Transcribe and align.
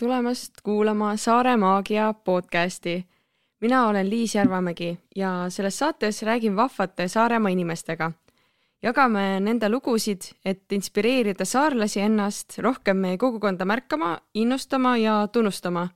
tulemast 0.00 0.52
kuulama 0.62 1.16
Saare 1.16 1.56
Maagia 1.56 2.14
podcasti. 2.24 3.06
mina 3.60 3.86
olen 3.88 4.10
Liis 4.10 4.34
Järvamägi 4.34 4.98
ja 5.16 5.44
selles 5.48 5.78
saates 5.78 6.22
räägin 6.22 6.56
vahvate 6.56 7.08
Saaremaa 7.08 7.50
inimestega. 7.50 8.12
jagame 8.82 9.40
nende 9.40 9.68
lugusid, 9.68 10.20
et 10.44 10.72
inspireerida 10.72 11.44
saarlasi 11.44 12.00
ennast 12.00 12.58
rohkem 12.58 12.96
meie 12.96 13.18
kogukonda 13.18 13.64
märkama, 13.64 14.18
innustama 14.34 14.96
ja 14.96 15.28
tunnustama. 15.32 15.88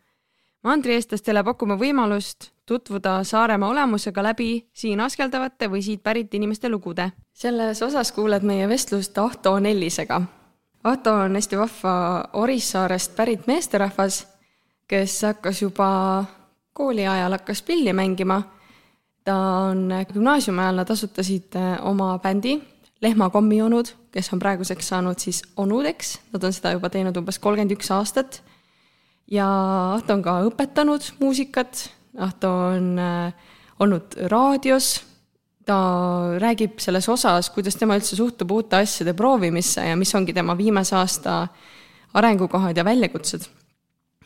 mandrieestlastele 0.65 1.45
pakume 1.45 1.75
võimalust 1.75 2.51
tutvuda 2.67 3.25
Saaremaa 3.25 3.69
olemusega 3.69 4.23
läbi 4.23 4.69
siin 4.73 5.01
askeldavate 5.01 5.71
või 5.71 5.83
siit 5.83 6.03
pärit 6.03 6.35
inimeste 6.35 6.69
lugude. 6.69 7.13
selles 7.33 7.83
osas 7.83 8.13
kuuled 8.13 8.43
meie 8.43 8.69
vestlust 8.69 9.19
Ahto 9.19 9.59
Nellisega 9.59 10.23
Ahto 10.85 11.15
on 11.15 11.35
hästi 11.35 11.57
vahva 11.59 12.25
Orissaarest 12.33 13.15
pärit 13.17 13.47
meesterahvas, 13.47 14.27
kes 14.89 15.23
hakkas 15.23 15.63
juba 15.63 16.25
kooli 16.77 17.07
ajal 17.09 17.33
hakkas 17.33 17.63
pilli 17.63 17.93
mängima. 17.93 18.43
ta 19.25 19.35
on 19.71 19.89
gümnaasiumi 20.13 20.61
ajal, 20.61 20.77
nad 20.77 20.91
asutasid 20.91 21.57
äh, 21.57 21.79
oma 21.87 22.19
bändi 22.19 22.63
Lehmakommionud, 23.01 23.87
kes 24.13 24.33
on 24.33 24.39
praeguseks 24.39 24.89
saanud 24.89 25.19
siis 25.19 25.43
onudeks, 25.57 26.19
nad 26.33 26.45
on 26.45 26.53
seda 26.53 26.75
juba 26.77 26.91
teinud 26.91 27.17
umbes 27.17 27.39
kolmkümmend 27.39 27.73
üks 27.73 27.91
aastat. 27.91 28.43
ja 29.31 29.49
Ahto 29.95 30.13
on 30.13 30.23
ka 30.23 30.43
õpetanud 30.51 31.09
muusikat, 31.21 31.89
Ahto 32.19 32.53
on 32.77 32.99
äh, 32.99 33.33
olnud 33.81 34.21
raadios 34.29 35.01
ta 35.65 35.79
räägib 36.39 36.79
selles 36.83 37.09
osas, 37.09 37.51
kuidas 37.51 37.77
tema 37.81 37.97
üldse 37.97 38.17
suhtub 38.17 38.51
uute 38.53 38.83
asjade 38.83 39.15
proovimisse 39.17 39.85
ja 39.89 39.97
mis 39.97 40.15
ongi 40.15 40.35
tema 40.37 40.57
viimase 40.59 40.97
aasta 40.97 41.47
arengukohad 42.15 42.77
ja 42.77 42.85
väljakutsed. 42.85 43.49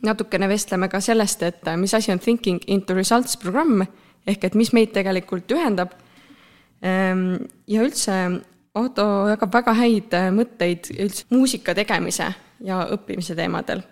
natukene 0.02 0.48
vestleme 0.48 0.88
ka 0.88 1.00
sellest, 1.00 1.42
et 1.42 1.64
mis 1.76 1.94
asi 1.94 2.12
on 2.12 2.18
Thinking 2.18 2.60
into 2.66 2.94
Results 2.94 3.36
programm 3.36 3.82
ehk 4.26 4.44
et 4.44 4.54
mis 4.54 4.70
meid 4.72 4.92
tegelikult 4.94 5.50
ühendab. 5.50 5.96
Ehm, 6.82 7.34
ja 7.66 7.82
üldse 7.82 8.14
Otto 8.78 9.04
jagab 9.26 9.54
väga 9.54 9.72
häid 9.74 10.12
mõtteid 10.36 10.92
üldse 10.92 11.24
muusika 11.34 11.74
tegemise 11.74 12.28
ja 12.62 12.84
õppimise 12.94 13.34
teemadel. 13.34 13.82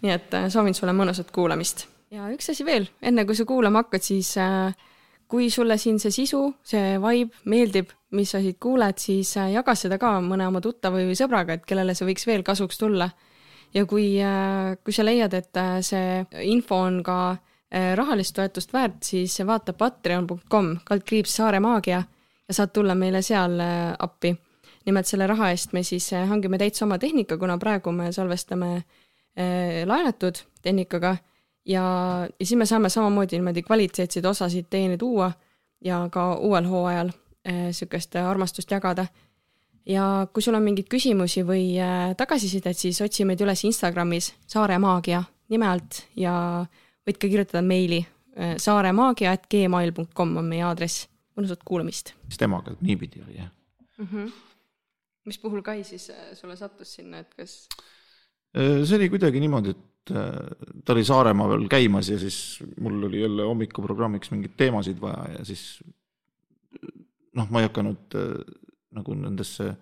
nii 0.00 0.12
et 0.12 0.34
soovin 0.48 0.74
sulle 0.74 0.92
mõnusat 0.96 1.30
kuulamist. 1.32 1.86
ja 2.10 2.28
üks 2.32 2.50
asi 2.50 2.64
veel, 2.64 2.88
enne 3.02 3.24
kui 3.24 3.34
sa 3.34 3.44
kuulama 3.44 3.84
hakkad, 3.84 4.02
siis 4.02 4.36
äh, 4.36 4.74
kui 5.30 5.50
sulle 5.50 5.76
siin 5.78 6.00
see 6.02 6.12
sisu, 6.14 6.42
see 6.66 6.96
vibe 7.00 7.44
meeldib, 7.50 7.92
mis 8.18 8.32
sa 8.34 8.40
siit 8.42 8.58
kuuled, 8.62 8.98
siis 8.98 9.30
äh, 9.38 9.52
jaga 9.54 9.76
seda 9.78 9.98
ka 10.02 10.16
mõne 10.24 10.48
oma 10.50 10.62
tuttava 10.64 10.98
või 10.98 11.16
sõbraga, 11.18 11.54
et 11.54 11.66
kellele 11.68 11.94
see 11.94 12.08
võiks 12.08 12.26
veel 12.26 12.42
kasuks 12.46 12.80
tulla. 12.80 13.10
ja 13.74 13.84
kui, 13.86 14.18
äh, 14.18 14.74
kui 14.84 14.92
sa 14.92 15.06
leiad, 15.06 15.34
et 15.34 15.56
äh, 15.56 15.78
see 15.86 16.24
info 16.50 16.82
on 16.88 17.02
ka 17.06 17.20
rahalist 17.70 18.34
toetust 18.34 18.72
väärt, 18.74 19.04
siis 19.06 19.36
vaata 19.46 19.70
patreon.com, 19.78 20.72
kaldkriips 20.84 21.36
Saare 21.38 21.60
Maagia 21.62 22.00
ja 22.02 22.54
saad 22.56 22.72
tulla 22.74 22.96
meile 22.98 23.20
seal 23.22 23.62
appi. 23.94 24.34
nimelt 24.86 25.06
selle 25.06 25.28
raha 25.30 25.52
eest 25.54 25.72
me 25.72 25.84
siis 25.86 26.08
hangime 26.10 26.58
täitsa 26.58 26.82
oma 26.84 26.98
tehnika, 26.98 27.38
kuna 27.38 27.58
praegu 27.62 27.92
me 27.92 28.10
salvestame 28.12 28.72
laenatud 29.86 30.42
tehnikaga 30.62 31.14
ja, 31.70 31.84
ja 32.40 32.46
siis 32.46 32.58
me 32.58 32.66
saame 32.66 32.88
samamoodi 32.88 33.38
niimoodi 33.38 33.62
kvaliteetseid 33.62 34.24
osasid 34.24 34.68
teieni 34.70 34.98
tuua 34.98 35.30
ja 35.84 36.08
ka 36.12 36.34
uuel 36.36 36.68
hooajal 36.68 37.10
niisugust 37.48 38.16
äh, 38.16 38.28
armastust 38.28 38.70
jagada. 38.70 39.06
ja 39.86 40.26
kui 40.32 40.42
sul 40.42 40.54
on 40.54 40.62
mingeid 40.62 40.90
küsimusi 40.92 41.44
või 41.46 41.78
äh, 41.80 42.12
tagasisidet, 42.16 42.76
siis 42.76 43.00
otsi 43.00 43.24
meid 43.24 43.40
üles 43.40 43.64
Instagramis 43.64 44.34
Saare 44.46 44.78
Maagia 44.78 45.22
nime 45.48 45.66
alt 45.66 46.02
ja 46.16 46.34
võid 47.06 47.16
ka 47.16 47.28
kirjutada 47.28 47.62
meili 47.64 48.02
äh, 48.02 48.56
saaremaagia.gmail.com 48.60 50.36
on 50.36 50.52
meie 50.52 50.66
aadress. 50.66 51.08
mõnusat 51.38 51.64
kuulamist. 51.64 52.14
mis 52.26 52.38
temaga 52.38 52.76
niipidi 52.80 53.22
oli, 53.22 53.38
jah 53.38 53.48
mm? 53.98 54.06
-hmm. 54.06 54.32
mis 55.24 55.38
puhul 55.38 55.62
Kai 55.62 55.84
siis 55.84 56.10
sulle 56.34 56.56
sattus 56.56 56.94
sinna, 56.94 57.18
et 57.18 57.34
kas? 57.34 57.68
see 58.54 58.96
oli 58.96 59.08
kuidagi 59.08 59.40
niimoodi, 59.40 59.70
et 59.70 59.78
Äh, 59.78 59.89
ta 60.08 60.94
oli 60.94 61.04
Saaremaal 61.04 61.66
käimas 61.70 62.08
ja 62.10 62.18
siis 62.18 62.62
mul 62.80 63.02
oli 63.06 63.20
jälle 63.20 63.44
hommikuprogrammiks 63.46 64.30
mingeid 64.32 64.56
teemasid 64.56 65.00
vaja 65.00 65.38
ja 65.38 65.44
siis 65.44 65.82
noh, 67.36 67.50
ma 67.50 67.60
ei 67.60 67.68
hakanud 67.68 68.16
äh, 68.18 68.32
nagu 68.96 69.14
nendesse 69.14 69.74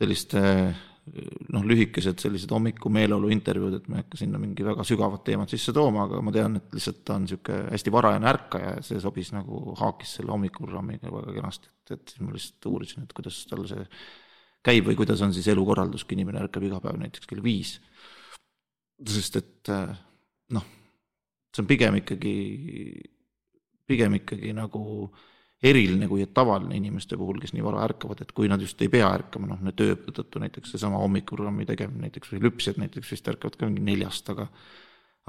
selliste 0.00 0.40
noh, 1.54 1.64
lühikesed 1.66 2.20
sellised 2.22 2.52
hommikumeeleolu 2.54 3.30
intervjuud, 3.34 3.76
et 3.78 3.88
ma 3.90 3.98
ei 3.98 4.04
hakka 4.04 4.20
sinna 4.20 4.40
mingi 4.40 4.64
väga 4.66 4.84
sügavat 4.86 5.24
teemat 5.26 5.52
sisse 5.52 5.74
tooma, 5.76 6.04
aga 6.06 6.20
ma 6.24 6.32
tean, 6.34 6.58
et 6.60 6.74
lihtsalt 6.76 7.02
ta 7.06 7.16
on 7.16 7.26
niisugune 7.26 7.70
hästi 7.74 7.94
varajane 7.94 8.30
ärkaja 8.30 8.74
ja 8.76 8.86
see 8.86 9.02
sobis 9.02 9.32
nagu, 9.34 9.74
haakis 9.80 10.16
selle 10.18 10.34
hommikuprogrammiga 10.34 11.12
väga 11.12 11.36
kenasti, 11.36 11.70
et, 11.72 11.94
et 11.96 12.14
siis 12.14 12.24
ma 12.24 12.34
lihtsalt 12.36 12.70
uurisin, 12.70 13.06
et 13.06 13.14
kuidas 13.16 13.40
tal 13.50 13.64
see 13.70 13.86
käib 14.66 14.90
või 14.90 14.98
kuidas 15.00 15.22
on 15.24 15.34
siis 15.34 15.48
elukorraldus, 15.50 16.04
kui 16.04 16.18
inimene 16.18 16.42
ärkab 16.44 16.66
iga 16.68 16.82
päev 16.84 17.00
näiteks 17.00 17.30
kell 17.30 17.42
viis 17.44 17.78
sest 19.08 19.36
et 19.40 19.72
äh, 19.72 19.92
noh, 20.56 20.66
see 21.54 21.62
on 21.62 21.68
pigem 21.68 21.98
ikkagi, 22.00 22.34
pigem 23.88 24.18
ikkagi 24.20 24.52
nagu 24.56 24.82
eriline 25.62 26.08
kui 26.08 26.22
et 26.24 26.32
tavaline 26.34 26.76
inimeste 26.78 27.18
puhul, 27.20 27.40
kes 27.42 27.52
nii 27.52 27.64
vara 27.64 27.82
ärkavad, 27.84 28.22
et 28.24 28.32
kui 28.36 28.48
nad 28.48 28.62
just 28.64 28.80
ei 28.80 28.88
pea 28.92 29.10
ärkama, 29.12 29.50
noh, 29.50 29.72
töö 29.76 29.96
tõttu 30.08 30.40
näiteks 30.40 30.72
seesama 30.72 31.00
hommikuprogrammi 31.02 31.66
tegemine 31.68 32.08
näiteks 32.08 32.32
või 32.32 32.46
lüpsjad 32.46 32.80
näiteks 32.80 33.12
vist 33.12 33.28
ärkavad 33.28 33.58
ka 33.60 33.68
mingi 33.68 33.84
neljast, 33.84 34.30
aga 34.32 34.48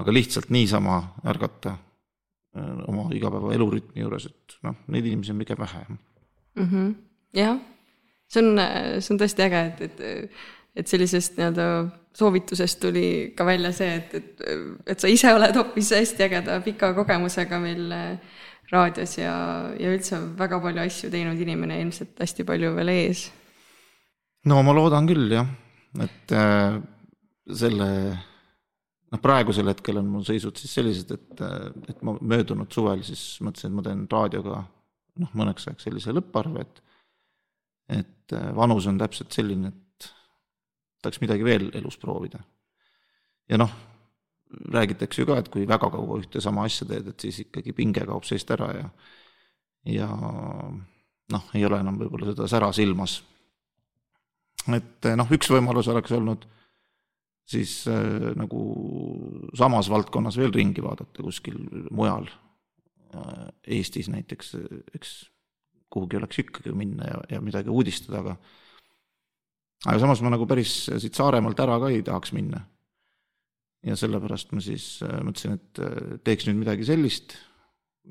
aga 0.00 0.14
lihtsalt 0.14 0.48
niisama 0.50 0.96
ärgata 1.28 1.74
äh, 1.76 2.80
oma 2.88 3.10
igapäeva 3.14 3.52
elurütmi 3.54 4.00
juures, 4.00 4.30
et 4.30 4.56
noh, 4.64 4.78
neid 4.88 5.06
inimesi 5.06 5.34
on 5.34 5.44
pigem 5.44 5.60
vähe 5.60 5.84
mm. 5.90 6.64
-hmm. 6.64 6.94
jah, 7.36 7.60
see 8.32 8.42
on, 8.42 8.64
see 9.00 9.14
on 9.14 9.20
tõesti 9.20 9.46
äge, 9.46 9.62
et, 9.68 9.80
et, 9.88 10.00
et 10.76 10.88
sellisest 10.88 11.36
nii-öelda 11.36 11.66
soovitusest 12.16 12.80
tuli 12.80 13.06
ka 13.36 13.44
välja 13.48 13.72
see, 13.76 13.92
et, 13.98 14.14
et, 14.14 14.42
et 14.94 15.00
sa 15.00 15.10
ise 15.10 15.32
oled 15.32 15.56
hoopis 15.56 15.92
hästi 15.96 16.26
ägeda 16.26 16.58
pika 16.64 16.92
kogemusega 16.96 17.60
meil 17.60 17.92
äh, 17.96 18.40
raadios 18.72 19.16
ja, 19.18 19.34
ja 19.80 19.92
üldse 19.92 20.18
väga 20.38 20.60
palju 20.62 20.84
asju 20.84 21.12
teinud 21.12 21.40
inimene, 21.40 21.80
ilmselt 21.84 22.20
hästi 22.20 22.46
palju 22.48 22.74
veel 22.76 22.92
ees. 22.94 23.26
no 24.48 24.60
ma 24.64 24.76
loodan 24.76 25.08
küll 25.08 25.32
jah, 25.32 25.48
et 26.04 26.36
äh, 26.36 26.78
selle 27.62 27.88
noh, 28.12 29.20
praegusel 29.22 29.72
hetkel 29.72 30.00
on 30.00 30.08
mul 30.12 30.24
seisud 30.28 30.60
siis 30.60 30.76
sellised, 30.78 31.12
et, 31.16 31.44
äh, 31.44 31.68
et 31.92 32.04
ma 32.04 32.16
möödunud 32.20 32.72
suvel 32.72 33.04
siis 33.06 33.24
mõtlesin, 33.44 33.72
et 33.72 33.78
ma 33.78 33.86
teen 33.88 34.06
raadioga 34.10 34.62
noh, 35.20 35.36
mõneks 35.36 35.68
ajaks 35.68 35.88
sellise 35.88 36.16
lõpparve, 36.16 36.64
et 36.64 36.88
et 37.92 38.32
vanus 38.56 38.86
on 38.88 38.96
täpselt 38.96 39.34
selline, 39.34 39.68
et 39.68 39.80
tahaks 41.02 41.20
midagi 41.22 41.44
veel 41.46 41.70
elus 41.78 41.98
proovida. 42.00 42.42
ja 43.50 43.58
noh, 43.58 43.72
räägitakse 44.72 45.22
ju 45.22 45.28
ka, 45.28 45.38
et 45.40 45.50
kui 45.52 45.66
väga 45.68 45.90
kaua 45.90 46.20
ühte 46.20 46.40
sama 46.40 46.66
asja 46.68 46.86
teed, 46.88 47.08
et 47.12 47.26
siis 47.26 47.42
ikkagi 47.46 47.74
pinge 47.76 48.04
kaob 48.06 48.24
seest 48.28 48.50
ära 48.54 48.70
ja 48.76 48.88
ja 49.92 50.08
noh, 51.32 51.46
ei 51.56 51.64
ole 51.66 51.80
enam 51.82 51.98
võib-olla 51.98 52.30
seda 52.30 52.48
sära 52.50 52.72
silmas. 52.72 53.22
et 54.70 55.12
noh, 55.18 55.30
üks 55.34 55.50
võimalus 55.50 55.88
oleks 55.90 56.12
olnud 56.14 56.46
siis 57.48 57.82
äh, 57.90 58.32
nagu 58.38 58.62
samas 59.58 59.90
valdkonnas 59.90 60.38
veel 60.38 60.54
ringi 60.54 60.84
vaadata 60.84 61.24
kuskil 61.24 61.58
mujal 61.90 62.28
äh, 62.28 63.48
Eestis 63.78 64.08
näiteks, 64.12 64.54
eks 64.94 65.14
kuhugi 65.92 66.16
oleks 66.20 66.38
ikkagi 66.44 66.72
minna 66.76 67.10
ja, 67.10 67.22
ja 67.36 67.40
midagi 67.44 67.72
uudistada, 67.72 68.22
aga 68.22 68.36
aga 69.86 69.98
samas 70.02 70.22
ma 70.22 70.32
nagu 70.32 70.46
päris 70.50 70.84
siit 71.02 71.18
Saaremaalt 71.18 71.60
ära 71.64 71.78
ka 71.82 71.90
ei 71.90 72.04
tahaks 72.06 72.34
minna. 72.36 72.62
ja 73.82 73.96
sellepärast 73.98 74.52
ma 74.54 74.62
siis 74.62 75.00
äh, 75.02 75.18
mõtlesin, 75.26 75.58
et 75.58 75.82
äh, 75.82 76.14
teeks 76.22 76.46
nüüd 76.46 76.60
midagi 76.60 76.86
sellist, 76.86 77.34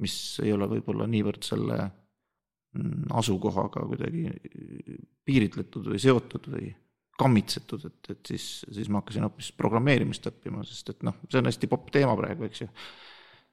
mis 0.04 0.16
ei 0.44 0.52
ole 0.52 0.68
võib-olla 0.68 1.08
niivõrd 1.08 1.48
selle 1.48 1.78
mm, 2.76 3.08
asukohaga 3.22 3.86
kuidagi 3.88 4.26
piiritletud 5.28 5.88
või 5.94 6.02
seotud 6.04 6.52
või 6.52 6.74
kammitsetud, 7.22 7.86
et, 7.88 8.12
et 8.12 8.34
siis, 8.34 8.46
siis 8.66 8.90
ma 8.90 9.00
hakkasin 9.00 9.28
hoopis 9.28 9.52
programmeerimist 9.56 10.28
õppima, 10.28 10.66
sest 10.68 10.90
et 10.92 11.04
noh, 11.06 11.20
see 11.30 11.40
on 11.40 11.48
hästi 11.48 11.70
popp 11.72 11.92
teema 11.94 12.16
praegu, 12.18 12.48
eks 12.48 12.64
ju. 12.64 12.70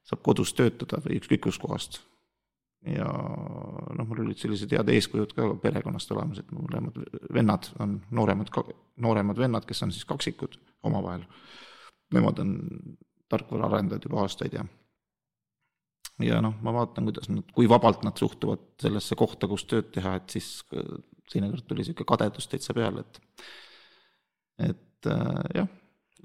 saab 0.08 0.22
kodus 0.24 0.54
töötada 0.56 1.02
või 1.04 1.18
ükskõik 1.20 1.44
kuskohast 1.46 2.00
ja 2.86 3.06
noh, 3.08 4.06
mul 4.06 4.22
olid 4.22 4.38
sellised 4.38 4.72
head 4.72 4.90
eeskujud 4.94 5.34
ka 5.36 5.48
perekonnast 5.62 6.12
olemas, 6.14 6.42
et 6.42 6.50
mõlemad 6.54 6.98
vennad 7.34 7.70
on 7.82 7.98
nooremad, 8.14 8.52
nooremad 9.02 9.40
vennad, 9.40 9.66
kes 9.66 9.82
on 9.86 9.94
siis 9.94 10.06
kaksikud 10.08 10.58
omavahel. 10.86 11.24
Nemad 12.14 12.38
on 12.44 12.52
tarkvaraarendajad 13.28 14.06
juba 14.08 14.22
aastaid 14.24 14.54
ja 14.56 14.64
ja 16.24 16.40
noh, 16.42 16.54
ma 16.66 16.72
vaatan, 16.74 17.06
kuidas 17.06 17.28
nad, 17.30 17.46
kui 17.54 17.68
vabalt 17.70 18.02
nad 18.06 18.18
suhtuvad 18.18 18.64
sellesse 18.82 19.18
kohta, 19.18 19.46
kus 19.50 19.66
tööd 19.70 19.92
teha, 19.94 20.16
et 20.18 20.34
siis 20.34 20.48
teinekord 21.30 21.66
tuli 21.68 21.84
niisugune 21.84 22.08
kadedus 22.08 22.48
täitsa 22.50 22.74
peale, 22.74 23.04
et 23.04 23.20
et 24.68 25.06
äh, 25.06 25.44
jah, 25.54 25.68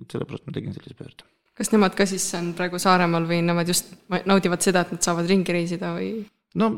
et 0.02 0.16
sellepärast 0.16 0.48
ma 0.48 0.56
tegin 0.56 0.74
sellise 0.74 0.98
pöörde. 0.98 1.28
kas 1.54 1.70
nemad 1.74 1.94
ka 1.98 2.08
siis 2.10 2.26
on 2.38 2.54
praegu 2.58 2.80
Saaremaal 2.82 3.28
või 3.30 3.44
nemad 3.46 3.70
just 3.70 3.94
naudivad 4.10 4.66
seda, 4.66 4.82
et 4.82 4.96
nad 4.96 5.06
saavad 5.06 5.30
ringi 5.30 5.54
reisida 5.54 5.94
või? 5.98 6.24
No 6.60 6.70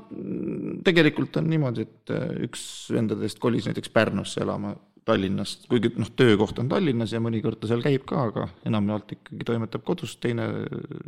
tegelikult 0.85 1.37
on 1.41 1.47
niimoodi, 1.51 1.85
et 1.85 2.13
äh, 2.15 2.27
üks 2.47 2.65
vendadest 2.95 3.39
kolis 3.43 3.69
näiteks 3.69 3.91
Pärnusse 3.93 4.43
elama 4.45 4.75
Tallinnast, 5.05 5.67
kuigi 5.69 5.91
noh, 6.01 6.09
töökoht 6.17 6.57
on 6.59 6.69
Tallinnas 6.71 7.11
ja 7.13 7.21
mõnikord 7.21 7.59
ta 7.61 7.69
seal 7.69 7.83
käib 7.85 8.07
ka, 8.09 8.23
aga 8.31 8.47
enamjaolt 8.65 9.11
ikkagi 9.19 9.45
toimetab 9.45 9.83
kodust, 9.85 10.17
teine 10.23 10.47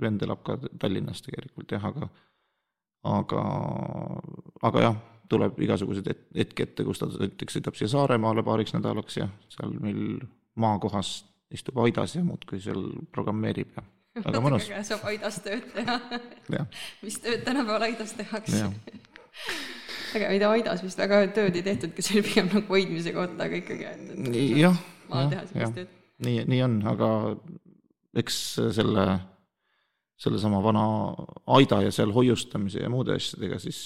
vend 0.01 0.21
elab 0.25 0.43
ka 0.45 0.59
Tallinnas 0.79 1.23
tegelikult 1.25 1.73
jah, 1.73 1.87
aga 1.89 2.09
aga, 3.07 3.43
aga 4.69 4.83
jah, 4.83 4.99
tuleb 5.31 5.59
igasuguseid 5.65 6.11
et-, 6.11 6.27
hetki 6.37 6.67
ette, 6.67 6.85
kus 6.87 7.01
ta 7.01 7.09
näiteks 7.11 7.57
sõidab 7.57 7.77
siia 7.77 7.89
Saaremaale 7.91 8.43
paariks 8.47 8.75
nädalaks 8.75 9.19
ja 9.19 9.27
seal 9.53 9.73
meil 9.81 10.19
maakohas 10.59 11.19
istub 11.53 11.79
aidas 11.83 12.15
ja 12.17 12.23
muudkui 12.27 12.59
seal 12.63 12.83
programmeerib 13.15 13.75
ja 13.77 13.83
väga 14.25 14.43
mõnus. 14.43 14.69
saab 14.89 15.05
aidas 15.11 15.39
tööd 15.45 15.65
teha. 15.75 15.97
Mis 17.05 17.19
tööd 17.23 17.43
tänapäeval 17.45 17.89
aidas 17.89 18.13
tehakse? 18.17 18.67
Aga 20.15 20.29
mida 20.31 20.49
Aidas 20.55 20.81
vist 20.85 20.99
väga 20.99 21.19
tööd 21.35 21.57
ei 21.59 21.63
tehtudki, 21.65 22.03
see 22.05 22.17
oli 22.17 22.25
pigem 22.29 22.49
nagu 22.51 22.71
hoidmise 22.71 23.13
kohta, 23.15 23.47
aga 23.47 23.59
ikkagi. 23.59 23.87
jah, 24.61 24.77
jah, 25.11 25.33
jah, 25.51 25.73
nii, 26.25 26.45
nii 26.49 26.61
on, 26.65 26.77
aga 26.89 27.09
eks 28.17 28.37
selle, 28.77 29.05
sellesama 30.23 30.61
vana 30.63 30.85
aida 31.57 31.83
ja 31.85 31.93
seal 31.93 32.13
hoiustamise 32.15 32.81
ja 32.85 32.91
muude 32.91 33.17
asjadega, 33.19 33.59
siis, 33.61 33.81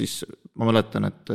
siis 0.00 0.16
ma 0.58 0.70
mäletan, 0.72 1.10
et 1.10 1.34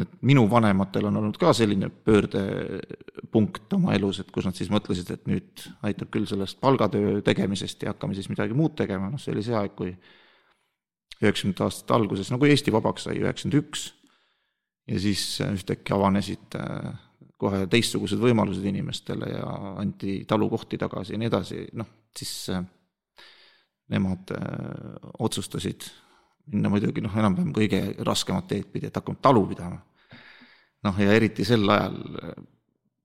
et 0.00 0.12
minu 0.24 0.46
vanematel 0.48 1.10
on 1.10 1.18
olnud 1.20 1.36
ka 1.40 1.52
selline 1.56 1.90
pöördepunkt 1.92 3.74
oma 3.76 3.92
elus, 3.96 4.22
et 4.22 4.30
kus 4.32 4.46
nad 4.48 4.56
siis 4.56 4.70
mõtlesid, 4.72 5.10
et 5.12 5.26
nüüd 5.28 5.66
aitab 5.84 6.12
küll 6.14 6.28
sellest 6.30 6.60
palgatöö 6.62 7.20
tegemisest 7.26 7.84
ja 7.84 7.92
hakkame 7.92 8.16
siis 8.16 8.30
midagi 8.32 8.56
muud 8.56 8.76
tegema, 8.78 9.10
noh, 9.12 9.20
see 9.20 9.34
oli 9.34 9.44
see 9.44 9.58
aeg, 9.58 9.74
kui 9.76 9.92
üheksakümnendate 11.22 11.66
aastate 11.66 11.96
alguses, 11.96 12.32
no 12.32 12.40
kui 12.40 12.50
Eesti 12.50 12.72
vabaks 12.74 13.06
sai, 13.06 13.18
üheksakümmend 13.20 13.60
üks, 13.60 13.90
ja 14.88 15.00
siis 15.00 15.40
äh, 15.40 15.52
ühtäkki 15.54 15.94
avanesid 15.94 16.56
äh, 16.58 16.92
kohe 17.40 17.64
teistsugused 17.70 18.20
võimalused 18.22 18.64
inimestele 18.66 19.32
ja 19.34 19.48
anti 19.82 20.22
talukohti 20.28 20.78
tagasi 20.78 21.16
ja 21.16 21.20
nii 21.20 21.30
edasi, 21.30 21.64
noh, 21.78 21.88
siis 22.16 22.32
äh, 22.54 22.62
nemad 23.92 24.30
otsustasid 25.20 25.84
minna 26.50 26.70
muidugi 26.72 27.04
noh, 27.04 27.14
enam-vähem 27.14 27.52
kõige 27.54 27.82
raskemat 28.06 28.48
teed 28.50 28.70
pidi, 28.72 28.88
et 28.88 28.96
hakkame 28.96 29.22
talu 29.22 29.44
pidama. 29.50 29.78
noh, 30.82 30.98
ja 30.98 31.12
eriti 31.14 31.44
sel 31.46 31.68
ajal, 31.70 31.98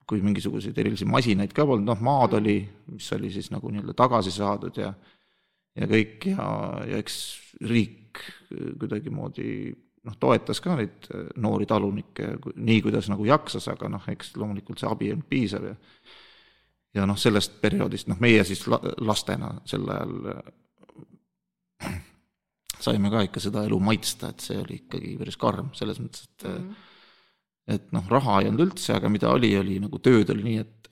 kui 0.07 0.21
mingisuguseid 0.23 0.77
erilisi 0.79 1.05
masinaid 1.05 1.51
ka 1.53 1.65
polnud, 1.67 1.85
noh, 1.85 1.99
maad 2.01 2.37
oli, 2.39 2.61
mis 2.93 3.11
oli 3.13 3.29
siis 3.31 3.51
nagu 3.53 3.69
nii-öelda 3.69 3.93
tagasi 3.97 4.33
saadud 4.33 4.77
ja 4.81 4.93
ja 5.77 5.85
kõik 5.85 6.31
ja, 6.31 6.45
ja 6.89 6.97
eks 6.97 7.17
riik 7.69 8.23
kuidagimoodi 8.79 9.51
noh, 10.07 10.15
toetas 10.19 10.61
ka 10.63 10.77
neid 10.79 11.09
äh, 11.11 11.27
noori 11.43 11.67
talunikke 11.69 12.37
nii, 12.55 12.79
kuidas 12.85 13.09
nagu 13.11 13.27
jaksas, 13.27 13.67
aga 13.73 13.91
noh, 13.91 14.07
eks 14.13 14.35
loomulikult 14.39 14.81
see 14.81 14.89
abi 14.89 15.09
ei 15.09 15.17
olnud 15.17 15.29
piisav 15.29 15.67
ja 15.67 15.75
ja 16.97 17.05
noh, 17.05 17.17
sellest 17.19 17.59
perioodist, 17.61 18.07
noh, 18.09 18.17
meie 18.23 18.41
siis 18.47 18.63
la-, 18.71 18.81
lastena 19.05 19.51
sel 19.69 19.85
ajal 19.93 20.31
äh, 20.33 21.97
saime 22.83 23.11
ka 23.13 23.23
ikka 23.27 23.41
seda 23.43 23.63
elu 23.67 23.79
maitsta, 23.83 24.31
et 24.33 24.43
see 24.43 24.59
oli 24.61 24.81
ikkagi 24.83 25.15
päris 25.19 25.39
karm, 25.41 25.71
selles 25.77 25.99
mõttes, 26.03 26.27
et 26.27 26.47
mm 26.47 26.55
-hmm. 26.55 26.85
et 27.75 27.91
noh, 27.95 28.07
raha 28.11 28.41
ei 28.41 28.49
olnud 28.51 28.67
üldse, 28.69 28.93
aga 28.95 29.09
mida 29.09 29.33
oli, 29.33 29.51
oli 29.57 29.79
nagu 29.83 29.99
tööd 29.99 30.29
oli 30.33 30.43
nii, 30.51 30.63
et, 30.63 30.89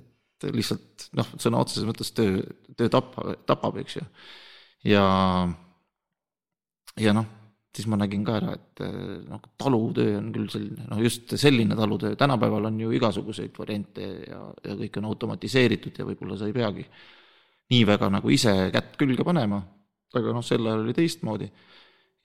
et 0.00 0.52
lihtsalt 0.54 1.08
noh, 1.18 1.32
sõna 1.40 1.62
otseses 1.62 1.86
mõttes 1.88 2.12
töö, 2.14 2.42
töö 2.76 2.90
tapab, 2.92 3.34
tapab, 3.46 3.80
eks 3.82 3.98
ju. 3.98 4.04
ja 4.92 5.04
ja 6.98 7.14
noh, 7.14 7.26
siis 7.74 7.86
ma 7.90 7.98
nägin 8.00 8.24
ka 8.26 8.38
ära, 8.40 8.54
et 8.58 8.82
noh, 9.28 9.42
talutöö 9.60 10.16
on 10.18 10.32
küll 10.34 10.48
selline, 10.50 10.86
noh 10.90 11.02
just 11.02 11.34
selline 11.38 11.76
talutöö, 11.78 12.16
tänapäeval 12.18 12.70
on 12.70 12.80
ju 12.80 12.90
igasuguseid 12.96 13.54
variante 13.58 14.08
ja, 14.26 14.40
ja 14.64 14.76
kõik 14.78 14.98
on 14.98 15.08
automatiseeritud 15.10 15.98
ja 15.98 16.06
võib-olla 16.08 16.38
sa 16.38 16.48
ei 16.48 16.56
peagi 16.56 16.86
nii 17.68 17.84
väga 17.88 18.08
nagu 18.10 18.32
ise 18.32 18.54
kätt 18.74 18.96
külge 19.00 19.26
panema, 19.26 19.60
aga 20.16 20.32
noh, 20.36 20.46
sel 20.46 20.64
ajal 20.66 20.86
oli 20.86 20.94
teistmoodi. 20.96 21.50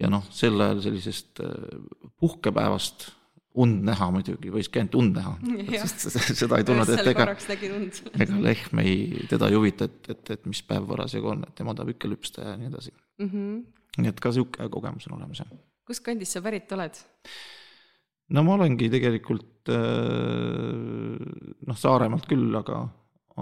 ja 0.01 0.09
noh, 0.12 0.24
sel 0.31 0.62
ajal 0.62 0.81
sellisest 0.85 1.44
äh, 1.44 1.51
puhkepäevast 2.19 3.09
und 3.53 3.83
näha 3.85 4.07
muidugi, 4.09 4.50
võiski 4.50 4.81
ainult 4.81 4.95
und 4.97 5.19
näha, 5.19 5.35
seda 6.18 6.57
ei 6.57 6.65
tulnud, 6.65 6.89
et 6.89 7.12
ega, 7.12 7.27
ega 8.25 8.39
lehm 8.47 8.81
ei, 8.81 8.95
teda 9.30 9.51
ei 9.51 9.59
huvita, 9.59 9.85
et, 9.85 10.09
et, 10.09 10.31
et 10.38 10.50
mis 10.50 10.63
päev 10.65 10.88
parasjagu 10.89 11.35
on, 11.35 11.45
et 11.45 11.53
tema 11.59 11.75
tahab 11.77 11.94
ikka 11.94 12.09
lüpsta 12.09 12.47
ja 12.47 12.57
nii 12.57 12.71
edasi 12.71 12.95
mm. 12.95 13.30
-hmm 13.30 13.63
nii 14.01 14.09
et 14.09 14.21
ka 14.21 14.31
niisugune 14.31 14.69
kogemus 14.74 15.07
on 15.09 15.18
olemas, 15.19 15.44
jah. 15.44 15.51
kust 15.86 16.03
kandist 16.06 16.33
sa 16.33 16.41
pärit 16.45 16.71
oled? 16.74 17.01
no 18.33 18.44
ma 18.45 18.56
olengi 18.57 18.89
tegelikult 18.94 19.71
äh, 19.74 21.19
noh, 21.68 21.77
Saaremaalt 21.77 22.27
küll, 22.29 22.50
aga, 22.57 22.81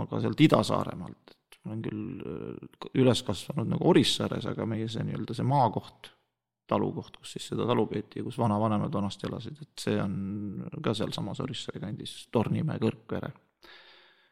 aga 0.01 0.23
sealt 0.23 0.43
Ida-Saaremaalt, 0.47 1.35
ma 1.65 1.73
olen 1.73 1.83
küll 1.85 2.23
äh, 2.25 2.81
üles 3.01 3.21
kasvanud 3.27 3.69
nagu 3.75 3.87
Orissaares, 3.91 4.47
aga 4.49 4.65
meie 4.69 4.89
see 4.89 5.05
nii-öelda 5.05 5.35
see 5.37 5.47
maakoht, 5.47 6.11
talukoht, 6.71 7.19
kus 7.19 7.35
siis 7.35 7.49
seda 7.51 7.67
talu 7.69 7.85
peeti 7.91 8.21
ja 8.21 8.25
kus 8.25 8.39
vanavanemad 8.41 8.93
vanasti 8.93 9.27
elasid, 9.27 9.61
et 9.61 9.85
see 9.85 9.97
on 10.01 10.67
ka 10.83 10.95
sealsamas 10.97 11.41
Orissaare 11.43 11.83
kandis, 11.83 12.15
Tornimäe, 12.33 12.81
Kõrgvere, 12.81 13.31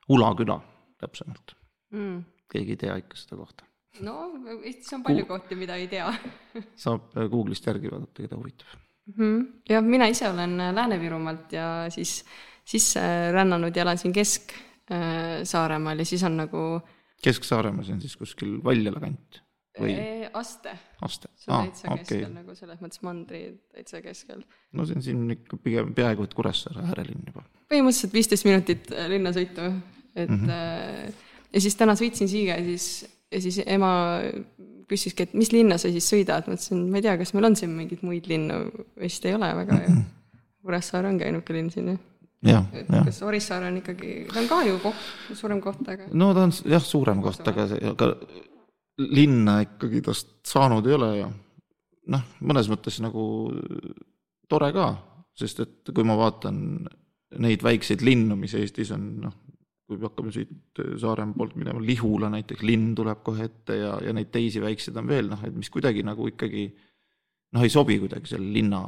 Ula 0.09 0.33
küla 0.37 0.57
täpsemalt. 0.99 1.55
Mm.. 1.93 2.21
keegi 2.49 2.75
ei 2.75 2.81
tea 2.81 2.95
ikka 3.01 3.17
seda 3.17 3.37
kohta. 3.37 3.65
No 4.05 4.15
Eestis 4.61 4.93
on 4.93 5.03
palju 5.05 5.25
Ku... 5.25 5.33
kohti, 5.33 5.57
mida 5.57 5.77
ei 5.79 5.87
tea. 5.89 6.07
Saab 6.83 7.17
äh, 7.17 7.25
Google'ist 7.31 7.65
järgi 7.65 7.91
vaadata, 7.91 8.21
keda 8.23 8.37
huvitab. 8.37 8.77
Mm. 9.09 9.13
-hmm. 9.17 9.45
jah, 9.69 9.83
mina 9.83 10.07
ise 10.09 10.29
olen 10.29 10.59
äh, 10.59 10.73
Lääne-Virumaalt 10.73 11.53
ja 11.53 11.85
siis 11.89 12.23
sisse 12.65 13.01
rännanud 13.31 13.75
ja 13.75 13.81
elan 13.81 13.97
siin 13.97 14.13
Kesk-Saaremaal 14.13 15.97
äh, 15.97 16.01
ja 16.01 16.05
siis 16.05 16.23
on 16.23 16.37
nagu 16.37 16.81
Kesk-Saaremaa, 17.24 17.86
see 17.86 17.98
on 17.98 18.01
siis 18.04 18.16
kuskil 18.19 18.57
Valjala 18.63 19.01
kant 19.04 19.42
või? 19.80 19.95
Aste. 20.39 20.75
Aste, 21.05 21.32
see 21.39 21.51
on 21.51 21.70
täitsa 21.70 21.88
okay. 21.91 22.03
keskel 22.03 22.34
nagu 22.34 22.55
selles 22.58 22.82
mõttes 22.84 23.03
mandri 23.05 23.43
täitsa 23.75 24.01
keskel. 24.03 24.43
no 24.75 24.88
see 24.88 25.00
on 25.00 25.05
siin 25.05 25.24
ikka 25.36 25.60
pigem 25.63 25.93
peaaegu 25.98 26.27
et 26.27 26.36
Kuressaare 26.38 26.84
äärelinn 26.89 27.29
juba. 27.32 27.46
põhimõtteliselt 27.72 28.15
viisteist 28.15 28.48
minutit 28.48 28.91
linnasõitu, 29.13 29.70
et 30.15 30.29
mm 30.29 30.43
-hmm. 30.46 31.24
ja 31.53 31.62
siis 31.62 31.79
täna 31.79 31.96
sõitsin 32.00 32.32
siia 32.32 32.60
ja 32.60 32.65
siis 32.65 33.08
ja 33.32 33.41
siis 33.41 33.62
ema 33.65 33.91
küsiski, 34.89 35.27
et 35.27 35.34
mis 35.38 35.51
linna 35.53 35.77
sa 35.77 35.91
siis 35.93 36.08
sõidad, 36.10 36.48
ma 36.48 36.58
ütlesin, 36.58 36.86
ma 36.89 37.00
ei 37.00 37.05
tea, 37.05 37.17
kas 37.20 37.34
meil 37.36 37.50
on 37.50 37.58
siin 37.60 37.74
mingeid 37.75 38.01
muid 38.05 38.29
linnu, 38.29 38.62
vist 39.00 39.25
ei 39.29 39.36
ole 39.38 39.51
väga 39.62 39.84
ju. 39.84 39.98
Kuressaare 40.65 41.08
ongi 41.08 41.27
ainuke 41.27 41.53
linn 41.55 41.70
siin 41.72 41.93
ju. 42.46 42.62
et 42.74 42.88
kas 43.10 43.22
Orissaare 43.27 43.72
on 43.72 43.81
ikkagi, 43.81 44.13
ta 44.31 44.39
on 44.41 44.48
ka 44.51 44.62
ju 44.67 44.77
koht, 44.84 45.10
suurem 45.34 45.62
koht, 45.63 45.84
aga. 45.88 46.08
no 46.13 46.31
ta 46.38 46.48
on 46.48 46.55
jah, 46.72 46.84
suurem 46.84 47.24
koht, 47.25 47.43
aga 47.51 47.67
aga 47.93 48.13
linna 49.00 49.60
ikkagi 49.65 50.01
tast 50.05 50.34
saanud 50.48 50.88
ei 50.88 50.98
ole 50.98 51.12
ja 51.17 51.29
noh, 52.10 52.25
mõnes 52.41 52.69
mõttes 52.72 53.00
nagu 53.03 53.24
tore 54.50 54.72
ka, 54.75 54.89
sest 55.38 55.62
et 55.65 55.93
kui 55.93 56.08
ma 56.08 56.17
vaatan 56.19 56.58
neid 57.39 57.63
väikseid 57.63 58.01
linnu, 58.05 58.38
mis 58.39 58.55
Eestis 58.58 58.91
on, 58.96 59.05
noh, 59.22 59.36
kui 59.89 59.98
me 59.98 60.10
hakkame 60.10 60.34
siit 60.34 60.81
äh, 60.81 60.96
Saaremaa 61.01 61.38
poolt 61.38 61.55
minema, 61.60 61.81
Lihula 61.81 62.29
näiteks, 62.34 62.65
linn 62.65 62.93
tuleb 62.98 63.22
kohe 63.25 63.46
ette 63.50 63.77
ja, 63.77 63.96
ja 64.05 64.13
neid 64.15 64.31
teisi 64.34 64.62
väikseid 64.63 64.98
on 65.01 65.10
veel, 65.10 65.29
noh, 65.31 65.43
et 65.46 65.55
mis 65.55 65.69
kuidagi 65.74 66.05
nagu 66.05 66.29
ikkagi 66.29 66.67
noh, 67.56 67.65
ei 67.65 67.72
sobi 67.74 68.00
kuidagi 68.01 68.34
selle 68.34 68.51
linna 68.53 68.82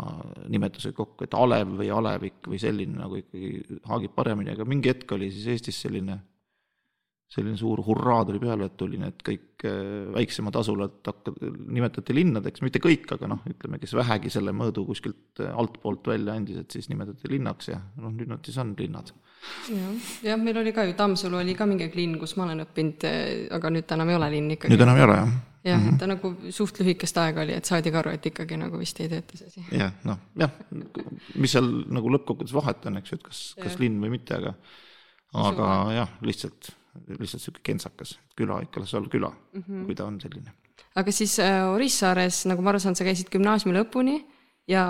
nimetusega 0.51 0.97
kokku, 0.97 1.25
et 1.25 1.37
Alev 1.37 1.77
või 1.79 1.89
Alevik 1.93 2.49
või 2.51 2.59
selline 2.61 2.99
nagu 2.99 3.17
ikkagi 3.21 3.79
haagib 3.89 4.13
paremini, 4.17 4.53
aga 4.55 4.67
mingi 4.69 4.91
hetk 4.93 5.15
oli 5.17 5.31
siis 5.33 5.49
Eestis 5.55 5.81
selline 5.85 6.19
selline 7.31 7.55
suur 7.55 7.79
hurraa 7.85 8.25
tuli 8.27 8.41
peale, 8.43 8.67
et 8.67 8.73
tuli 8.79 8.97
need 8.99 9.21
kõik 9.23 9.63
äh, 9.67 9.75
väiksemad 10.17 10.57
asulad 10.59 10.97
hakka-, 11.07 11.33
nimetati 11.71 12.15
linnadeks, 12.15 12.63
mitte 12.65 12.81
kõik, 12.83 13.07
aga 13.15 13.29
noh, 13.31 13.45
ütleme, 13.47 13.79
kes 13.79 13.95
vähegi 13.95 14.31
selle 14.33 14.51
mõõdu 14.55 14.83
kuskilt 14.89 15.39
äh, 15.39 15.53
altpoolt 15.55 16.09
välja 16.11 16.35
andis, 16.35 16.59
et 16.59 16.75
siis 16.75 16.89
nimetati 16.91 17.31
linnaks 17.31 17.71
ja 17.71 17.79
noh, 18.01 18.11
nüüd 18.11 18.33
nad 18.33 18.43
siis 18.43 18.59
on 18.61 18.73
linnad. 18.79 19.13
jah, 19.71 20.09
jah, 20.27 20.41
meil 20.41 20.59
oli 20.59 20.75
ka 20.75 20.83
ju, 20.89 20.97
Tammsalu 20.99 21.39
oli 21.39 21.55
ka 21.55 21.69
mingi 21.69 21.87
linn, 21.95 22.19
kus 22.19 22.35
ma 22.35 22.49
olen 22.49 22.65
õppinud, 22.65 23.07
äh, 23.07 23.23
aga 23.55 23.71
nüüd 23.77 23.87
ta 23.87 23.95
enam 23.95 24.11
ei 24.11 24.19
ole 24.19 24.31
linn 24.35 24.57
ikkagi. 24.57 24.75
nüüd 24.75 24.85
enam 24.87 24.99
ei 24.99 25.07
ole, 25.07 25.17
jah. 25.21 25.33
Jah 25.63 25.77
mm, 25.77 25.89
-hmm. 25.89 25.97
ta 25.99 26.07
nagu 26.09 26.51
suht 26.51 26.79
lühikest 26.79 27.17
aega 27.21 27.43
oli, 27.43 27.53
et 27.53 27.65
saadi 27.65 27.91
ka 27.93 27.99
aru, 28.01 28.13
et 28.17 28.25
ikkagi 28.25 28.57
nagu 28.57 28.79
vist 28.81 28.99
ei 28.99 29.09
tööta 29.09 29.37
see 29.37 29.47
asi. 29.47 29.65
jah, 29.77 29.93
noh, 30.03 30.17
jah, 30.39 30.51
mis 31.35 31.51
seal 31.53 31.67
nagu 31.93 32.09
lõppkokkuvõttes 32.15 32.55
vahet 32.57 32.85
on, 32.89 32.97
eks 32.97 33.11
ju, 33.11 33.19
et 33.19 33.27
kas, 33.29 33.41
kas 33.61 33.77
linn 33.81 34.01
või 34.01 34.15
mitte, 34.17 34.39
aga 34.39 34.55
aga 35.31 35.67
jah, 35.95 36.15
lihtsalt 36.25 36.73
lihtsalt 36.91 37.39
niisugune 37.39 37.63
kentsakas, 37.63 38.17
küla 38.35 38.57
ikka 38.65 38.81
las 38.83 38.93
olla 38.97 39.09
küla 39.09 39.29
mm, 39.29 39.63
-hmm. 39.63 39.85
kui 39.85 39.95
ta 39.95 40.05
on 40.05 40.19
selline. 40.21 40.53
aga 40.95 41.11
siis 41.11 41.39
äh, 41.39 41.69
Orissaares, 41.71 42.45
nagu 42.45 42.61
ma 42.61 42.73
aru 42.73 42.79
saan, 42.79 42.95
sa 42.95 43.07
käisid 43.07 43.29
gümnaasiumi 43.31 43.77
lõpuni 43.77 44.17
ja, 44.67 44.83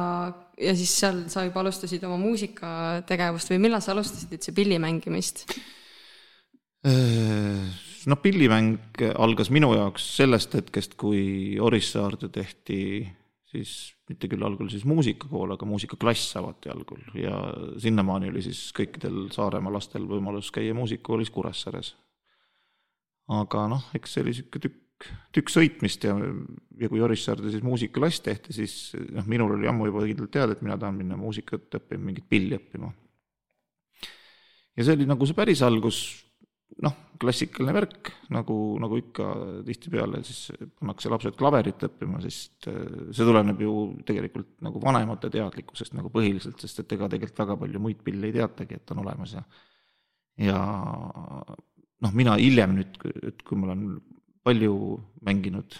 ja 0.57 0.75
siis 0.75 0.93
seal 0.99 1.23
sa 1.29 1.45
juba 1.45 1.61
alustasid 1.61 2.03
oma 2.03 2.17
muusikategevust 2.17 3.53
või 3.53 3.61
millal 3.67 3.81
sa 3.81 3.91
alustasid 3.91 4.33
üldse 4.33 4.55
pilli 4.55 4.79
mängimist? 4.79 5.45
No 8.09 8.17
pillimäng 8.21 9.01
algas 9.19 9.51
minu 9.53 9.73
jaoks 9.75 10.05
sellest 10.17 10.55
hetkest, 10.57 10.95
kui 10.99 11.57
Orissaarde 11.61 12.29
tehti 12.33 12.79
siis 13.51 13.71
mitte 14.09 14.29
küll 14.31 14.43
algul 14.45 14.69
siis 14.71 14.85
muusikakool, 14.87 15.55
aga 15.55 15.67
muusikaklass 15.67 16.37
avati 16.39 16.71
algul 16.71 17.01
ja 17.19 17.35
sinnamaani 17.81 18.31
oli 18.31 18.43
siis 18.45 18.69
kõikidel 18.77 19.25
Saaremaa 19.33 19.75
lastel 19.75 20.07
võimalus 20.07 20.51
käia 20.55 20.75
muusikakoolis 20.77 21.31
Kuressaares. 21.33 21.95
aga 23.31 23.65
noh, 23.71 23.89
eks 23.97 24.15
see 24.15 24.23
oli 24.23 24.33
niisugune 24.33 24.63
tükk, 24.67 25.11
tükk 25.35 25.53
sõitmist 25.53 26.07
ja, 26.07 26.15
ja 26.79 26.89
kui 26.91 27.03
Orissaarde 27.03 27.51
siis 27.51 27.63
muusikaklass 27.65 28.23
tehti, 28.23 28.55
siis 28.55 28.95
noh, 29.11 29.27
minul 29.27 29.57
oli 29.57 29.69
ammu 29.71 29.91
juba 29.91 30.07
kindlalt 30.07 30.33
teada, 30.33 30.55
et 30.55 30.63
mina 30.65 30.79
tahan 30.79 30.99
minna 30.99 31.19
muusikat 31.19 31.79
õppima, 31.81 32.07
mingit 32.11 32.27
pilli 32.31 32.57
õppima. 32.57 32.91
ja 34.77 34.87
see 34.87 34.95
oli 34.95 35.09
nagu 35.09 35.27
see 35.27 35.37
päris 35.37 35.63
algus 35.67 36.01
noh, 36.81 36.95
klassikaline 37.21 37.73
värk, 37.75 38.11
nagu, 38.33 38.55
nagu 38.81 38.97
ikka 38.97 39.27
tihtipeale 39.67 40.21
siis 40.25 40.53
pannakse 40.79 41.11
lapsed 41.11 41.35
klaverit 41.39 41.83
õppima, 41.87 42.21
sest 42.23 42.69
äh, 42.71 43.11
see 43.13 43.27
tuleneb 43.27 43.61
ju 43.61 43.73
tegelikult 44.07 44.55
nagu 44.65 44.81
vanemate 44.83 45.29
teadlikkusest 45.33 45.95
nagu 45.97 46.11
põhiliselt, 46.13 46.61
sest 46.61 46.83
et 46.83 46.95
ega 46.97 47.09
tegelikult 47.11 47.43
väga 47.43 47.59
palju 47.65 47.83
muid 47.83 48.01
pille 48.05 48.29
ei 48.29 48.37
teatagi, 48.39 48.79
et 48.79 48.95
on 48.95 49.03
olemas 49.03 49.35
ja 49.37 49.43
ja 50.41 50.57
noh, 52.01 52.13
mina 52.17 52.37
hiljem 52.39 52.77
nüüd, 52.79 52.97
et 53.27 53.43
kui 53.45 53.59
ma 53.59 53.69
olen 53.69 53.85
palju 54.47 54.73
mänginud 55.27 55.77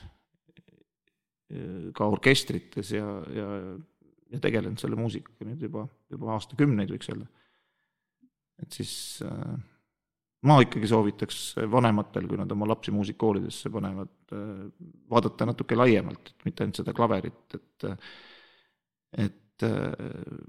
äh, 1.50 1.90
ka 1.98 2.12
orkestrites 2.12 2.94
ja, 2.94 3.08
ja, 3.34 3.50
ja 4.32 4.44
tegelenud 4.44 4.82
selle 4.82 5.00
muusikaga 5.00 5.50
nüüd 5.50 5.66
juba, 5.70 5.88
juba 6.12 6.36
aastakümneid, 6.36 6.94
võiks 6.94 7.10
öelda, 7.10 7.28
et 8.62 8.78
siis 8.78 8.94
äh, 9.26 9.56
ma 10.48 10.58
ikkagi 10.64 10.90
soovitaks 10.90 11.42
vanematel, 11.72 12.26
kui 12.30 12.40
nad 12.40 12.52
oma 12.54 12.70
lapsi 12.72 12.94
muusikakoolidesse 12.96 13.70
panevad, 13.74 14.34
vaadata 15.12 15.48
natuke 15.52 15.78
laiemalt, 15.78 16.34
et 16.34 16.48
mitte 16.48 16.66
ainult 16.66 16.82
seda 16.82 16.96
klaverit, 16.98 17.60
et 17.60 17.90
et 19.22 19.38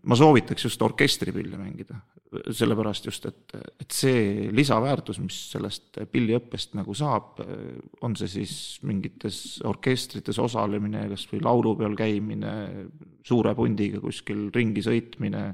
ma 0.08 0.16
soovitaks 0.16 0.64
just 0.64 0.82
orkestripille 0.82 1.58
mängida, 1.60 1.98
sellepärast 2.54 3.08
just, 3.10 3.26
et, 3.28 3.54
et 3.82 3.92
see 3.92 4.48
lisaväärtus, 4.54 5.18
mis 5.20 5.36
sellest 5.52 5.98
pilliõppest 6.12 6.76
nagu 6.78 6.94
saab, 6.96 7.42
on 8.06 8.16
see 8.16 8.30
siis 8.38 8.54
mingites 8.88 9.60
orkestrites 9.68 10.40
osalemine, 10.40 11.04
kas 11.12 11.26
või 11.32 11.42
laulupeol 11.44 11.96
käimine, 11.98 12.54
suure 13.26 13.52
pundiga 13.58 14.00
kuskil 14.00 14.46
ringi 14.54 14.84
sõitmine, 14.86 15.44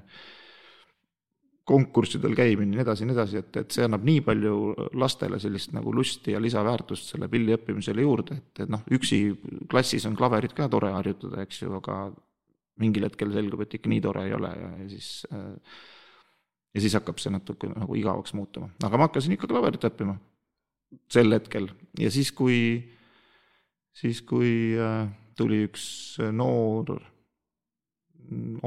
konkurssidel 1.69 2.33
käimine, 2.37 2.73
nii 2.73 2.83
edasi, 2.85 3.05
nii 3.05 3.17
edasi, 3.17 3.43
et, 3.43 3.59
et 3.61 3.75
see 3.75 3.85
annab 3.85 4.07
nii 4.09 4.23
palju 4.25 4.55
lastele 5.01 5.41
sellist 5.43 5.75
nagu 5.77 5.93
lusti 5.95 6.33
ja 6.33 6.41
lisaväärtust 6.41 7.13
selle 7.13 7.29
pilli 7.33 7.53
õppimisele 7.57 8.07
juurde, 8.07 8.39
et, 8.41 8.65
et 8.65 8.73
noh, 8.73 8.87
üksi 8.97 9.21
klassis 9.71 10.07
on 10.09 10.17
klaverit 10.17 10.57
ka 10.57 10.71
tore 10.73 10.95
harjutada, 10.95 11.45
eks 11.45 11.63
ju, 11.65 11.75
aga 11.81 12.01
mingil 12.81 13.09
hetkel 13.09 13.35
selgub, 13.35 13.63
et 13.65 13.77
ikka 13.77 13.91
nii 13.93 14.03
tore 14.05 14.25
ei 14.29 14.35
ole 14.37 14.51
ja, 14.55 14.73
ja 14.81 14.89
siis 14.89 15.13
ja 16.75 16.83
siis 16.85 16.95
hakkab 16.97 17.21
see 17.21 17.33
natuke 17.35 17.71
nagu 17.73 17.97
igavaks 17.99 18.35
muutuma, 18.39 18.71
aga 18.87 19.01
ma 19.01 19.09
hakkasin 19.09 19.35
ikka 19.37 19.51
klaverit 19.51 19.85
õppima 19.89 20.17
sel 21.13 21.33
hetkel. 21.37 21.69
Ja 22.01 22.11
siis, 22.13 22.31
kui, 22.33 22.81
siis 23.97 24.23
kui 24.27 24.77
tuli 25.39 25.63
üks 25.69 25.85
noor 26.33 26.99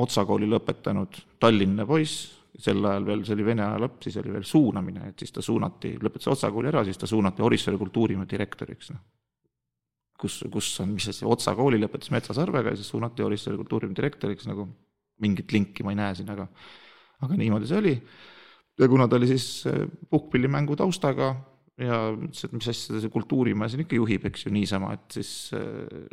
Otsa 0.02 0.24
kooli 0.26 0.48
lõpetanud 0.50 1.20
Tallinna 1.42 1.86
poiss, 1.86 2.32
sel 2.60 2.84
ajal 2.86 3.08
veel, 3.08 3.24
see 3.26 3.36
oli 3.38 3.48
Vene 3.48 3.64
aja 3.66 3.80
lõpp, 3.80 4.02
siis 4.04 4.18
oli 4.22 4.34
veel 4.34 4.46
suunamine, 4.48 5.10
et 5.12 5.24
siis 5.24 5.32
ta 5.36 5.44
suunati, 5.46 5.96
lõpetas 6.04 6.32
Otsa 6.34 6.52
kooli 6.52 6.72
ära, 6.72 6.84
siis 6.88 7.00
ta 7.00 7.10
suunati 7.10 7.44
Orissaare 7.46 7.80
kultuurimaa 7.80 8.28
direktoriks, 8.30 8.92
noh. 8.92 9.04
kus, 10.20 10.42
kus 10.52 10.72
on, 10.84 10.92
mis 10.98 11.08
asi, 11.12 11.26
Otsa 11.26 11.56
kooli 11.58 11.80
lõpetas 11.82 12.12
Metsasarvega 12.14 12.74
ja 12.74 12.80
siis 12.80 12.92
suunati 12.92 13.24
Orissaare 13.24 13.60
kultuurimaa 13.62 13.98
direktoriks, 14.02 14.50
nagu 14.52 14.68
mingit 15.22 15.54
linki 15.54 15.86
ma 15.86 15.94
ei 15.94 16.02
näe 16.02 16.18
siin, 16.18 16.32
aga 16.34 16.48
aga 17.22 17.38
niimoodi 17.38 17.70
see 17.70 17.78
oli. 17.78 17.96
ja 18.80 18.88
kuna 18.90 19.08
ta 19.08 19.20
oli 19.20 19.30
siis 19.30 19.48
eh, 19.70 19.86
puhkpillimängu 20.10 20.76
taustaga 20.80 21.36
ja 21.78 22.02
ütles, 22.16 22.46
et 22.46 22.56
mis 22.56 22.68
asja 22.72 23.00
see 23.02 23.14
kultuurimaja 23.14 23.74
siin 23.74 23.86
ikka 23.86 23.98
juhib, 24.00 24.26
eks 24.30 24.46
ju, 24.48 24.54
niisama, 24.54 24.94
et 24.98 25.18
siis 25.20 25.32
eh, 25.58 26.06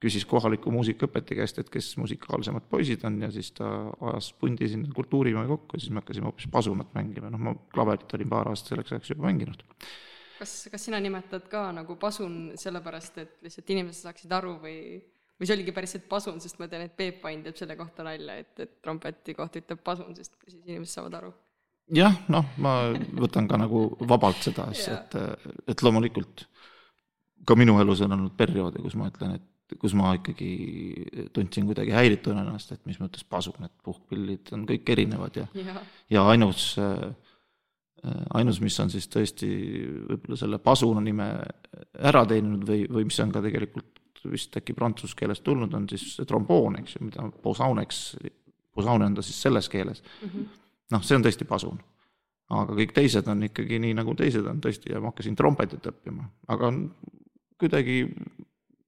küsis 0.00 0.24
kohaliku 0.28 0.72
muusikaõpetaja 0.72 1.42
käest, 1.42 1.58
et 1.60 1.70
kes 1.72 1.92
musikaalsemad 2.00 2.64
poisid 2.72 3.04
on 3.04 3.18
ja 3.20 3.28
siis 3.34 3.52
ta 3.56 3.68
ajas 4.10 4.32
pundi 4.40 4.68
sinna 4.68 4.88
kultuurimaja 4.96 5.50
kokku 5.50 5.76
ja 5.76 5.82
siis 5.82 5.92
me 5.92 6.00
hakkasime 6.00 6.30
hoopis 6.30 6.48
pasunat 6.52 6.94
mängima, 6.96 7.28
noh, 7.32 7.42
ma 7.50 7.54
klaverit 7.74 8.14
olin 8.16 8.30
paar 8.32 8.48
aastat 8.48 8.74
selleks 8.74 8.94
ajaks 8.94 9.12
juba 9.12 9.28
mänginud. 9.28 9.64
kas, 10.38 10.54
kas 10.72 10.88
sina 10.88 11.00
nimetad 11.04 11.48
ka 11.52 11.66
nagu 11.76 11.96
pasun 12.00 12.54
sellepärast, 12.60 13.18
et 13.20 13.36
lihtsalt 13.44 13.74
inimesed 13.76 14.08
saaksid 14.08 14.32
aru 14.32 14.54
või, 14.62 14.78
või 15.36 15.50
see 15.50 15.58
oligi 15.58 15.76
päriselt 15.76 16.08
pasun, 16.08 16.40
sest 16.40 16.56
ma 16.62 16.68
tean, 16.68 16.88
et 16.88 16.96
Peep 16.96 17.20
Pain 17.20 17.44
teeb 17.44 17.60
selle 17.60 17.76
kohta 17.76 18.06
nalja, 18.06 18.40
et, 18.40 18.56
et 18.56 18.74
trompeti 18.80 19.36
kohta 19.36 19.60
ütleb 19.60 19.84
pasun, 19.84 20.16
sest 20.16 20.40
siis 20.48 20.64
inimesed 20.64 20.96
saavad 20.96 21.20
aru? 21.20 21.34
Jah, 21.92 22.16
noh, 22.30 22.48
ma 22.62 22.78
võtan 23.20 23.50
ka 23.50 23.58
nagu 23.58 23.90
vabalt 24.08 24.40
seda 24.46 24.70
asja, 24.70 24.96
et, 24.96 25.46
et 25.74 25.82
loomulikult 25.84 26.46
ka 27.44 27.56
minu 27.58 27.76
elus 27.82 28.00
on 28.06 28.14
olnud 28.16 28.36
perioode, 28.38 28.80
kus 28.80 28.96
ma 28.96 29.08
ütlen, 29.10 29.36
et 29.36 29.48
kus 29.78 29.94
ma 29.98 30.14
ikkagi 30.16 30.50
tundsin 31.34 31.68
kuidagi 31.68 31.94
häirituna 31.94 32.44
ennast, 32.44 32.72
et 32.74 32.82
mis 32.88 32.98
mõttes 33.00 33.24
pasun, 33.28 33.66
et 33.66 33.74
puhkpillid 33.86 34.52
on 34.56 34.66
kõik 34.68 34.92
erinevad 34.94 35.36
ja, 35.42 35.46
ja., 35.54 35.76
ja 36.10 36.24
ainus, 36.32 36.72
ainus, 38.34 38.60
mis 38.64 38.78
on 38.82 38.90
siis 38.92 39.08
tõesti 39.12 39.50
võib-olla 40.08 40.38
selle 40.40 40.60
pasuna 40.64 41.02
nime 41.04 41.30
ära 41.98 42.24
teeninud 42.28 42.66
või, 42.66 42.84
või 42.90 43.08
mis 43.10 43.20
on 43.22 43.34
ka 43.34 43.44
tegelikult 43.44 44.00
vist 44.30 44.56
äkki 44.56 44.74
prantsuse 44.76 45.16
keelest 45.16 45.44
tulnud, 45.46 45.72
on 45.76 45.86
siis 45.88 46.18
tromboon, 46.28 46.80
eks 46.82 46.96
ju, 46.96 47.06
mida 47.06 47.24
posauneks, 47.44 48.00
posaune 48.76 49.06
on 49.08 49.16
ta 49.16 49.24
siis 49.24 49.38
selles 49.42 49.68
keeles. 49.72 50.02
Mm 50.22 50.28
-hmm.. 50.28 50.58
noh, 50.92 51.04
see 51.04 51.16
on 51.16 51.24
tõesti 51.24 51.48
pasun. 51.48 51.80
Aga 52.50 52.74
kõik 52.74 52.92
teised 52.92 53.28
on 53.30 53.46
ikkagi 53.46 53.78
nii, 53.78 53.94
nagu 53.94 54.14
teised 54.18 54.46
on 54.50 54.60
tõesti 54.60 54.92
ja 54.92 55.00
ma 55.00 55.12
hakkasin 55.12 55.36
trompetit 55.38 55.86
õppima, 55.86 56.24
aga 56.50 56.72
kuidagi 57.60 58.02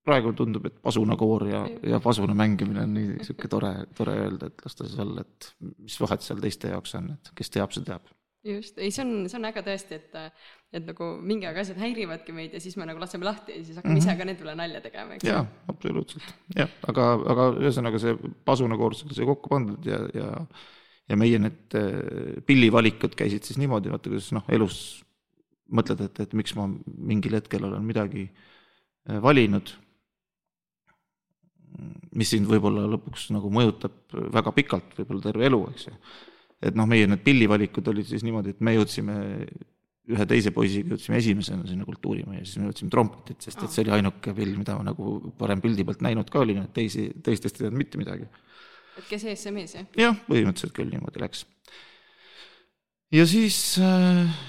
praegu 0.06 0.32
tundub, 0.36 0.66
et 0.66 0.80
pasunakoor 0.82 1.44
ja, 1.46 1.60
ja 1.86 2.00
pasuna 2.02 2.34
mängimine 2.34 2.82
on 2.86 2.96
nii 2.96 3.12
niisugune 3.12 3.50
tore, 3.52 3.70
tore 3.98 4.16
öelda, 4.24 4.48
et 4.50 4.64
las 4.64 4.74
ta 4.78 4.88
siis 4.88 4.98
olla, 5.02 5.22
et 5.22 5.52
mis 5.84 6.00
vahet 6.02 6.26
seal 6.26 6.42
teiste 6.42 6.72
jaoks 6.72 6.96
on, 6.98 7.12
et 7.14 7.30
kes 7.38 7.54
teab, 7.54 7.74
see 7.74 7.86
teab. 7.86 8.10
just, 8.46 8.78
ei, 8.82 8.90
see 8.90 9.04
on, 9.04 9.12
see 9.30 9.38
on 9.38 9.46
äge 9.52 9.62
tõesti, 9.66 10.00
et, 10.00 10.42
et 10.74 10.88
nagu 10.88 11.12
mingi 11.22 11.46
aeg 11.46 11.60
asjad 11.62 11.78
häirivadki 11.78 12.34
meid 12.34 12.56
ja 12.56 12.60
siis 12.64 12.74
me 12.80 12.88
nagu 12.88 12.98
laseme 12.98 13.28
lahti 13.28 13.54
ja 13.54 13.62
siis 13.62 13.78
hakkame 13.78 13.94
mm 13.94 14.00
-hmm. 14.00 14.10
ise 14.10 14.18
ka 14.18 14.26
nende 14.26 14.46
üle 14.46 14.54
nalja 14.58 14.80
tegema, 14.82 15.14
eks. 15.14 15.28
jaa, 15.28 15.46
absoluutselt, 15.70 16.34
jah, 16.56 16.70
aga, 16.90 17.08
aga 17.34 17.48
ühesõnaga 17.62 18.02
see 18.02 18.16
pasunakoor 18.44 18.98
sai 18.98 19.28
kokku 19.28 19.54
pandud 19.54 19.86
ja, 19.86 20.02
ja 20.14 20.30
ja 21.10 21.16
meie 21.16 21.38
need 21.38 21.74
äh, 21.76 22.42
pillivalikud 22.46 23.14
käisid 23.18 23.44
siis 23.44 23.58
niimoodi, 23.58 23.90
vaata 23.92 24.10
kuidas 24.10 24.30
noh, 24.32 24.44
elus 24.48 24.76
mõtled, 25.72 26.00
et, 26.06 26.20
et 26.20 26.34
miks 26.38 26.54
ma 26.56 26.68
mingil 26.84 27.34
hetkel 27.38 27.64
olen 27.68 27.84
midagi 27.84 28.28
äh, 28.28 29.22
valinud 29.22 29.74
mis 32.18 32.30
sind 32.34 32.48
võib-olla 32.50 32.84
lõpuks 32.92 33.30
nagu 33.34 33.50
mõjutab 33.52 34.16
väga 34.34 34.52
pikalt, 34.56 34.94
võib-olla 34.98 35.24
terve 35.24 35.48
elu, 35.48 35.60
eks 35.72 35.88
ju. 35.88 35.94
et 36.68 36.78
noh, 36.78 36.88
meie 36.88 37.08
need 37.08 37.22
pillivalikud 37.24 37.88
olid 37.92 38.08
siis 38.08 38.24
niimoodi, 38.26 38.54
et 38.54 38.64
me 38.64 38.76
jõudsime 38.76 39.18
ühe 40.12 40.24
teise 40.26 40.50
poisiga 40.54 40.92
jõudsime 40.92 41.18
esimesena 41.20 41.66
sinna 41.68 41.86
kultuurimajja, 41.86 42.44
siis 42.46 42.58
me 42.58 42.68
jõudsime 42.68 42.90
trompetit, 42.90 43.44
sest 43.44 43.60
et 43.62 43.74
see 43.74 43.84
oli 43.84 43.94
ainuke 43.98 44.34
pill, 44.34 44.56
mida 44.58 44.74
ma 44.74 44.88
nagu 44.90 45.14
varem 45.38 45.62
pildi 45.62 45.86
pealt 45.86 46.02
näinud 46.02 46.30
ka 46.32 46.42
olin, 46.42 46.64
et 46.64 46.72
teisi, 46.74 47.06
teistest 47.22 47.60
ei 47.60 47.66
teadnud 47.66 47.84
mitte 47.84 48.00
midagi. 48.00 48.26
et 48.98 49.06
kes 49.08 49.24
ees, 49.30 49.44
see 49.46 49.54
mees, 49.54 49.76
jah? 49.78 49.86
jah, 49.98 50.18
põhimõtteliselt 50.26 50.74
küll 50.74 50.90
niimoodi 50.90 51.22
läks. 51.22 51.44
ja 53.14 53.26
siis, 53.30 53.58
äh, 53.78 54.42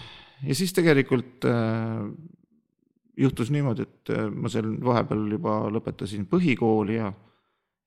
ja 0.49 0.57
siis 0.57 0.73
tegelikult 0.73 1.45
äh, 1.45 2.09
juhtus 3.17 3.51
niimoodi, 3.53 3.85
et 3.85 4.13
äh, 4.13 4.25
ma 4.31 4.49
seal 4.51 4.73
vahepeal 4.83 5.27
juba 5.35 5.59
lõpetasin 5.73 6.25
põhikooli 6.29 6.97
ja, 6.97 7.11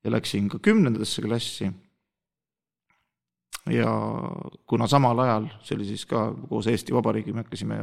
ja 0.03 0.13
läksin 0.13 0.47
ka 0.51 0.59
kümnendasse 0.63 1.21
klassi. 1.25 1.71
ja 3.67 3.91
kuna 4.65 4.87
samal 4.87 5.19
ajal, 5.19 5.49
see 5.61 5.75
oli 5.75 5.85
siis 5.89 6.05
ka 6.07 6.29
koos 6.49 6.67
Eesti 6.71 6.95
Vabariigi, 6.95 7.33
me 7.33 7.43
hakkasime 7.43 7.79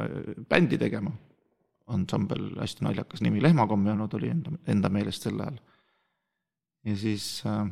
bändi 0.49 0.79
tegema, 0.81 1.13
ansambel, 1.93 2.55
hästi 2.61 2.87
naljakas 2.87 3.21
nimi, 3.21 3.43
Lehmakommjanud 3.43 4.15
oli 4.17 4.33
enda, 4.33 4.57
enda 4.67 4.89
meelest 4.89 5.29
sel 5.29 5.41
ajal. 5.41 5.59
ja 6.85 6.97
siis 6.97 7.43
äh, 7.47 7.67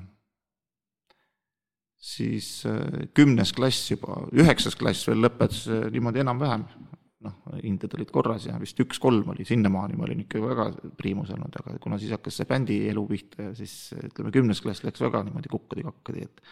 siis 1.96 2.66
äh, 2.66 3.08
kümnes 3.14 3.52
klass 3.56 3.90
juba, 3.90 4.26
üheksas 4.32 4.76
klass 4.76 5.08
veel 5.08 5.24
lõpetas 5.24 5.64
niimoodi 5.94 6.20
enam-vähem, 6.20 6.66
noh, 7.22 7.36
hinded 7.62 7.94
olid 7.96 8.10
korras 8.14 8.46
ja 8.48 8.56
vist 8.60 8.80
üks-kolm 8.82 9.30
oli, 9.34 9.46
sinnamaani 9.48 9.98
ma 9.98 10.06
olin 10.06 10.24
ikka 10.24 10.42
väga 10.42 10.66
priimus 10.98 11.30
olnud, 11.34 11.54
aga 11.60 11.76
kuna 11.82 11.98
siis 12.00 12.14
hakkas 12.14 12.40
see 12.40 12.48
bändi 12.50 12.78
elu 12.90 13.04
pihta 13.08 13.48
ja 13.48 13.52
siis 13.58 13.76
ütleme, 13.98 14.32
kümnes 14.34 14.62
klass 14.64 14.84
läks 14.86 15.02
väga 15.04 15.22
niimoodi 15.28 15.52
kukkadi-kakkadi, 15.52 16.26
et 16.26 16.44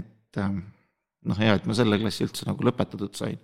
et 0.00 0.38
ähm, 0.38 0.60
noh, 1.26 1.38
hea, 1.40 1.56
et 1.58 1.66
ma 1.68 1.76
selle 1.76 1.98
klassi 2.00 2.24
üldse 2.26 2.46
nagu 2.48 2.64
lõpetatud 2.66 3.16
sain. 3.18 3.38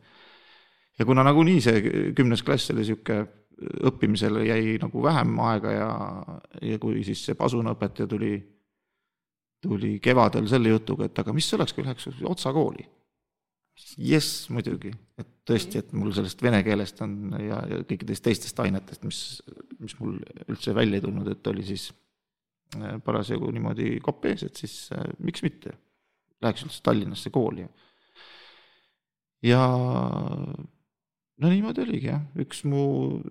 ja 0.99 1.05
kuna 1.09 1.25
nagunii 1.27 1.61
see 1.65 1.83
kümnes 2.17 2.45
klass 2.47 2.73
oli 2.75 2.87
sihuke, 2.87 3.25
õppimisele 3.89 4.45
jäi 4.45 4.77
nagu 4.81 5.03
vähem 5.03 5.39
aega 5.41 5.73
ja, 5.73 5.89
ja 6.61 6.79
kui 6.81 7.01
siis 7.05 7.23
see 7.25 7.37
pasunaõpetaja 7.39 8.09
tuli, 8.11 8.35
tuli 9.65 9.97
kevadel 10.05 10.49
selle 10.51 10.75
jutuga, 10.75 11.09
et 11.09 11.19
aga 11.23 11.33
mis 11.33 11.49
oleks, 11.57 11.73
kui 11.73 11.87
läheks 11.87 12.11
Otsa 12.29 12.53
kooli. 12.53 12.85
Jess, 13.77 14.47
muidugi, 14.53 14.93
et 15.21 15.29
tõesti, 15.47 15.81
et 15.81 15.93
mul 15.97 16.13
sellest 16.17 16.43
vene 16.43 16.63
keelest 16.67 17.01
on 17.05 17.17
ja, 17.41 17.61
ja 17.71 17.81
kõikidest 17.87 18.25
teistest 18.25 18.61
ainetest, 18.65 19.05
mis, 19.07 19.21
mis 19.83 19.97
mul 20.01 20.17
üldse 20.49 20.75
välja 20.77 20.99
ei 20.99 21.05
tulnud, 21.05 21.29
et 21.33 21.51
oli 21.53 21.65
siis 21.67 21.91
äh, 22.79 22.97
parasjagu 23.05 23.51
niimoodi 23.55 23.97
kopp 24.05 24.27
ees, 24.31 24.47
et 24.49 24.63
siis 24.63 24.79
äh, 24.97 25.05
miks 25.23 25.45
mitte. 25.47 25.77
Läheks 26.45 26.67
üldse 26.67 26.83
Tallinnasse 26.85 27.33
kooli. 27.33 27.65
ja 29.47 29.61
no 31.37 31.53
niimoodi 31.53 31.85
oligi 31.85 32.11
jah, 32.11 32.23
üks 32.41 32.63
mu 32.69 32.83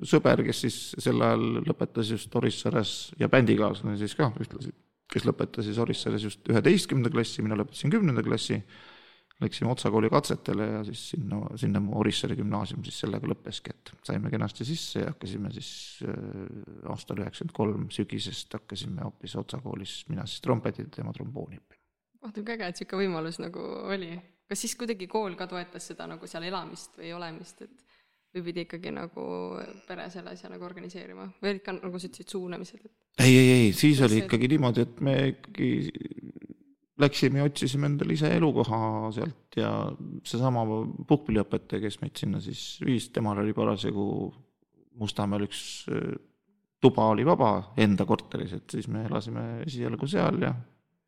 sõber, 0.05 0.43
kes 0.45 0.63
siis 0.65 0.79
sel 1.01 1.21
ajal 1.25 1.61
lõpetas 1.65 2.11
just 2.13 2.35
Orissaares 2.37 2.95
ja 3.19 3.29
bändikaaslane 3.31 3.97
siis 3.99 4.15
ka 4.17 4.29
ühtlasi, 4.41 4.73
kes 5.11 5.25
lõpetas 5.27 5.67
siis 5.67 5.79
Orissaares 5.81 6.25
just 6.27 6.51
üheteistkümnenda 6.51 7.11
klassi, 7.13 7.45
mina 7.45 7.57
lõpetasin 7.59 7.93
kümnenda 7.93 8.23
klassi. 8.25 8.61
Läksime 9.42 9.72
Otsa 9.72 9.89
kooli 9.92 10.08
katsetele 10.10 10.65
ja 10.65 10.84
siis 10.88 11.10
sinna, 11.10 11.42
sinna 11.60 11.82
mu 11.84 11.98
Orissaare 12.00 12.38
gümnaasium 12.39 12.86
siis 12.88 13.01
sellega 13.04 13.27
lõppeski, 13.27 13.74
et 13.74 13.92
saime 14.08 14.30
kenasti 14.32 14.63
sisse 14.68 15.01
ja 15.01 15.10
hakkasime 15.12 15.51
siis 15.51 15.72
äh, 16.08 16.13
aastal 16.92 17.20
üheksakümmend 17.20 17.56
kolm 17.58 17.89
sügisest 17.92 18.56
hakkasime 18.56 19.04
hoopis 19.04 19.36
Otsa 19.42 19.60
koolis, 19.63 19.98
mina 20.08 20.24
siis 20.30 20.44
trompetit, 20.46 20.94
tema 20.96 21.12
trombooni 21.15 21.60
õppima. 21.60 21.82
vaata 22.24 22.46
kui 22.46 22.56
äge, 22.56 22.70
et 22.70 22.80
niisugune 22.80 23.04
võimalus 23.04 23.42
nagu 23.44 23.65
oli. 23.92 24.13
kas 24.48 24.63
siis 24.63 24.77
kuidagi 24.80 25.10
kool 25.12 25.36
ka 25.36 25.50
toetas 25.51 25.92
seda 25.92 26.08
nagu 26.08 26.32
seal 26.32 26.48
elamist 26.48 26.96
või 27.01 27.12
olemist, 27.18 27.68
et 27.68 27.84
või 28.36 28.44
pidi 28.50 28.65
ikkagi 28.65 28.92
nagu 28.96 29.25
pere 29.88 30.08
selle 30.13 30.32
asja 30.36 30.51
nagu 30.51 30.63
organiseerima 30.68 31.27
või 31.42 31.54
olid 31.54 31.63
ka, 31.65 31.75
nagu 31.75 32.00
sa 32.00 32.08
ütlesid, 32.08 32.32
suunamised, 32.32 32.88
et? 32.88 32.96
ei, 33.24 33.36
ei, 33.36 33.51
ei, 33.58 33.70
siis 33.75 34.00
oli 34.06 34.24
ikkagi 34.24 34.50
niimoodi, 34.56 34.88
et 34.88 35.04
me 35.04 35.15
ikkagi 35.34 35.70
läksime 37.01 37.41
ja 37.41 37.47
otsisime 37.49 37.89
endale 37.89 38.15
ise 38.15 38.29
elukoha 38.37 39.11
sealt 39.15 39.57
ja 39.59 39.71
seesama 40.23 40.63
puhkpilliõpetaja, 41.07 41.83
kes 41.83 41.99
meid 42.01 42.15
sinna 42.19 42.39
siis 42.43 42.61
viis, 42.85 43.09
temal 43.15 43.41
oli 43.43 43.55
parasjagu 43.55 44.07
Mustamäel 44.95 45.43
üks 45.43 45.59
äh, 45.91 46.13
tuba 46.79 47.09
oli 47.11 47.25
vaba 47.27 47.49
enda 47.81 48.05
korteris, 48.07 48.53
et 48.55 48.77
siis 48.77 48.87
me 48.91 49.03
elasime 49.09 49.65
esialgu 49.65 50.07
seal 50.07 50.39
ja, 50.45 50.53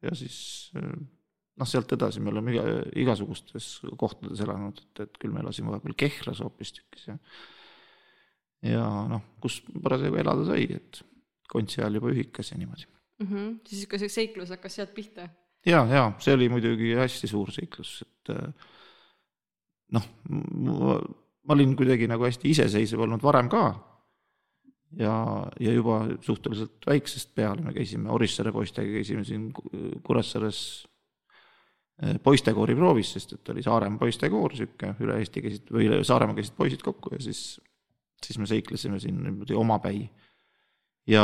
ja 0.04 0.16
siis 0.18 0.40
äh, 0.76 0.90
noh, 1.58 1.70
sealt 1.70 1.94
edasi 1.96 2.24
me 2.24 2.34
oleme 2.34 2.56
iga, 2.56 2.66
igasugustes 3.00 3.70
kohtades 4.00 4.44
elanud, 4.44 4.82
et, 4.84 5.06
et 5.08 5.22
küll 5.22 5.32
me 5.32 5.40
elasime 5.46 5.72
vahepeal 5.72 5.96
Kehras 6.04 6.44
hoopistükkis 6.44 7.08
ja 7.12 7.18
ja 8.66 8.84
noh, 9.08 9.24
kus 9.40 9.62
parasjagu 9.84 10.20
elada 10.20 10.48
sai, 10.50 10.68
et 10.76 11.02
kontsi 11.48 11.80
ajal 11.80 12.00
juba 12.00 12.12
ühikas 12.12 12.52
ja 12.52 12.58
niimoodi 12.60 12.88
mm. 12.88 13.28
-hmm. 13.28 13.60
siis 13.70 13.88
see 14.02 14.10
seiklus 14.10 14.50
hakkas 14.52 14.76
sealt 14.82 14.94
pihta? 14.98 15.30
Ja, 15.68 15.84
ja 15.92 16.08
see 16.24 16.38
oli 16.38 16.50
muidugi 16.52 16.94
hästi 16.98 17.30
suur 17.30 17.52
seiklus, 17.54 18.00
et 18.06 18.34
noh, 19.96 20.08
ma 20.30 21.56
olin 21.56 21.76
kuidagi 21.80 22.10
nagu 22.10 22.28
hästi 22.28 22.52
iseseisev 22.52 23.06
olnud 23.06 23.24
varem 23.24 23.50
ka 23.52 23.64
ja, 25.00 25.14
ja 25.60 25.76
juba 25.76 26.02
suhteliselt 26.24 26.88
väiksest 26.88 27.36
peale 27.36 27.64
me 27.64 27.76
käisime 27.76 28.12
Orissaare 28.12 28.52
poistega, 28.56 29.00
käisime 29.00 29.24
siin 29.28 29.50
Kuressaares 30.04 30.62
Eh, 31.98 32.20
poistekoori 32.22 32.76
proovis, 32.78 33.10
sest 33.16 33.32
et 33.34 33.50
oli 33.50 33.64
Saaremaa 33.66 33.98
poistekoor, 33.98 34.54
niisugune 34.54 34.92
üle 35.02 35.16
Eesti 35.18 35.42
käisid 35.42 35.72
või 35.74 35.88
üle 35.88 36.04
Saaremaa 36.06 36.38
käisid 36.38 36.54
poisid 36.54 36.84
kokku 36.86 37.16
ja 37.16 37.18
siis, 37.26 37.40
siis 38.22 38.38
me 38.38 38.46
seiklesime 38.46 39.00
siin 39.02 39.18
niimoodi 39.24 39.58
omapäi. 39.58 40.04
ja, 41.10 41.24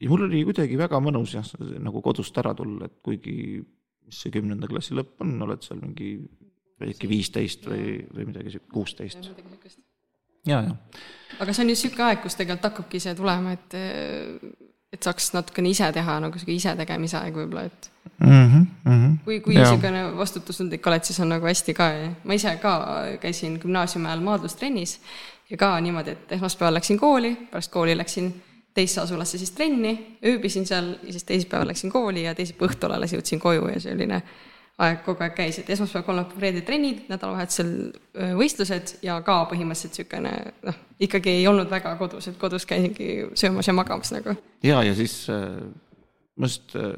ja 0.00 0.10
mul 0.10 0.26
oli 0.26 0.42
kuidagi 0.48 0.78
väga 0.78 1.00
mõnus 1.02 1.36
jah, 1.36 1.46
nagu 1.82 2.02
kodust 2.02 2.38
ära 2.38 2.54
tulla, 2.56 2.90
et 2.90 2.98
kuigi 3.02 3.62
mis 4.04 4.20
see 4.20 4.34
kümnenda 4.34 4.68
klassi 4.70 4.96
lõpp 4.96 5.22
on, 5.24 5.36
oled 5.46 5.64
seal 5.64 5.80
mingi 5.80 6.16
äkki 6.84 7.08
viisteist 7.08 7.64
või, 7.68 7.96
või 8.12 8.28
midagi 8.28 8.52
sihuke, 8.52 8.68
kuusteist. 8.74 9.30
ja, 10.46 10.60
ja. 10.60 10.76
aga 11.40 11.54
see 11.54 11.64
on 11.64 11.70
ju 11.70 11.76
niisugune 11.76 12.08
aeg, 12.10 12.22
kus 12.24 12.36
tegelikult 12.38 12.70
hakkabki 12.70 13.00
see 13.00 13.16
tulema, 13.18 13.54
et 13.56 13.78
et 14.94 15.02
saaks 15.02 15.32
natukene 15.34 15.72
ise 15.72 15.88
teha 15.94 16.18
nagu 16.22 16.38
sihuke 16.38 16.54
isetegemise 16.54 17.18
aeg 17.18 17.38
võib-olla, 17.38 17.64
et 17.70 17.90
mm. 18.18 18.26
-hmm, 18.28 18.66
mm 18.84 18.98
-hmm. 18.98 19.14
kui, 19.24 19.40
kui 19.40 19.56
niisugune 19.56 20.04
vastutustundlik 20.16 20.86
oled, 20.86 21.04
siis 21.04 21.20
on 21.20 21.32
nagu 21.34 21.46
hästi 21.46 21.74
ka, 21.74 21.90
ma 22.24 22.34
ise 22.34 22.56
ka 22.62 22.74
käisin 23.22 23.58
gümnaasiumi 23.62 24.06
ajal 24.06 24.20
maadlustrennis 24.20 25.00
ja 25.50 25.56
ka 25.56 25.80
niimoodi, 25.80 26.10
et 26.10 26.32
esmaspäeval 26.32 26.74
läksin 26.74 26.98
kooli, 26.98 27.36
pärast 27.50 27.72
kooli 27.72 27.96
läksin 27.96 28.34
teisse 28.74 29.00
asulasse 29.00 29.38
siis 29.38 29.54
trenni, 29.54 29.94
ööbisin 30.26 30.66
seal 30.66 30.96
ja 31.02 31.12
siis 31.14 31.24
teisipäeval 31.28 31.70
läksin 31.70 31.92
kooli 31.92 32.24
ja 32.24 32.34
teisipäeva 32.34 32.72
õhtul 32.72 32.96
alles 32.96 33.14
jõudsin 33.14 33.40
koju 33.42 33.68
ja 33.70 33.80
selline 33.80 34.22
aeg 34.82 35.04
kogu 35.06 35.22
aeg 35.22 35.36
käis, 35.36 35.60
et 35.60 35.70
esmaspäev, 35.70 36.02
kolmapäev, 36.08 36.40
reede 36.42 36.64
trennid, 36.66 37.04
nädalavahetusel 37.06 37.68
võistlused 38.34 38.96
ja 39.06 39.20
ka 39.22 39.44
põhimõtteliselt 39.52 40.00
niisugune 40.00 40.32
noh, 40.66 40.80
ikkagi 41.06 41.36
ei 41.38 41.46
olnud 41.46 41.70
väga 41.70 41.94
kodus, 42.00 42.26
et 42.30 42.38
kodus 42.40 42.66
käisingi 42.66 43.10
söömas 43.38 43.70
ja 43.70 43.76
magamas 43.76 44.10
nagu. 44.16 44.34
ja, 44.66 44.82
ja 44.82 44.94
siis 44.98 45.20
äh, 45.30 45.60
ma 46.34 46.50
just 46.50 46.74
äh, 46.74 46.96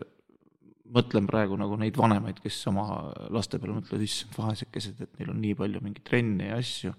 mõtlen 0.94 1.28
praegu 1.28 1.58
nagu 1.60 1.76
neid 1.80 1.96
vanemaid, 1.98 2.40
kes 2.42 2.58
oma 2.70 3.12
laste 3.34 3.60
peale 3.60 3.76
mõtlevad, 3.76 4.04
issand 4.06 4.36
vaesekesed, 4.38 5.00
et 5.02 5.20
neil 5.20 5.32
on 5.32 5.40
nii 5.42 5.56
palju 5.58 5.82
mingeid 5.84 6.06
trenne 6.06 6.50
ja 6.50 6.60
asju. 6.62 6.94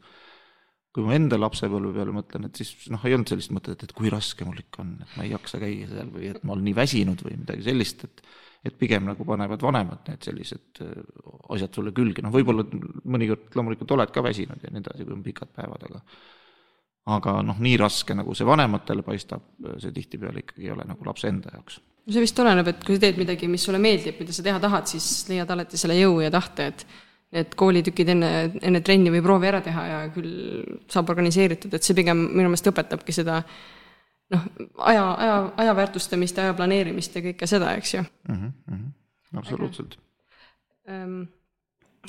Kui 0.98 1.06
ma 1.06 1.14
enda 1.14 1.38
lapsepõlve 1.38 1.94
peale 1.94 2.14
mõtlen, 2.16 2.48
et 2.50 2.58
siis 2.58 2.88
noh, 2.90 3.04
ei 3.06 3.14
olnud 3.14 3.30
sellist 3.30 3.52
mõtet, 3.54 3.84
et 3.86 3.92
kui 3.94 4.10
raske 4.10 4.48
mul 4.48 4.58
ikka 4.64 4.82
on, 4.82 4.96
et 5.06 5.12
ma 5.14 5.28
ei 5.28 5.34
jaksa 5.36 5.60
käia 5.62 5.90
seal 5.92 6.10
või 6.10 6.32
et 6.32 6.40
ma 6.42 6.56
olen 6.56 6.66
nii 6.66 6.78
väsinud 6.80 7.22
või 7.28 7.38
midagi 7.44 7.68
sellist, 7.70 8.06
et 8.08 8.26
et 8.66 8.74
pigem 8.76 9.06
nagu 9.06 9.24
panevad 9.24 9.62
vanemad 9.64 10.10
need 10.10 10.26
sellised 10.26 10.82
äh, 10.84 10.96
asjad 11.54 11.78
sulle 11.78 11.94
külge, 11.96 12.24
noh, 12.26 12.34
võib-olla 12.34 12.66
mõnikord 13.06 13.54
loomulikult 13.56 13.94
oled 13.96 14.12
ka 14.12 14.24
väsinud 14.26 14.66
ja 14.66 14.72
nii 14.74 14.82
edasi, 14.82 15.06
kui 15.06 15.14
on 15.14 15.22
pikad 15.24 15.54
päevad, 15.54 15.86
aga 15.88 16.02
aga 17.14 17.38
noh, 17.46 17.60
nii 17.64 17.78
raske, 17.80 18.18
nagu 18.18 18.34
see 18.36 18.48
vanematele 18.50 19.06
paistab, 19.06 19.46
see 19.80 19.94
tihtipeale 19.96 20.42
ikkagi 20.44 20.66
ei 20.66 20.74
ole 20.74 20.84
nagu 20.90 21.06
lapse 21.08 21.30
enda 21.30 21.54
jaoks. 21.54 21.78
see 22.10 22.24
vist 22.24 22.42
oleneb, 22.44 22.74
et 22.74 22.82
kui 22.84 22.98
sa 22.98 23.06
teed 23.06 23.22
midagi, 23.22 23.48
mis 23.52 23.64
sulle 23.64 23.80
meeldib, 23.84 24.18
mida 24.20 24.36
sa 24.36 24.44
teha 24.44 24.60
tahad, 24.64 24.90
siis 24.90 25.08
leiad 25.30 25.54
alati 25.54 25.80
selle 25.80 25.96
jõu 26.02 26.20
ja 26.26 26.34
tahte, 26.34 26.72
et 26.74 26.88
et 27.32 27.56
koolitükid 27.60 28.10
enne, 28.14 28.30
enne 28.64 28.82
trenni 28.86 29.12
või 29.12 29.24
proovi 29.24 29.50
ära 29.50 29.60
teha 29.64 29.86
ja 29.88 30.04
küll 30.16 30.62
saab 30.92 31.10
organiseeritud, 31.12 31.74
et 31.76 31.84
see 31.84 31.98
pigem 31.98 32.22
minu 32.30 32.48
meelest 32.48 32.70
õpetabki 32.72 33.16
seda 33.16 33.42
noh, 34.34 34.46
aja, 34.88 35.08
aja, 35.14 35.40
aja 35.64 35.74
väärtustamist, 35.76 36.40
aja 36.40 36.56
planeerimist 36.58 37.18
ja 37.18 37.24
kõike 37.26 37.50
seda, 37.50 37.74
eks 37.80 37.98
ju 37.98 38.04
mm. 38.04 38.54
-hmm, 38.70 38.86
absoluutselt. 39.42 39.98
Ehm, 40.88 41.26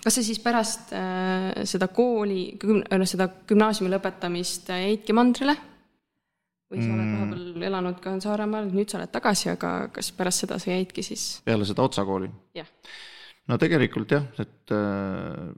kas 0.04 0.20
sa 0.20 0.22
siis 0.22 0.38
pärast 0.42 0.92
äh, 0.94 1.64
seda 1.66 1.88
kooli, 1.88 2.52
noh, 2.62 3.08
seda 3.10 3.28
gümnaasiumi 3.48 3.90
lõpetamist 3.96 4.70
jäidki 4.70 5.16
mandrile? 5.16 5.56
või 6.68 6.82
sa 6.84 6.90
oled 6.92 7.04
mm. 7.04 7.12
vahepeal 7.16 7.62
elanud 7.70 8.00
ka 8.04 8.10
Saaremaal, 8.20 8.66
nüüd 8.68 8.90
sa 8.92 8.98
oled 8.98 9.12
tagasi, 9.12 9.48
aga 9.54 9.70
kas 9.92 10.10
pärast 10.12 10.44
seda 10.44 10.58
sa 10.60 10.68
jäidki 10.70 11.04
siis? 11.06 11.40
peale 11.46 11.64
seda 11.68 11.86
Otsa 11.86 12.04
kooli? 12.04 12.28
jah. 12.58 12.68
No 13.48 13.58
tegelikult 13.60 14.12
jah, 14.14 14.28
et 14.42 14.74
äh, 14.76 15.48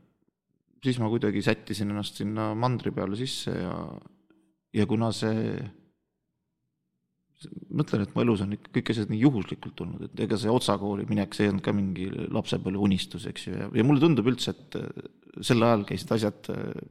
siis 0.85 1.01
ma 1.03 1.11
kuidagi 1.13 1.43
sättisin 1.45 1.93
ennast 1.93 2.21
sinna 2.23 2.53
mandri 2.59 2.93
peale 2.95 3.19
sisse 3.19 3.55
ja, 3.55 3.75
ja 4.77 4.87
kuna 4.89 5.11
see 5.15 5.59
mõtlen, 7.73 8.05
et 8.05 8.15
mu 8.15 8.23
elus 8.25 8.43
on 8.45 8.53
ikka 8.57 8.73
kõik 8.75 8.91
asjad 8.93 9.13
nii 9.13 9.23
juhuslikult 9.23 9.77
tulnud, 9.79 10.03
et 10.07 10.25
ega 10.27 10.37
see 10.41 10.53
Otsa 10.53 10.77
kooli 10.81 11.07
minek, 11.09 11.35
see 11.35 11.47
ei 11.47 11.53
olnud 11.53 11.65
ka 11.65 11.73
mingi 11.77 12.09
lapsepõlve 12.11 12.83
unistus, 12.85 13.25
eks 13.31 13.47
ju, 13.49 13.55
ja, 13.57 13.69
ja 13.81 13.87
mulle 13.87 14.03
tundub 14.03 14.29
üldse, 14.29 14.53
et 14.53 14.77
äh, 14.81 15.07
sel 15.47 15.65
ajal 15.65 15.87
käisid 15.89 16.13
asjad 16.17 16.51
äh, 16.53 16.83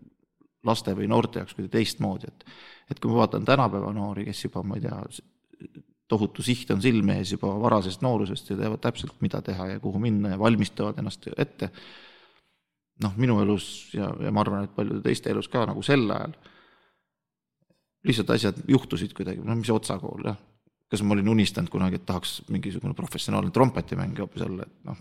laste 0.66 0.96
või 0.98 1.10
noorte 1.12 1.42
jaoks 1.42 1.56
kuidagi 1.56 1.76
teistmoodi, 1.78 2.32
et 2.32 2.50
et 2.90 2.98
kui 2.98 3.12
ma 3.12 3.20
vaatan 3.22 3.44
tänapäeva 3.46 3.92
noori, 3.94 4.24
kes 4.26 4.48
juba, 4.48 4.64
ma 4.66 4.80
ei 4.80 4.82
tea, 4.82 4.96
tohutu 6.10 6.44
siht 6.46 6.72
on 6.74 6.82
silme 6.82 7.20
ees 7.22 7.34
juba 7.36 7.52
varasest 7.62 8.02
noorusest 8.02 8.50
ja 8.52 8.58
teavad 8.58 8.82
täpselt, 8.84 9.16
mida 9.22 9.42
teha 9.46 9.68
ja 9.76 9.80
kuhu 9.80 10.02
minna 10.02 10.34
ja 10.34 10.40
valmistavad 10.42 10.98
ennast 11.00 11.28
ette, 11.38 11.70
noh, 13.04 13.14
minu 13.18 13.40
elus 13.44 13.92
ja, 13.94 14.10
ja 14.26 14.32
ma 14.34 14.42
arvan, 14.44 14.66
et 14.66 14.76
paljude 14.76 15.04
teiste 15.06 15.32
elus 15.32 15.50
ka 15.52 15.68
nagu 15.70 15.84
sel 15.86 16.08
ajal 16.10 16.34
lihtsalt 18.08 18.30
asjad 18.34 18.62
juhtusid 18.68 19.14
kuidagi, 19.14 19.44
no 19.44 19.56
mis 19.60 19.70
otsakool 19.74 20.32
jah. 20.32 20.38
kas 20.90 21.04
ma 21.06 21.14
olin 21.14 21.30
unistanud 21.30 21.70
kunagi, 21.70 22.00
et 22.00 22.06
tahaks 22.06 22.40
mingisugune 22.50 22.96
professionaalne 22.98 23.52
trompetimängija 23.54 24.26
hoopis 24.26 24.42
olla, 24.42 24.66
et 24.66 24.88
noh, 24.90 24.98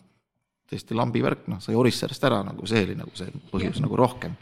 täiesti 0.68 0.96
lambi 0.96 1.22
värk, 1.24 1.46
noh, 1.48 1.62
sai 1.64 1.78
Orissaarest 1.78 2.26
ära 2.28 2.42
nagu, 2.44 2.66
see 2.68 2.82
oli 2.84 2.96
nagu 2.98 3.14
see 3.16 3.30
põhjus 3.52 3.78
ja. 3.78 3.84
nagu 3.86 3.96
rohkem. 3.96 4.34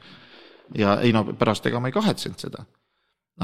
ja 0.75 0.97
ei 1.01 1.13
no 1.15 1.23
pärast 1.39 1.69
ega 1.71 1.81
ma 1.81 1.93
ei 1.93 1.95
kahetsenud 1.95 2.43
seda. 2.43 2.65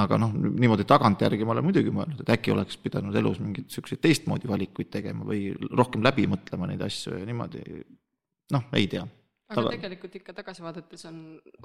Aga 0.00 0.18
noh, 0.20 0.32
niimoodi 0.32 0.86
tagantjärgi 0.88 1.44
ma 1.44 1.52
olen 1.54 1.66
muidugi 1.66 1.92
mõelnud, 1.92 2.22
et 2.24 2.30
äkki 2.32 2.54
oleks 2.54 2.78
pidanud 2.80 3.16
elus 3.18 3.40
mingeid 3.42 3.68
niisuguseid 3.68 4.00
teistmoodi 4.04 4.48
valikuid 4.48 4.88
tegema 4.92 5.26
või 5.28 5.50
rohkem 5.68 6.04
läbi 6.04 6.24
mõtlema 6.30 6.70
neid 6.70 6.84
asju 6.86 7.18
ja 7.18 7.26
niimoodi, 7.28 7.64
noh, 8.56 8.70
ei 8.78 8.88
tea. 8.92 9.04
aga 9.52 9.58
Taga... 9.58 9.74
tegelikult 9.76 10.16
ikka 10.22 10.36
tagasi 10.38 10.64
vaadates 10.64 11.04
on 11.10 11.18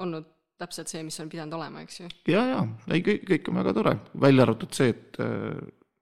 olnud 0.03 0.27
täpselt 0.59 0.91
see, 0.91 1.05
mis 1.05 1.19
on 1.21 1.31
pidanud 1.31 1.55
olema, 1.55 1.85
eks 1.85 2.01
ju. 2.01 2.11
ja, 2.33 2.43
ja 2.51 2.59
ei, 2.91 3.03
kõik, 3.05 3.23
kõik 3.29 3.51
on 3.51 3.61
väga 3.61 3.75
tore, 3.77 3.95
välja 4.27 4.43
arvatud 4.47 4.75
see, 4.75 4.91
et, 4.91 5.21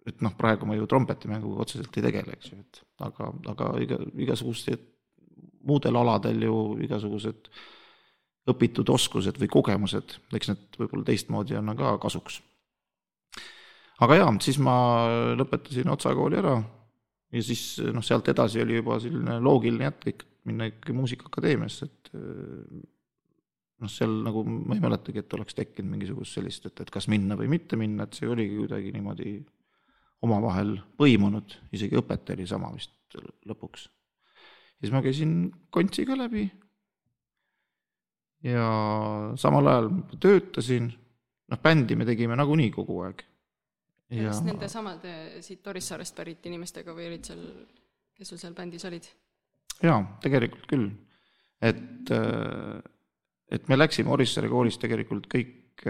et 0.10 0.26
noh, 0.26 0.34
praegu 0.40 0.66
ma 0.70 0.80
ju 0.80 0.90
trompetimänguga 0.90 1.66
otseselt 1.68 2.00
ei 2.00 2.08
tegele, 2.08 2.40
eks 2.40 2.54
ju, 2.54 2.62
et 2.64 2.82
aga, 3.06 3.30
aga 3.54 3.72
iga, 3.86 4.02
igasugused 4.26 4.92
muudel 5.66 5.98
aladel 6.00 6.46
ju 6.46 6.58
igasugused 6.86 7.50
õpitud 8.52 8.90
oskused 8.94 9.40
või 9.42 9.50
kogemused, 9.52 10.18
eks 10.38 10.52
need 10.52 10.80
võib-olla 10.80 11.08
teistmoodi 11.08 11.58
on 11.58 11.74
ka 11.78 11.96
kasuks. 12.04 12.42
aga 14.06 14.20
jaa, 14.22 14.32
siis 14.46 14.60
ma 14.62 14.76
lõpetasin 15.40 15.90
Otsa 15.90 16.14
kooli 16.16 16.38
ära 16.38 16.60
ja 17.34 17.44
siis 17.44 17.80
noh, 17.94 18.04
sealt 18.06 18.28
edasi 18.30 18.62
oli 18.62 18.78
juba 18.80 19.00
selline 19.02 19.40
loogiline 19.44 19.90
jätk 19.90 20.12
ikka 20.14 20.32
minna 20.46 20.68
ikkagi 20.70 20.94
Muusikaakadeemiasse, 20.94 21.88
et 21.90 22.12
noh, 23.82 23.92
seal 23.92 24.14
nagu 24.26 24.44
ma 24.46 24.78
ei 24.78 24.84
mäletagi, 24.84 25.24
et 25.24 25.34
oleks 25.38 25.58
tekkinud 25.58 25.90
mingisugust 25.96 26.38
sellist, 26.38 26.68
et, 26.70 26.84
et 26.86 26.92
kas 26.94 27.10
minna 27.12 27.38
või 27.40 27.50
mitte 27.52 27.80
minna, 27.80 28.06
et 28.06 28.18
see 28.18 28.30
oligi 28.30 28.60
kuidagi 28.60 28.94
niimoodi 28.96 29.40
omavahel 30.26 30.78
põimunud, 31.00 31.58
isegi 31.76 31.98
õpetaja 32.00 32.38
oli 32.38 32.48
sama 32.50 32.72
vist 32.76 33.18
lõpuks. 33.50 33.90
siis 34.80 34.94
ma 34.94 35.02
käisin 35.02 35.50
kontsi 35.74 36.06
ka 36.06 36.18
läbi 36.20 36.46
ja 38.44 38.66
samal 39.40 39.68
ajal 39.72 39.90
töötasin, 40.22 40.90
noh, 41.52 41.62
bändi 41.62 41.96
me 41.96 42.08
tegime 42.08 42.36
nagunii 42.36 42.72
kogu 42.74 43.02
aeg. 43.06 43.24
ja 44.10 44.30
kas 44.30 44.44
nende 44.46 44.70
samade 44.70 45.16
siit 45.46 45.68
Orissaarest 45.68 46.16
pärit 46.16 46.46
inimestega 46.46 46.94
või 46.94 47.08
olid 47.12 47.32
seal, 47.32 47.46
kes 48.18 48.34
sul 48.34 48.42
seal 48.42 48.58
bändis 48.58 48.86
olid? 48.86 49.08
jaa, 49.84 50.02
tegelikult 50.24 50.68
küll, 50.70 50.92
et 51.62 52.12
äh, 52.14 52.84
et 53.52 53.70
me 53.70 53.78
läksime 53.78 54.12
Orissaare 54.14 54.50
koolis 54.50 54.80
tegelikult 54.82 55.28
kõik, 55.32 55.86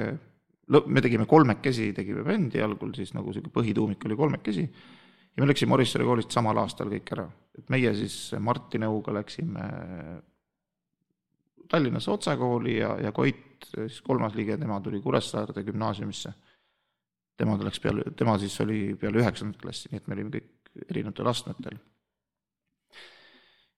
me 0.92 1.04
tegime 1.04 1.28
kolmekesi, 1.30 1.92
tegime 1.96 2.26
bändi 2.26 2.62
algul 2.64 2.94
siis 2.98 3.14
nagu 3.16 3.34
sihuke 3.34 3.54
põhituumik 3.54 4.06
oli 4.08 4.18
kolmekesi. 4.20 4.66
ja 5.36 5.44
me 5.44 5.48
läksime 5.50 5.76
Orissaare 5.78 6.08
koolist 6.08 6.36
samal 6.36 6.58
aastal 6.58 6.92
kõik 6.92 7.12
ära, 7.16 7.28
et 7.58 7.70
meie 7.70 7.94
siis 7.96 8.34
Marti 8.40 8.82
Nõuga 8.82 9.14
läksime 9.20 9.70
Tallinnasse 11.70 12.12
Otsa 12.12 12.38
kooli 12.38 12.78
ja, 12.78 12.96
ja 13.02 13.12
Koit, 13.12 13.68
siis 13.74 14.02
kolmas 14.06 14.36
liige, 14.36 14.58
tema 14.58 14.80
tuli 14.82 15.02
Kuressaarde 15.02 15.64
gümnaasiumisse. 15.64 16.34
tema 17.38 17.58
läks 17.60 17.80
peale, 17.84 18.04
tema 18.16 18.38
siis 18.40 18.56
oli 18.62 18.96
peale 19.00 19.20
üheksandat 19.20 19.62
klassi, 19.62 19.90
nii 19.92 20.00
et 20.00 20.08
me 20.08 20.16
olime 20.16 20.32
kõik 20.38 20.86
erinevatel 20.90 21.28
astmetel. 21.28 21.78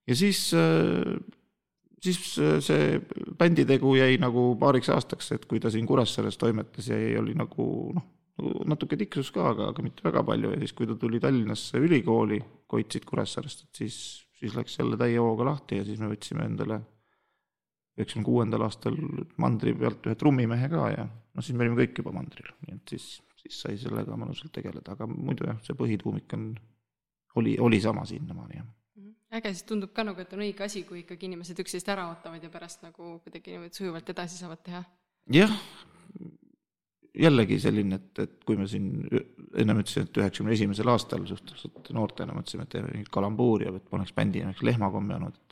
ja 0.08 0.16
siis 0.16 0.50
siis 2.04 2.38
äh, 2.40 2.60
see 2.64 3.00
bänditegu 3.40 3.96
jäi 3.98 4.18
nagu 4.22 4.52
paariks 4.60 4.92
aastaks, 4.94 5.32
et 5.36 5.48
kui 5.50 5.60
ta 5.60 5.72
siin 5.74 5.88
Kuressaares 5.90 6.38
toimetas 6.38 6.90
ja 6.92 6.98
oli 7.22 7.34
nagu 7.38 7.68
noh, 7.96 8.06
natuke 8.70 9.00
tiksus 9.00 9.32
ka, 9.34 9.50
aga, 9.54 9.72
aga 9.74 9.86
mitte 9.86 10.06
väga 10.06 10.24
palju 10.28 10.54
ja 10.54 10.62
siis, 10.62 10.76
kui 10.78 10.90
ta 10.90 10.98
tuli 11.00 11.22
Tallinnasse 11.24 11.82
ülikooli, 11.82 12.40
Koit 12.68 12.92
siit 12.92 13.08
Kuressaarest, 13.08 13.66
et 13.66 13.82
siis, 13.82 13.98
siis 14.38 14.56
läks 14.58 14.78
jälle 14.80 15.00
täie 15.00 15.18
hooga 15.18 15.50
lahti 15.52 15.82
ja 15.82 15.88
siis 15.88 16.00
me 16.04 16.12
võtsime 16.12 16.46
endale 16.46 16.82
üheksakümne 17.98 18.26
kuuendal 18.28 18.66
aastal 18.68 18.98
mandri 19.42 19.74
pealt 19.78 20.06
ühe 20.08 20.18
trummimehe 20.20 20.70
ka 20.72 20.90
ja 20.94 21.06
noh, 21.08 21.44
siis 21.44 21.58
me 21.58 21.66
olime 21.66 21.82
kõik 21.82 22.02
juba 22.04 22.14
mandril, 22.16 22.50
nii 22.66 22.78
et 22.78 22.96
siis, 22.96 23.08
siis 23.42 23.62
sai 23.66 23.78
sellega 23.82 24.18
mõnusalt 24.20 24.54
tegeleda, 24.54 24.96
aga 24.98 25.10
muidu 25.10 25.50
jah, 25.50 25.62
see 25.66 25.78
põhituumik 25.78 26.36
on, 26.38 26.52
oli, 27.42 27.58
oli 27.62 27.82
sama 27.84 28.06
sinnamaani, 28.10 28.62
jah 28.62 28.74
äge, 29.38 29.52
siis 29.54 29.66
tundub 29.68 29.92
ka 29.96 30.06
nagu, 30.08 30.22
et 30.24 30.34
on 30.36 30.44
õige 30.46 30.64
asi, 30.66 30.84
kui 30.88 31.04
ikkagi 31.04 31.28
inimesed 31.28 31.60
üksteist 31.64 31.90
ära 31.92 32.08
ootavad 32.12 32.44
ja 32.44 32.52
pärast 32.54 32.84
nagu 32.86 33.18
kuidagi 33.26 33.56
niimoodi 33.56 33.80
sujuvalt 33.82 34.10
edasi 34.14 34.40
saavad 34.40 34.62
teha. 34.64 34.84
jah, 35.36 35.54
jällegi 37.18 37.60
selline, 37.60 38.00
et, 38.00 38.22
et 38.24 38.46
kui 38.48 38.60
me 38.60 38.68
siin 38.70 38.92
ennem 39.58 39.82
ütlesin, 39.82 40.08
et 40.08 40.20
üheksakümne 40.22 40.56
esimesel 40.56 40.92
aastal 40.94 41.26
suhteliselt 41.30 41.92
noortena 41.96 42.36
mõtlesime, 42.38 42.68
et 42.68 42.76
teeme 42.76 42.92
mingit 42.94 43.12
kalambuuri 43.14 43.68
ja 43.68 43.74
et 43.76 43.90
paneks 43.92 44.14
bändi 44.16 44.44
nimeks 44.44 44.64
Lehmakomme 44.66 45.18
olnud, 45.18 45.36
et 45.36 45.40
noh, 45.42 45.47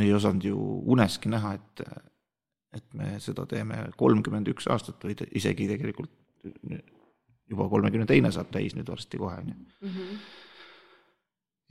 ei 0.00 0.12
osanud 0.14 0.44
ju 0.44 0.58
uneski 0.94 1.28
näha, 1.32 1.54
et, 1.58 1.82
et 2.78 2.86
me 2.96 3.16
seda 3.20 3.46
teeme. 3.46 3.88
kolmkümmend 3.96 4.48
üks 4.54 4.68
aastat 4.72 5.04
või 5.04 5.16
isegi 5.36 5.68
tegelikult 5.68 6.12
juba 7.52 7.68
kolmekümne 7.68 8.06
teine 8.08 8.30
saab 8.32 8.48
täis 8.54 8.76
nüüd 8.76 8.88
varsti 8.88 9.20
kohe, 9.20 9.42
on 9.42 9.52
ju. 9.52 9.58
Mhm. 9.88 10.22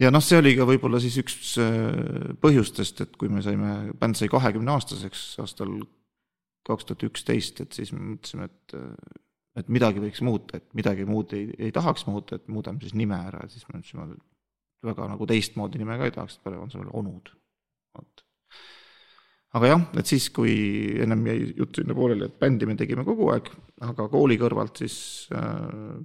Ja 0.01 0.09
noh, 0.09 0.23
see 0.25 0.39
oli 0.39 0.55
ka 0.57 0.65
võib-olla 0.65 0.97
siis 1.01 1.17
üks 1.21 1.35
äh, 1.61 2.31
põhjustest, 2.41 3.03
et 3.03 3.17
kui 3.21 3.29
me 3.29 3.43
saime, 3.45 3.91
bänd 3.99 4.17
sai 4.17 4.31
kahekümne 4.33 4.73
aastaseks 4.73 5.35
aastal 5.43 5.75
kaks 6.65 6.87
tuhat 6.89 7.05
üksteist, 7.05 7.61
et 7.61 7.77
siis 7.77 7.91
me 7.93 8.13
mõtlesime, 8.13 8.47
et 8.49 8.77
et 9.59 9.67
midagi 9.67 9.99
võiks 9.99 10.21
muuta, 10.23 10.61
et 10.61 10.67
midagi 10.77 11.05
muud 11.05 11.33
ei, 11.35 11.49
ei 11.59 11.73
tahaks 11.75 12.05
muuta, 12.07 12.37
et 12.39 12.47
muudame 12.47 12.79
siis 12.79 12.95
nime 12.95 13.17
ära. 13.19 13.43
Siis 13.51 13.65
me 13.67 13.77
mõtlesime, 13.77 14.07
väga 14.87 15.07
nagu 15.11 15.27
teistmoodi 15.27 15.81
nime 15.81 15.97
ka 15.99 16.07
ei 16.07 16.15
tahaks, 16.15 16.37
et 16.37 16.45
parem 16.45 16.63
on 16.63 16.71
sul 16.71 16.87
Onud, 16.97 17.33
vot. 17.97 18.25
aga 19.57 19.73
jah, 19.73 19.85
et 19.99 20.07
siis, 20.13 20.29
kui 20.33 20.55
ennem 21.03 21.27
jäi 21.27 21.51
jutt 21.57 21.81
sinna 21.81 21.97
pooleli, 21.97 22.27
et 22.27 22.39
bändi 22.39 22.69
me 22.69 22.77
tegime 22.79 23.05
kogu 23.07 23.29
aeg, 23.33 23.51
aga 23.87 24.07
kooli 24.11 24.39
kõrvalt 24.41 24.83
siis 24.83 24.97
äh, 25.35 26.01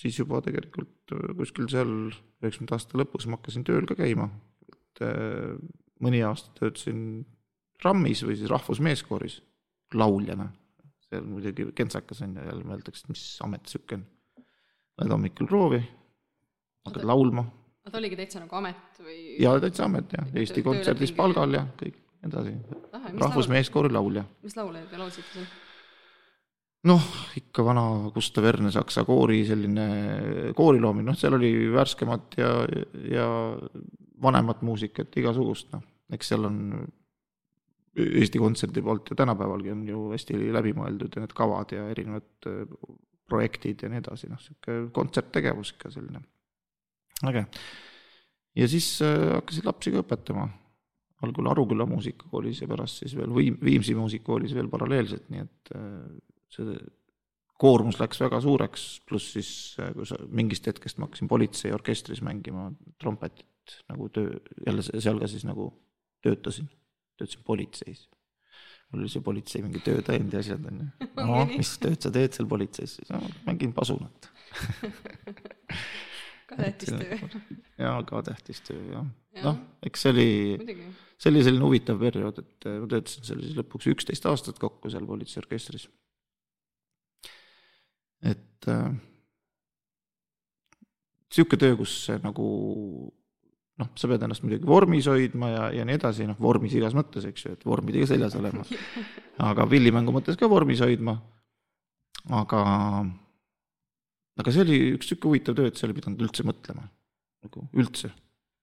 siis 0.00 0.18
juba 0.20 0.40
tegelikult 0.44 1.14
äh, 1.14 1.32
kuskil 1.38 1.68
seal 1.72 1.92
üheksakümnendate 2.10 2.76
aasta 2.76 3.00
lõpus 3.00 3.26
ma 3.28 3.38
hakkasin 3.38 3.64
tööl 3.66 3.88
ka 3.88 3.96
käima, 3.98 4.28
et 4.68 5.04
äh, 5.04 5.56
mõni 6.04 6.22
aasta 6.26 6.52
töötasin 6.58 7.00
RAM-is 7.84 8.24
või 8.24 8.38
siis 8.38 8.52
Rahvusmeeskooris 8.52 9.40
lauljana. 9.96 10.50
seal 11.06 11.26
muidugi 11.28 11.68
kentsakas 11.76 12.22
on 12.26 12.36
ja 12.36 12.48
jälle 12.48 12.66
mõeldakse, 12.66 13.04
et 13.04 13.14
mis 13.14 13.24
amet 13.44 13.68
sihuke 13.70 14.00
on. 14.00 14.06
Lähed 14.96 15.12
hommikul 15.12 15.48
roovi, 15.50 15.78
hakkad 16.88 17.04
laulma. 17.04 17.44
Aga 17.86 17.94
ta 17.94 18.00
oligi 18.00 18.18
täitsa 18.18 18.42
nagu 18.42 18.58
amet 18.58 18.98
või? 18.98 19.20
jaa, 19.38 19.60
täitsa 19.62 19.86
amet 19.86 20.16
jah, 20.18 20.26
Eesti 20.42 20.64
Kontserdis 20.66 21.14
palgal 21.14 21.54
ja 21.54 21.62
kõik 21.78 22.00
edasi. 22.26 22.56
rahvusmeeskoori 23.14 23.94
laulja. 23.94 24.24
mis 24.42 24.58
laule 24.58 24.82
te 24.90 24.98
laulsite 24.98 25.30
seal? 25.30 25.46
noh, 26.90 27.06
ikka 27.38 27.62
vana 27.66 27.86
Gustav 28.14 28.50
Erne 28.50 28.74
saksa 28.74 29.06
koori 29.06 29.44
selline 29.46 29.86
koorilooming, 30.58 31.06
noh, 31.06 31.18
seal 31.18 31.38
oli 31.38 31.52
värskemat 31.72 32.38
ja, 32.42 32.52
ja 33.10 33.30
vanemat 34.22 34.66
muusikat, 34.66 35.14
igasugust, 35.22 35.70
noh, 35.74 35.86
eks 36.10 36.34
seal 36.34 36.50
on 36.50 36.60
Eesti 37.96 38.42
Kontserdi 38.42 38.82
poolt 38.84 39.08
ju 39.08 39.16
tänapäevalgi 39.16 39.70
on 39.72 39.86
ju 39.88 40.06
hästi 40.10 40.50
läbimõeldud 40.52 41.14
ja 41.16 41.22
need 41.22 41.32
kavad 41.38 41.70
ja 41.72 41.86
erinevad 41.88 42.50
äh, 42.50 42.66
projektid 43.30 43.86
ja 43.86 43.88
nii 43.92 44.02
edasi, 44.02 44.28
noh, 44.28 44.42
niisugune 44.42 44.90
kontserttegevus 44.94 45.76
ikka 45.76 45.94
selline 45.94 46.26
äge. 47.24 47.46
ja 48.56 48.68
siis 48.68 48.90
äh, 49.04 49.32
hakkasid 49.38 49.66
lapsi 49.68 49.92
ka 49.94 50.02
õpetama, 50.04 50.46
algul 51.24 51.48
Aruküla 51.50 51.86
muusikakoolis 51.88 52.60
ja 52.62 52.68
pärast 52.68 53.02
siis 53.02 53.16
veel 53.16 53.32
Viim-, 53.32 53.58
Viimsi 53.64 53.96
muusikakoolis 53.96 54.54
veel 54.56 54.68
paralleelselt, 54.72 55.28
nii 55.32 55.44
et 55.46 55.74
äh, 55.76 56.06
see 56.52 56.76
koormus 57.60 58.00
läks 58.00 58.20
väga 58.20 58.40
suureks, 58.44 58.86
pluss 59.08 59.32
siis 59.36 59.50
äh, 59.80 59.92
kui 59.96 60.08
sa 60.08 60.18
mingist 60.28 60.68
hetkest 60.68 61.00
ma 61.00 61.08
hakkasin 61.08 61.30
politseiorkestris 61.30 62.22
mängima 62.26 62.68
trompetit 63.00 63.78
nagu 63.90 64.10
töö, 64.12 64.36
jälle 64.66 64.84
seal 64.86 65.18
ka 65.22 65.30
siis 65.30 65.46
nagu 65.48 65.70
töötasin, 66.24 66.68
töötasin 67.16 67.42
politseis. 67.46 68.08
mul 68.92 69.02
oli 69.02 69.10
see 69.10 69.24
politsei 69.24 69.62
mingi 69.64 69.80
töötõend 69.82 70.36
ja 70.36 70.44
asjad 70.44 70.68
on 70.68 70.84
ju. 70.84 71.08
no 71.26 71.44
mis 71.50 71.72
tööd 71.82 71.98
sa 72.02 72.12
teed 72.12 72.36
seal 72.36 72.48
politseis, 72.50 72.98
siis 73.00 73.10
no 73.10 73.22
mängin 73.48 73.72
pasunat 73.74 74.30
ka 76.46 76.58
tähtis 76.60 76.92
töö. 76.92 77.18
jaa, 77.78 77.96
ka 78.08 78.22
tähtis 78.30 78.62
töö 78.66 78.80
jah 78.92 79.04
ja.. 79.34 79.42
noh, 79.48 79.60
eks 79.86 80.06
see 80.06 80.14
oli, 80.14 80.30
see 81.18 81.32
oli 81.32 81.44
selline 81.46 81.66
huvitav 81.66 82.00
periood, 82.00 82.40
et 82.44 82.68
äh, 82.70 82.80
ma 82.82 82.90
töötasin 82.94 83.28
seal 83.28 83.44
siis 83.44 83.58
lõpuks 83.58 83.90
üksteist 83.94 84.30
aastat 84.30 84.62
kokku 84.62 84.92
seal 84.92 85.06
politseiorkestris 85.08 85.88
et 88.24 88.70
äh, 88.72 88.90
sihuke 91.32 91.58
töö, 91.60 91.76
kus 91.78 91.98
nagu 92.24 92.46
noh, 93.76 93.92
sa 93.98 94.08
pead 94.08 94.24
ennast 94.24 94.44
muidugi 94.44 94.68
vormis 94.68 95.08
hoidma 95.10 95.50
ja, 95.52 95.64
ja 95.80 95.86
nii 95.88 95.98
edasi, 95.98 96.26
noh, 96.28 96.38
vormis 96.40 96.74
igas 96.76 96.96
mõttes, 96.96 97.26
eks 97.28 97.46
ju, 97.46 97.54
et 97.56 97.66
vormidega 97.68 98.08
seljas 98.08 98.36
olema. 98.38 98.64
aga 99.50 99.66
pillimängu 99.70 100.14
mõttes 100.16 100.38
ka 100.40 100.48
vormis 100.50 100.80
hoidma. 100.84 101.18
aga, 102.32 102.62
aga 104.40 104.52
see 104.52 104.64
oli 104.64 104.78
üks 104.96 105.10
sihuke 105.10 105.30
huvitav 105.30 105.56
töö, 105.58 105.70
et 105.70 105.80
seal 105.80 105.92
ei 105.92 105.98
pidanud 105.98 106.22
üldse 106.26 106.44
mõtlema, 106.46 106.86
nagu 107.46 107.66
üldse. 107.76 108.12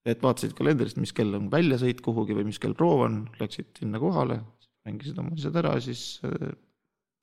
et 0.04 0.20
vaatasid 0.20 0.52
kalendrist, 0.58 0.98
mis 1.00 1.14
kell 1.16 1.32
on 1.38 1.48
väljasõit 1.52 2.02
kuhugi 2.04 2.36
või 2.36 2.50
mis 2.50 2.60
kell 2.60 2.76
proov 2.76 3.06
on, 3.06 3.22
läksid 3.40 3.80
sinna 3.80 4.02
kohale, 4.04 4.42
mängisid 4.84 5.20
oma 5.22 5.32
asjad 5.38 5.56
ära, 5.62 5.78
siis 5.82 6.20
äh, 6.28 6.52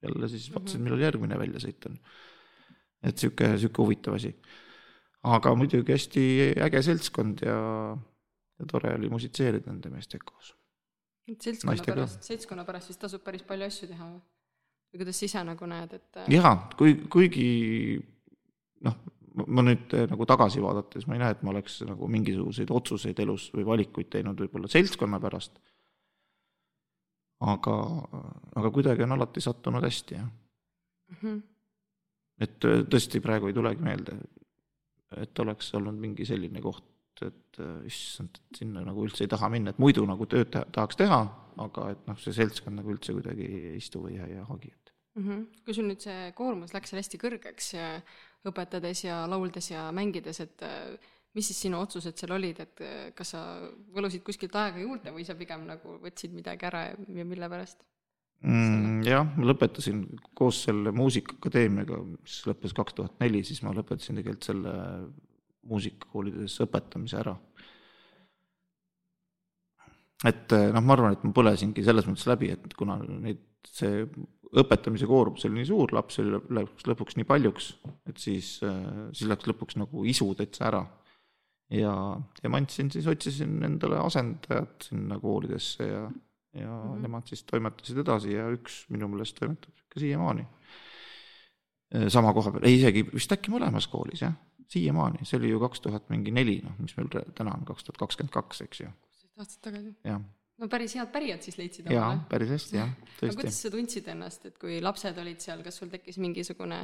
jälle 0.02 0.28
siis 0.28 0.48
vaatasid, 0.54 0.80
mhm. 0.80 0.86
millal 0.88 1.04
järgmine 1.04 1.38
väljasõit 1.38 1.88
on. 1.90 1.98
et 3.04 3.18
sihuke, 3.18 3.52
sihuke 3.58 3.82
huvitav 3.82 4.16
asi. 4.16 4.32
aga 5.22 5.52
muidugi 5.54 5.92
hästi 5.92 6.24
äge 6.64 6.82
seltskond 6.82 7.44
ja, 7.44 7.58
ja 8.58 8.66
tore 8.68 8.94
oli 8.96 9.10
musitseerida 9.12 9.72
nende 9.72 9.92
meestega 9.92 10.24
koos. 10.24 10.54
seltskonna 11.28 11.74
naistega. 11.74 11.96
pärast, 11.96 12.22
seltskonna 12.24 12.64
pärast 12.64 12.92
vist 12.92 13.00
tasub 13.00 13.24
päris 13.24 13.44
palju 13.46 13.68
asju 13.68 13.90
teha 13.92 14.08
või? 14.08 14.22
või 14.90 15.04
kuidas 15.04 15.20
sa 15.20 15.28
ise 15.28 15.44
nagu 15.46 15.68
näed, 15.70 15.92
et 16.00 16.22
äh, 16.24 16.32
jaa, 16.38 16.54
kui, 16.80 16.96
kuigi 17.12 17.50
noh, 18.86 18.96
ma 19.46 19.64
nüüd 19.64 19.94
eh, 19.96 20.06
nagu 20.10 20.26
tagasi 20.28 20.62
vaadates 20.62 21.06
ma 21.08 21.16
ei 21.16 21.22
näe, 21.22 21.34
et 21.36 21.42
ma 21.46 21.52
oleks 21.54 21.80
nagu 21.88 22.08
mingisuguseid 22.10 22.72
otsuseid 22.74 23.20
elus 23.22 23.48
või 23.54 23.66
valikuid 23.68 24.10
teinud 24.12 24.40
võib-olla 24.44 24.70
seltskonna 24.70 25.20
pärast. 25.22 25.60
aga, 27.40 27.74
aga 28.60 28.70
kuidagi 28.74 29.06
on 29.06 29.16
alati 29.16 29.40
sattunud 29.40 29.84
hästi 29.86 30.18
jah, 30.18 30.28
mhm, 31.16 31.40
et 32.46 32.68
eh, 32.68 32.82
tõesti 32.90 33.22
praegu 33.24 33.48
ei 33.48 33.56
tulegi 33.56 33.84
meelde, 33.84 34.18
et 35.16 35.44
oleks 35.44 35.72
olnud 35.78 35.96
mingi 36.00 36.26
selline 36.28 36.60
koht, 36.60 37.22
et 37.24 37.62
eh, 37.62 37.76
issand, 37.88 38.36
et 38.36 38.62
sinna 38.62 38.84
nagu 38.84 39.06
üldse 39.06 39.24
ei 39.24 39.32
taha 39.32 39.48
minna, 39.52 39.72
et 39.72 39.80
muidu 39.82 40.04
nagu 40.08 40.26
tööd 40.28 40.52
ta- 40.52 40.66
tahaks 40.72 41.00
teha, 41.00 41.22
aga 41.60 41.90
et 41.94 42.06
noh, 42.08 42.18
see 42.20 42.34
seltskond 42.36 42.80
nagu 42.80 42.92
üldse 42.92 43.14
kuidagi 43.16 43.46
ei 43.46 43.76
istu 43.78 44.02
või 44.04 44.18
ei 44.18 44.42
hagi, 44.42 44.74
et 44.74 44.92
mhm. 45.22 45.46
kui 45.64 45.76
sul 45.76 45.88
nüüd 45.88 46.02
see 46.02 46.34
koormus 46.36 46.74
läks 46.76 46.92
seal 46.92 47.00
hästi 47.00 47.22
kõrgeks 47.22 47.72
ja 47.78 47.94
õpetades 48.48 49.04
ja 49.04 49.22
lauldes 49.28 49.70
ja 49.72 49.88
mängides, 49.92 50.40
et 50.44 50.64
äh, 50.64 51.12
mis 51.36 51.46
siis 51.50 51.60
sinu 51.66 51.80
otsused 51.82 52.16
seal 52.18 52.34
olid, 52.36 52.62
et 52.64 52.82
äh, 52.84 52.98
kas 53.16 53.34
sa 53.36 53.44
võlusid 53.94 54.24
kuskilt 54.26 54.56
aega 54.58 54.82
juurde 54.82 55.12
või 55.14 55.26
sa 55.28 55.36
pigem 55.38 55.66
nagu 55.68 55.98
võtsid 56.02 56.34
midagi 56.34 56.68
ära 56.70 56.86
ja, 56.90 57.24
mille 57.24 57.50
pärast? 57.52 57.84
mm,. 58.40 59.02
jah, 59.06 59.26
ma 59.36 59.50
lõpetasin 59.50 60.04
koos 60.36 60.64
selle 60.66 60.94
Muusikaakadeemiaga, 60.96 62.00
mis 62.14 62.40
lõppes 62.48 62.76
kaks 62.76 62.96
tuhat 62.96 63.18
neli, 63.22 63.44
siis 63.46 63.62
ma 63.66 63.74
lõpetasin 63.76 64.20
tegelikult 64.20 64.48
selle 64.48 64.76
muusikakoolides 65.68 66.56
õpetamise 66.64 67.20
ära. 67.20 67.36
et 70.28 70.52
eh, 70.52 70.66
noh, 70.74 70.84
ma 70.84 70.96
arvan, 70.96 71.14
et 71.16 71.22
ma 71.24 71.32
põlesingi 71.36 71.84
selles 71.84 72.08
mõttes 72.08 72.26
läbi, 72.28 72.50
et 72.52 72.74
kuna 72.76 72.98
neid, 73.08 73.40
see 73.68 74.04
õpetamise 74.60 75.06
koormus 75.06 75.44
oli 75.46 75.60
nii 75.60 75.68
suur, 75.68 75.92
lapsi 75.94 76.22
oli 76.24 76.34
lõp- 76.34 76.48
läks 76.58 76.86
lõpuks 76.88 77.18
nii 77.18 77.28
paljuks, 77.28 77.68
et 78.10 78.18
siis, 78.18 78.56
siis 78.58 79.28
läks 79.30 79.46
lõpuks 79.50 79.78
nagu 79.78 80.04
isu 80.10 80.32
täitsa 80.38 80.66
ära. 80.70 80.82
ja, 81.70 81.92
ja 82.42 82.50
ma 82.50 82.58
andsin 82.58 82.90
siis, 82.90 83.06
otsisin 83.06 83.60
endale 83.66 84.00
asendajat 84.02 84.88
sinna 84.88 85.20
koolidesse 85.22 85.86
ja, 85.86 86.00
ja 86.58 86.70
mm. 86.70 86.88
-hmm. 86.88 87.02
nemad 87.04 87.30
siis 87.30 87.44
toimetasid 87.46 88.02
edasi 88.02 88.34
ja 88.34 88.48
üks 88.50 88.86
minu 88.90 89.08
meelest 89.08 89.38
toimetab 89.38 89.74
ka 89.88 90.00
siiamaani. 90.00 90.46
sama 92.08 92.32
koha 92.34 92.52
peal, 92.52 92.66
ei 92.66 92.78
isegi 92.78 93.06
vist 93.12 93.32
äkki 93.32 93.50
mõlemas 93.50 93.86
koolis 93.90 94.22
jah, 94.22 94.34
siiamaani, 94.70 95.24
see 95.26 95.38
oli 95.38 95.50
ju 95.50 95.60
kaks 95.60 95.80
tuhat 95.80 96.10
mingi 96.10 96.30
neli, 96.30 96.60
noh, 96.62 96.76
mis 96.78 96.94
meil 96.96 97.08
täna 97.34 97.54
on 97.54 97.64
kaks 97.66 97.86
tuhat 97.86 97.98
kakskümmend 97.98 98.34
kaks, 98.34 98.60
eks 98.66 98.80
ju, 98.80 98.90
aastat 99.38 99.62
tagasi. 99.66 99.94
jah, 100.04 100.22
no 100.60 100.68
päris 100.72 100.96
head 100.98 101.12
pärijad 101.12 101.46
siis 101.46 101.58
leidsid 101.60 101.88
jaa 101.90 102.10
omale., 102.10 102.26
päris 102.30 102.52
hästi 102.56 102.78
jah, 102.80 102.90
aga 102.96 103.22
tõesti 103.22 103.40
kuidas. 103.42 103.62
sa 103.64 103.72
tundsid 103.76 104.10
ennast, 104.14 104.50
et 104.50 104.58
kui 104.60 104.80
lapsed 104.84 105.22
olid 105.22 105.40
seal, 105.44 105.64
kas 105.66 105.80
sul 105.80 105.92
tekkis 105.92 106.20
mingisugune 106.22 106.82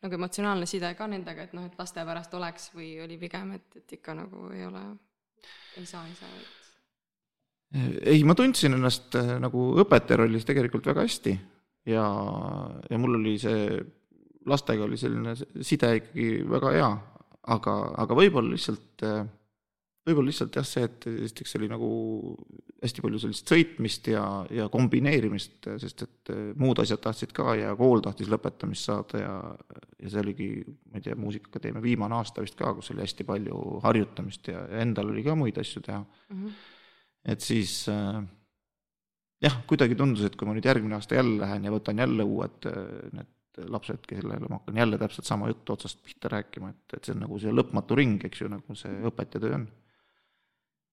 nagu 0.00 0.16
emotsionaalne 0.16 0.68
side 0.68 0.94
ka 0.96 1.08
nendega, 1.10 1.44
et 1.48 1.52
noh, 1.56 1.66
et 1.68 1.76
laste 1.78 2.04
pärast 2.08 2.34
oleks 2.38 2.70
või 2.76 2.94
oli 3.04 3.20
pigem, 3.20 3.52
et, 3.58 3.68
et 3.82 3.98
ikka 3.98 4.16
nagu 4.16 4.48
ei 4.56 4.64
ole, 4.68 4.86
ei 5.76 5.84
saa, 5.84 6.06
ei 6.08 6.16
saa, 6.16 6.32
et 6.40 6.58
ei, 8.10 8.24
ma 8.26 8.34
tundsin 8.34 8.74
ennast 8.74 9.14
äh, 9.18 9.36
nagu 9.42 9.70
õpetaja 9.78 10.24
rollis 10.24 10.46
tegelikult 10.48 10.88
väga 10.90 11.04
hästi 11.06 11.36
ja, 11.90 12.06
ja 12.90 12.98
mul 12.98 13.20
oli 13.20 13.36
see, 13.38 13.78
lastega 14.50 14.86
oli 14.88 14.98
selline 14.98 15.36
side 15.36 15.92
ikkagi 16.00 16.30
väga 16.50 16.72
hea, 16.74 16.88
aga, 17.54 17.76
aga 18.02 18.18
võib-olla 18.18 18.56
lihtsalt, 18.56 19.04
võib-olla 20.06 20.30
lihtsalt 20.30 20.56
jah, 20.56 20.66
see, 20.66 20.86
et 20.88 21.06
esiteks 21.10 21.56
oli 21.58 21.68
nagu 21.70 21.90
hästi 22.80 23.04
palju 23.04 23.20
sellist 23.20 23.52
sõitmist 23.52 24.08
ja, 24.10 24.24
ja 24.54 24.68
kombineerimist, 24.72 25.68
sest 25.82 26.04
et 26.06 26.32
äh, 26.32 26.42
muud 26.60 26.80
asjad 26.82 27.02
tahtsid 27.04 27.34
ka 27.36 27.54
ja 27.58 27.74
kool 27.78 28.02
tahtis 28.04 28.30
lõpetamist 28.32 28.88
saada 28.88 29.22
ja, 29.22 29.36
ja 30.00 30.12
see 30.12 30.22
oligi, 30.24 30.50
ma 30.90 31.00
ei 31.00 31.06
tea, 31.06 31.18
Muusikaakadeemia 31.20 31.84
viimane 31.84 32.16
aasta 32.16 32.44
vist 32.44 32.58
ka, 32.58 32.72
kus 32.78 32.92
oli 32.94 33.04
hästi 33.04 33.28
palju 33.28 33.80
harjutamist 33.84 34.52
ja, 34.52 34.64
ja 34.72 34.84
endal 34.86 35.12
oli 35.12 35.24
ka 35.26 35.36
muid 35.38 35.60
asju 35.60 35.84
teha 35.84 36.00
mm 36.00 36.36
-hmm. 36.36 36.60
et 37.34 37.44
siis 37.44 37.82
äh, 37.92 38.22
jah, 39.44 39.60
kuidagi 39.68 39.98
tundus, 39.98 40.24
et 40.24 40.36
kui 40.36 40.48
ma 40.48 40.56
nüüd 40.56 40.68
järgmine 40.68 40.96
aasta 40.96 41.20
jälle 41.20 41.36
lähen 41.44 41.68
ja 41.68 41.74
võtan 41.74 42.00
jälle 42.00 42.24
uued 42.24 42.72
äh, 42.72 42.80
need 43.12 43.36
lapsed, 43.68 44.06
kellele 44.08 44.48
ma 44.48 44.60
hakkan 44.60 44.76
jälle 44.76 44.98
täpselt 44.98 45.26
sama 45.26 45.48
juttu 45.48 45.72
otsast 45.72 46.02
pihta 46.04 46.28
rääkima, 46.32 46.70
et, 46.70 46.96
et 46.96 47.04
see 47.04 47.14
on 47.14 47.24
nagu 47.26 47.38
see 47.42 47.52
lõpmatu 47.52 47.96
ring, 47.98 48.24
eks 48.24 48.40
ju, 48.40 48.48
nagu 48.48 48.76
see 48.78 48.92
õpetajatöö 49.10 49.54
on. 49.58 49.66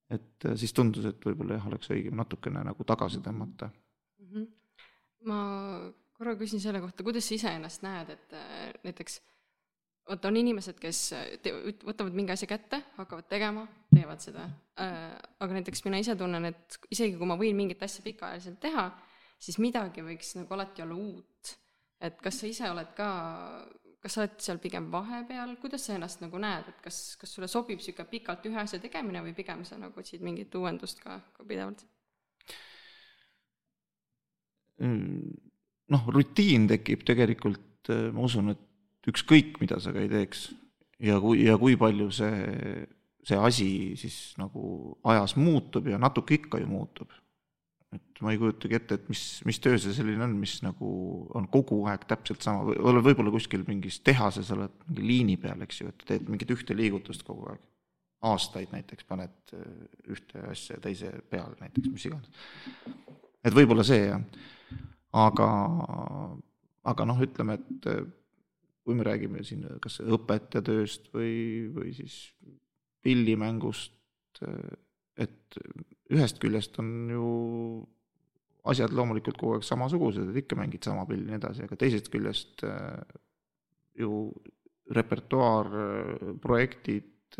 Et 0.09 0.45
äh, 0.45 0.57
siis 0.59 0.73
tundus, 0.75 1.05
et 1.09 1.25
võib-olla 1.25 1.57
jah, 1.57 1.69
oleks 1.71 1.91
õigem 1.93 2.17
natukene 2.19 2.63
nagu 2.67 2.87
tagasi 2.87 3.21
tõmmata. 3.23 3.69
mm. 4.19 4.27
-hmm. 4.33 4.47
ma 5.27 5.39
korra 6.17 6.35
küsin 6.35 6.61
selle 6.61 6.81
kohta, 6.81 7.03
kuidas 7.03 7.27
sa 7.27 7.35
iseennast 7.35 7.83
näed, 7.85 8.09
et 8.15 8.33
äh, 8.33 8.71
näiteks 8.83 9.19
vaata, 10.07 10.29
on 10.31 10.39
inimesed, 10.39 10.79
kes 10.79 11.01
te, 11.43 11.53
võtavad 11.85 12.15
mingi 12.15 12.33
asja 12.33 12.47
kätte, 12.49 12.79
hakkavad 12.97 13.27
tegema, 13.29 13.67
teevad 13.93 14.23
seda 14.23 14.47
äh,. 14.79 15.17
aga 15.39 15.59
näiteks 15.59 15.83
mina 15.85 15.99
ise 16.01 16.15
tunnen, 16.15 16.45
et 16.45 16.79
isegi 16.91 17.17
kui 17.17 17.27
ma 17.29 17.37
võin 17.39 17.57
mingit 17.57 17.83
asja 17.83 18.03
pikaajaliselt 18.05 18.59
teha, 18.63 18.89
siis 19.39 19.59
midagi 19.61 20.05
võiks 20.05 20.33
nagu 20.39 20.53
alati 20.53 20.85
olla 20.85 20.95
uut. 20.95 21.57
et 22.01 22.21
kas 22.21 22.39
sa 22.39 22.47
ise 22.47 22.69
oled 22.71 22.93
ka, 22.95 23.09
kas 24.07 24.15
sa 24.15 24.23
oled 24.23 24.39
seal 24.39 24.59
pigem 24.63 24.87
vahepeal, 24.91 25.57
kuidas 25.59 25.83
sa 25.83 25.97
ennast 25.97 26.21
nagu 26.23 26.39
näed, 26.39 26.69
et 26.71 26.79
kas, 26.85 27.17
kas 27.19 27.33
sulle 27.35 27.49
sobib 27.51 27.81
niisugune 27.81 28.07
pikalt 28.07 28.45
ühe 28.47 28.59
asja 28.61 28.79
tegemine 28.79 29.19
või 29.25 29.35
pigem 29.35 29.65
sa 29.67 29.75
nagu 29.81 29.99
otsid 29.99 30.23
mingit 30.23 30.55
uuendust 30.55 31.03
ka, 31.03 31.19
ka 31.35 31.43
pidevalt? 31.47 31.83
noh, 34.77 36.03
rutiin 36.13 36.67
tekib 36.69 37.01
tegelikult, 37.07 37.89
ma 38.13 38.23
usun, 38.27 38.53
et 38.53 39.09
ükskõik, 39.09 39.57
mida 39.57 39.79
sa 39.81 39.89
ka 39.95 40.03
ei 40.03 40.11
teeks 40.11 40.43
ja 41.03 41.17
kui, 41.23 41.41
ja 41.47 41.55
kui 41.57 41.73
palju 41.81 42.11
see, 42.13 42.85
see 43.25 43.39
asi 43.49 43.69
siis 43.99 44.19
nagu 44.37 44.93
ajas 45.09 45.33
muutub 45.39 45.89
ja 45.89 45.97
natuke 45.97 46.37
ikka 46.37 46.61
ju 46.61 46.69
muutub. 46.69 47.09
Et 47.95 48.21
ma 48.21 48.33
ei 48.33 48.39
kujutagi 48.41 48.75
ette, 48.75 48.97
et 48.99 49.07
mis, 49.11 49.21
mis 49.47 49.61
töö 49.63 49.77
see 49.79 49.95
selline 49.95 50.25
on, 50.25 50.35
mis 50.41 50.57
nagu 50.65 50.89
on 51.37 51.47
kogu 51.51 51.79
aeg 51.87 52.03
täpselt 52.09 52.43
sama, 52.43 52.75
oled 52.75 53.05
võib-olla 53.05 53.31
kuskil 53.31 53.63
mingis 53.69 54.01
tehases 54.05 54.51
oled 54.55 54.73
mingi 54.89 55.07
liini 55.07 55.37
peal, 55.39 55.63
eks 55.63 55.81
ju, 55.81 55.93
et 55.93 56.05
teed 56.09 56.27
mingit 56.31 56.51
ühte 56.55 56.75
liigutust 56.75 57.23
kogu 57.27 57.47
aeg. 57.53 57.63
aastaid 58.27 58.71
näiteks 58.73 59.05
paned 59.05 59.55
ühte 60.09 60.41
asja 60.49 60.79
teise 60.81 61.11
peale 61.29 61.55
näiteks, 61.61 61.89
mis 61.93 62.05
iganes. 62.09 62.29
et 63.45 63.55
võib-olla 63.55 63.85
see 63.87 64.07
jah 64.07 64.21
aga, 65.17 65.49
aga 66.87 67.07
noh, 67.07 67.21
ütleme, 67.23 67.57
et 67.57 67.87
kui 68.87 68.95
me 68.95 69.05
räägime 69.07 69.43
siin 69.47 69.65
kas 69.83 69.99
õpetajatööst 70.03 71.09
või, 71.15 71.67
või 71.75 71.93
siis 71.95 72.17
pillimängust, 73.03 73.95
et 75.17 75.59
ühest 76.13 76.41
küljest 76.41 76.77
on 76.81 76.91
ju 77.11 77.29
asjad 78.67 78.93
loomulikult 78.95 79.39
kogu 79.39 79.57
aeg 79.57 79.65
samasugused, 79.67 80.29
et 80.29 80.41
ikka 80.43 80.57
mängid 80.59 80.83
sama 80.83 81.05
pilli 81.07 81.25
ja 81.25 81.35
nii 81.35 81.39
edasi, 81.39 81.63
aga 81.67 81.77
teisest 81.79 82.09
küljest 82.11 82.65
ju 83.97 84.11
repertuaar, 84.93 85.69
projektid, 86.43 87.37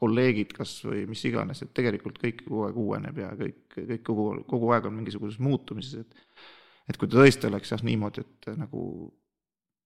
kolleegid 0.00 0.54
kas 0.56 0.72
või 0.86 1.04
mis 1.10 1.22
iganes, 1.28 1.60
et 1.62 1.72
tegelikult 1.76 2.18
kõik 2.22 2.44
kogu 2.46 2.64
aeg 2.66 2.78
uueneb 2.80 3.20
ja 3.20 3.28
kõik, 3.36 3.60
kõik 3.76 4.04
kogu, 4.06 4.26
kogu 4.48 4.72
aeg 4.74 4.88
on 4.88 4.96
mingisuguses 5.00 5.40
muutumises, 5.42 6.06
et 6.06 6.48
et 6.90 6.98
kui 6.98 7.06
ta 7.06 7.20
tõesti 7.20 7.46
oleks 7.46 7.70
jah 7.70 7.82
niimoodi, 7.86 8.24
et 8.24 8.48
nagu 8.58 8.82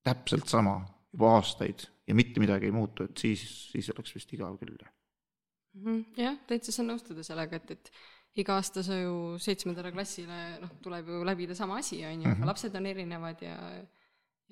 täpselt 0.07 0.48
sama 0.48 0.78
juba 1.12 1.35
aastaid 1.38 1.85
ja 2.09 2.16
mitte 2.16 2.40
midagi 2.40 2.70
ei 2.70 2.74
muutu, 2.74 3.04
et 3.04 3.20
siis, 3.20 3.42
siis 3.72 3.90
oleks 3.92 4.14
vist 4.16 4.33
igav 4.37 4.57
küll. 4.61 4.76
jah, 4.80 4.92
täitsa 6.49 6.75
saan 6.75 6.93
nõustuda 6.93 7.25
sellega, 7.27 7.59
et, 7.61 7.75
et 7.75 8.43
iga 8.43 8.57
aasta 8.59 8.83
sa 8.87 8.99
ju 8.99 9.37
seitsmendale 9.43 9.93
klassile 9.95 10.39
noh, 10.63 10.73
tuleb 10.83 11.11
ju 11.11 11.25
läbida 11.27 11.55
sama 11.59 11.79
asi, 11.83 12.01
on 12.07 12.25
ju, 12.25 12.33
aga 12.35 12.51
lapsed 12.51 12.75
on 12.79 12.91
erinevad 12.91 13.43
ja 13.45 13.59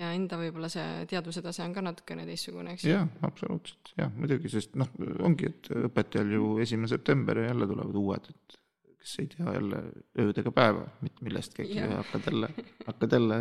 ja 0.01 0.09
enda 0.17 0.39
võib-olla 0.41 0.71
see 0.73 1.05
teadvuse 1.11 1.43
tase 1.45 1.65
on 1.67 1.75
ka 1.77 1.83
natukene 1.85 2.25
teistsugune, 2.29 2.75
eks 2.75 2.87
ju. 2.87 2.95
jah, 2.95 3.07
absoluutselt, 3.27 3.93
jah, 3.99 4.11
muidugi, 4.17 4.51
sest 4.53 4.77
noh, 4.81 4.89
ongi, 5.27 5.51
et 5.53 5.71
õpetajal 5.91 6.33
ju 6.33 6.51
esimene 6.65 6.91
september 6.91 7.43
ja 7.43 7.51
jälle 7.51 7.69
tulevad 7.71 7.99
uued, 8.01 8.31
et 8.33 8.59
kes 9.03 9.15
ei 9.21 9.31
tea 9.35 9.57
jälle 9.59 9.83
ööd 10.25 10.41
ega 10.43 10.55
päeva 10.55 10.87
mitte 11.05 11.27
millestki, 11.27 11.67
eks 11.67 11.75
ju, 11.77 11.85
ja 11.85 12.01
hakkad 12.01 12.29
jälle, 12.31 12.51
hakkad 12.87 13.17
jälle 13.19 13.39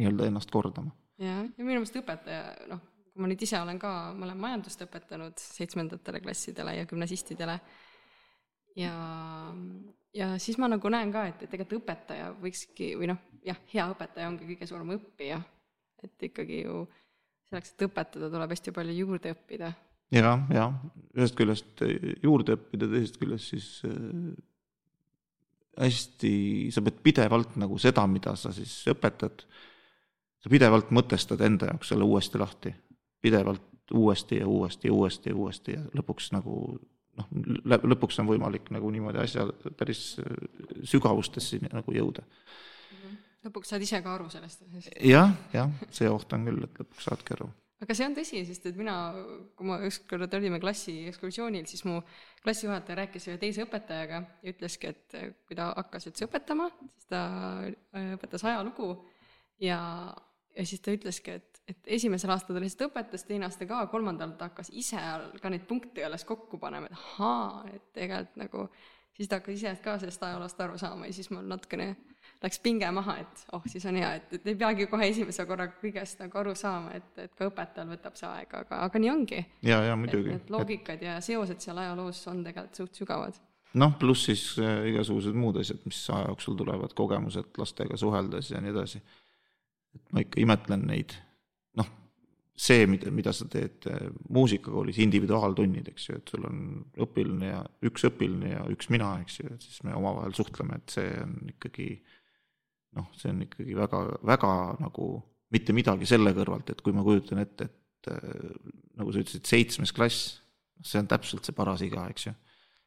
nii-öelda 0.00 0.30
ennast 0.30 0.52
kordama. 0.54 0.94
jah, 1.20 1.44
ja 1.44 1.64
minu 1.64 1.80
meelest 1.82 2.00
õpetaja, 2.00 2.44
noh, 2.72 2.82
kui 3.16 3.24
ma 3.24 3.30
nüüd 3.30 3.42
ise 3.46 3.56
olen 3.56 3.78
ka, 3.80 3.90
ma 4.12 4.26
olen 4.28 4.40
majandust 4.42 4.82
õpetanud 4.84 5.40
seitsmendatele 5.40 6.20
klassidele 6.20 6.74
ja 6.76 6.88
gümnasistidele. 6.88 7.54
Ja, 8.76 8.92
ja 10.12 10.34
siis 10.42 10.58
ma 10.60 10.68
nagu 10.68 10.90
näen 10.92 11.14
ka, 11.14 11.24
et, 11.30 11.40
et 11.40 11.52
tegelikult 11.54 11.80
õpetaja 11.80 12.28
võikski 12.42 12.90
või 13.00 13.08
noh, 13.08 13.22
jah, 13.46 13.56
hea 13.72 13.86
õpetaja 13.94 14.28
ongi 14.28 14.50
kõige 14.50 14.68
suurem 14.68 14.92
õppija. 14.98 15.40
et 16.04 16.22
ikkagi 16.28 16.60
ju 16.66 16.82
selleks, 17.48 17.72
et 17.72 17.86
õpetada, 17.88 18.28
tuleb 18.30 18.52
hästi 18.52 18.74
palju 18.76 18.98
juurde 19.00 19.32
õppida. 19.32 19.72
Ja, 20.12 20.36
ja 20.52 20.68
ühest 21.16 21.34
küljest 21.38 21.80
juurde 22.22 22.58
õppida, 22.58 22.86
teisest 22.92 23.16
küljest 23.18 23.54
siis 23.54 23.70
hästi, 25.80 26.34
sa 26.72 26.84
pead 26.84 27.00
pidevalt 27.04 27.56
nagu 27.60 27.80
seda, 27.80 28.04
mida 28.10 28.36
sa 28.36 28.52
siis 28.54 28.76
õpetad, 28.92 29.46
sa 30.44 30.52
pidevalt 30.52 30.92
mõtestad 30.94 31.40
enda 31.48 31.72
jaoks 31.72 31.90
selle 31.94 32.06
uuesti 32.06 32.44
lahti, 32.44 32.76
pidevalt 33.26 33.92
uuesti 33.94 34.40
ja 34.40 34.46
uuesti 34.50 34.88
ja 34.88 34.94
uuesti 34.94 35.32
ja 35.32 35.36
uuesti 35.36 35.76
ja 35.76 35.82
lõpuks 35.98 36.32
nagu 36.34 36.56
noh, 37.18 37.28
lõpuks 37.92 38.18
on 38.22 38.30
võimalik 38.30 38.70
nagu 38.74 38.90
niimoodi 38.94 39.22
asja 39.22 39.46
päris 39.78 40.16
sügavustesse 40.86 41.60
nagu 41.68 41.94
jõuda. 41.94 42.24
lõpuks 43.46 43.70
saad 43.74 43.86
ise 43.86 44.02
ka 44.02 44.16
aru 44.16 44.30
sellest 44.32 44.66
asjast 44.66 44.90
ja,. 44.96 45.04
jah, 45.12 45.38
jah, 45.54 45.86
see 45.90 46.10
oht 46.10 46.34
on 46.34 46.50
küll, 46.50 46.66
et 46.66 46.82
lõpuks 46.82 47.08
saadki 47.10 47.38
aru 47.38 47.52
aga 47.84 47.96
see 47.96 48.06
on 48.08 48.14
tõsi, 48.16 48.40
sest 48.48 48.70
et 48.70 48.78
mina, 48.78 48.94
kui 49.56 49.68
ma 49.68 49.78
ükskord 49.86 50.32
olime 50.38 50.60
klassi 50.62 50.94
ekskursioonil, 51.10 51.66
siis 51.68 51.84
mu 51.88 51.98
klassijuhataja 52.44 53.02
rääkis 53.02 53.28
ühe 53.28 53.36
teise 53.42 53.66
õpetajaga 53.66 54.22
ja 54.42 54.54
ütleski, 54.54 54.92
et 54.94 55.18
kui 55.48 55.58
ta 55.58 55.68
hakkas 55.74 56.08
üldse 56.10 56.28
õpetama, 56.28 56.70
siis 56.94 57.10
ta 57.12 57.20
äh, 57.68 58.14
õpetas 58.16 58.46
ajalugu 58.48 58.94
ja, 59.62 59.80
ja 60.56 60.66
siis 60.68 60.80
ta 60.84 60.94
ütleski, 60.96 61.36
et, 61.36 61.55
et 61.68 61.88
esimesel 61.98 62.30
aastal 62.30 62.56
ta 62.56 62.62
lihtsalt 62.62 62.90
õpetas, 62.90 63.24
teine 63.26 63.48
aasta 63.48 63.66
ka, 63.66 63.84
kolmandal 63.90 64.36
ta 64.38 64.50
hakkas 64.50 64.70
ise 64.72 65.00
ka 65.42 65.50
neid 65.50 65.66
punkte 65.68 66.04
alles 66.06 66.24
kokku 66.24 66.60
panema, 66.62 66.90
et 66.90 66.98
ahaa, 66.98 67.64
et 67.74 67.88
tegelikult 67.96 68.36
nagu 68.42 68.68
siis 69.16 69.28
ta 69.28 69.40
hakkas 69.40 69.56
ise 69.58 69.72
ka 69.82 69.96
sellest 69.98 70.22
ajaloost 70.22 70.60
aru 70.60 70.78
saama 70.78 71.08
ja 71.08 71.16
siis 71.16 71.30
mul 71.30 71.46
natukene 71.48 71.94
läks 72.42 72.60
pinge 72.62 72.88
maha, 72.92 73.16
et 73.22 73.44
oh, 73.56 73.64
siis 73.66 73.84
on 73.88 73.96
hea, 73.96 74.12
et, 74.18 74.32
et 74.38 74.48
ei 74.52 74.56
peagi 74.58 74.86
kohe 74.90 75.08
esimese 75.08 75.46
korraga 75.48 75.78
kõigest 75.80 76.20
nagu 76.20 76.40
aru 76.42 76.54
saama, 76.58 76.94
et, 76.98 77.10
et 77.24 77.34
ka 77.34 77.48
õpetajal 77.50 77.90
võtab 77.94 78.18
see 78.18 78.28
aega, 78.28 78.62
aga, 78.66 78.80
aga 78.86 79.02
nii 79.02 79.12
ongi. 79.12 79.42
ja, 79.66 79.80
ja 79.88 79.98
muidugi. 79.98 80.36
et 80.36 80.50
loogikad 80.52 81.00
et... 81.00 81.06
ja 81.08 81.18
seosed 81.24 81.62
seal 81.64 81.80
ajaloos 81.82 82.22
on 82.32 82.42
tegelikult 82.46 82.82
suht 82.82 83.02
sügavad. 83.02 83.38
noh, 83.80 83.94
pluss 84.00 84.28
siis 84.30 84.48
äh, 84.62 84.90
igasugused 84.92 85.36
muud 85.38 85.60
asjad, 85.62 85.80
mis 85.88 86.02
aja 86.12 86.28
jooksul 86.30 86.58
tulevad, 86.60 86.94
kogemused 86.98 87.56
lastega 87.58 87.98
suheldes 88.00 88.52
ja 88.52 88.60
nii 88.60 88.74
edasi. 88.74 89.02
et 89.96 90.12
ma 90.12 90.26
ikka 90.26 90.42
imetlen 90.44 90.84
neid, 90.92 91.16
see, 92.56 92.86
mida, 92.88 93.10
mida 93.12 93.32
sa 93.36 93.46
teed 93.52 93.86
äh, 93.90 94.06
muusikakoolis, 94.32 94.98
individuaaltunnid, 95.04 95.90
eks 95.92 96.08
ju, 96.08 96.18
et 96.20 96.32
sul 96.32 96.46
on 96.48 96.60
õpilane 97.04 97.50
ja 97.50 97.62
üks 97.86 98.06
õpilane 98.08 98.52
ja 98.54 98.62
üks 98.72 98.88
mina, 98.92 99.12
eks 99.22 99.40
ju, 99.42 99.50
et 99.52 99.66
siis 99.66 99.82
me 99.84 99.94
omavahel 99.96 100.34
suhtleme, 100.36 100.80
et 100.80 100.96
see 100.96 101.10
on 101.20 101.36
ikkagi 101.52 101.90
noh, 102.96 103.10
see 103.18 103.32
on 103.32 103.44
ikkagi 103.44 103.76
väga, 103.76 104.00
väga 104.26 104.54
nagu 104.80 105.10
mitte 105.52 105.76
midagi 105.76 106.08
selle 106.08 106.32
kõrvalt, 106.36 106.72
et 106.72 106.80
kui 106.82 106.96
ma 106.96 107.04
kujutan 107.06 107.42
ette, 107.44 107.68
et 107.68 108.10
äh, 108.14 108.48
nagu 108.96 109.12
sa 109.12 109.22
ütlesid, 109.22 109.44
seitsmes 109.46 109.92
klass, 109.96 110.40
see 110.84 111.00
on 111.00 111.08
täpselt 111.10 111.44
see 111.46 111.56
paras 111.56 111.84
iga, 111.84 112.08
eks 112.12 112.30
ju. 112.30 112.34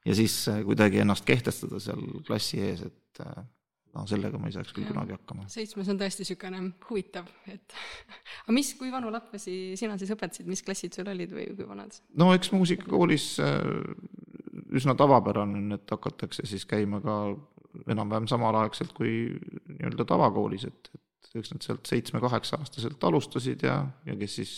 ja 0.10 0.18
siis 0.18 0.42
äh, 0.50 0.64
kuidagi 0.66 1.04
ennast 1.06 1.28
kehtestada 1.30 1.82
seal 1.84 2.02
klassi 2.26 2.62
ees, 2.66 2.84
et 2.90 3.24
no 3.96 4.06
sellega 4.10 4.40
ma 4.42 4.50
ei 4.50 4.56
saaks 4.56 4.74
küll 4.76 4.86
ja. 4.86 4.94
kunagi 4.94 5.16
hakkama. 5.16 5.48
seitsmes 5.52 5.90
on 5.92 6.00
tõesti 6.02 6.26
niisugune 6.26 6.62
huvitav, 6.90 7.30
et 7.50 7.78
aga 8.44 8.56
mis, 8.56 8.74
kui 8.80 8.92
vanu 8.94 9.12
lapsi 9.14 9.56
sina 9.80 9.98
siis 10.00 10.14
õpetasid, 10.16 10.50
mis 10.50 10.64
klassid 10.66 10.98
sul 10.98 11.10
olid 11.12 11.34
või 11.36 11.50
kui 11.56 11.68
vanad? 11.70 11.98
no 12.20 12.32
eks 12.38 12.54
muusikakoolis 12.56 13.30
üsna 14.76 14.96
tavapärane 14.98 15.58
on, 15.58 15.78
et 15.78 15.96
hakatakse 15.96 16.46
siis 16.50 16.66
käima 16.70 17.02
ka 17.04 17.20
enam-vähem 17.90 18.28
samalaegselt 18.30 18.94
kui 18.98 19.14
nii-öelda 19.70 20.06
tavakoolis, 20.10 20.66
et, 20.70 20.92
et 20.96 21.40
eks 21.40 21.54
nad 21.54 21.66
sealt 21.66 21.90
seitsme-kaheksa-aastaselt 21.90 23.04
alustasid 23.10 23.66
ja, 23.66 23.80
ja 24.06 24.18
kes 24.20 24.38
siis, 24.42 24.54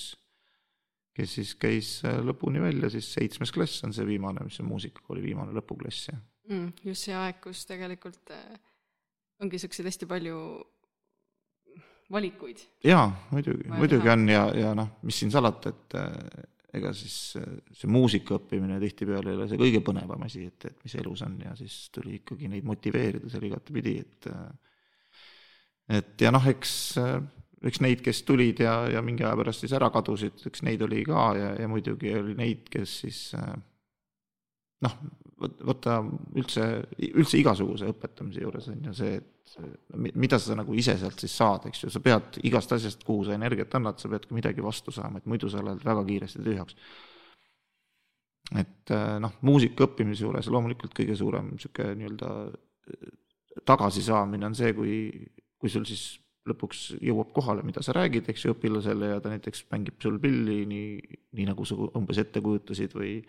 kes 1.17 1.37
siis 1.39 1.53
käis 1.59 1.93
äh, 2.07 2.19
lõpuni 2.23 2.63
välja, 2.63 2.91
siis 2.93 3.11
seitsmes 3.17 3.51
klass 3.55 3.83
on 3.87 3.95
see 3.95 4.07
viimane, 4.07 4.43
mis 4.47 4.59
on 4.63 4.69
muusikakooli 4.71 5.23
viimane 5.25 5.55
lõpuklass, 5.57 6.11
jah 6.11 6.19
mm,. 6.49 6.73
just 6.87 7.09
see 7.09 7.17
aeg, 7.17 7.41
kus 7.43 7.65
tegelikult 7.69 8.35
äh, 8.35 8.59
ongi 9.41 9.57
niisuguseid 9.57 9.89
hästi 9.89 10.07
palju 10.09 10.37
valikuid. 12.11 12.63
jaa, 12.85 13.07
muidugi, 13.31 13.67
muidugi 13.71 14.09
on 14.11 14.29
ja, 14.29 14.45
ja 14.55 14.73
noh, 14.77 14.97
mis 15.07 15.21
siin 15.21 15.31
salata, 15.33 15.71
et 15.71 15.97
äh, 15.99 16.47
ega 16.79 16.93
siis 16.95 17.15
see 17.35 17.91
muusika 17.91 18.37
õppimine 18.37 18.79
tihtipeale 18.81 19.33
ei 19.33 19.39
ole 19.39 19.47
see 19.51 19.59
kõige 19.59 19.81
põnevam 19.85 20.23
asi, 20.27 20.45
et, 20.47 20.69
et 20.69 20.85
mis 20.85 20.95
elus 21.01 21.23
on 21.27 21.37
ja 21.43 21.55
siis 21.59 21.77
tuli 21.95 22.19
ikkagi 22.21 22.51
neid 22.51 22.67
motiveerida 22.67 23.31
seal 23.31 23.47
igatepidi, 23.49 23.97
et 24.05 24.29
et 25.91 26.23
ja 26.23 26.31
noh, 26.31 26.45
eks, 26.47 26.73
eks 27.67 27.81
neid, 27.83 28.03
kes 28.05 28.21
tulid 28.27 28.61
ja, 28.63 28.77
ja 28.93 29.01
mingi 29.03 29.25
aja 29.25 29.35
pärast 29.39 29.65
siis 29.65 29.73
ära 29.75 29.89
kadusid, 29.91 30.39
eks 30.47 30.63
neid 30.67 30.83
oli 30.87 31.03
ka 31.07 31.25
ja, 31.35 31.51
ja 31.59 31.67
muidugi 31.71 32.13
oli 32.15 32.37
neid, 32.39 32.69
kes 32.71 32.95
siis 33.03 33.25
noh, 34.85 34.95
vaata 35.41 35.99
üldse, 36.37 36.65
üldse 37.09 37.39
igasuguse 37.39 37.89
õpetamise 37.89 38.43
juures 38.43 38.67
on 38.71 38.89
ju 38.89 38.95
see, 38.97 39.17
et 39.17 40.17
mida 40.21 40.39
sa 40.39 40.55
nagu 40.57 40.75
ise 40.77 40.95
sealt 41.01 41.21
siis 41.21 41.33
saad, 41.37 41.65
eks 41.69 41.85
ju, 41.85 41.91
sa 41.93 42.01
pead 42.03 42.39
igast 42.47 42.73
asjast, 42.75 43.05
kuhu 43.07 43.25
sa 43.27 43.35
energiat 43.35 43.73
annad, 43.77 43.99
sa 44.01 44.11
pead 44.11 44.27
ka 44.27 44.37
midagi 44.37 44.63
vastu 44.63 44.93
saama, 44.95 45.21
et 45.21 45.29
muidu 45.29 45.49
sa 45.51 45.63
lähed 45.65 45.83
väga 45.85 46.05
kiiresti 46.07 46.43
tühjaks. 46.45 46.77
et 48.59 48.91
noh, 49.23 49.37
muusika 49.47 49.85
õppimise 49.87 50.25
juures 50.25 50.49
loomulikult 50.51 50.93
kõige 50.95 51.15
suurem 51.15 51.53
niisugune 51.53 51.95
nii-öelda 52.01 52.31
tagasisaamine 53.67 54.49
on 54.49 54.57
see, 54.57 54.73
kui, 54.75 54.95
kui 55.59 55.71
sul 55.71 55.85
siis 55.87 56.19
lõpuks 56.49 56.97
jõuab 57.05 57.31
kohale, 57.35 57.63
mida 57.65 57.83
sa 57.85 57.93
räägid, 57.95 58.27
eks 58.31 58.45
ju, 58.45 58.55
õpilasele 58.55 59.11
ja 59.13 59.21
ta 59.21 59.31
näiteks 59.31 59.65
mängib 59.71 60.01
sul 60.01 60.17
pilli 60.21 60.63
nii, 60.67 61.17
nii 61.37 61.47
nagu 61.51 61.65
sa 61.67 61.77
umbes 61.97 62.21
ette 62.21 62.41
kujutasid 62.43 62.95
või 62.97 63.19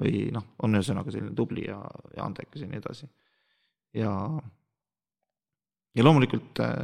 või 0.00 0.26
noh, 0.34 0.52
on 0.64 0.76
ühesõnaga 0.76 1.12
selline 1.12 1.34
tubli 1.36 1.66
ja, 1.68 1.78
ja 2.16 2.26
andekas 2.26 2.62
ja 2.62 2.68
nii 2.70 2.80
edasi. 2.82 3.08
ja, 3.96 4.12
ja 5.96 6.04
loomulikult 6.04 6.60
äh, 6.60 6.74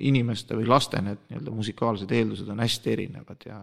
inimeste 0.00 0.58
või 0.58 0.68
laste 0.70 1.02
need 1.02 1.26
nii-öelda 1.30 1.54
musikaalsed 1.54 2.12
eeldused 2.12 2.50
on 2.52 2.62
hästi 2.62 2.92
erinevad 2.92 3.46
ja, 3.48 3.58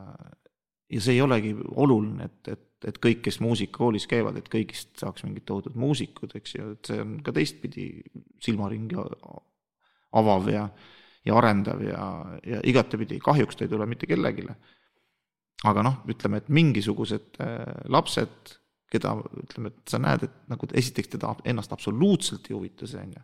ja 0.92 1.04
see 1.04 1.16
ei 1.18 1.24
olegi 1.24 1.54
oluline, 1.76 2.28
et, 2.28 2.52
et, 2.52 2.90
et 2.92 3.00
kõik, 3.06 3.22
kes 3.24 3.40
muusikakoolis 3.44 4.08
käivad, 4.12 4.38
et 4.40 4.50
kõigist 4.52 4.92
saaks 5.00 5.24
mingid 5.24 5.48
tohutud 5.48 5.78
muusikud, 5.80 6.36
eks 6.40 6.58
ju, 6.58 6.74
et 6.76 6.92
see 6.92 7.00
on 7.02 7.16
ka 7.24 7.34
teistpidi 7.36 7.88
silmaringi 8.44 9.00
avav 10.20 10.50
ja, 10.52 10.68
ja 11.26 11.38
arendav 11.40 11.82
ja, 11.88 12.04
ja 12.46 12.60
igatepidi 12.68 13.22
kahjuks 13.24 13.58
ta 13.58 13.66
ei 13.66 13.72
tule 13.72 13.88
mitte 13.88 14.10
kellelegi. 14.12 14.46
aga 15.64 15.84
noh, 15.88 16.02
ütleme, 16.12 16.44
et 16.44 16.52
mingisugused 16.52 17.40
äh, 17.40 17.64
lapsed 17.88 18.58
keda 18.94 19.16
ütleme, 19.44 19.74
et 19.74 19.94
sa 19.94 20.00
näed, 20.02 20.28
et 20.28 20.36
nagu 20.52 20.70
esiteks 20.74 21.16
teda 21.16 21.34
ennast 21.50 21.74
absoluutselt 21.76 22.50
ei 22.50 22.58
huvita 22.58 22.90
see, 22.90 23.02
on 23.02 23.16
ju. 23.18 23.24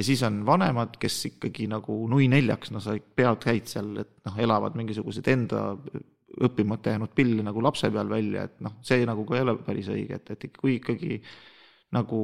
ja 0.00 0.06
siis 0.06 0.22
on 0.26 0.40
vanemad, 0.46 0.96
kes 1.00 1.18
ikkagi 1.32 1.68
nagu 1.70 1.98
nui 2.10 2.30
neljaks, 2.32 2.72
no 2.74 2.82
sa 2.84 2.96
pead, 2.96 3.42
käid 3.44 3.68
seal, 3.70 3.92
et 4.02 4.16
noh, 4.28 4.40
elavad 4.40 4.78
mingisuguseid 4.80 5.28
enda 5.32 5.68
õppimata 6.46 6.94
jäänud 6.94 7.14
pille 7.14 7.42
nagu 7.42 7.62
lapse 7.62 7.90
peal 7.90 8.10
välja, 8.10 8.46
et 8.46 8.60
noh, 8.64 8.78
see 8.86 9.06
nagu 9.08 9.24
ka 9.26 9.36
ei 9.36 9.46
ole 9.46 9.56
päris 9.66 9.88
õige, 9.90 10.20
et, 10.20 10.30
et 10.36 10.58
kui 10.58 10.76
ikkagi 10.78 11.18
nagu 11.96 12.20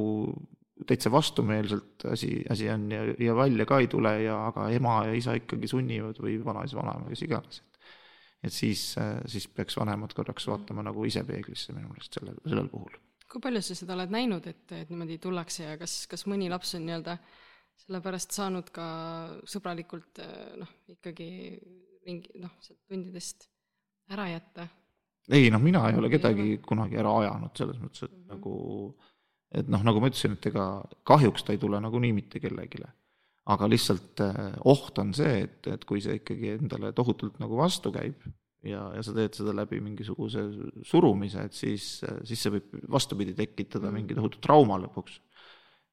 täitsa 0.87 1.11
vastumeelselt 1.11 2.05
asi, 2.11 2.43
asi 2.49 2.69
on 2.69 2.85
ja, 2.91 3.01
ja 3.19 3.35
välja 3.35 3.65
ka 3.65 3.79
ei 3.81 3.87
tule 3.91 4.11
ja 4.21 4.37
aga 4.47 4.69
ema 4.73 4.99
ja 5.07 5.15
isa 5.17 5.33
ikkagi 5.37 5.67
sunnivad 5.69 6.19
või 6.21 6.37
vanaisa, 6.45 6.77
vanaema, 6.77 7.09
kes 7.11 7.25
iganes, 7.25 7.61
et 7.63 7.76
et 8.43 8.53
siis, 8.53 8.93
siis 9.25 9.47
peaks 9.49 9.77
vanemad 9.79 10.13
korraks 10.13 10.47
vaatama 10.47 10.85
nagu 10.85 11.05
ise 11.05 11.23
peeglisse 11.27 11.73
minu 11.73 11.89
meelest 11.89 12.19
selle, 12.19 12.35
sellel 12.45 12.69
puhul. 12.71 12.95
kui 13.27 13.43
palju 13.43 13.61
sa 13.65 13.75
seda 13.75 13.95
oled 13.97 14.13
näinud, 14.13 14.45
et, 14.47 14.63
et 14.71 14.89
niimoodi 14.93 15.17
tullakse 15.23 15.65
ja 15.65 15.75
kas, 15.81 16.05
kas 16.11 16.25
mõni 16.31 16.49
laps 16.51 16.75
on 16.77 16.85
nii-öelda 16.87 17.17
sellepärast 17.83 18.33
saanud 18.33 18.71
ka 18.73 18.87
sõbralikult 19.49 20.21
noh, 20.61 20.71
ikkagi 20.93 21.29
mingi 22.07 22.39
noh, 22.41 22.53
sealt 22.63 22.79
tundidest 22.87 23.49
ära 24.13 24.29
jätta? 24.31 24.67
ei 25.27 25.51
noh, 25.51 25.61
mina 25.61 25.83
ei 25.89 25.99
ole 25.99 26.09
kedagi 26.11 26.51
ei 26.53 26.59
kunagi 26.63 26.97
ära 27.01 27.11
ajanud, 27.21 27.53
selles 27.59 27.81
mõttes, 27.83 28.05
et 28.07 28.13
mm 28.13 28.23
-hmm. 28.23 28.35
nagu 28.35 28.95
et 29.51 29.67
noh, 29.71 29.83
nagu 29.83 30.01
ma 30.01 30.09
ütlesin, 30.11 30.37
et 30.37 30.45
ega 30.49 30.67
kahjuks 31.07 31.43
ta 31.43 31.53
ei 31.55 31.61
tule 31.61 31.79
nagunii 31.83 32.13
mitte 32.15 32.39
kellelegi 32.43 32.83
aga 33.53 33.69
lihtsalt 33.71 34.23
äh, 34.25 34.57
oht 34.67 34.99
on 34.99 35.13
see, 35.15 35.45
et, 35.45 35.69
et 35.71 35.85
kui 35.87 36.01
see 36.03 36.19
ikkagi 36.19 36.57
endale 36.57 36.91
tohutult 36.95 37.39
nagu 37.43 37.59
vastu 37.59 37.93
käib 37.95 38.25
ja, 38.67 38.81
ja 38.95 39.03
sa 39.05 39.13
teed 39.15 39.37
seda 39.37 39.53
läbi 39.55 39.79
mingisuguse 39.83 40.43
surumise, 40.87 41.45
et 41.47 41.55
siis, 41.55 41.87
siis 42.27 42.43
see 42.43 42.53
võib 42.57 42.75
vastupidi 42.91 43.35
tekitada 43.37 43.87
mm. 43.87 43.99
mingi 43.99 44.17
tohutu 44.17 44.41
trauma 44.43 44.79
lõpuks. 44.81 45.21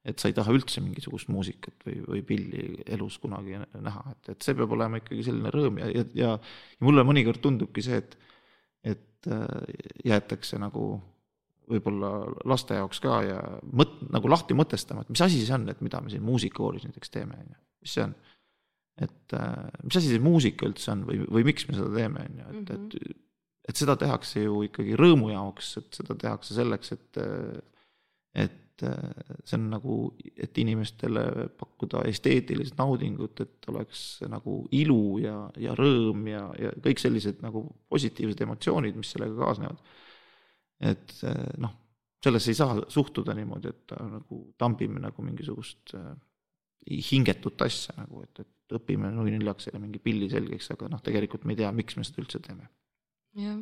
et 0.05 0.21
sa 0.21 0.29
ei 0.29 0.35
taha 0.37 0.53
üldse 0.53 0.83
mingisugust 0.85 1.31
muusikat 1.33 1.87
või, 1.87 2.01
või 2.05 2.21
pilli 2.27 2.65
elus 2.97 3.17
kunagi 3.21 3.57
näha, 3.57 4.03
et, 4.11 4.35
et 4.35 4.45
see 4.45 4.57
peab 4.57 4.75
olema 4.75 5.01
ikkagi 5.01 5.25
selline 5.25 5.53
rõõm 5.53 5.79
ja, 5.81 5.89
ja, 5.89 6.05
ja, 6.13 6.31
ja 6.75 6.85
mulle 6.85 7.05
mõnikord 7.07 7.41
tundubki 7.41 7.85
see, 7.85 8.03
et, 8.03 8.17
et 8.95 9.31
äh, 9.31 9.45
jäetakse 10.11 10.59
nagu 10.61 10.95
võib-olla 11.69 12.11
laste 12.47 12.77
jaoks 12.77 13.01
ka 13.03 13.19
ja 13.25 13.41
mõt-, 13.65 13.99
nagu 14.13 14.31
lahti 14.31 14.57
mõtestama, 14.57 15.03
et 15.03 15.11
mis 15.13 15.23
asi 15.25 15.43
see 15.43 15.55
on, 15.57 15.67
et 15.71 15.83
mida 15.85 16.01
me 16.03 16.13
siin 16.13 16.25
muusikakoolis 16.25 16.87
näiteks 16.87 17.13
teeme, 17.13 17.37
on 17.41 17.53
ju, 17.53 17.61
mis 17.85 17.95
see 17.97 18.07
on. 18.07 18.15
et 19.05 19.37
äh, 19.37 19.61
mis 19.83 19.99
asi 19.99 20.11
see 20.13 20.23
muusika 20.23 20.69
üldse 20.69 20.91
on 20.93 21.05
või, 21.07 21.21
või 21.25 21.47
miks 21.51 21.67
me 21.69 21.77
seda 21.77 21.91
teeme, 21.95 22.25
on 22.25 22.41
ju, 22.41 22.49
et, 22.51 22.75
et 22.75 22.99
mhm. 22.99 23.21
et 23.65 23.81
seda 23.81 23.95
tehakse 23.97 24.43
ju 24.43 24.61
ikkagi 24.67 24.97
rõõmu 24.99 25.31
jaoks, 25.33 25.71
et 25.81 25.97
seda 26.01 26.17
tehakse 26.21 26.57
selleks, 26.57 26.93
et 26.93 27.23
et 28.35 28.83
äh, 28.83 29.35
see 29.47 29.55
on 29.57 29.69
nagu, 29.71 29.97
et 30.35 30.57
inimestele 30.59 31.47
pakkuda 31.59 32.03
esteetilist 32.09 32.75
naudingut, 32.77 33.39
et 33.41 33.69
oleks 33.71 34.01
nagu 34.29 34.65
ilu 34.75 35.17
ja, 35.23 35.37
ja 35.61 35.75
rõõm 35.79 36.27
ja, 36.27 36.49
ja 36.59 36.73
kõik 36.83 36.99
sellised 36.99 37.39
nagu 37.45 37.63
positiivsed 37.89 38.43
emotsioonid, 38.43 38.97
mis 38.99 39.13
sellega 39.15 39.37
kaasnevad. 39.39 39.79
Et 40.79 41.17
äh, 41.23 41.45
noh, 41.61 41.75
sellesse 42.25 42.51
ei 42.51 42.57
saa 42.57 42.77
suhtuda 42.91 43.35
niimoodi, 43.37 43.71
et 43.71 43.95
nagu 44.01 44.41
tambime 44.57 45.01
nagu 45.03 45.25
mingisugust 45.25 45.95
äh, 45.97 46.11
hingetut 47.11 47.61
asja 47.65 47.95
nagu, 47.99 48.23
et, 48.25 48.43
et 48.43 48.77
õpime 48.77 49.11
nui 49.13 49.33
neljaks 49.33 49.71
ja 49.71 49.79
mingi 49.79 50.01
pilli 50.01 50.29
selgeks, 50.31 50.71
aga 50.75 50.89
noh, 50.91 51.01
tegelikult 51.05 51.45
me 51.45 51.55
ei 51.55 51.63
tea, 51.63 51.71
miks 51.75 51.97
me 51.97 52.05
seda 52.07 52.23
üldse 52.23 52.41
teeme. 52.45 52.69
jah 53.39 53.57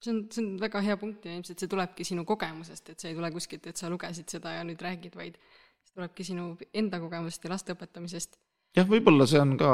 see 0.00 0.12
on, 0.14 0.20
see 0.32 0.44
on 0.44 0.52
väga 0.60 0.80
hea 0.84 0.96
punkt 1.00 1.26
ja 1.28 1.34
ilmselt 1.36 1.60
see 1.60 1.70
tulebki 1.70 2.06
sinu 2.08 2.24
kogemusest, 2.28 2.92
et 2.92 3.02
see 3.02 3.10
ei 3.12 3.16
tule 3.18 3.30
kuskilt, 3.34 3.66
et 3.68 3.80
sa 3.80 3.90
lugesid 3.92 4.32
seda 4.32 4.54
ja 4.56 4.62
nüüd 4.66 4.80
räägid, 4.84 5.16
vaid 5.18 5.36
see 5.84 5.96
tulebki 5.96 6.26
sinu 6.26 6.46
enda 6.72 7.00
kogemusest 7.02 7.44
ja 7.44 7.52
laste 7.52 7.76
õpetamisest. 7.76 8.38
jah, 8.78 8.88
võib-olla 8.88 9.26
see 9.28 9.42
on 9.42 9.56
ka 9.60 9.72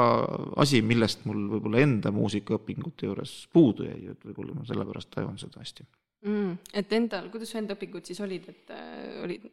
asi, 0.63 0.81
millest 0.83 1.23
mul 1.29 1.45
võib-olla 1.53 1.83
enda 1.85 2.11
muusikaõpingute 2.15 3.07
juures 3.07 3.37
puudu 3.53 3.87
jäi, 3.87 4.11
et 4.11 4.27
võib-olla 4.27 4.57
ma 4.57 4.67
sellepärast 4.67 5.13
tajun 5.15 5.39
seda 5.39 5.63
hästi 5.63 5.87
mm,. 6.25 6.57
et 6.81 6.97
endal, 6.97 7.29
kuidas 7.33 7.51
su 7.51 7.59
enda 7.59 7.77
õpingud 7.77 8.07
siis 8.07 8.21
olid, 8.23 8.47
et 8.53 8.73
äh, 8.75 9.17
olid 9.25 9.49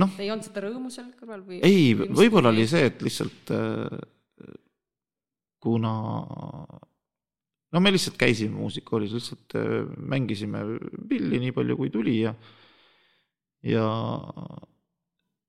noh, 0.00 0.16
ei 0.22 0.32
olnud 0.32 0.46
seda 0.46 0.64
rõõmu 0.66 0.92
seal 0.92 1.12
kõrval 1.18 1.44
või? 1.46 1.60
ei, 1.66 1.92
võib-olla 1.94 2.52
oli 2.52 2.66
see, 2.70 2.88
et 2.90 3.04
lihtsalt 3.04 3.52
äh, 3.56 4.00
kuna 5.62 5.92
no 7.72 7.80
me 7.80 7.92
lihtsalt 7.94 8.18
käisime 8.20 8.56
muusikakoolis, 8.58 9.14
lihtsalt 9.16 9.56
äh, 9.60 9.78
mängisime 9.96 10.64
pilli 11.08 11.40
nii 11.46 11.54
palju, 11.56 11.78
kui 11.78 11.92
tuli 11.94 12.18
ja 12.22 12.34
ja 13.62 13.86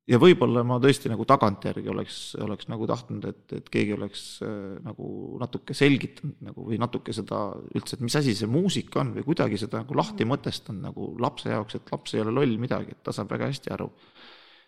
ja 0.10 0.20
võib-olla 0.20 0.64
ma 0.68 0.80
tõesti 0.84 1.12
nagu 1.12 1.26
tagantjärgi 1.28 1.92
oleks, 1.94 2.18
oleks 2.44 2.68
nagu 2.72 2.88
tahtnud, 2.90 3.28
et, 3.30 3.44
et 3.60 3.72
keegi 3.72 3.96
oleks 3.96 4.26
äh, 4.46 4.58
nagu 4.84 5.08
natuke 5.42 5.76
selgitanud 5.78 6.44
nagu 6.50 6.68
või 6.68 6.80
natuke 6.82 7.16
seda 7.16 7.46
üldse, 7.72 7.98
et 7.98 8.06
mis 8.06 8.20
asi 8.20 8.36
see 8.38 8.52
muusika 8.52 9.02
on 9.04 9.14
või 9.18 9.26
kuidagi 9.30 9.60
seda 9.62 9.84
nagu 9.84 9.98
lahti 9.98 10.28
mõtestanud 10.28 10.90
nagu 10.90 11.10
lapse 11.24 11.52
jaoks, 11.54 11.80
et 11.80 11.96
laps 11.96 12.16
ei 12.16 12.24
ole 12.26 12.36
loll 12.36 12.60
midagi, 12.62 12.98
et 12.98 13.04
ta 13.06 13.16
saab 13.16 13.32
väga 13.34 13.52
hästi 13.52 13.74
aru. 13.78 13.90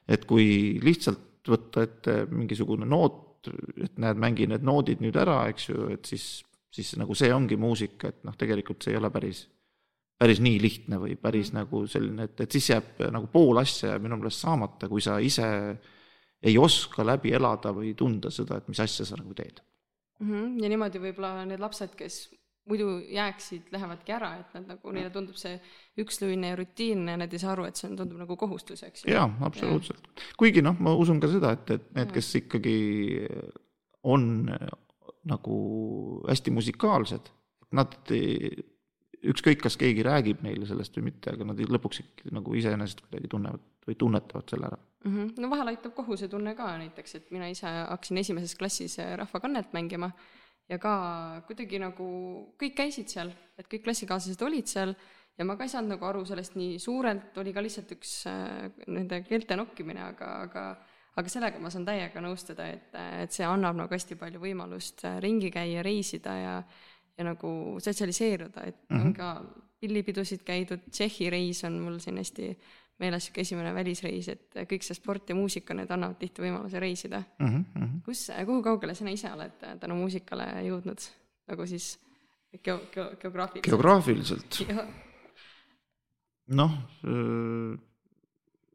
et 0.08 0.26
kui 0.30 0.80
lihtsalt 0.84 1.48
võtta 1.50 1.84
ette 1.86 2.26
mingisugune 2.30 2.86
noot, 2.86 3.48
et 3.82 3.98
näed, 4.02 4.18
mängi 4.18 4.48
need 4.50 4.64
noodid 4.66 5.02
nüüd 5.02 5.18
ära, 5.18 5.44
eks 5.50 5.70
ju, 5.70 5.88
et 5.94 6.06
siis 6.10 6.44
siis 6.76 6.96
nagu 7.00 7.16
see 7.18 7.32
ongi 7.34 7.58
muusika, 7.60 8.12
et 8.12 8.24
noh, 8.28 8.36
tegelikult 8.38 8.84
see 8.84 8.96
ei 8.96 9.00
ole 9.00 9.12
päris, 9.14 9.46
päris 10.20 10.40
nii 10.44 10.62
lihtne 10.62 11.00
või 11.02 11.18
päris 11.20 11.52
nagu 11.56 11.84
selline, 11.92 12.30
et, 12.30 12.40
et 12.46 12.56
siis 12.56 12.70
jääb 12.72 13.04
nagu 13.12 13.28
pool 13.32 13.60
asja 13.62 13.94
jääb 13.94 14.06
minu 14.06 14.20
meelest 14.20 14.46
saamata, 14.46 14.90
kui 14.92 15.04
sa 15.04 15.18
ise 15.20 15.48
ei 16.46 16.58
oska 16.62 17.06
läbi 17.06 17.34
elada 17.36 17.74
või 17.76 17.94
tunda 17.98 18.32
seda, 18.32 18.60
et 18.60 18.70
mis 18.72 18.80
asja 18.84 19.08
sa 19.08 19.20
nagu 19.20 19.36
teed 19.36 19.60
mm. 20.20 20.32
-hmm. 20.32 20.58
ja 20.64 20.72
niimoodi 20.72 21.02
võib-olla 21.04 21.46
need 21.50 21.60
lapsed, 21.60 21.96
kes 22.00 22.30
muidu 22.70 22.98
jääksid, 23.14 23.68
lähevadki 23.72 24.14
ära, 24.16 24.32
et 24.40 24.56
nad 24.58 24.72
nagu, 24.74 24.92
neile 24.96 25.12
tundub 25.14 25.38
see 25.38 25.60
ükslüüne 26.02 26.50
ja 26.54 26.56
rutiinne 26.58 27.14
ja 27.14 27.20
nad 27.22 27.34
ei 27.34 27.42
saa 27.42 27.52
aru, 27.54 27.68
et 27.70 27.78
see 27.78 27.90
on, 27.92 27.98
tundub 28.00 28.24
nagu 28.24 28.38
kohustus, 28.38 28.82
eks 28.88 29.06
ju. 29.06 29.12
jaa, 29.14 29.28
absoluutselt. 29.46 30.08
kuigi 30.40 30.64
noh, 30.66 30.78
ma 30.80 30.96
usun 30.98 31.22
ka 31.22 31.30
seda, 31.30 31.54
et, 31.60 31.76
et 31.78 31.92
need, 32.00 32.14
kes 32.16 32.32
ikkagi 32.42 32.78
on 34.06 34.50
nagu 35.30 35.60
hästi 36.30 36.54
musikaalsed, 36.54 37.30
nad 37.78 37.96
ükskõik, 39.32 39.62
kas 39.64 39.78
keegi 39.82 40.04
räägib 40.06 40.44
neile 40.46 40.68
sellest 40.70 40.98
või 40.98 41.10
mitte, 41.10 41.34
aga 41.34 41.48
nad 41.50 41.60
lõpuks 41.60 42.02
ikkagi 42.04 42.34
nagu 42.36 42.56
iseenesest 42.58 43.04
kuidagi 43.06 43.32
tunnevad 43.32 43.66
või 43.86 43.98
tunnetavad 44.02 44.50
selle 44.50 44.70
ära 44.70 44.80
mm. 44.80 45.12
-hmm. 45.12 45.34
no 45.42 45.50
vahel 45.50 45.74
aitab 45.74 45.96
kohusetunne 45.98 46.56
ka 46.56 46.72
näiteks, 46.82 47.16
et 47.20 47.32
mina 47.36 47.50
ise 47.52 47.68
hakkasin 47.68 48.22
esimeses 48.24 48.56
klassis 48.60 48.98
rahvakannet 49.22 49.74
mängima 49.74 50.12
ja 50.70 50.80
ka 50.82 50.96
kuidagi 51.48 51.80
nagu 51.82 52.08
kõik 52.62 52.76
käisid 52.78 53.12
seal, 53.12 53.32
et 53.58 53.70
kõik 53.70 53.86
klassikaaslased 53.86 54.42
olid 54.42 54.70
seal 54.70 54.96
ja 55.38 55.46
ma 55.46 55.58
ka 55.58 55.68
ei 55.68 55.72
saanud 55.74 55.96
nagu 55.96 56.08
aru 56.08 56.26
sellest 56.28 56.58
nii 56.60 56.80
suurelt, 56.82 57.36
oli 57.42 57.54
ka 57.54 57.64
lihtsalt 57.64 57.92
üks 57.98 58.18
äh, 58.32 58.70
nende 58.88 59.22
keelte 59.28 59.58
nokkimine, 59.60 60.02
aga, 60.14 60.32
aga 60.48 60.66
aga 61.16 61.32
sellega 61.32 61.62
ma 61.64 61.72
saan 61.72 61.86
täiega 61.88 62.20
nõustuda, 62.24 62.66
et, 62.76 62.96
et 63.24 63.32
see 63.32 63.46
annab 63.48 63.78
nagu 63.80 63.94
hästi 63.94 64.18
palju 64.20 64.42
võimalust 64.42 65.06
äh, 65.08 65.20
ringi 65.24 65.52
käia, 65.54 65.84
reisida 65.86 66.36
ja 66.40 66.56
ja 67.18 67.24
nagu 67.24 67.50
sotsialiseeruda, 67.80 68.64
et 68.64 68.90
mm 68.90 68.98
-hmm. 68.98 69.06
on 69.06 69.14
ka 69.14 69.46
pillipidusid 69.80 70.44
käidud, 70.44 70.90
Tšehhi 70.92 71.30
reis 71.30 71.64
on 71.64 71.80
mul 71.80 72.00
siin 72.00 72.18
hästi 72.18 72.50
meeles, 73.00 73.24
niisugune 73.24 73.42
esimene 73.42 73.74
välisreis, 73.76 74.28
et 74.32 74.58
kõik 74.70 74.84
see 74.84 74.96
sport 74.96 75.30
ja 75.30 75.36
muusika, 75.36 75.76
need 75.76 75.92
annavad 75.92 76.18
tihti 76.20 76.42
võimaluse 76.42 76.80
reisida 76.80 77.24
mm. 77.40 77.48
-hmm. 77.48 78.02
kus, 78.06 78.30
kuhu 78.46 78.62
kaugele 78.64 78.96
sina 78.96 79.12
ise 79.12 79.32
oled 79.32 79.64
äh, 79.64 79.80
tänu 79.80 79.96
muusikale 79.96 80.48
jõudnud, 80.68 81.08
nagu 81.48 81.66
siis 81.68 82.00
geo-, 82.64 82.86
geo-, 82.94 83.12
geograafiliselt? 83.22 83.68
geograafiliselt? 83.70 84.60
noh, 86.56 86.72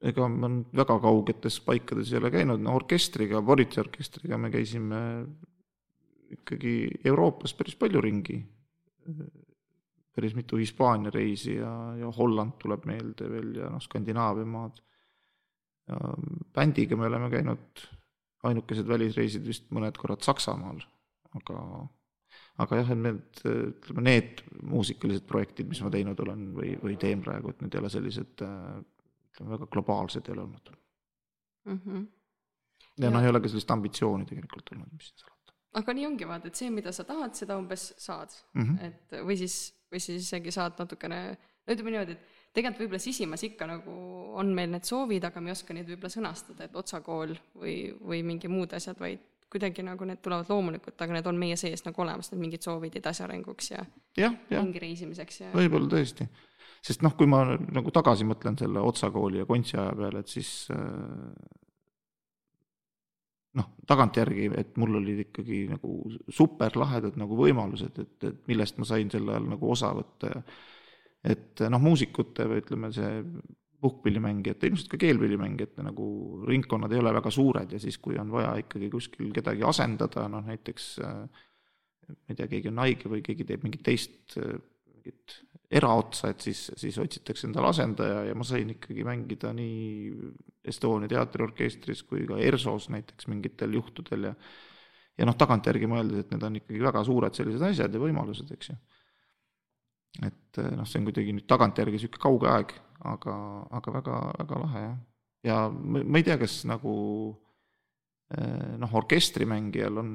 ega 0.03 0.29
ma 0.29 0.51
väga 0.83 0.99
kaugetes 1.01 1.61
paikades 1.65 2.13
ei 2.13 2.19
ole 2.19 2.31
käinud, 2.35 2.61
no 2.61 2.75
orkestriga, 2.77 3.43
Boritsi 3.43 3.81
orkestriga 3.81 4.39
me 4.39 4.51
käisime 4.51 5.01
ikkagi 6.37 6.75
Euroopas 7.05 7.55
päris 7.55 7.77
palju 7.77 8.01
ringi. 8.01 8.39
päris 10.15 10.35
mitu 10.35 10.57
Hispaania 10.57 11.11
reisi 11.11 11.55
ja, 11.55 11.95
ja 11.97 12.11
Holland 12.13 12.59
tuleb 12.59 12.85
meelde 12.85 13.31
veel 13.31 13.55
ja 13.57 13.71
noh, 13.71 13.81
Skandinaavia 13.83 14.45
maad. 14.45 14.83
bändiga 16.55 16.97
me 16.97 17.07
oleme 17.07 17.31
käinud 17.31 17.81
ainukesed 18.47 18.89
välisreisid 18.89 19.47
vist 19.47 19.71
mõned 19.75 19.97
korrad 19.99 20.23
Saksamaal, 20.23 20.79
aga 21.35 21.65
aga 22.61 22.81
jah, 22.81 22.93
et 22.93 23.01
need, 23.01 23.43
ütleme, 23.49 24.05
need 24.05 24.43
muusikalised 24.69 25.27
projektid, 25.29 25.69
mis 25.71 25.81
ma 25.85 25.91
teinud 25.93 26.21
olen 26.25 26.47
või, 26.57 26.75
või 26.83 26.97
teen 27.01 27.23
praegu, 27.25 27.53
et 27.53 27.63
need 27.65 27.75
ei 27.75 27.83
ole 27.83 27.91
sellised 27.93 28.45
ütleme, 28.45 29.53
väga 29.55 29.69
globaalsed 29.73 30.29
ei 30.29 30.35
ole 30.35 30.45
olnud 30.45 30.73
mm. 30.73 31.79
-hmm. 31.79 32.07
ja, 32.99 33.07
ja 33.07 33.13
noh, 33.15 33.25
ei 33.25 33.33
ole 33.33 33.41
ka 33.41 33.53
sellist 33.53 33.71
ambitsiooni 33.77 34.29
tegelikult 34.29 34.75
olnud, 34.75 34.93
mis 34.93 35.11
siin 35.11 35.25
salata. 35.25 35.40
Aga 35.79 35.95
nii 35.95 36.09
ongi, 36.09 36.27
vaata, 36.29 36.51
et 36.51 36.59
see, 36.59 36.71
mida 36.75 36.93
sa 36.95 37.07
tahad, 37.09 37.35
seda 37.39 37.57
umbes 37.61 37.91
saad 38.01 38.35
mm. 38.55 38.63
-hmm. 38.63 38.85
et 38.89 39.17
või 39.27 39.39
siis, 39.39 39.57
või 39.93 40.03
siis 40.03 40.25
isegi 40.25 40.55
saad 40.55 40.79
natukene, 40.79 41.21
no 41.37 41.75
ütleme 41.75 41.95
niimoodi, 41.95 42.17
et 42.19 42.39
tegelikult 42.57 42.85
võib-olla 42.85 43.03
sisimas 43.05 43.45
ikka 43.47 43.69
nagu 43.71 43.97
on 44.41 44.55
meil 44.55 44.71
need 44.73 44.87
soovid, 44.89 45.25
aga 45.25 45.41
me 45.41 45.53
ei 45.53 45.57
oska 45.59 45.75
neid 45.75 45.91
võib-olla 45.91 46.15
sõnastada, 46.17 46.67
et 46.67 46.77
otsakool 46.77 47.37
või, 47.55 47.77
või 48.01 48.23
mingi 48.27 48.51
muud 48.51 48.75
asjad, 48.75 48.99
vaid 48.99 49.23
kuidagi 49.51 49.83
nagu 49.83 50.07
need 50.07 50.21
tulevad 50.23 50.51
loomulikult, 50.51 51.01
aga 51.03 51.17
need 51.17 51.27
on 51.27 51.39
meie 51.39 51.57
sees 51.59 51.83
nagu 51.87 52.03
olemas, 52.03 52.31
need 52.31 52.43
mingid 52.43 52.67
soovid 52.67 52.97
edasiarenguks 53.01 53.71
ja, 53.71 53.83
ja, 54.17 54.31
ja. 54.51 54.61
ringi 54.61 54.83
reisimiseks 54.83 55.41
ja 55.41 55.51
võib-olla 55.55 55.91
tõesti 55.91 56.27
sest 56.81 57.03
noh, 57.05 57.15
kui 57.17 57.29
ma 57.29 57.43
nagu 57.59 57.93
tagasi 57.93 58.27
mõtlen 58.29 58.57
selle 58.59 58.83
Otsa 58.85 59.11
kooli 59.13 59.43
ja 59.43 59.49
Kontsi 59.49 59.77
aja 59.77 59.93
peale, 59.97 60.23
et 60.23 60.33
siis 60.33 60.51
äh, 60.73 60.79
noh, 63.59 63.71
tagantjärgi, 63.89 64.51
et 64.61 64.77
mul 64.79 65.01
olid 65.01 65.25
ikkagi 65.27 65.65
nagu 65.73 65.95
super 66.31 66.77
lahedad 66.79 67.17
nagu 67.19 67.39
võimalused, 67.39 67.97
et, 67.99 68.29
et 68.29 68.43
millest 68.51 68.79
ma 68.79 68.87
sain 68.87 69.11
sel 69.11 69.27
ajal 69.29 69.49
nagu 69.51 69.73
osa 69.73 69.91
võtta 69.97 70.31
ja 70.31 70.43
et 71.35 71.63
noh, 71.69 71.83
muusikute 71.83 72.47
või 72.49 72.63
ütleme, 72.63 72.93
see 72.97 73.11
puhkpillimängijate, 73.81 74.69
ilmselt 74.69 74.91
ka 74.93 74.99
keelpillimängijate 75.01 75.85
nagu 75.85 76.07
ringkonnad 76.49 76.93
ei 76.93 77.01
ole 77.01 77.13
väga 77.17 77.33
suured 77.33 77.73
ja 77.73 77.81
siis, 77.81 77.97
kui 77.99 78.19
on 78.21 78.33
vaja 78.33 78.53
ikkagi 78.61 78.91
kuskil 78.93 79.31
kedagi 79.37 79.65
asendada, 79.67 80.27
noh 80.33 80.45
näiteks 80.47 80.91
äh, 81.05 81.47
ma 82.11 82.33
ei 82.35 82.39
tea, 82.39 82.49
keegi 82.51 82.71
on 82.71 82.83
haige 82.85 83.11
või 83.13 83.23
keegi 83.25 83.47
teeb 83.49 83.65
mingit 83.67 83.85
teist 83.87 84.37
äh, 84.41 84.59
mingit 84.95 85.41
eraotsa, 85.71 86.33
et 86.33 86.43
siis, 86.43 86.65
siis 86.79 86.97
otsitakse 86.99 87.47
endale 87.47 87.71
asendaja 87.71 88.25
ja 88.27 88.35
ma 88.35 88.47
sain 88.47 88.73
ikkagi 88.75 89.05
mängida 89.07 89.53
nii 89.55 90.33
Estonia 90.71 91.09
teatriorkestris 91.09 92.03
kui 92.09 92.27
ka 92.29 92.41
ERSO-s 92.43 92.91
näiteks 92.93 93.31
mingitel 93.31 93.79
juhtudel 93.79 94.31
ja 94.31 94.35
ja 95.21 95.27
noh, 95.29 95.37
tagantjärgi 95.37 95.89
mõeldes, 95.91 96.25
et 96.25 96.33
need 96.33 96.45
on 96.47 96.57
ikkagi 96.61 96.81
väga 96.83 97.03
suured 97.05 97.37
sellised 97.37 97.65
asjad 97.67 97.93
ja 97.93 98.01
võimalused, 98.01 98.51
eks 98.55 98.71
ju. 98.73 98.77
et 100.27 100.61
noh, 100.77 100.89
see 100.89 101.01
on 101.01 101.09
kuidagi 101.11 101.35
nüüd 101.37 101.47
tagantjärgi 101.51 101.99
niisugune 101.99 102.25
kauge 102.25 102.51
aeg, 102.51 102.75
aga, 103.11 103.37
aga 103.79 103.95
väga, 103.99 104.19
väga 104.41 104.63
lahe 104.65 104.85
jah. 104.87 104.97
ja 105.51 105.59
ma, 105.71 106.03
ma 106.03 106.21
ei 106.23 106.27
tea, 106.27 106.39
kas 106.41 106.63
nagu 106.69 106.95
eh, 108.33 108.73
noh, 108.81 108.97
orkestrimängijal 109.03 110.01
on 110.03 110.11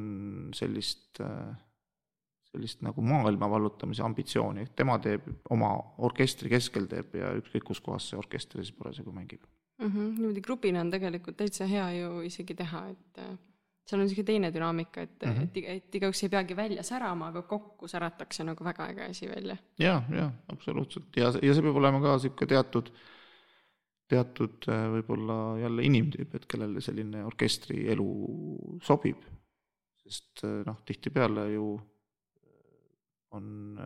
sellist 0.57 1.21
äh, 1.23 1.53
sellist 2.55 2.81
nagu 2.85 3.03
maailma 3.05 3.49
vallutamise 3.51 4.03
ambitsiooni, 4.07 4.65
et 4.65 4.75
tema 4.75 4.97
teeb 5.03 5.27
oma 5.53 5.75
orkestri 6.07 6.49
keskel 6.55 6.87
teeb 6.91 7.19
ja 7.19 7.35
ükskõik 7.41 7.67
kus 7.69 7.83
kohas 7.83 8.09
see 8.09 8.19
orkester 8.19 8.63
siis 8.63 8.75
parasjagu 8.75 9.13
mängib 9.15 9.43
mm. 9.77 9.87
-hmm. 9.87 10.13
niimoodi 10.19 10.41
grupina 10.41 10.81
on 10.81 10.91
tegelikult 10.91 11.37
täitsa 11.37 11.65
hea 11.65 11.91
ju 11.99 12.21
isegi 12.21 12.55
teha, 12.55 12.87
et 12.89 13.19
äh, 13.19 13.37
seal 13.85 13.99
on 14.01 14.05
niisugune 14.07 14.25
teine 14.25 14.51
dünaamika, 14.53 15.01
et 15.01 15.25
mm, 15.25 15.31
-hmm. 15.31 15.43
et, 15.43 15.57
et 15.77 15.95
igaüks 15.95 16.23
ei 16.23 16.29
peagi 16.29 16.55
välja 16.55 16.83
särama, 16.83 17.27
aga 17.27 17.41
kokku 17.41 17.87
säratakse 17.87 18.43
nagu 18.43 18.63
väga 18.63 18.87
äge 18.87 19.09
asi 19.09 19.29
välja. 19.29 19.57
ja, 19.79 20.01
ja 20.09 20.31
absoluutselt 20.47 21.17
ja, 21.17 21.33
ja 21.41 21.53
see 21.53 21.61
peab 21.61 21.75
olema 21.75 22.01
ka 22.01 22.15
niisugune 22.15 22.47
teatud 22.47 22.91
teatud 24.07 24.67
äh, 24.69 24.85
võib-olla 24.93 25.57
jälle 25.59 25.83
inimtüüp, 25.83 26.35
et 26.35 26.45
kellele 26.45 26.81
selline 26.81 27.25
orkestrielu 27.25 28.09
sobib. 28.83 29.23
sest 30.05 30.43
äh, 30.43 30.61
noh, 30.65 30.81
tihtipeale 30.85 31.51
ju 31.51 31.81
on, 33.35 33.77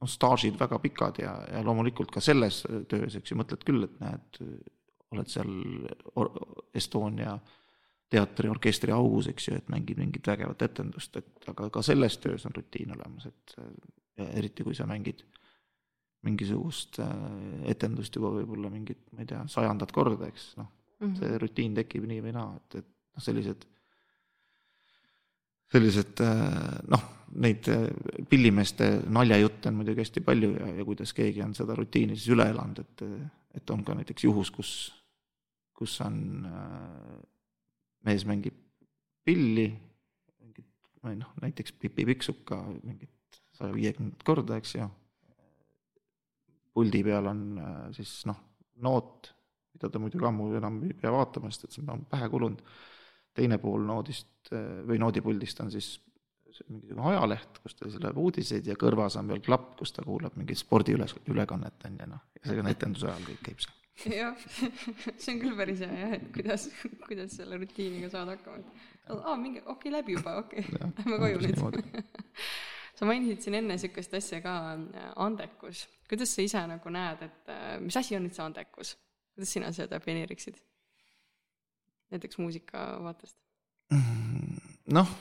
on 0.00 0.10
staažid 0.10 0.56
väga 0.60 0.78
pikad 0.82 1.20
ja, 1.22 1.34
ja 1.50 1.64
loomulikult 1.66 2.12
ka 2.14 2.22
selles 2.24 2.62
töös, 2.90 3.18
eks 3.18 3.32
ju, 3.32 3.38
mõtled 3.40 3.66
küll, 3.66 3.86
et 3.86 4.00
näed, 4.02 4.40
oled 5.14 5.30
seal 5.30 5.52
Estonia 6.74 7.36
teatri 8.10 8.50
orkestri 8.50 8.92
augus, 8.94 9.28
eks 9.30 9.48
ju, 9.48 9.58
et 9.58 9.70
mängid 9.72 9.98
mingit 9.98 10.26
vägevat 10.26 10.62
etendust, 10.66 11.16
et 11.18 11.48
aga 11.50 11.70
ka 11.72 11.82
selles 11.82 12.18
töös 12.22 12.46
on 12.46 12.54
rutiin 12.54 12.94
olemas, 12.94 13.26
et 13.30 13.56
eriti 14.38 14.66
kui 14.66 14.76
sa 14.78 14.86
mängid 14.86 15.24
mingisugust 16.24 16.98
äh, 17.04 17.12
etendust 17.74 18.16
juba 18.16 18.32
võib-olla 18.38 18.70
mingit, 18.72 19.02
ma 19.12 19.24
ei 19.24 19.30
tea, 19.30 19.42
sajandat 19.50 19.92
korda, 19.94 20.28
eks 20.30 20.54
noh 20.60 20.70
mm 20.70 21.06
-hmm., 21.06 21.18
see 21.20 21.38
rutiin 21.42 21.76
tekib 21.76 22.06
nii 22.08 22.22
või 22.24 22.34
naa, 22.36 22.54
et, 22.56 22.80
et 22.80 22.88
noh, 22.88 23.24
sellised, 23.26 23.66
sellised 25.74 26.22
äh, 26.24 26.80
noh, 26.90 27.06
neid 27.44 27.68
äh, 27.72 27.86
pillimeeste 28.30 28.90
naljajutte 29.12 29.70
on 29.70 29.80
muidugi 29.80 30.04
hästi 30.04 30.24
palju 30.24 30.52
ja, 30.54 30.72
ja 30.78 30.86
kuidas 30.86 31.14
keegi 31.16 31.42
on 31.44 31.54
seda 31.58 31.76
rutiini 31.78 32.18
siis 32.18 32.34
üle 32.34 32.46
elanud, 32.52 32.82
et, 32.84 33.06
et 33.60 33.74
on 33.74 33.84
ka 33.86 33.96
näiteks 33.98 34.26
juhus, 34.28 34.52
kus, 34.54 34.74
kus 35.74 35.96
on, 36.04 36.18
mees 38.06 38.26
mängib 38.28 38.56
pilli, 39.24 39.70
mingit, 40.40 40.68
või 41.02 41.18
noh, 41.20 41.32
näiteks 41.42 41.74
Pipi 41.80 42.06
Pikksuka 42.12 42.60
mingit 42.82 43.40
saja 43.54 43.74
viiekümnendat 43.74 44.22
korda, 44.26 44.58
eks 44.60 44.76
ju 44.76 44.90
puldi 46.74 47.04
peal 47.06 47.30
on 47.30 47.44
äh, 47.58 47.76
siis 47.94 48.24
noh, 48.28 48.40
noot, 48.82 49.30
mida 49.74 49.90
ta 49.90 50.02
muidugi 50.02 50.26
ammu 50.28 50.50
enam 50.58 50.80
ei 50.88 50.96
pea 50.98 51.12
vaatama, 51.14 51.50
sest 51.54 51.68
et 51.68 51.76
see 51.76 51.86
on 51.86 52.04
pähe 52.10 52.28
kulunud. 52.32 52.62
Teine 53.34 53.58
pool 53.62 53.84
noodist 53.86 54.52
äh, 54.52 54.82
või 54.88 55.00
noodipuldist 55.02 55.62
on 55.64 55.72
siis 55.74 55.94
mingisugune 56.68 57.08
ajaleht, 57.10 57.58
kus 57.62 57.74
ta 57.74 57.88
siis 57.88 58.02
loeb 58.02 58.18
uudiseid 58.22 58.68
ja 58.70 58.76
kõrvas 58.78 59.16
on 59.18 59.30
veel 59.32 59.40
klapp, 59.44 59.72
kus 59.78 59.94
ta 59.94 60.04
kuulab 60.06 60.36
mingit 60.38 60.60
spordiüles, 60.60 61.16
ülekannet 61.32 61.86
on 61.88 61.96
ju 61.98 62.10
noh, 62.10 62.20
ja 62.38 62.44
see 62.46 62.60
on 62.62 62.70
etenduse 62.70 63.08
ajal 63.10 63.24
kõik 63.30 63.40
käib 63.48 63.64
seal. 63.64 63.80
jah, 64.20 64.44
see 65.16 65.32
on 65.34 65.40
küll 65.42 65.56
päris 65.58 65.82
hea 65.84 65.98
jah, 66.00 66.14
et 66.18 66.28
kuidas, 66.34 66.68
kuidas 67.06 67.34
selle 67.40 67.58
rutiiniga 67.62 68.10
saada 68.12 68.36
hakkama, 68.36 68.62
et 68.62 69.10
aa, 69.16 69.34
mingi, 69.40 69.62
okei 69.64 69.74
okay,, 69.74 69.94
läbi 69.96 70.16
juba, 70.18 70.36
okei 70.44 70.66
okay., 70.66 70.92
lähme 71.00 71.20
koju 71.24 71.42
nüüd 71.42 71.80
sa 72.98 73.08
mainisid 73.10 73.42
siin 73.42 73.58
enne 73.58 73.74
niisugust 73.74 74.14
asja 74.14 74.38
ka, 74.44 74.54
andekus. 75.22 75.88
kuidas 76.10 76.34
sa 76.36 76.46
ise 76.46 76.62
nagu 76.70 76.94
näed, 76.94 77.26
et 77.26 77.54
mis 77.82 77.98
asi 77.98 78.18
on 78.18 78.26
nüüd 78.28 78.36
see 78.36 78.46
andekus? 78.46 78.94
kuidas 79.34 79.56
sina 79.58 79.72
seda 79.74 79.96
defineeriksid? 79.96 80.62
Näiteks 82.14 82.40
muusika 82.40 82.84
vaatest. 83.04 83.36
noh, 84.94 85.14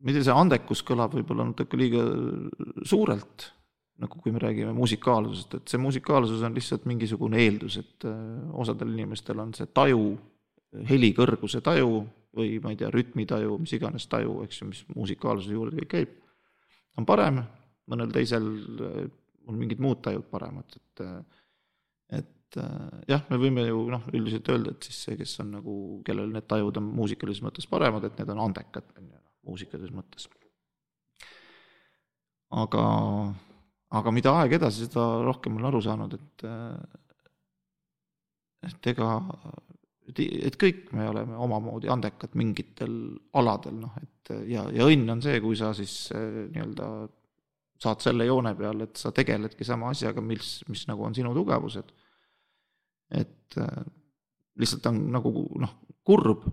ma 0.00 0.10
ei 0.10 0.16
tea, 0.16 0.26
see 0.28 0.36
andekus 0.36 0.82
kõlab 0.86 1.16
võib-olla 1.16 1.48
natuke 1.48 1.78
liiga 1.80 2.02
suurelt, 2.86 3.50
nagu 4.02 4.20
kui 4.20 4.34
me 4.34 4.42
räägime 4.42 4.74
musikaalsusest, 4.76 5.56
et 5.56 5.72
see 5.72 5.80
musikaalsus 5.80 6.44
on 6.44 6.56
lihtsalt 6.56 6.84
mingisugune 6.88 7.40
eeldus, 7.44 7.78
et 7.80 8.06
äh, 8.08 8.18
osadel 8.60 8.92
inimestel 8.92 9.40
on 9.40 9.54
see 9.56 9.68
taju, 9.72 10.10
heli 10.90 11.14
kõrguse 11.16 11.62
taju 11.64 12.04
või 12.36 12.58
ma 12.60 12.74
ei 12.74 12.76
tea, 12.76 12.90
rütmitaju, 12.92 13.56
mis 13.62 13.72
iganes 13.72 14.04
taju, 14.12 14.42
eks 14.44 14.60
ju, 14.60 14.68
mis 14.68 14.82
musikaalsuse 14.92 15.54
juurde 15.56 15.80
kõik 15.80 15.92
käib, 15.94 16.16
on 17.00 17.08
parem, 17.08 17.40
mõnel 17.88 18.12
teisel 18.12 18.44
on 19.46 19.56
mingid 19.56 19.80
muud 19.80 20.02
tajud 20.04 20.26
paremad, 20.30 20.76
et 20.76 21.04
et 22.16 22.45
jah, 23.08 23.22
me 23.30 23.38
võime 23.40 23.66
ju 23.66 23.84
noh, 23.92 24.04
üldiselt 24.16 24.48
öelda, 24.52 24.74
et 24.74 24.88
siis 24.88 24.98
see, 25.06 25.16
kes 25.20 25.34
on 25.44 25.54
nagu, 25.58 25.76
kellel 26.06 26.30
need 26.32 26.46
tajud 26.48 26.80
on 26.80 26.90
muusikalises 26.96 27.44
mõttes 27.44 27.68
paremad, 27.70 28.06
et 28.06 28.18
need 28.20 28.32
on 28.34 28.42
andekad, 28.46 28.88
on 28.98 29.10
ju, 29.10 29.22
muusikalises 29.50 29.94
mõttes. 29.94 30.28
aga, 32.56 32.84
aga 34.00 34.14
mida 34.14 34.34
aeg 34.40 34.56
edasi, 34.58 34.86
seda 34.86 35.06
rohkem 35.26 35.58
olen 35.58 35.70
aru 35.70 35.82
saanud, 35.84 36.18
et 36.18 36.46
et 38.66 38.88
ega 38.90 39.10
et, 40.08 40.20
et 40.20 40.56
kõik 40.58 40.90
me 40.96 41.08
oleme 41.10 41.36
omamoodi 41.46 41.90
andekad 41.92 42.34
mingitel 42.38 42.96
aladel, 43.38 43.78
noh, 43.82 43.94
et 44.02 44.34
ja, 44.50 44.66
ja 44.74 44.88
õnn 44.88 45.16
on 45.16 45.22
see, 45.22 45.38
kui 45.44 45.58
sa 45.58 45.72
siis 45.76 45.94
eh, 46.14 46.46
nii-öelda 46.54 46.90
saad 47.82 48.02
selle 48.04 48.26
joone 48.26 48.54
peal, 48.56 48.80
et 48.86 48.96
sa 49.00 49.12
tegeledki 49.14 49.66
sama 49.66 49.90
asjaga, 49.92 50.22
mis, 50.24 50.60
mis 50.70 50.86
nagu 50.88 51.04
on 51.06 51.14
sinu 51.16 51.34
tugevused. 51.36 51.92
Et 53.10 53.58
eh, 53.60 53.82
lihtsalt 54.60 54.86
on 54.90 55.02
nagu 55.14 55.32
noh, 55.62 55.74
kurb 56.06 56.46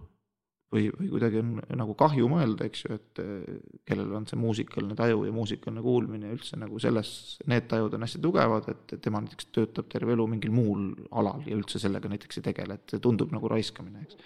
või, 0.74 0.88
või 0.94 1.10
kuidagi 1.12 1.40
on 1.42 1.52
nagu 1.78 1.96
kahju 1.98 2.28
mõelda, 2.32 2.68
eks 2.68 2.84
ju, 2.86 2.98
et 2.98 3.22
eh, 3.24 3.60
kellel 3.88 4.14
on 4.18 4.28
see 4.30 4.40
muusikaline 4.42 4.98
taju 4.98 5.24
ja 5.28 5.34
muusikaline 5.36 5.84
kuulmine 5.86 6.34
üldse 6.34 6.60
nagu 6.62 6.82
selles, 6.82 7.14
need 7.50 7.68
tajud 7.72 7.98
on 7.98 8.06
hästi 8.08 8.22
tugevad, 8.24 8.70
et 8.74 8.96
tema 9.04 9.22
näiteks 9.24 9.50
töötab 9.56 9.90
terve 9.92 10.16
elu 10.18 10.28
mingil 10.36 10.54
muul 10.56 10.92
alal 11.12 11.46
ja 11.50 11.58
üldse 11.58 11.82
sellega 11.82 12.12
näiteks 12.12 12.42
ei 12.42 12.48
tegele, 12.50 12.80
et 12.80 12.96
see 12.96 13.04
tundub 13.04 13.34
nagu 13.36 13.52
raiskamine, 13.52 14.06
eks. 14.08 14.20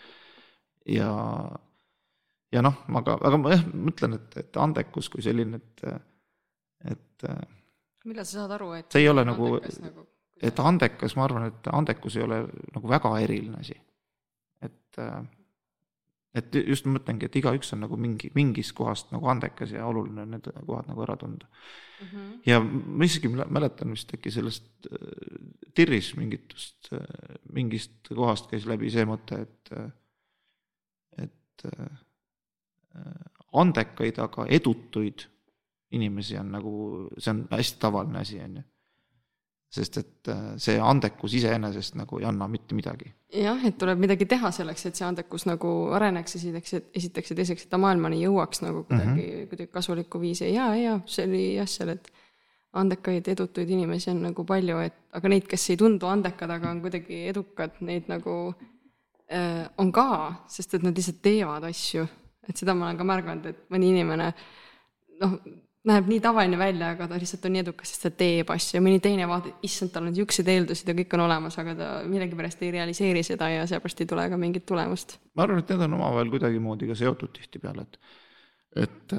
ja, 0.97 1.11
ja 2.55 2.65
noh, 2.65 2.83
aga, 3.01 3.19
aga 3.29 3.41
ma 3.41 3.55
jah, 3.55 3.65
mõtlen, 3.75 4.19
et, 4.19 4.41
et 4.43 4.61
andekus 4.63 5.11
kui 5.13 5.25
selline, 5.25 5.61
et, 5.61 5.87
et 6.95 7.31
millal 8.07 8.27
sa 8.27 8.43
saad 8.43 8.55
aru, 8.55 8.71
et 8.77 8.93
see 8.93 9.03
ei 9.03 9.11
ole 9.11 9.25
nagu, 9.27 9.57
nagu, 9.59 10.07
et 10.41 10.59
andekas, 10.59 11.15
ma 11.17 11.25
arvan, 11.25 11.47
et 11.49 11.71
andekus 11.73 12.17
ei 12.17 12.25
ole 12.25 12.43
nagu 12.75 12.89
väga 12.89 13.13
eriline 13.23 13.59
asi. 13.61 13.77
et 14.61 14.99
äh, 14.99 15.25
et 16.37 16.55
just 16.67 16.85
mõtlengi, 16.85 17.25
et 17.25 17.35
igaüks 17.39 17.71
on 17.73 17.79
nagu 17.81 17.97
mingi, 17.97 18.29
mingist 18.35 18.75
kohast 18.77 19.09
nagu 19.13 19.29
andekas 19.31 19.71
ja 19.73 19.87
oluline 19.89 20.21
on 20.21 20.35
need 20.35 20.49
kohad 20.67 20.89
nagu 20.89 21.01
ära 21.01 21.15
tunda 21.17 21.47
mm. 21.47 22.07
-hmm. 22.07 22.33
ja 22.45 22.59
ma 22.61 23.05
isegi 23.05 23.29
mäletan 23.29 23.91
vist 23.91 24.13
äkki 24.13 24.31
sellest 24.31 24.89
äh, 24.91 24.97
Tirris 25.73 26.15
mingitust, 26.15 26.91
äh, 26.93 27.39
mingist 27.53 28.11
kohast 28.15 28.51
käis 28.51 28.65
läbi 28.65 28.89
see 28.89 29.05
mõte, 29.05 29.41
et, 29.41 29.71
et 31.17 31.65
andekaid, 33.53 34.19
aga 34.19 34.45
edutuid 34.49 35.25
inimesi 35.91 36.37
on 36.37 36.51
nagu, 36.51 36.73
see 37.17 37.31
on 37.31 37.47
hästi 37.51 37.79
tavaline 37.79 38.19
asi, 38.19 38.39
on 38.41 38.55
ju 38.57 38.63
sest 39.73 39.97
et 39.99 40.29
äh, 40.31 40.43
see 40.61 40.77
andekus 40.79 41.33
iseenesest 41.35 41.97
nagu 41.99 42.21
ei 42.21 42.27
anna 42.27 42.47
mitte 42.47 42.75
midagi. 42.75 43.09
jah, 43.33 43.59
et 43.67 43.77
tuleb 43.79 43.99
midagi 43.99 44.25
teha 44.29 44.51
selleks, 44.55 44.85
et 44.87 44.99
see 44.99 45.07
andekus 45.07 45.47
nagu 45.49 45.71
areneks 45.97 46.37
esiteks, 46.39 46.73
et 46.77 47.01
esiteks 47.01 47.33
ja 47.33 47.39
teiseks, 47.41 47.65
et 47.65 47.73
ta 47.73 47.79
maailmani 47.81 48.21
jõuaks 48.21 48.63
nagu 48.63 48.85
kuidagi 48.87 49.25
mm, 49.25 49.33
-hmm. 49.33 49.49
kuidagi 49.51 49.71
kasulikku 49.73 50.21
viisi 50.21 50.53
ja, 50.53 50.69
ja 50.75 50.99
see 51.05 51.27
oli 51.27 51.43
jah, 51.57 51.67
seal, 51.67 51.91
et 51.97 52.07
andekaid, 52.77 53.27
edutuid 53.27 53.69
inimesi 53.69 54.11
on 54.11 54.23
nagu 54.29 54.45
palju, 54.47 54.79
et 54.85 54.97
aga 55.19 55.31
neid, 55.31 55.47
kes 55.49 55.69
ei 55.73 55.77
tundu 55.77 56.07
andekad, 56.07 56.51
aga 56.51 56.71
on 56.71 56.81
kuidagi 56.83 57.25
edukad, 57.31 57.79
neid 57.81 58.07
nagu 58.11 58.37
äh, 59.31 59.67
on 59.77 59.91
ka, 59.91 60.07
sest 60.47 60.77
et 60.77 60.83
nad 60.87 60.95
lihtsalt 60.95 61.21
teevad 61.21 61.67
asju. 61.67 62.07
et 62.47 62.55
seda 62.55 62.73
ma 62.73 62.87
olen 62.87 62.97
ka 62.97 63.03
märganud, 63.03 63.45
et 63.45 63.63
mõni 63.73 63.89
inimene 63.91 64.31
noh, 65.19 65.39
näeb 65.87 66.09
nii 66.11 66.19
tavaline 66.23 66.57
välja, 66.59 66.91
aga 66.95 67.07
ta 67.09 67.17
lihtsalt 67.19 67.45
on 67.47 67.55
nii 67.55 67.63
edukas, 67.63 67.91
sest 67.93 68.05
ta 68.07 68.11
teeb 68.19 68.51
asju. 68.53 68.77
Ja 68.77 68.83
mõni 68.83 68.99
teine 69.03 69.27
vaatab, 69.29 69.63
issand, 69.65 69.93
tal 69.93 70.07
on 70.07 70.13
niisugused 70.13 70.51
eeldused 70.51 70.91
ja 70.91 70.95
kõik 70.97 71.15
on 71.15 71.23
olemas, 71.27 71.57
aga 71.61 71.75
ta 71.77 71.89
millegipärast 72.09 72.63
ei 72.65 72.73
realiseeri 72.75 73.23
seda 73.25 73.49
ja 73.53 73.65
seepärast 73.69 74.03
ei 74.03 74.09
tule 74.09 74.27
ka 74.31 74.39
mingit 74.41 74.65
tulemust. 74.67 75.17
ma 75.35 75.45
arvan, 75.45 75.63
et 75.63 75.73
need 75.73 75.85
on 75.87 75.97
omavahel 75.99 76.31
kuidagimoodi 76.33 76.89
ka 76.89 76.97
seotud 76.99 77.33
tihtipeale, 77.37 77.85
et, 77.87 77.99
et, 78.83 79.17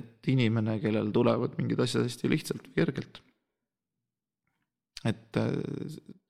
et 0.00 0.32
inimene, 0.34 0.78
kellel 0.82 1.10
tulevad 1.14 1.56
mingid 1.58 1.82
asjad 1.82 2.06
hästi 2.06 2.30
lihtsalt 2.30 2.68
või 2.68 2.76
kergelt, 2.78 3.22
et 5.10 5.40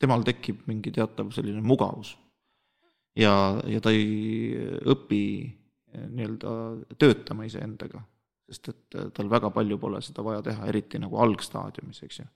temal 0.01 0.25
tekib 0.27 0.65
mingi 0.71 0.95
teatav 0.95 1.35
selline 1.35 1.61
mugavus. 1.63 2.17
Ja, 3.15 3.61
ja 3.71 3.79
ta 3.79 3.93
ei 3.95 4.57
õpi 4.91 5.23
nii-öelda 5.95 6.51
töötama 6.99 7.45
iseendaga 7.47 8.01
sest 8.49 8.73
et 8.73 8.97
äh, 8.99 9.11
tal 9.17 9.31
väga 9.33 9.51
palju 9.55 9.79
pole 9.81 10.01
seda 10.05 10.25
vaja 10.25 10.43
teha, 10.45 10.67
eriti 10.71 11.01
nagu 11.03 11.21
algstaadiumis, 11.25 12.03
eks 12.07 12.19
ju. 12.21 12.27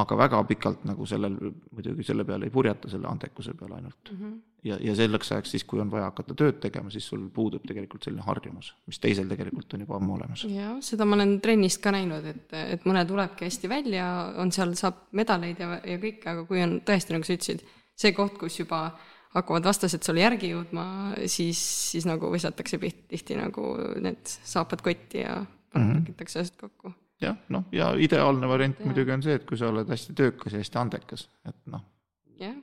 aga 0.00 0.16
väga 0.16 0.44
pikalt 0.46 0.84
nagu 0.86 1.06
sellel, 1.06 1.34
muidugi 1.74 2.06
selle 2.06 2.24
peale 2.24 2.46
ei 2.46 2.54
purjeta, 2.54 2.88
selle 2.92 3.08
andekuse 3.10 3.56
peale 3.58 3.80
ainult 3.80 4.12
mm. 4.12 4.18
-hmm. 4.18 4.36
ja, 4.68 4.76
ja 4.80 4.94
selleks 4.96 5.32
ajaks 5.32 5.50
siis, 5.50 5.64
kui 5.64 5.80
on 5.80 5.90
vaja 5.90 6.04
hakata 6.12 6.34
tööd 6.34 6.60
tegema, 6.62 6.90
siis 6.90 7.08
sul 7.08 7.28
puudub 7.34 7.66
tegelikult 7.66 8.06
selline 8.06 8.22
harjumus, 8.22 8.74
mis 8.86 8.98
teisel 8.98 9.28
tegelikult 9.28 9.74
on 9.74 9.80
juba 9.86 9.96
ammu 9.96 10.14
olemas. 10.14 10.44
jah, 10.44 10.76
seda 10.80 11.04
ma 11.04 11.18
olen 11.18 11.40
trennist 11.40 11.82
ka 11.82 11.92
näinud, 11.92 12.24
et, 12.24 12.52
et 12.52 12.86
mõne 12.86 13.04
tulebki 13.04 13.44
hästi 13.50 13.68
välja, 13.68 14.06
on 14.36 14.52
seal, 14.52 14.74
saab 14.74 15.08
medaleid 15.12 15.58
ja, 15.58 15.80
ja 15.84 15.98
kõike, 15.98 16.26
aga 16.34 16.44
kui 16.44 16.62
on 16.62 16.80
tõesti, 16.86 17.16
nagu 17.16 17.26
sa 17.26 17.34
ütlesid, 17.36 17.66
see 17.96 18.12
koht, 18.16 18.38
kus 18.38 18.60
juba 18.60 18.84
hakkavad 19.34 19.66
vastased 19.66 20.02
sulle 20.02 20.24
järgi 20.24 20.50
jõudma, 20.52 20.84
siis, 21.30 21.60
siis 21.92 22.06
nagu 22.08 22.32
visatakse 22.32 22.80
tihti 22.80 23.38
nagu 23.38 23.74
need 24.02 24.26
saapad 24.26 24.82
kotti 24.84 25.22
ja 25.22 25.38
pakitakse 25.70 26.38
mm 26.38 26.42
-hmm. 26.42 26.42
asjad 26.42 26.60
kokku. 26.60 26.92
jah, 27.20 27.36
noh, 27.48 27.64
ja 27.72 27.92
ideaalne 27.98 28.48
variant 28.48 28.78
Jah. 28.78 28.86
muidugi 28.86 29.12
on 29.12 29.22
see, 29.22 29.34
et 29.34 29.44
kui 29.44 29.58
sa 29.58 29.68
oled 29.68 29.88
hästi 29.88 30.14
töökas 30.14 30.52
ja 30.52 30.58
hästi 30.58 30.78
andekas, 30.78 31.28
et 31.48 31.56
noh, 31.66 31.82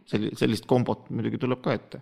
selli-, 0.06 0.36
sellist 0.36 0.66
kombot 0.66 1.10
muidugi 1.10 1.38
tuleb 1.38 1.62
ka 1.62 1.74
ette. 1.74 2.02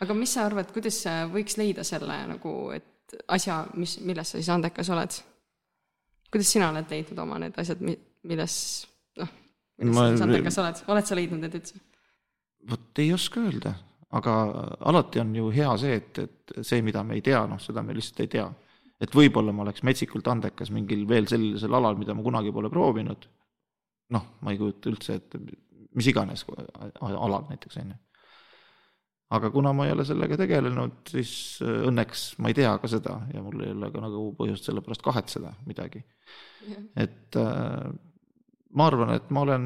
aga 0.00 0.14
mis 0.14 0.32
sa 0.34 0.46
arvad, 0.46 0.72
kuidas 0.72 1.02
sa 1.02 1.28
võiks 1.28 1.58
leida 1.58 1.84
selle 1.84 2.16
nagu, 2.26 2.70
et 2.70 3.16
asja, 3.28 3.66
mis, 3.74 4.00
milles 4.00 4.30
sa 4.30 4.38
siis 4.38 4.48
andekas 4.48 4.90
oled? 4.90 5.20
kuidas 6.32 6.52
sina 6.52 6.70
oled 6.72 6.90
leidnud 6.90 7.18
oma 7.18 7.38
need 7.38 7.58
asjad, 7.60 7.80
milles, 8.22 8.86
noh, 9.20 9.28
milles 9.78 9.96
Ma- 9.96 10.16
sa 10.16 10.24
andekas 10.24 10.58
oled, 10.58 10.84
oled 10.88 11.06
sa 11.06 11.14
leidnud 11.14 11.44
need 11.44 11.54
üldse? 11.60 11.80
vot 12.70 12.98
ei 12.98 13.12
oska 13.12 13.40
öelda, 13.40 13.74
aga 14.18 14.34
alati 14.90 15.20
on 15.22 15.32
ju 15.36 15.48
hea 15.54 15.70
see, 15.80 15.96
et, 15.96 16.20
et 16.20 16.54
see, 16.60 16.82
mida 16.84 17.02
me 17.06 17.16
ei 17.16 17.24
tea, 17.24 17.40
noh, 17.48 17.60
seda 17.62 17.84
me 17.84 17.96
lihtsalt 17.96 18.20
ei 18.24 18.30
tea. 18.36 18.50
et 19.02 19.14
võib-olla 19.18 19.50
ma 19.50 19.64
oleks 19.64 19.82
metsikult 19.82 20.28
andekas 20.30 20.70
mingil 20.70 21.06
veel 21.10 21.26
sellisel 21.26 21.74
alal, 21.74 21.96
mida 21.98 22.14
ma 22.14 22.22
kunagi 22.22 22.52
pole 22.54 22.70
proovinud. 22.70 23.26
noh, 24.12 24.26
ma 24.40 24.52
ei 24.52 24.60
kujuta 24.60 24.90
üldse 24.92 25.16
ette, 25.16 25.40
mis 25.96 26.08
iganes 26.12 26.44
alal 27.00 27.46
näiteks, 27.48 27.78
on 27.80 27.94
ju. 27.94 27.98
aga 29.38 29.50
kuna 29.50 29.72
ma 29.72 29.86
ei 29.88 29.94
ole 29.96 30.04
sellega 30.04 30.36
tegelenud, 30.42 30.98
siis 31.08 31.34
õnneks 31.64 32.26
ma 32.44 32.52
ei 32.52 32.58
tea 32.60 32.74
ka 32.78 32.90
seda 32.92 33.16
ja 33.32 33.44
mul 33.44 33.64
ei 33.64 33.72
ole 33.72 33.88
ka 33.94 34.04
nagu 34.04 34.26
põhjust 34.36 34.68
selle 34.68 34.84
pärast 34.84 35.04
kahetseda 35.08 35.54
midagi. 35.64 36.04
et 37.00 37.40
äh, 37.40 37.88
ma 38.76 38.90
arvan, 38.92 39.16
et 39.16 39.32
ma 39.32 39.46
olen, 39.48 39.64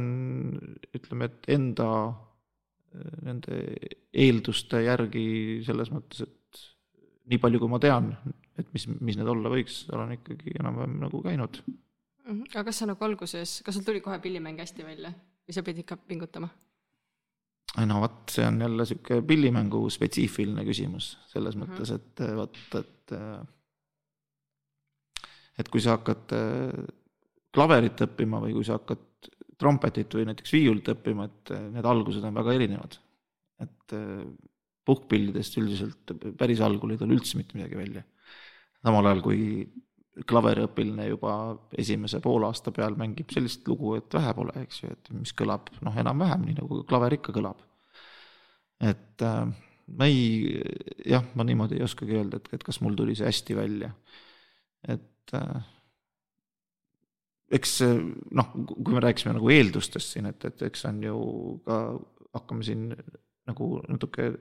ütleme, 0.94 1.26
et 1.26 1.50
enda 1.56 1.90
äh, 2.06 2.14
nende 3.26 3.58
eelduste 4.12 4.82
järgi 4.84 5.26
selles 5.66 5.90
mõttes, 5.92 6.22
et 6.26 6.60
nii 7.30 7.40
palju, 7.42 7.58
kui 7.62 7.70
ma 7.72 7.80
tean, 7.82 8.12
et 8.56 8.68
mis, 8.72 8.86
mis 9.00 9.16
need 9.18 9.28
olla 9.28 9.50
võiks, 9.52 9.82
olen 9.92 10.14
ikkagi 10.16 10.54
enam-vähem 10.60 11.00
nagu 11.02 11.22
käinud. 11.24 11.62
Mhm. 12.26 12.46
aga 12.54 12.64
kas 12.70 12.80
sa 12.82 12.86
nagu 12.90 13.04
alguses, 13.06 13.60
kas 13.62 13.74
sul 13.74 13.84
tuli 13.86 14.00
kohe 14.02 14.18
pillimäng 14.18 14.58
hästi 14.58 14.82
välja 14.86 15.12
või 15.46 15.54
sa 15.54 15.62
pidid 15.62 15.84
ikka 15.84 15.96
pingutama? 16.08 16.48
no 17.86 18.00
vot, 18.00 18.22
see 18.32 18.46
on 18.46 18.60
jälle 18.60 18.82
niisugune 18.82 19.22
pillimängu 19.28 19.82
spetsiifiline 19.90 20.64
küsimus 20.64 21.18
selles 21.28 21.56
Mhm. 21.56 21.62
mõttes, 21.66 21.92
et 21.94 22.20
äh, 22.24 22.34
vot, 22.36 22.56
et 22.80 23.12
äh, 23.12 23.44
et 25.58 25.68
kui 25.68 25.80
sa 25.80 25.96
hakkad 25.96 26.32
äh, 26.36 26.86
klaverit 27.54 28.00
õppima 28.06 28.40
või 28.42 28.52
kui 28.56 28.64
sa 28.64 28.78
hakkad 28.78 28.98
trompetit 29.60 30.12
või 30.14 30.26
näiteks 30.28 30.52
viiulit 30.52 30.90
õppima, 30.92 31.28
et 31.30 31.54
äh, 31.54 31.64
need 31.72 31.88
algused 31.88 32.24
on 32.24 32.36
väga 32.36 32.54
erinevad. 32.58 32.98
et 33.62 33.96
äh, 33.96 34.26
puhkpillidest 34.86 35.56
üldiselt 35.58 36.12
päris 36.38 36.60
algul 36.62 36.92
ei 36.92 37.00
tule 37.00 37.16
üldse 37.16 37.38
mitte 37.38 37.58
midagi 37.58 37.78
välja. 37.78 38.02
samal 38.84 39.10
ajal 39.10 39.22
kui 39.24 39.40
klaveriõpilane 40.26 41.08
juba 41.10 41.32
esimese 41.76 42.22
poolaasta 42.24 42.72
peal 42.72 42.94
mängib 42.96 43.32
sellist 43.34 43.66
lugu, 43.68 43.96
et 43.98 44.14
vähe 44.14 44.32
pole, 44.36 44.54
eks 44.62 44.82
ju, 44.82 44.92
et 44.92 45.10
mis 45.12 45.32
kõlab 45.36 45.68
noh, 45.84 45.96
enam-vähem 46.04 46.46
nii 46.46 46.58
nagu 46.60 46.82
klaver 46.88 47.18
ikka 47.18 47.34
kõlab. 47.36 47.60
et 48.80 49.24
äh, 49.24 49.44
ma 49.98 50.08
ei, 50.08 50.60
jah, 51.06 51.24
ma 51.34 51.44
niimoodi 51.46 51.78
ei 51.78 51.86
oskagi 51.86 52.16
öelda, 52.16 52.40
et, 52.40 52.48
et 52.56 52.64
kas 52.64 52.80
mul 52.84 52.96
tuli 52.98 53.16
see 53.18 53.28
hästi 53.28 53.56
välja. 53.58 53.92
et 54.88 55.34
äh, 55.34 55.64
eks 57.52 57.78
noh, 57.84 58.50
kui 58.74 58.94
me 58.94 59.02
rääkisime 59.04 59.36
nagu 59.36 59.50
eeldustest 59.54 60.16
siin, 60.16 60.26
et, 60.32 60.44
et 60.48 60.66
eks 60.66 60.86
on 60.88 61.02
ju 61.04 61.16
ka, 61.66 61.80
hakkame 62.34 62.66
siin 62.66 62.90
nagu 63.46 63.76
natuke 63.86 64.32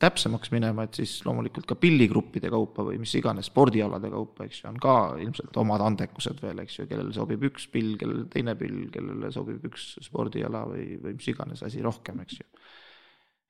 täpsemaks 0.00 0.50
minema, 0.52 0.84
et 0.84 0.98
siis 1.00 1.12
loomulikult 1.24 1.66
ka 1.68 1.76
pilligruppide 1.80 2.50
kaupa 2.52 2.84
või 2.86 2.98
mis 3.00 3.12
iganes 3.16 3.48
spordialade 3.50 4.10
kaupa, 4.12 4.44
eks 4.46 4.62
ju, 4.62 4.68
on 4.70 4.78
ka 4.82 4.96
ilmselt 5.22 5.56
omad 5.62 5.84
andekused 5.84 6.42
veel, 6.42 6.60
eks 6.64 6.80
ju, 6.80 6.86
kellele 6.90 7.14
sobib 7.16 7.44
üks 7.48 7.66
pill, 7.72 7.94
kellele 8.00 8.26
teine 8.32 8.56
pill, 8.60 8.82
kellele 8.92 9.32
sobib 9.34 9.64
üks 9.70 9.94
spordiala 10.04 10.66
või, 10.68 10.86
või 11.00 11.16
mis 11.16 11.30
iganes 11.32 11.64
asi 11.66 11.82
rohkem, 11.84 12.20
eks 12.26 12.42
ju. 12.42 12.48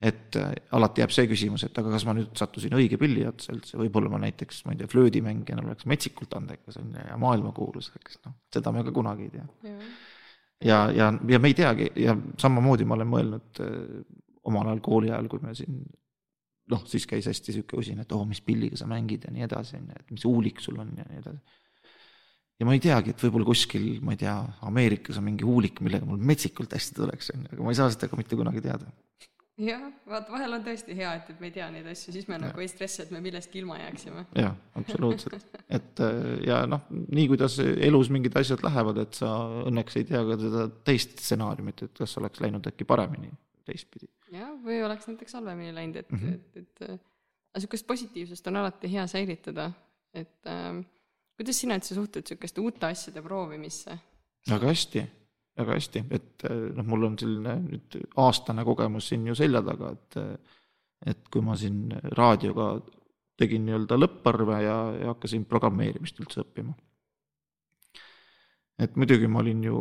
Et 0.01 0.37
äh, 0.41 0.53
alati 0.77 1.03
jääb 1.03 1.13
see 1.13 1.29
küsimus, 1.29 1.67
et 1.67 1.77
aga 1.77 1.93
kas 1.93 2.07
ma 2.09 2.15
nüüd 2.17 2.31
sattusin 2.39 2.77
õige 2.77 2.97
pilli 3.01 3.27
otsa 3.29 3.53
üldse, 3.53 3.77
võib-olla 3.81 4.13
ma 4.15 4.23
näiteks, 4.23 4.63
ma 4.65 4.73
ei 4.73 4.81
tea, 4.81 4.89
flöödimängijana 4.89 5.67
oleks 5.67 5.89
metsikult 5.91 6.33
andekas, 6.39 6.79
on 6.81 6.95
ju, 6.95 7.05
ja 7.11 7.19
maailmakuulus, 7.21 7.93
eks 8.01 8.23
noh, 8.25 8.39
seda 8.55 8.73
me 8.73 8.87
ka 8.87 8.95
kunagi 8.97 9.29
ei 9.29 9.35
tea 9.35 9.77
ja, 10.65 10.91
ja, 10.95 11.13
ja 11.29 11.41
me 11.41 11.53
ei 11.53 11.57
teagi 11.57 11.91
ja 12.01 12.17
samamoodi 12.41 12.89
ma 12.89 12.97
olen 12.99 13.13
mõelnud 13.13 13.63
äh, 13.65 14.03
omal 14.49 14.71
ajal 14.71 14.83
kooli 14.85 15.13
ajal, 15.13 15.29
kui 15.31 15.43
me 15.45 15.55
siin 15.57 15.83
noh, 16.71 16.85
siis 16.89 17.07
käis 17.09 17.29
hästi 17.29 17.57
sihuke 17.57 17.79
usin, 17.81 18.01
et 18.03 18.13
oo 18.15 18.23
oh,, 18.23 18.29
mis 18.29 18.43
pilliga 18.45 18.79
sa 18.79 18.89
mängid 18.91 19.27
ja 19.27 19.33
nii 19.35 19.47
edasi, 19.47 19.79
on 19.81 19.89
ju, 19.91 19.99
et 20.01 20.15
mis 20.15 20.27
huulik 20.29 20.63
sul 20.63 20.79
on 20.81 20.93
ja 20.99 21.07
nii 21.09 21.21
edasi. 21.23 21.61
ja 22.61 22.69
ma 22.69 22.77
ei 22.77 22.83
teagi, 22.85 23.15
et 23.15 23.25
võib-olla 23.25 23.49
kuskil, 23.49 23.87
ma 24.05 24.15
ei 24.15 24.21
tea, 24.21 24.37
Ameerikas 24.69 25.19
on 25.21 25.27
mingi 25.27 25.47
huulik, 25.49 25.81
millega 25.85 26.09
mul 26.09 26.21
metsikult 26.31 26.77
hästi 26.77 26.99
tuleks, 26.99 27.33
on 27.35 27.47
ju, 27.47 27.55
aga 27.57 27.67
ma 27.67 27.75
ei 27.75 27.81
saa 27.81 27.93
seda 27.93 28.11
ka 28.11 28.21
mitte 28.21 28.39
kunagi 28.39 28.63
teada. 28.65 28.91
jah, 29.61 29.83
vaat 30.09 30.31
vahel 30.33 30.57
on 30.57 30.65
tõesti 30.65 30.97
hea, 30.97 31.13
et, 31.19 31.33
et 31.33 31.43
me 31.43 31.51
ei 31.51 31.55
tea 31.55 31.67
neid 31.73 31.89
asju, 31.93 32.15
siis 32.15 32.29
me 32.31 32.37
ja. 32.39 32.45
nagu 32.47 32.63
ei 32.63 32.71
stressi, 32.71 33.03
et 33.05 33.13
me 33.15 33.21
millestki 33.25 33.61
ilma 33.63 33.79
jääksime. 33.81 34.25
jah, 34.39 34.57
absoluutselt, 34.81 35.61
et 35.79 36.05
äh, 36.07 36.31
ja 36.47 36.63
noh, 36.71 36.87
nii 36.91 37.27
kuidas 37.35 37.59
elus 37.61 38.13
mingid 38.15 38.37
asjad 38.41 38.65
lähevad, 38.67 39.03
et 39.05 39.21
sa 39.21 39.35
õnneks 39.67 40.01
ei 40.01 40.09
tea 40.09 40.23
ka 40.29 40.39
seda 40.41 40.67
teist 40.87 41.19
stsenaariumit, 41.19 41.87
et 41.89 42.03
kas 42.05 42.17
oleks 42.23 42.43
läinud 42.45 42.67
äkki 42.73 42.89
paremini 42.89 43.33
teistpidi 43.69 44.09
jah, 44.35 44.51
või 44.65 44.81
oleks 44.87 45.09
näiteks 45.11 45.37
halvemini 45.39 45.75
läinud, 45.75 46.01
et 46.03 46.13
mm. 46.13 46.19
-hmm. 46.19 46.35
et, 46.35 46.57
et 46.57 46.83
äh, 46.89 46.99
aga 47.51 47.61
niisugust 47.61 47.87
positiivsust 47.87 48.47
on 48.47 48.61
alati 48.63 48.91
hea 48.93 49.07
säilitada, 49.11 49.71
et 50.15 50.47
äh, 50.47 50.83
kuidas 51.39 51.61
sina 51.61 51.79
üldse 51.79 51.97
suhtud 51.99 52.25
niisuguste 52.25 52.61
uute 52.61 52.87
asjade 52.87 53.23
proovimisse? 53.23 53.99
väga 54.49 54.71
hästi, 54.73 55.05
väga 55.61 55.77
hästi, 55.77 56.05
et 56.17 56.47
eh, 56.49 56.65
noh, 56.77 56.87
mul 56.89 57.11
on 57.11 57.19
selline 57.21 57.57
nüüd 57.65 58.01
aastane 58.21 58.65
kogemus 58.67 59.11
siin 59.13 59.29
ju 59.31 59.37
selja 59.39 59.63
taga, 59.67 59.95
et 59.97 60.21
et 61.09 61.29
kui 61.33 61.41
ma 61.41 61.55
siin 61.57 61.95
raadioga 62.13 62.75
tegin 63.41 63.65
nii-öelda 63.65 63.97
lõpparve 63.97 64.59
ja, 64.61 64.77
ja 65.01 65.13
hakkasin 65.15 65.47
programmeerimist 65.49 66.21
üldse 66.21 66.43
õppima. 66.45 66.75
et 68.81 68.97
muidugi 68.97 69.29
ma 69.29 69.41
olin 69.41 69.65
ju 69.65 69.79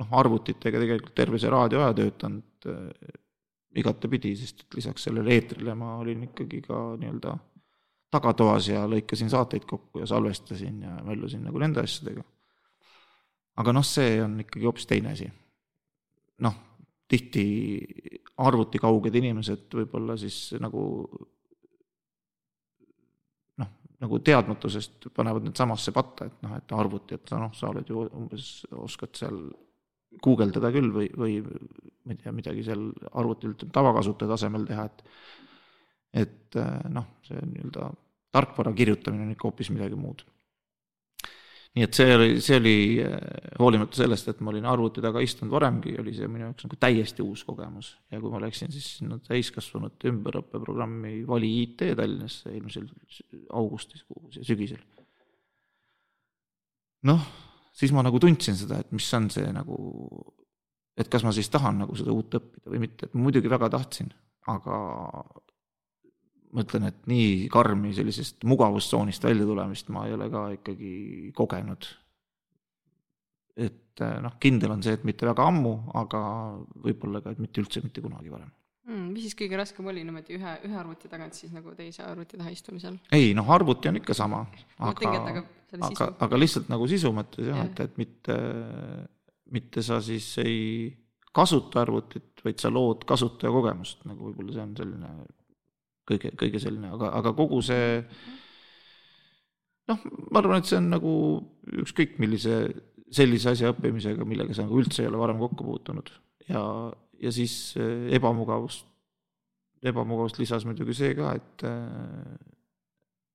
noh, 0.00 0.10
arvutitega 0.20 0.80
tegelikult 0.82 1.14
terve 1.18 1.38
see 1.38 1.50
raadioaja 1.54 1.94
töötanud 2.00 2.68
äh, 2.70 3.14
igatepidi, 3.78 4.34
sest 4.38 4.66
et 4.66 4.78
lisaks 4.78 5.06
sellele 5.06 5.34
eetrile 5.34 5.74
ma 5.78 5.96
olin 6.02 6.26
ikkagi 6.28 6.62
ka 6.66 6.82
nii-öelda 7.00 7.34
tagatoas 8.14 8.70
ja 8.70 8.84
lõikasin 8.90 9.30
saateid 9.30 9.66
kokku 9.66 10.02
ja 10.02 10.06
salvestasin 10.10 10.82
ja 10.86 10.98
möllusin 11.06 11.42
nagu 11.46 11.62
nende 11.62 11.82
asjadega 11.82 12.22
aga 13.60 13.74
noh, 13.74 13.86
see 13.86 14.18
on 14.22 14.38
ikkagi 14.44 14.66
hoopis 14.68 14.88
teine 14.90 15.12
asi. 15.14 15.28
noh, 16.44 16.56
tihti 17.08 17.44
arvutikauged 18.42 19.14
inimesed 19.14 19.76
võib-olla 19.78 20.16
siis 20.18 20.38
nagu 20.58 20.82
noh, 23.62 23.70
nagu 24.02 24.20
teadmatusest 24.26 25.10
panevad 25.14 25.46
need 25.46 25.58
samasse 25.58 25.94
patta, 25.94 26.26
et 26.26 26.42
noh, 26.42 26.56
et 26.58 26.74
arvuti, 26.74 27.18
et 27.18 27.34
noh, 27.38 27.52
sa 27.54 27.70
oled 27.70 27.90
ju 27.90 28.08
umbes, 28.08 28.50
oskad 28.74 29.14
seal 29.20 29.38
guugeldada 30.24 30.70
küll 30.74 30.90
või, 30.94 31.08
või 31.14 31.38
ma 31.44 32.14
ei 32.14 32.20
tea, 32.20 32.34
midagi 32.34 32.66
seal 32.66 32.88
arvutil 33.14 33.54
tavakasutaja 33.64 34.34
tasemel 34.34 34.66
teha, 34.68 34.90
et 34.90 35.08
et 36.14 36.56
noh, 36.94 37.06
see 37.26 37.40
nii-öelda 37.42 37.88
tarkvara 38.34 38.70
kirjutamine 38.74 39.24
on 39.26 39.32
ikka 39.34 39.48
hoopis 39.48 39.70
midagi 39.74 39.98
muud 39.98 40.22
nii 41.74 41.82
et 41.82 41.96
see 41.96 42.12
oli, 42.14 42.28
see 42.42 42.58
oli 42.60 42.74
hoolimata 43.58 43.98
sellest, 43.98 44.28
et 44.30 44.42
ma 44.46 44.52
olin 44.52 44.66
arvuti 44.70 45.02
taga 45.02 45.22
istunud 45.24 45.50
varemgi, 45.56 45.96
oli 45.98 46.12
see 46.14 46.28
minu 46.30 46.46
jaoks 46.46 46.68
nagu 46.68 46.78
täiesti 46.80 47.24
uus 47.24 47.42
kogemus. 47.46 47.96
ja 48.14 48.20
kui 48.22 48.30
ma 48.30 48.42
läksin 48.44 48.70
siis 48.72 48.92
sinna 49.00 49.18
täiskasvanute 49.18 50.12
ümberõppeprogrammi 50.12 51.24
Vali 51.26 51.50
IT 51.64 51.88
Tallinnasse 51.98 52.52
eelmisel 52.54 52.86
augustis, 53.50 54.06
sügisel. 54.40 54.84
noh, 57.10 57.26
siis 57.74 57.92
ma 57.92 58.06
nagu 58.06 58.22
tundsin 58.22 58.56
seda, 58.58 58.78
et 58.84 58.94
mis 58.94 59.10
on 59.18 59.26
see 59.34 59.50
nagu, 59.52 59.78
et 60.96 61.10
kas 61.10 61.26
ma 61.26 61.34
siis 61.34 61.50
tahan 61.50 61.82
nagu 61.82 61.98
seda 61.98 62.14
uut 62.14 62.38
õppida 62.38 62.70
või 62.70 62.86
mitte, 62.86 63.08
et 63.08 63.18
ma 63.18 63.26
muidugi 63.26 63.50
väga 63.50 63.72
tahtsin, 63.74 64.14
aga 64.52 64.78
ma 66.54 66.62
ütlen, 66.62 66.88
et 66.90 67.06
nii 67.10 67.48
karmi 67.52 67.92
sellisest 67.96 68.46
mugavustsoonist 68.48 69.26
välja 69.26 69.46
tulemist 69.48 69.90
ma 69.94 70.06
ei 70.08 70.14
ole 70.16 70.30
ka 70.30 70.46
ikkagi 70.54 70.94
kogenud. 71.34 71.88
et 73.56 74.02
noh, 74.22 74.34
kindel 74.42 74.74
on 74.74 74.82
see, 74.82 74.94
et 74.96 75.04
mitte 75.06 75.26
väga 75.26 75.46
ammu, 75.46 75.74
aga 75.94 76.20
võib-olla 76.82 77.20
ka, 77.22 77.34
et 77.34 77.42
mitte 77.42 77.62
üldse 77.62 77.82
mitte 77.84 78.02
kunagi 78.02 78.32
varem 78.32 78.50
mm,. 78.88 79.10
mis 79.12 79.28
siis 79.28 79.36
kõige 79.38 79.58
raskem 79.58 79.86
oli 79.90 80.02
niimoodi 80.06 80.38
ühe, 80.38 80.54
ühe 80.66 80.78
arvuti 80.80 81.10
tagant 81.10 81.36
siis 81.36 81.52
nagu 81.54 81.74
teise 81.78 82.02
arvuti 82.06 82.40
taha 82.40 82.52
istumisel? 82.54 82.98
ei 83.14 83.32
noh, 83.36 83.50
arvuti 83.54 83.90
on 83.90 84.00
ikka 84.00 84.16
sama, 84.18 84.42
aga, 84.78 85.12
aga, 85.12 85.44
aga, 85.90 86.10
aga 86.26 86.40
lihtsalt 86.40 86.70
nagu 86.72 86.90
sisu 86.90 87.14
mõttes 87.16 87.46
jah 87.50 87.62
ja., 87.62 87.68
et, 87.70 87.86
et 87.86 88.02
mitte, 88.02 88.36
mitte 89.54 89.86
sa 89.86 90.00
siis 90.04 90.28
ei 90.42 90.58
kasuta 91.34 91.82
arvutit, 91.82 92.30
vaid 92.46 92.60
sa 92.62 92.70
lood 92.70 93.02
kasutajakogemust, 93.08 94.04
nagu 94.06 94.30
võib-olla 94.30 94.54
see 94.54 94.66
on 94.66 94.76
selline 94.78 95.14
kõige, 96.08 96.32
kõige 96.40 96.62
selline, 96.62 96.92
aga, 96.96 97.12
aga 97.20 97.34
kogu 97.36 97.60
see 97.64 98.00
noh, 99.90 100.02
ma 100.30 100.40
arvan, 100.40 100.62
et 100.62 100.70
see 100.70 100.80
on 100.80 100.90
nagu 100.94 101.14
ükskõik 101.84 102.18
millise 102.22 102.58
sellise 103.14 103.52
asja 103.52 103.70
õppimisega, 103.74 104.26
millega 104.26 104.56
sa 104.56 104.64
nagu 104.64 104.80
üldse 104.80 105.04
ei 105.04 105.10
ole 105.10 105.20
varem 105.20 105.38
kokku 105.38 105.66
puutunud. 105.66 106.08
Ja, 106.48 106.62
ja 107.22 107.30
siis 107.34 107.76
ebamugavust, 107.78 108.88
ebamugavust 109.84 110.40
lisas 110.40 110.66
muidugi 110.66 110.96
see 110.96 111.12
ka, 111.18 111.34
et 111.38 111.64
äh, 111.68 112.34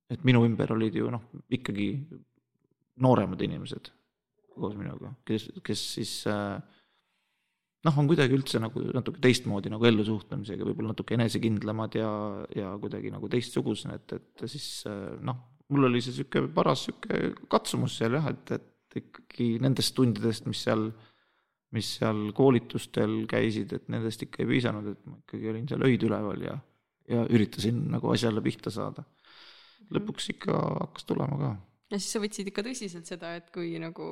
et 0.09 0.26
minu 0.26 0.41
ümber 0.47 0.74
olid 0.74 0.97
ju 0.97 1.09
noh, 1.13 1.30
ikkagi 1.53 1.91
nooremad 2.99 3.41
inimesed 3.45 3.91
koos 4.59 4.74
minuga, 4.76 5.13
kes, 5.28 5.47
kes 5.63 5.84
siis 5.95 6.13
äh, 6.28 6.57
noh, 7.88 7.99
on 8.01 8.09
kuidagi 8.09 8.36
üldse 8.36 8.59
nagu 8.61 8.82
natuke 8.95 9.21
teistmoodi 9.23 9.71
nagu 9.71 9.88
ellusuhtlemisega, 9.88 10.65
võib-olla 10.67 10.93
natuke 10.93 11.15
enesekindlamad 11.15 11.95
ja, 11.99 12.09
ja 12.55 12.73
kuidagi 12.82 13.11
nagu 13.13 13.30
teistsugused, 13.32 13.93
et, 13.95 14.17
et 14.17 14.49
siis 14.51 14.67
noh, 15.25 15.39
mul 15.71 15.88
oli 15.89 16.01
see 16.03 16.15
niisugune 16.15 16.51
paras 16.55 16.88
niisugune 16.89 17.47
katsumus 17.51 17.99
seal 18.01 18.17
jah, 18.19 18.32
et, 18.34 18.57
et 18.57 18.99
ikkagi 19.03 19.51
nendest 19.63 19.95
tundidest, 19.95 20.49
mis 20.49 20.63
seal, 20.65 20.89
mis 21.77 21.93
seal 21.99 22.34
koolitustel 22.36 23.21
käisid, 23.30 23.77
et 23.77 23.88
nendest 23.93 24.25
ikka 24.25 24.43
ei 24.43 24.51
piisanud, 24.55 24.91
et 24.91 25.07
ma 25.07 25.19
ikkagi 25.21 25.53
olin 25.53 25.69
seal 25.69 25.88
öid 25.88 26.05
üleval 26.09 26.43
ja, 26.47 26.57
ja 27.09 27.23
üritasin 27.30 27.86
nagu 27.93 28.11
asjale 28.11 28.43
pihta 28.45 28.73
saada. 28.73 29.05
lõpuks 29.89 30.30
ikka 30.36 30.53
hakkas 30.53 31.07
tulema 31.09 31.38
ka 31.39 31.55
ja 31.89 31.97
siis 31.97 32.11
sa 32.13 32.19
võtsid 32.21 32.49
ikka 32.51 32.63
tõsiselt 32.65 33.09
seda, 33.09 33.34
et 33.39 33.47
kui 33.53 33.77
nagu 33.82 34.05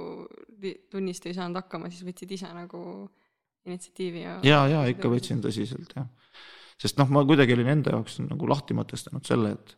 tunnist 0.91 1.25
ei 1.29 1.35
saanud 1.37 1.59
hakkama, 1.61 1.91
siis 1.93 2.05
võtsid 2.07 2.31
ise 2.37 2.49
nagu 2.55 2.81
initsiatiivi 3.67 4.23
ja. 4.23 4.37
ja, 4.45 4.61
ja 4.71 4.85
ikka 4.91 5.11
võtsin 5.11 5.41
tõsiselt 5.43 5.93
jah. 5.95 6.07
sest 6.79 6.99
noh, 7.01 7.09
ma 7.13 7.23
kuidagi 7.27 7.55
olin 7.57 7.73
enda 7.75 7.95
jaoks 7.95 8.21
nagu 8.25 8.49
lahti 8.49 8.77
mõtestanud 8.77 9.27
selle, 9.27 9.53
et, 9.57 9.75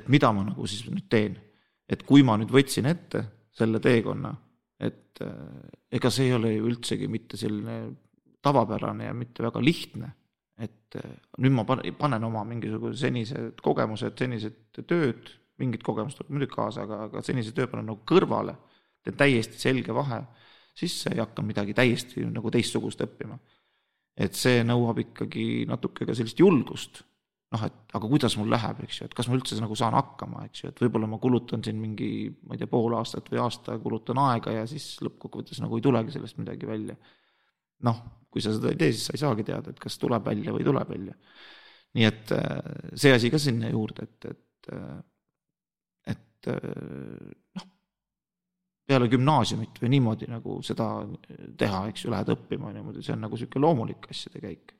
et 0.00 0.12
mida 0.12 0.32
ma 0.34 0.46
nagu 0.50 0.68
siis 0.68 0.86
nüüd 0.90 1.08
teen. 1.10 1.38
et 1.88 2.04
kui 2.08 2.24
ma 2.26 2.36
nüüd 2.40 2.52
võtsin 2.54 2.88
ette 2.90 3.24
selle 3.58 3.80
teekonna, 3.82 4.30
et 4.84 5.22
äh, 5.24 5.32
ega 5.98 6.12
see 6.14 6.28
ei 6.28 6.36
ole 6.36 6.54
ju 6.54 6.68
üldsegi 6.70 7.08
mitte 7.10 7.40
selline 7.40 7.80
tavapärane 8.44 9.08
ja 9.08 9.16
mitte 9.16 9.42
väga 9.42 9.62
lihtne, 9.64 10.12
et 10.58 10.98
äh, 11.00 11.16
nüüd 11.42 11.56
ma 11.56 11.66
panen 11.66 12.28
oma 12.28 12.44
mingisuguse 12.46 13.00
senised 13.06 13.62
kogemused, 13.64 14.14
senised 14.18 14.82
tööd, 14.86 15.32
mingit 15.58 15.82
kogemust 15.86 16.20
tuleb 16.20 16.36
muidugi 16.36 16.54
kaasa, 16.54 16.84
aga, 16.86 17.04
aga 17.08 17.22
senise 17.26 17.50
töö 17.54 17.66
panen 17.70 17.88
nagu 17.90 18.04
kõrvale, 18.06 18.54
teen 19.02 19.16
täiesti 19.18 19.58
selge 19.58 19.94
vahe 19.96 20.20
sisse 20.78 21.12
ja 21.14 21.26
hakkan 21.26 21.46
midagi 21.48 21.74
täiesti 21.76 22.26
nagu 22.28 22.52
teistsugust 22.54 23.02
õppima. 23.04 23.38
et 24.18 24.34
see 24.34 24.64
nõuab 24.66 24.98
ikkagi 24.98 25.64
natuke 25.70 26.06
ka 26.06 26.14
sellist 26.18 26.40
julgust, 26.42 27.04
noh, 27.54 27.64
et 27.68 27.94
aga 27.94 28.08
kuidas 28.10 28.34
mul 28.38 28.50
läheb, 28.50 28.80
eks 28.82 28.96
ju, 28.98 29.06
et 29.06 29.14
kas 29.14 29.28
ma 29.30 29.36
üldse 29.38 29.58
nagu 29.62 29.76
saan 29.78 29.94
hakkama, 29.94 30.42
eks 30.48 30.64
ju, 30.64 30.72
et 30.72 30.82
võib-olla 30.82 31.06
ma 31.10 31.20
kulutan 31.22 31.62
siin 31.64 31.78
mingi, 31.78 32.10
ma 32.42 32.56
ei 32.56 32.62
tea, 32.62 32.70
pool 32.72 32.96
aastat 32.98 33.30
või 33.30 33.40
aasta 33.44 33.78
kulutan 33.82 34.18
aega 34.24 34.56
ja 34.56 34.66
siis 34.70 34.88
lõppkokkuvõttes 35.06 35.62
nagu 35.62 35.78
ei 35.78 35.86
tulegi 35.86 36.16
sellest 36.16 36.40
midagi 36.42 36.66
välja. 36.68 36.98
noh, 37.86 38.02
kui 38.26 38.42
sa 38.42 38.50
seda 38.56 38.72
ei 38.72 38.80
tee, 38.80 38.90
siis 38.90 39.06
sa 39.06 39.14
ei 39.14 39.22
saagi 39.22 39.46
teada, 39.46 39.70
et 39.70 39.78
kas 39.80 40.00
tuleb 40.02 40.26
välja 40.26 40.50
või 40.50 40.64
ei 40.64 40.68
tule 40.68 40.84
välja. 40.88 41.14
nii 41.94 42.10
et 42.10 42.34
äh, 42.36 42.58
see 42.98 43.14
asi 43.14 43.30
ka 43.30 43.38
sinna 43.40 43.70
juurde, 43.70 44.10
et, 44.10 44.32
et, 44.34 44.72
äh, 44.74 44.98
et 46.16 46.52
äh, 46.52 47.34
noh 47.54 47.70
peale 48.88 49.08
gümnaasiumit 49.12 49.78
või 49.82 49.92
niimoodi 49.92 50.28
nagu 50.30 50.58
seda 50.64 50.88
teha, 51.60 51.84
eks 51.90 52.06
ju, 52.06 52.12
lähed 52.12 52.32
õppima 52.32 52.72
niimoodi, 52.72 53.04
see 53.04 53.14
on 53.14 53.24
nagu 53.26 53.36
niisugune 53.36 53.64
loomulik 53.66 54.08
asjade 54.10 54.42
käik. 54.42 54.74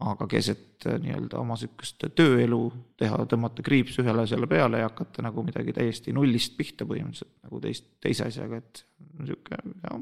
aga 0.00 0.26
keset 0.32 0.86
äh, 0.88 0.96
nii-öelda 1.00 1.40
oma 1.40 1.56
niisugust 1.58 2.06
tööelu 2.16 2.60
teha, 3.00 3.18
tõmmata 3.28 3.64
kriips 3.64 3.98
ühele 4.00 4.24
asjale 4.24 4.48
peale 4.48 4.80
ja 4.80 4.88
hakata 4.88 5.24
nagu 5.24 5.44
midagi 5.44 5.74
täiesti 5.76 6.12
nullist 6.16 6.56
pihta 6.56 6.86
põhimõtteliselt 6.88 7.34
nagu 7.44 7.60
teist, 7.60 7.86
teise 8.00 8.28
asjaga, 8.28 8.60
et 8.60 8.84
niisugune 9.20 9.76
jah, 9.84 10.00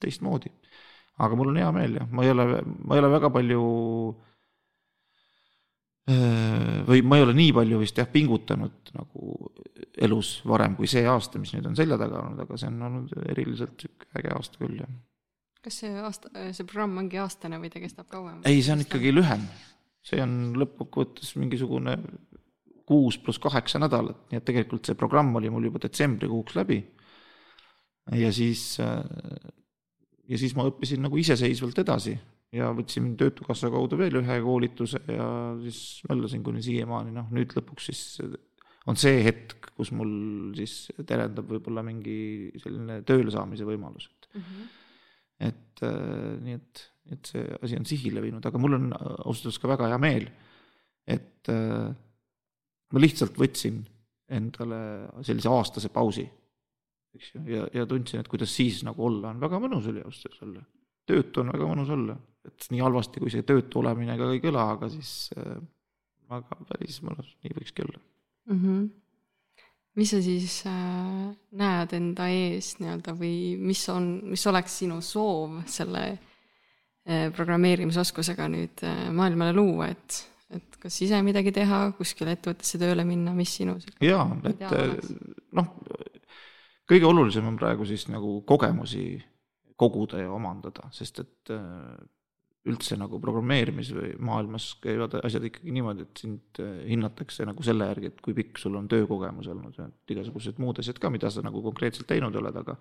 teistmoodi. 0.00 0.52
aga 1.18 1.36
mul 1.36 1.52
on 1.52 1.60
hea 1.60 1.72
meel 1.72 1.98
jah, 2.00 2.08
ma 2.10 2.24
ei 2.24 2.34
ole, 2.36 2.46
ma 2.84 2.96
ei 2.96 3.04
ole 3.04 3.12
väga 3.16 3.32
palju 3.36 3.64
äh, 4.12 4.31
või 6.06 7.02
ma 7.06 7.18
ei 7.18 7.22
ole 7.22 7.34
nii 7.36 7.52
palju 7.54 7.78
vist 7.78 7.98
jah, 8.00 8.08
pingutanud 8.10 8.90
nagu 8.96 9.36
elus 10.02 10.40
varem 10.48 10.74
kui 10.74 10.88
see 10.90 11.04
aasta, 11.06 11.38
mis 11.38 11.52
nüüd 11.54 11.68
on 11.70 11.76
selja 11.78 11.98
taga 12.00 12.24
olnud, 12.24 12.42
aga 12.42 12.58
see 12.58 12.70
on 12.72 12.80
olnud 12.88 13.12
eriliselt 13.30 13.76
niisugune 13.76 14.18
äge 14.18 14.32
aasta 14.34 14.58
küll, 14.58 14.80
jah. 14.80 14.90
kas 15.62 15.78
see 15.84 15.92
aasta, 16.02 16.32
see 16.50 16.66
programm 16.66 16.98
ongi 17.04 17.20
aastane 17.22 17.60
või 17.62 17.70
ta 17.70 17.82
kestab 17.82 18.10
kauem? 18.10 18.40
ei, 18.48 18.58
see 18.64 18.74
on 18.74 18.82
ikkagi 18.82 19.14
lühem. 19.14 19.46
see 20.02 20.18
on 20.24 20.34
lõppkokkuvõttes 20.58 21.36
mingisugune 21.38 21.96
kuus 22.88 23.20
pluss 23.22 23.38
kaheksa 23.38 23.78
nädalat, 23.78 24.26
nii 24.30 24.40
et 24.40 24.48
tegelikult 24.48 24.88
see 24.88 24.98
programm 24.98 25.30
oli 25.38 25.52
mul 25.54 25.70
juba 25.70 25.84
detsembrikuuks 25.86 26.58
läbi. 26.58 26.82
ja 28.18 28.34
siis, 28.34 28.74
ja 28.82 30.38
siis 30.38 30.58
ma 30.58 30.66
õppisin 30.66 31.06
nagu 31.06 31.22
iseseisvalt 31.22 31.78
edasi 31.78 32.18
ja 32.52 32.68
võtsin 32.76 33.12
Töötukassa 33.18 33.70
kaudu 33.72 33.96
veel 34.00 34.18
ühe 34.20 34.38
koolituse 34.44 35.00
ja 35.08 35.26
siis 35.62 36.02
möllasin 36.10 36.42
kuni 36.44 36.62
siiamaani, 36.64 37.14
noh 37.16 37.30
nüüd 37.32 37.54
lõpuks 37.56 37.88
siis 37.88 38.02
on 38.90 38.98
see 38.98 39.22
hetk, 39.24 39.70
kus 39.76 39.92
mul 39.94 40.12
siis 40.58 40.90
terendab 41.08 41.48
võib-olla 41.50 41.84
mingi 41.86 42.52
selline 42.62 43.00
tööle 43.08 43.32
saamise 43.34 43.66
võimalus, 43.66 44.08
et 44.10 44.28
mm. 44.34 44.42
-hmm. 44.48 44.72
et 45.48 45.84
äh, 45.88 46.34
nii 46.42 46.58
et, 46.58 46.84
et 47.16 47.32
see 47.32 47.46
asi 47.62 47.78
on 47.78 47.88
sihile 47.88 48.24
viinud, 48.24 48.44
aga 48.46 48.60
mul 48.60 48.78
on 48.78 48.90
ausalt 48.92 49.48
öeldes 49.48 49.62
ka 49.62 49.72
väga 49.72 49.90
hea 49.92 50.00
meel, 50.02 50.28
et 51.06 51.52
äh, 51.52 51.88
ma 52.92 53.02
lihtsalt 53.02 53.38
võtsin 53.38 53.80
endale 54.32 54.82
sellise 55.24 55.50
aastase 55.52 55.92
pausi, 55.92 56.26
eks 57.16 57.34
ju, 57.34 57.46
ja, 57.48 57.64
ja 57.74 57.86
tundsin, 57.88 58.20
et 58.20 58.30
kuidas 58.30 58.52
siis 58.54 58.82
nagu 58.86 59.06
olla 59.06 59.32
on, 59.32 59.40
väga 59.40 59.60
mõnus 59.62 59.88
oli 59.90 60.04
ausalt 60.04 60.28
öeldes 60.28 60.44
olla. 60.48 60.66
töötu 61.06 61.42
on 61.42 61.50
väga 61.52 61.68
mõnus 61.68 61.90
olla, 61.92 62.16
et 62.48 62.66
nii 62.74 62.82
halvasti, 62.82 63.20
kui 63.22 63.30
see 63.30 63.46
töötu 63.46 63.82
olemine 63.82 64.16
ka 64.18 64.30
ei 64.34 64.42
kõla, 64.42 64.64
aga 64.74 64.88
siis 64.90 65.30
äh, 65.36 65.60
aga 66.32 66.58
päris 66.70 66.98
mõnus, 67.04 67.30
nii 67.44 67.54
võikski 67.58 67.84
olla 67.86 68.00
mm. 68.00 68.58
-hmm. 68.58 68.82
mis 70.00 70.12
sa 70.14 70.20
siis 70.24 70.58
äh, 70.66 71.30
näed 71.62 71.94
enda 71.98 72.28
ees 72.32 72.74
nii-öelda 72.80 73.16
või 73.18 73.56
mis 73.60 73.84
on, 73.92 74.12
mis 74.32 74.46
oleks 74.50 74.78
sinu 74.82 75.00
soov 75.04 75.62
selle 75.66 76.04
äh, 76.12 77.30
programmeerimisoskusega 77.36 78.48
nüüd 78.52 78.84
äh, 78.88 79.08
maailmale 79.12 79.56
luua, 79.56 79.90
et, 79.92 80.22
et 80.50 80.78
kas 80.82 81.00
ise 81.02 81.22
midagi 81.22 81.52
teha, 81.52 81.84
kuskile 81.98 82.36
ettevõttesse 82.36 82.80
tööle 82.82 83.04
minna, 83.08 83.34
mis 83.36 83.56
sinu 83.60 83.76
jaa, 84.00 84.26
et 84.48 84.66
äh, 84.70 84.96
noh, 85.52 85.76
kõige 86.88 87.06
olulisem 87.08 87.46
on 87.46 87.60
praegu 87.60 87.86
siis 87.88 88.08
nagu 88.08 88.40
kogemusi 88.48 89.22
koguda 89.76 90.20
ja 90.20 90.32
omandada, 90.32 90.88
sest 90.94 91.22
et 91.24 91.50
äh, 91.50 91.94
üldse 92.70 92.94
nagu 92.94 93.18
programmeerimismaailmas 93.22 94.68
käivad 94.82 95.16
asjad 95.18 95.48
ikkagi 95.48 95.72
niimoodi, 95.74 96.06
et 96.06 96.22
sind 96.22 96.60
äh, 96.62 96.84
hinnatakse 96.86 97.46
nagu 97.48 97.64
selle 97.66 97.88
järgi, 97.90 98.12
et 98.12 98.20
kui 98.22 98.36
pikk 98.38 98.60
sul 98.62 98.78
on 98.78 98.86
töökogemus 98.90 99.48
olnud 99.50 99.80
ja 99.80 99.88
igasugused 100.14 100.60
muud 100.62 100.78
asjad 100.78 101.00
ka, 101.02 101.10
mida 101.10 101.30
sa 101.32 101.42
nagu 101.42 101.62
konkreetselt 101.64 102.06
teinud 102.12 102.36
oled, 102.38 102.60
aga 102.62 102.76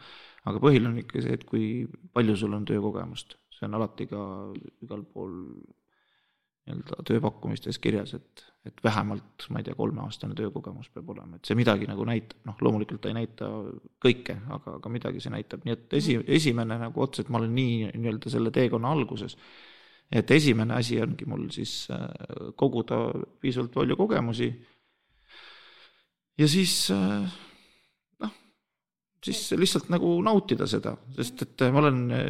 aga 0.46 0.62
põhiline 0.62 0.94
on 0.94 1.02
ikka 1.02 1.26
see, 1.26 1.38
et 1.40 1.46
kui 1.50 1.66
palju 2.14 2.38
sul 2.44 2.54
on 2.58 2.68
töökogemust, 2.70 3.40
see 3.58 3.66
on 3.70 3.80
alati 3.80 4.10
ka 4.12 4.22
igal 4.86 5.02
pool 5.10 5.34
nii-öelda 6.70 7.02
tööpakkumistes 7.10 7.80
kirjas, 7.82 8.14
et, 8.14 8.44
et 8.70 8.84
vähemalt, 8.86 9.48
ma 9.50 9.64
ei 9.64 9.66
tea, 9.66 9.74
kolmeaastane 9.78 10.38
töökogemus 10.38 10.92
peab 10.94 11.10
olema, 11.10 11.40
et 11.40 11.50
see 11.50 11.58
midagi 11.58 11.90
nagu 11.90 12.06
näitab, 12.06 12.38
noh, 12.46 12.62
loomulikult 12.62 13.02
ta 13.02 13.10
ei 13.10 13.18
näita 13.18 13.50
kõike, 14.06 14.38
aga, 14.46 14.78
aga 14.78 14.94
midagi 14.94 15.24
see 15.24 15.34
näitab, 15.34 15.66
nii 15.66 15.74
et 15.74 15.98
esi, 15.98 16.20
esimene 16.38 16.78
nagu 16.86 17.02
ots, 17.02 17.24
et 17.24 17.34
ma 17.34 17.42
olen 17.42 17.58
nii 17.58 17.92
nii-öelda 17.96 18.34
selle 18.38 18.54
teekonna 18.54 18.94
alguses 18.94 19.40
et 20.12 20.32
esimene 20.36 20.76
asi 20.76 21.00
ongi 21.02 21.28
mul 21.30 21.48
siis 21.54 21.86
äh, 21.94 22.04
koguda 22.60 23.00
piisavalt 23.42 23.74
palju 23.76 23.98
kogemusi. 24.00 24.50
ja 26.38 26.48
siis 26.52 26.76
äh, 26.92 27.32
noh, 28.20 28.36
siis 29.24 29.52
lihtsalt 29.56 29.90
nagu 29.94 30.18
nautida 30.26 30.68
seda, 30.68 30.98
sest 31.16 31.46
et 31.48 31.66
ma 31.72 31.84
olen 31.84 32.04
äh, 32.12 32.30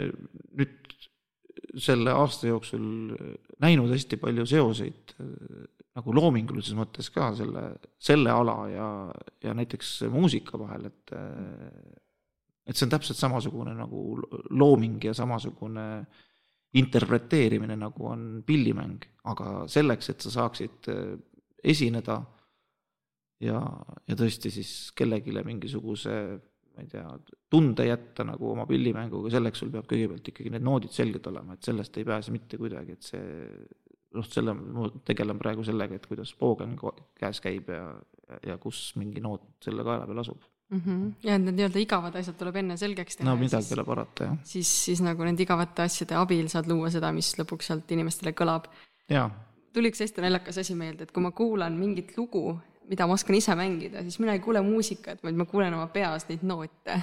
nüüd 0.60 0.78
selle 1.82 2.14
aasta 2.14 2.50
jooksul 2.50 2.84
näinud 3.64 3.92
hästi 3.94 4.18
palju 4.20 4.46
seoseid 4.50 5.14
nagu 5.96 6.14
loomingulises 6.16 6.76
mõttes 6.76 7.10
ka 7.12 7.30
selle, 7.36 7.64
selle 8.00 8.32
ala 8.32 8.56
ja, 8.72 8.88
ja 9.44 9.54
näiteks 9.56 10.02
muusika 10.12 10.60
vahel, 10.60 10.90
et 10.92 11.14
et 12.68 12.78
see 12.78 12.86
on 12.86 12.92
täpselt 12.94 13.20
samasugune 13.20 13.74
nagu 13.76 14.02
looming 14.54 15.04
ja 15.04 15.14
samasugune 15.18 15.86
äh, 16.02 16.20
interpreteerimine, 16.80 17.76
nagu 17.80 18.06
on 18.08 18.44
pillimäng, 18.48 19.04
aga 19.32 19.66
selleks, 19.72 20.14
et 20.14 20.24
sa 20.24 20.32
saaksid 20.38 20.92
äh, 20.92 21.18
esineda 21.74 22.22
ja, 23.44 23.60
ja 24.08 24.18
tõesti 24.18 24.54
siis 24.54 24.72
kellelegi 24.98 25.36
mingisuguse 25.46 26.16
ma 26.72 26.84
ei 26.86 26.88
tea, 26.88 27.06
tunde 27.52 27.86
jätta 27.86 28.24
nagu 28.28 28.52
oma 28.54 28.66
pillimänguga, 28.70 29.32
selleks 29.34 29.60
sul 29.60 29.72
peab 29.74 29.88
kõigepealt 29.90 30.30
ikkagi 30.32 30.54
need 30.54 30.64
noodid 30.64 30.94
selged 30.96 31.28
olema, 31.28 31.58
et 31.58 31.68
sellest 31.68 31.98
ei 32.00 32.08
pääse 32.08 32.32
mitte 32.32 32.60
kuidagi, 32.62 32.96
et 32.96 33.10
see 33.12 33.26
noh, 34.16 34.28
selle, 34.28 34.56
ma 34.56 34.88
tegelen 35.08 35.40
praegu 35.40 35.66
sellega, 35.68 35.98
et 35.98 36.08
kuidas 36.08 36.34
poogen 36.40 36.78
käes 37.20 37.42
käib 37.44 37.70
ja, 37.72 37.86
ja 38.48 38.58
kus 38.62 38.92
mingi 39.00 39.24
noot 39.24 39.54
selle 39.64 39.86
kaela 39.88 40.08
peal 40.10 40.24
asub. 40.24 40.48
Mm. 40.72 40.82
-hmm. 40.86 41.14
ja 41.24 41.38
need 41.38 41.56
nii-öelda 41.58 41.80
igavad 41.84 42.16
asjad 42.16 42.38
tuleb 42.40 42.58
enne 42.62 42.78
selgeks 42.78 43.20
teha. 43.20 43.30
no 43.30 43.36
midagi 43.40 43.72
ei 43.72 43.78
ole 43.78 43.86
parata, 43.86 44.30
jah. 44.30 44.38
siis, 44.54 44.72
siis 44.86 45.02
nagu 45.06 45.28
nende 45.28 45.44
igavate 45.44 45.86
asjade 45.88 46.18
abil 46.20 46.50
saad 46.54 46.70
luua 46.72 46.92
seda, 46.94 47.12
mis 47.16 47.34
lõpuks 47.40 47.72
sealt 47.72 47.92
inimestele 47.92 48.34
kõlab. 48.38 48.70
tuli 49.74 49.92
üks 49.92 50.04
hästi 50.04 50.26
naljakas 50.26 50.62
asi 50.64 50.76
meelde, 50.76 51.08
et 51.08 51.12
kui 51.12 51.24
ma 51.24 51.32
kuulan 51.36 51.78
mingit 51.78 52.16
lugu, 52.18 52.58
mida 52.90 53.08
ma 53.08 53.20
oskan 53.20 53.36
ise 53.36 53.56
mängida, 53.56 54.02
siis 54.08 54.20
mina 54.24 54.36
ei 54.38 54.44
kuule 54.44 54.64
muusikat, 54.66 55.24
vaid 55.24 55.38
ma 55.40 55.46
kuulen 55.46 55.74
oma 55.78 55.88
peas 55.94 56.28
neid 56.30 56.44
noote 56.44 56.98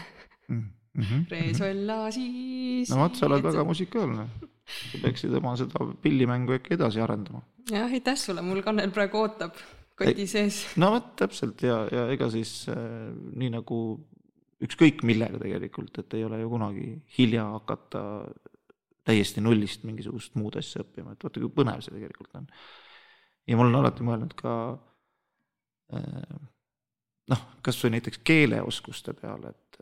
mm. 0.49 0.65
-hmm. 0.99 1.27
Re, 1.31 1.55
sol, 1.55 1.87
la, 1.87 2.11
si, 2.11 2.85
si. 2.85 2.93
no 2.93 3.05
vot, 3.05 3.17
sa 3.17 3.27
oled 3.27 3.43
väga 3.43 3.65
musikaalne. 3.65 4.29
sa 4.69 4.99
peaksid 5.03 5.35
oma 5.35 5.57
seda 5.57 5.87
pillimängu 6.03 6.53
äkki 6.53 6.75
edasi 6.75 7.01
arendama. 7.01 7.43
jah, 7.71 7.93
aitäh 7.93 8.17
sulle, 8.17 8.43
mul 8.43 8.63
Kannel 8.63 8.91
praegu 8.91 9.19
ootab 9.19 9.53
koti 9.99 10.27
sees. 10.31 10.63
no 10.81 10.93
vot, 10.95 11.11
täpselt 11.19 11.63
ja, 11.67 11.81
ja 11.93 12.07
ega 12.15 12.31
siis 12.33 12.53
äh, 12.73 13.11
nii 13.39 13.53
nagu 13.57 13.81
ükskõik 14.65 15.05
millega 15.07 15.39
tegelikult, 15.39 16.01
et 16.03 16.19
ei 16.19 16.25
ole 16.27 16.41
ju 16.43 16.51
kunagi 16.51 16.89
hilja 17.19 17.47
hakata 17.55 18.03
täiesti 19.09 19.43
nullist 19.45 19.87
mingisugust 19.89 20.37
muud 20.39 20.59
asja 20.61 20.83
õppima, 20.85 21.15
et 21.15 21.25
vaata 21.25 21.43
kui 21.43 21.53
põnev 21.55 21.83
see 21.85 21.95
tegelikult 21.95 22.35
on. 22.41 22.49
ja 23.49 23.57
ma 23.57 23.65
olen 23.65 23.79
alati 23.81 24.07
mõelnud 24.07 24.35
ka 24.39 24.55
äh, 25.95 26.39
noh, 27.33 27.45
kasvõi 27.65 27.95
näiteks 27.97 28.23
keeleoskuste 28.27 29.15
peale, 29.19 29.55
et, 29.55 29.81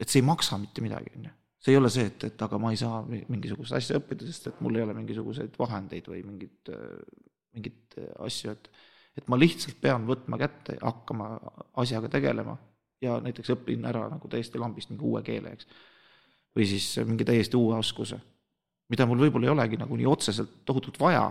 et 0.00 0.08
see 0.08 0.22
ei 0.22 0.26
maksa 0.26 0.58
mitte 0.62 0.84
midagi, 0.84 1.12
on 1.18 1.28
ju. 1.28 1.36
see 1.62 1.74
ei 1.74 1.80
ole 1.80 1.92
see, 1.92 2.08
et, 2.08 2.28
et 2.30 2.46
aga 2.48 2.60
ma 2.62 2.72
ei 2.72 2.80
saa 2.80 3.02
mingisugust 3.06 3.76
asja 3.76 4.00
õppida, 4.00 4.28
sest 4.28 4.50
et 4.52 4.60
mul 4.64 4.78
ei 4.78 4.86
ole 4.86 4.96
mingisuguseid 4.96 5.56
vahendeid 5.60 6.08
või 6.12 6.24
mingit, 6.26 6.72
mingit 7.56 7.98
asju, 8.24 8.56
et 8.56 8.70
et 9.16 9.28
ma 9.28 9.38
lihtsalt 9.40 9.78
pean 9.80 10.06
võtma 10.08 10.38
kätte 10.40 10.76
ja 10.76 10.90
hakkama 10.90 11.30
asjaga 11.82 12.10
tegelema 12.12 12.56
ja 13.02 13.18
näiteks 13.22 13.52
õpin 13.56 13.84
ära 13.88 14.06
nagu 14.12 14.28
täiesti 14.28 14.60
lambist 14.60 14.90
mingi 14.92 15.04
uue 15.04 15.22
keele, 15.26 15.52
eks. 15.56 15.68
või 16.56 16.68
siis 16.68 16.88
mingi 17.04 17.26
täiesti 17.28 17.58
uue 17.58 17.76
oskuse, 17.78 18.18
mida 18.92 19.06
mul 19.08 19.20
võib-olla 19.26 19.50
ei 19.50 19.54
olegi 19.54 19.80
nagu 19.80 19.98
nii 19.98 20.08
otseselt 20.08 20.62
tohutult 20.68 20.98
vaja, 21.00 21.26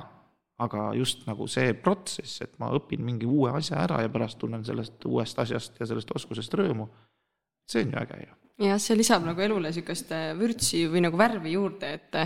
aga 0.61 0.87
just 0.95 1.25
nagu 1.27 1.47
see 1.51 1.73
protsess, 1.73 2.39
et 2.45 2.53
ma 2.61 2.69
õpin 2.77 3.03
mingi 3.03 3.27
uue 3.27 3.51
asja 3.57 3.81
ära 3.83 3.99
ja 4.05 4.11
pärast 4.11 4.39
tunnen 4.39 4.63
sellest 4.65 5.03
uuest 5.09 5.39
asjast 5.43 5.81
ja 5.81 5.87
sellest 5.89 6.13
oskusest 6.15 6.53
rõõmu, 6.55 6.87
see 7.67 7.83
on 7.83 7.95
ju 7.95 8.01
äge 8.03 8.21
ju. 8.21 8.37
jah, 8.69 8.79
see 8.79 8.97
lisab 8.97 9.25
nagu 9.25 9.41
elule 9.41 9.71
niisugust 9.71 10.13
vürtsi 10.39 10.85
või 10.91 11.03
nagu 11.07 11.19
värvi 11.19 11.57
juurde, 11.57 11.97
et 11.99 12.21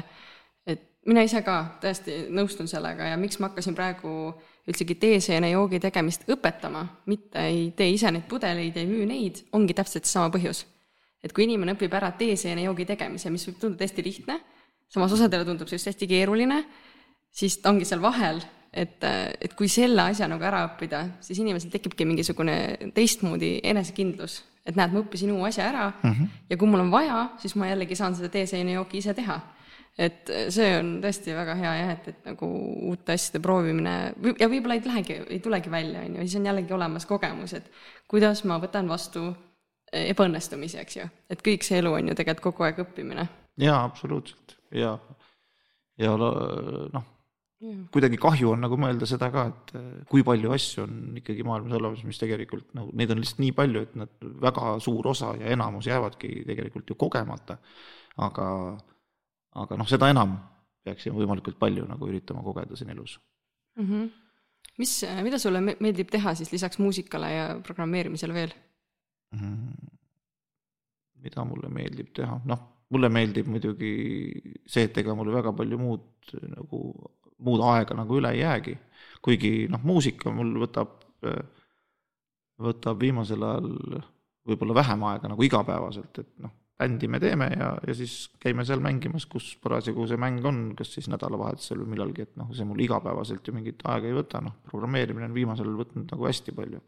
et 0.69 0.85
mina 1.07 1.23
ise 1.25 1.41
ka 1.41 1.79
täiesti 1.81 2.25
nõustun 2.29 2.67
sellega 2.69 3.07
ja 3.09 3.17
miks 3.17 3.39
ma 3.39 3.49
hakkasin 3.49 3.77
praegu 3.77 4.11
üldsegi 4.69 4.95
teeseene 5.01 5.51
joogi 5.53 5.79
tegemist 5.81 6.27
õpetama, 6.29 6.83
mitte 7.09 7.45
ei 7.49 7.69
tee 7.77 7.89
ise 7.95 8.11
neid 8.13 8.27
pudeleid, 8.29 8.77
ei 8.77 8.87
müü 8.89 9.07
neid, 9.09 9.43
ongi 9.55 9.75
täpselt 9.77 10.05
seesama 10.05 10.31
põhjus. 10.33 10.65
et 11.23 11.33
kui 11.35 11.43
inimene 11.43 11.73
õpib 11.75 11.91
ära 11.97 12.13
teeseene 12.15 12.63
joogi 12.63 12.85
tegemise, 12.87 13.29
mis 13.29 13.43
võib 13.47 13.57
tunduda 13.59 13.83
hästi 13.83 14.03
lihtne, 14.05 14.37
samas 14.87 15.11
osadele 15.11 15.43
tundub 15.45 15.67
see 15.67 15.75
just 15.75 15.89
hästi 15.89 16.07
keeruline, 16.07 16.61
siis 17.31 17.57
ta 17.59 17.73
ongi 17.73 17.83
seal 17.85 17.99
vahel, 17.99 18.39
et, 18.71 19.03
et 19.03 19.55
kui 19.57 19.67
selle 19.67 20.05
asja 20.13 20.29
nagu 20.31 20.45
ära 20.47 20.61
õppida, 20.69 21.01
siis 21.25 21.41
inimesel 21.43 21.73
tekibki 21.73 22.07
mingisugune 22.07 22.55
teistmoodi 22.95 23.57
enesekindlus, 23.67 24.39
et 24.63 24.79
näed, 24.79 24.93
ma 24.93 25.03
õppisin 25.03 25.33
uue 25.33 25.49
asja 25.49 25.67
ära 25.67 25.89
mm 25.89 26.11
-hmm. 26.11 26.27
ja 26.49 26.57
kui 26.57 26.67
mul 26.69 26.85
on 26.85 26.91
vaja, 26.91 27.29
siis 27.41 27.55
ma 27.55 27.67
jällegi 27.67 27.95
saan 27.95 28.15
seda 28.15 28.29
teeseene 28.29 28.77
jooki 28.77 29.01
ise 29.03 29.13
teha 29.13 29.41
et 29.99 30.31
see 30.53 30.69
on 30.77 30.93
tõesti 31.03 31.35
väga 31.35 31.55
hea 31.59 31.73
jah, 31.81 31.91
et, 31.97 32.07
et 32.13 32.31
nagu 32.31 32.47
uute 32.89 33.15
asjade 33.15 33.41
proovimine 33.43 33.95
ja 34.39 34.47
võib-olla 34.47 34.77
ei 34.77 34.85
lähegi, 34.85 35.19
ei 35.27 35.41
tulegi 35.43 35.71
välja, 35.73 36.05
on 36.07 36.17
ju, 36.19 36.25
siis 36.25 36.39
on 36.39 36.49
jällegi 36.49 36.75
olemas 36.75 37.07
kogemus, 37.09 37.53
et 37.57 37.69
kuidas 38.09 38.45
ma 38.47 38.59
võtan 38.63 38.87
vastu 38.89 39.27
ebaõnnestumisi, 39.91 40.79
eks 40.79 40.99
ju, 41.01 41.07
et 41.29 41.43
kõik 41.45 41.65
see 41.65 41.81
elu 41.81 41.93
on 41.97 42.11
ju 42.11 42.17
tegelikult 42.17 42.53
kogu 42.53 42.67
aeg 42.67 42.83
õppimine. 42.85 43.27
jaa, 43.59 43.83
absoluutselt 43.83 44.55
ja, 44.75 44.93
ja 45.99 46.15
noh, 46.15 47.07
kuidagi 47.91 48.19
kahju 48.21 48.53
on 48.53 48.63
nagu 48.63 48.77
mõelda 48.79 49.07
seda 49.09 49.27
ka, 49.33 49.47
et 49.51 49.73
kui 50.07 50.23
palju 50.23 50.53
asju 50.55 50.85
on 50.85 50.99
ikkagi 51.19 51.43
maailmas 51.43 51.75
olemas, 51.75 52.05
mis 52.07 52.21
tegelikult 52.21 52.69
nagu 52.77 52.93
neid 52.95 53.11
on 53.11 53.19
lihtsalt 53.19 53.41
nii 53.43 53.55
palju, 53.57 53.81
et 53.87 53.97
nad 53.99 54.29
väga 54.45 54.77
suur 54.83 55.11
osa 55.11 55.33
ja 55.41 55.51
enamus 55.55 55.89
jäävadki 55.91 56.45
tegelikult 56.47 56.93
ju 56.93 56.95
kogemata. 56.95 57.57
aga 58.19 58.45
aga 59.55 59.77
noh, 59.77 59.87
seda 59.89 60.09
enam 60.11 60.37
peaksime 60.85 61.17
võimalikult 61.17 61.59
palju 61.59 61.85
nagu 61.89 62.09
üritama 62.09 62.43
kogeda 62.45 62.77
siin 62.77 62.93
elus 62.93 63.17
mm. 63.77 63.85
-hmm. 63.85 64.09
mis, 64.81 64.95
mida 65.25 65.39
sulle 65.41 65.61
meeldib 65.69 66.11
teha 66.11 66.35
siis 66.35 66.51
lisaks 66.51 66.79
muusikale 66.79 67.31
ja 67.33 67.45
programmeerimisele 67.63 68.33
veel 68.33 68.53
mm? 69.31 69.39
-hmm. 69.39 69.87
mida 71.23 71.45
mulle 71.45 71.69
meeldib 71.69 72.13
teha, 72.13 72.41
noh, 72.45 72.67
mulle 72.89 73.09
meeldib 73.09 73.47
muidugi 73.47 73.93
see, 74.65 74.83
et 74.83 74.97
ega 74.97 75.15
mul 75.15 75.31
väga 75.33 75.53
palju 75.53 75.77
muud 75.77 76.35
nagu, 76.55 76.79
muud 77.45 77.65
aega 77.73 77.97
nagu 77.97 78.17
üle 78.17 78.31
ei 78.33 78.41
jäägi. 78.43 78.77
kuigi 79.21 79.67
noh, 79.69 79.81
muusika 79.83 80.31
mul 80.31 80.53
võtab, 80.63 80.95
võtab 82.59 83.01
viimasel 83.01 83.43
ajal 83.43 84.01
võib-olla 84.47 84.75
vähem 84.81 85.03
aega 85.11 85.31
nagu 85.31 85.43
igapäevaselt, 85.43 86.21
et 86.23 86.31
noh, 86.43 86.53
bändi 86.79 87.09
me 87.11 87.19
teeme 87.19 87.49
ja, 87.51 87.73
ja 87.87 87.95
siis 87.95 88.29
käime 88.39 88.63
seal 88.67 88.79
mängimas, 88.83 89.25
kus 89.29 89.51
parasjagu 89.63 90.05
see 90.07 90.19
mäng 90.21 90.45
on, 90.47 90.61
kas 90.79 90.93
siis 90.95 91.09
nädalavahetusel 91.11 91.81
või 91.83 91.95
millalgi, 91.95 92.27
et 92.27 92.37
noh, 92.39 92.51
see 92.55 92.67
mul 92.67 92.79
igapäevaselt 92.85 93.47
ju 93.47 93.55
mingit 93.55 93.83
aega 93.91 94.07
ei 94.07 94.15
võta, 94.15 94.41
noh, 94.45 94.55
programmeerimine 94.69 95.27
on 95.27 95.35
viimasel 95.35 95.67
ajal 95.67 95.81
võtnud 95.81 96.13
nagu 96.13 96.29
hästi 96.29 96.55
palju. 96.55 96.79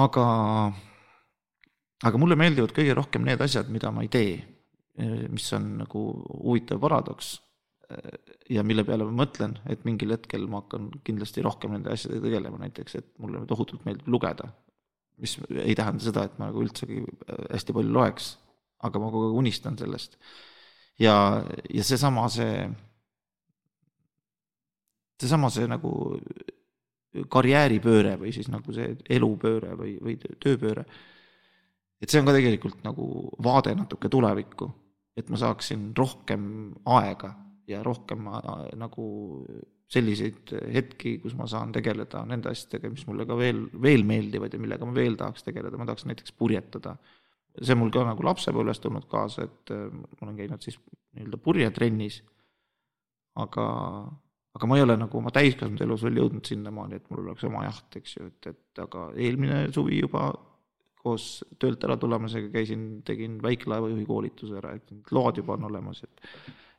aga, 0.00 0.26
aga 2.10 2.22
mulle 2.24 2.38
meeldivad 2.40 2.74
kõige 2.74 2.98
rohkem 2.98 3.28
need 3.28 3.44
asjad, 3.44 3.70
mida 3.70 3.94
ma 3.94 4.02
ei 4.02 4.10
tee, 4.12 4.34
mis 5.30 5.46
on 5.56 5.70
nagu 5.84 6.04
huvitav 6.42 6.82
paradoks 6.82 7.36
ja 8.50 8.64
mille 8.64 8.84
peale 8.88 9.06
ma 9.06 9.22
mõtlen, 9.22 9.54
et 9.70 9.84
mingil 9.86 10.14
hetkel 10.16 10.48
ma 10.50 10.62
hakkan 10.62 10.90
kindlasti 11.06 11.44
rohkem 11.44 11.76
nende 11.76 11.92
asjadega 11.92 12.26
tegelema, 12.26 12.60
näiteks 12.64 12.98
et 12.98 13.08
mulle 13.22 13.44
tohutult 13.48 13.84
meeldib 13.86 14.10
lugeda 14.10 14.50
mis 15.20 15.36
ei 15.50 15.74
tähenda 15.78 16.04
seda, 16.04 16.24
et 16.26 16.38
ma 16.38 16.48
nagu 16.50 16.62
üldsegi 16.64 17.02
äh, 17.02 17.44
hästi 17.52 17.76
palju 17.76 17.92
loeks, 17.94 18.32
aga 18.86 19.02
ma 19.02 19.10
kogu 19.12 19.28
aeg 19.28 19.38
unistan 19.42 19.78
sellest. 19.78 20.18
ja, 21.00 21.14
ja 21.72 21.84
seesama, 21.84 22.26
see, 22.32 22.66
seesama 25.22 25.50
see 25.52 25.68
nagu 25.70 25.92
karjääripööre 27.32 28.16
või 28.20 28.32
siis 28.32 28.48
nagu 28.52 28.72
see 28.72 28.94
elupööre 29.12 29.74
või, 29.76 29.96
või 30.00 30.16
tööpööre, 30.40 30.84
et 32.00 32.10
see 32.10 32.22
on 32.22 32.28
ka 32.28 32.36
tegelikult 32.36 32.80
nagu 32.86 33.06
vaade 33.44 33.74
natuke 33.76 34.10
tulevikku, 34.12 34.70
et 35.16 35.28
ma 35.28 35.40
saaksin 35.40 35.90
rohkem 35.96 36.44
aega 36.88 37.34
ja 37.68 37.82
rohkem 37.84 38.26
äh, 38.32 38.72
nagu 38.80 39.06
selliseid 39.92 40.52
hetki, 40.72 41.16
kus 41.22 41.34
ma 41.36 41.46
saan 41.50 41.72
tegeleda 41.74 42.22
nende 42.28 42.52
asjadega, 42.52 42.90
mis 42.92 43.04
mulle 43.08 43.26
ka 43.28 43.36
veel, 43.38 43.64
veel 43.82 44.04
meeldivad 44.08 44.54
ja 44.54 44.60
millega 44.62 44.88
ma 44.88 44.94
veel 44.96 45.18
tahaks 45.20 45.44
tegeleda, 45.46 45.78
ma 45.80 45.88
tahaks 45.88 46.06
näiteks 46.08 46.34
purjetada. 46.38 46.96
see 47.52 47.76
mul 47.76 47.90
ka 47.92 48.00
nagu 48.08 48.24
lapsepõlvest 48.24 48.80
tulnud 48.80 49.04
kaasa, 49.10 49.44
et 49.44 49.72
äh, 49.74 49.88
ma 49.92 50.24
olen 50.24 50.38
käinud 50.38 50.62
siis 50.64 50.78
nii-öelda 51.12 51.36
purjetrennis, 51.44 52.22
aga, 53.36 53.66
aga 54.56 54.70
ma 54.70 54.78
ei 54.78 54.86
ole 54.86 54.96
nagu 54.96 55.18
oma 55.18 55.32
täiskasvanud 55.36 55.84
elus 55.84 56.06
veel 56.06 56.22
jõudnud 56.22 56.48
sinnamaani, 56.48 56.96
et 56.96 57.12
mul 57.12 57.26
oleks 57.26 57.44
oma 57.44 57.66
jaht, 57.66 58.00
eks 58.00 58.16
ju, 58.16 58.30
et, 58.32 58.48
et 58.54 58.82
aga 58.86 59.10
eelmine 59.20 59.66
suvi 59.74 60.00
juba 60.00 60.30
koos 61.02 61.42
töölt 61.60 61.84
ära 61.84 61.98
tulemisega 62.00 62.48
käisin, 62.54 63.02
tegin 63.04 63.36
väikelaevajuhi 63.44 64.08
koolituse 64.08 64.56
ära, 64.62 64.72
et 64.78 65.12
load 65.12 65.42
juba 65.42 65.58
on 65.58 65.68
olemas, 65.68 66.04
et 66.08 66.28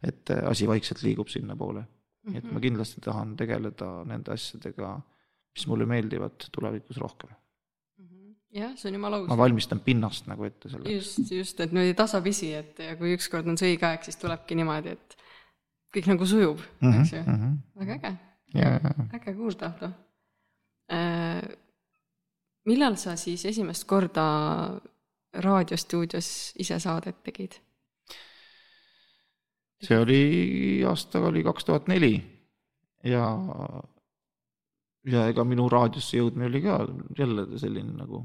et 0.03 0.34
asi 0.49 0.66
vaikselt 0.68 0.99
liigub 1.05 1.30
sinnapoole 1.32 1.86
nii 2.28 2.40
et 2.40 2.46
ma 2.48 2.58
mhm. 2.58 2.64
kindlasti 2.66 3.02
tahan 3.04 3.34
tegeleda 3.40 3.90
nende 4.08 4.34
asjadega, 4.36 4.94
mis 5.54 5.66
mulle 5.70 5.88
meeldivad 5.90 6.48
tulevikus 6.56 7.00
rohkem. 7.02 7.34
Mhm. 8.00 8.36
jah, 8.60 8.76
see 8.80 8.90
on 8.90 9.00
jumala 9.00 9.20
aus. 9.22 9.28
ma 9.32 9.38
valmistan 9.38 9.82
pinnast 9.86 10.30
nagu 10.32 10.48
ette 10.48 10.72
selleks. 10.72 10.94
just, 10.94 11.32
just, 11.32 11.60
et 11.60 11.76
niimoodi 11.76 11.98
tasapisi, 12.00 12.54
et 12.60 12.80
ja 12.80 12.96
kui 13.00 13.16
ükskord 13.18 13.50
on 13.50 13.60
see 13.60 13.74
õige 13.74 13.90
aeg, 13.90 14.06
siis 14.08 14.20
tulebki 14.22 14.58
niimoodi, 14.60 14.96
et 14.98 15.18
kõik 15.94 16.10
nagu 16.14 16.26
sujub 16.26 16.62
mm, 16.62 16.92
-hmm, 16.92 17.02
eks 17.02 17.14
ju 17.14 17.22
mm. 17.26 17.42
-hmm. 17.42 17.58
väga 17.82 17.94
äge 18.00 18.16
yeah.. 18.56 18.80
äge 19.14 19.36
kuulda, 19.36 19.68
Ahto 19.68 19.92
äh,. 20.92 21.44
millal 22.66 22.96
sa 22.96 23.16
siis 23.16 23.46
esimest 23.46 23.84
korda 23.84 24.26
raadiostuudios 25.34 26.54
ise 26.60 26.80
saadet 26.80 27.24
tegid? 27.24 27.60
See 29.82 29.98
oli, 30.00 30.22
aasta 30.88 31.22
oli 31.28 31.44
kaks 31.44 31.66
tuhat 31.66 31.88
neli. 31.92 32.14
Ja, 33.04 33.26
ja 35.12 35.26
ega 35.28 35.44
minu 35.44 35.68
raadiosse 35.72 36.20
jõudmine 36.20 36.48
oli 36.48 36.62
ka 36.64 36.78
jälle 37.18 37.48
selline 37.60 37.98
nagu, 37.98 38.22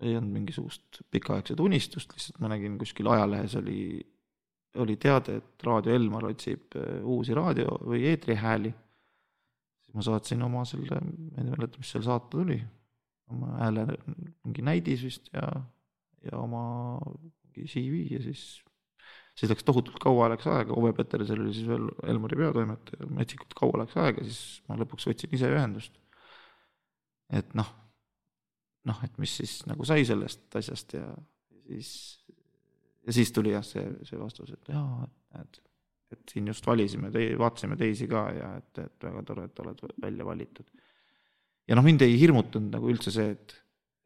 ei 0.00 0.16
olnud 0.16 0.32
mingisugust 0.38 1.02
pikaaegset 1.12 1.60
unistust, 1.60 2.14
lihtsalt 2.14 2.40
ma 2.42 2.50
nägin 2.54 2.78
kuskil 2.80 3.10
ajalehes 3.12 3.58
oli, 3.60 3.82
oli 4.82 4.96
teade, 4.96 5.36
et 5.42 5.66
Raadio 5.66 5.94
Elmar 5.94 6.30
otsib 6.30 6.78
äh, 6.80 7.02
uusi 7.04 7.36
raadio- 7.36 7.76
või 7.84 8.06
eetrihääli. 8.08 8.72
siis 9.82 9.94
ma 9.94 10.02
saatsin 10.02 10.42
oma 10.42 10.64
selle, 10.64 11.00
ma 11.02 11.44
ei 11.44 11.50
mäleta, 11.50 11.78
mis 11.78 11.92
seal 11.92 12.06
saata 12.08 12.30
tuli, 12.32 12.58
oma 13.30 13.52
hääle 13.60 13.86
mingi 14.44 14.64
näidis 14.64 15.04
vist 15.04 15.28
ja, 15.32 15.48
ja 16.24 16.38
oma 16.38 16.64
mingi 17.44 17.68
CV 17.68 18.06
ja 18.16 18.22
siis, 18.22 18.62
siis 19.38 19.50
läks 19.52 19.64
tohutult 19.66 19.98
kaua 20.02 20.28
läks 20.32 20.46
aega, 20.50 20.76
Ove 20.76 20.92
Petersel 20.96 21.40
oli 21.44 21.54
siis 21.56 21.68
veel 21.68 21.88
Elmari 22.12 22.38
peatoimetaja, 22.40 23.08
metsikult 23.16 23.54
kaua 23.58 23.82
läks 23.82 23.96
aega, 24.00 24.24
siis 24.26 24.62
ma 24.68 24.78
lõpuks 24.80 25.08
võtsin 25.08 25.36
ise 25.38 25.50
ühendust. 25.52 25.98
et 27.32 27.54
noh, 27.56 27.68
noh, 28.88 29.04
et 29.06 29.18
mis 29.22 29.36
siis 29.40 29.62
nagu 29.70 29.86
sai 29.88 30.04
sellest 30.08 30.56
asjast 30.60 30.96
ja 30.98 31.06
siis, 31.66 31.90
ja 33.06 33.14
siis 33.16 33.32
tuli 33.32 33.54
jah, 33.54 33.64
see, 33.64 33.84
see 34.08 34.20
vastus, 34.20 34.52
et 34.52 34.72
jaa, 34.74 35.06
et 35.06 35.36
näed, 35.38 35.60
et 36.12 36.34
siin 36.34 36.48
just 36.50 36.66
valisime, 36.68 37.08
vaatasime 37.40 37.78
teisi 37.80 38.08
ka 38.10 38.26
ja 38.36 38.54
et, 38.60 38.84
et 38.84 39.06
väga 39.08 39.22
tore, 39.28 39.48
et 39.48 39.60
oled 39.64 39.84
välja 40.02 40.26
valitud. 40.28 40.68
Ja 41.70 41.78
noh, 41.78 41.86
mind 41.86 42.02
ei 42.04 42.18
hirmutanud 42.20 42.74
nagu 42.74 42.90
üldse 42.92 43.12
see, 43.14 43.32
et, 43.32 43.54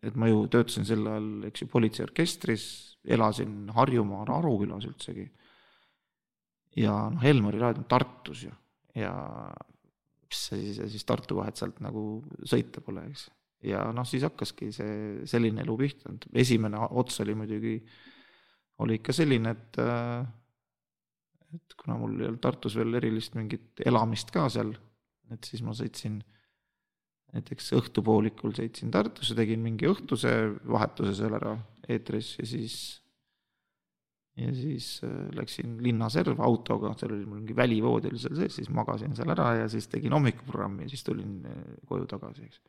et 0.06 0.18
ma 0.18 0.28
ju 0.30 0.44
töötasin 0.52 0.86
sel 0.86 1.02
ajal, 1.02 1.30
eks 1.48 1.64
ju, 1.64 1.70
politseiorkestris, 1.72 2.66
elasin 3.06 3.70
Harjumaal 3.76 4.30
Arukülas 4.34 4.86
üldsegi. 4.88 5.26
ja 6.76 6.94
noh, 7.10 7.24
Elmari 7.24 7.58
raadio 7.60 7.84
on 7.84 7.88
Tartus 7.88 8.42
ju 8.44 8.52
ja 8.96 9.12
mis 10.26 10.42
see 10.48 10.62
siis, 10.64 10.80
siis 10.92 11.06
Tartu 11.06 11.38
vahet 11.38 11.58
sealt 11.58 11.80
nagu 11.84 12.02
sõita 12.48 12.82
pole, 12.84 13.04
eks. 13.10 13.28
ja 13.66 13.84
noh, 13.94 14.06
siis 14.08 14.24
hakkaski 14.26 14.72
see 14.74 14.96
selline 15.28 15.62
elu 15.64 15.76
pihta, 15.80 16.14
esimene 16.34 16.80
ots 16.90 17.20
oli 17.24 17.36
muidugi, 17.38 17.76
oli 18.84 18.98
ikka 19.00 19.14
selline, 19.16 19.54
et 19.54 19.80
et 21.56 21.76
kuna 21.78 21.96
mul 22.00 22.18
ei 22.20 22.28
olnud 22.28 22.42
Tartus 22.42 22.76
veel 22.76 22.98
erilist 22.98 23.36
mingit 23.38 23.84
elamist 23.86 24.32
ka 24.34 24.48
seal, 24.52 24.74
et 25.32 25.46
siis 25.46 25.62
ma 25.64 25.74
sõitsin 25.76 26.18
näiteks 27.34 27.72
õhtupoolikul 27.76 28.54
sõitsin 28.56 28.92
Tartusse, 28.94 29.34
tegin 29.36 29.62
mingi 29.64 29.88
õhtuse 29.90 30.32
vahetuse 30.68 31.16
seal 31.18 31.36
ära 31.38 31.56
eetris 31.88 32.34
ja 32.40 32.46
siis, 32.48 32.76
ja 34.40 34.52
siis 34.54 34.88
äh, 35.06 35.18
läksin 35.36 35.76
linnaserva 35.84 36.46
autoga, 36.46 36.94
seal 36.98 37.16
oli 37.16 37.26
mul 37.26 37.42
mingi 37.42 37.56
välivoodi 37.56 38.12
oli 38.12 38.22
seal 38.22 38.38
sees, 38.38 38.58
siis 38.60 38.72
magasin 38.74 39.16
seal 39.18 39.32
ära 39.34 39.52
ja 39.62 39.70
siis 39.72 39.88
tegin 39.92 40.16
hommikuprogrammi 40.16 40.86
ja 40.86 40.92
siis 40.92 41.04
tulin 41.06 41.38
äh, 41.50 41.64
koju 41.88 42.08
tagasi, 42.10 42.46
eks. 42.46 42.62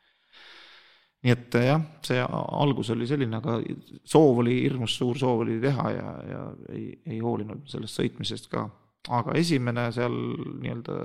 nii 1.26 1.34
et 1.34 1.60
äh, 1.60 1.68
jah, 1.70 1.86
see 2.06 2.26
algus 2.32 2.92
oli 2.94 3.08
selline, 3.10 3.40
aga 3.40 3.60
soov 4.04 4.42
oli, 4.44 4.58
hirmus 4.66 4.98
suur 4.98 5.18
soov 5.18 5.46
oli 5.46 5.60
teha 5.62 5.94
ja, 5.94 6.10
ja 6.34 6.44
ei, 6.74 6.90
ei 7.06 7.22
hoolinud 7.24 7.66
sellest 7.70 8.02
sõitmisest 8.02 8.50
ka. 8.52 8.68
aga 9.08 9.38
esimene 9.40 9.88
seal 9.94 10.14
nii-öelda 10.60 11.00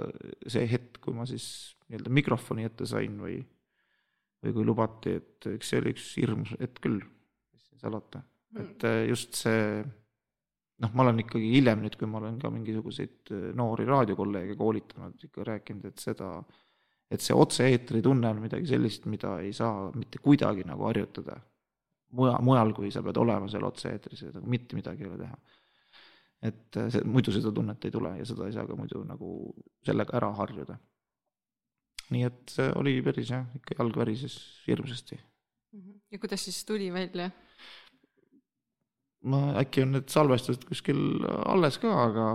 see 0.49 0.67
hetk, 0.69 0.99
kui 1.05 1.15
ma 1.15 1.25
siis 1.29 1.47
nii-öelda 1.93 2.13
mikrofoni 2.13 2.65
ette 2.65 2.87
sain 2.89 3.17
või, 3.21 3.37
või 4.43 4.55
kui 4.55 4.65
lubati, 4.65 5.17
et 5.21 5.49
eks 5.53 5.69
see 5.69 5.81
oli 5.81 5.93
üks 5.93 6.07
hirmus 6.17 6.53
hetk 6.59 6.81
küll, 6.83 6.99
mis 7.53 7.67
siin 7.69 7.81
salata, 7.83 8.23
mm. 8.23 8.63
et 8.63 8.87
äh, 8.89 9.03
just 9.11 9.37
see 9.37 9.83
noh, 10.83 10.91
ma 10.91 11.05
olen 11.05 11.21
ikkagi 11.23 11.53
hiljem 11.53 11.83
nüüd, 11.85 11.95
kui 11.99 12.09
ma 12.09 12.19
olen 12.19 12.41
ka 12.41 12.51
mingisuguseid 12.53 13.33
äh, 13.35 13.47
noori 13.57 13.87
raadiokolleege 13.89 14.57
koolitanud, 14.59 15.17
ikka 15.29 15.47
rääkinud, 15.51 15.87
et 15.91 16.03
seda, 16.03 16.35
et 17.13 17.23
see 17.23 17.37
otse-eetri 17.37 18.01
tunne 18.05 18.31
on 18.33 18.41
midagi 18.43 18.73
sellist, 18.73 19.05
mida 19.11 19.37
ei 19.43 19.53
saa 19.55 19.91
mitte 19.95 20.21
kuidagi 20.23 20.65
nagu 20.67 20.89
harjutada. 20.89 21.37
mujal, 22.13 22.41
mujal, 22.45 22.73
kui 22.77 22.91
sa 22.93 23.01
pead 23.01 23.17
olema 23.17 23.47
seal 23.49 23.65
otse-eetris, 23.65 24.27
nagu 24.33 24.49
mitte 24.49 24.77
midagi 24.77 25.05
ei 25.05 25.11
ole 25.11 25.21
teha. 25.21 25.37
et 26.43 26.77
äh, 26.77 26.89
see, 26.91 27.05
muidu 27.05 27.31
seda 27.31 27.53
tunnet 27.53 27.85
ei 27.85 27.91
tule 27.91 28.17
ja 28.17 28.25
seda 28.25 28.49
ei 28.49 28.57
saa 28.57 28.65
ka 28.67 28.75
muidu 28.75 29.05
nagu 29.07 29.29
sellega 29.85 30.17
ära 30.17 30.33
harjuda 30.41 30.75
nii 32.13 32.27
et 32.27 32.55
see 32.55 32.67
oli 32.79 32.97
päris 33.05 33.31
jah, 33.31 33.45
ikka 33.59 33.77
jalg 33.79 33.97
värises 34.01 34.35
hirmsasti. 34.67 35.19
Mhm. 35.73 35.97
ja 36.11 36.19
kuidas 36.19 36.45
siis 36.45 36.63
tuli 36.65 36.91
välja? 36.93 37.31
ma, 39.23 39.39
äkki 39.61 39.85
on 39.85 39.93
need 39.95 40.11
salvestused 40.11 40.65
kuskil 40.67 40.99
alles 41.47 41.79
ka, 41.79 41.91
aga 42.09 42.27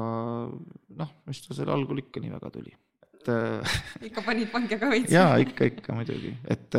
noh, 1.03 1.11
mis 1.29 1.43
ta 1.45 1.57
seal 1.57 1.71
algul 1.73 2.01
ikka 2.01 2.23
nii 2.25 2.33
väga 2.33 2.51
tuli, 2.55 2.73
et 3.13 3.29
ikka 4.09 4.25
panid 4.25 4.51
pange 4.55 4.81
ka 4.81 4.89
veits? 4.91 5.13
jaa, 5.13 5.37
ikka, 5.45 5.69
ikka 5.69 5.97
muidugi, 5.99 6.33
et 6.49 6.79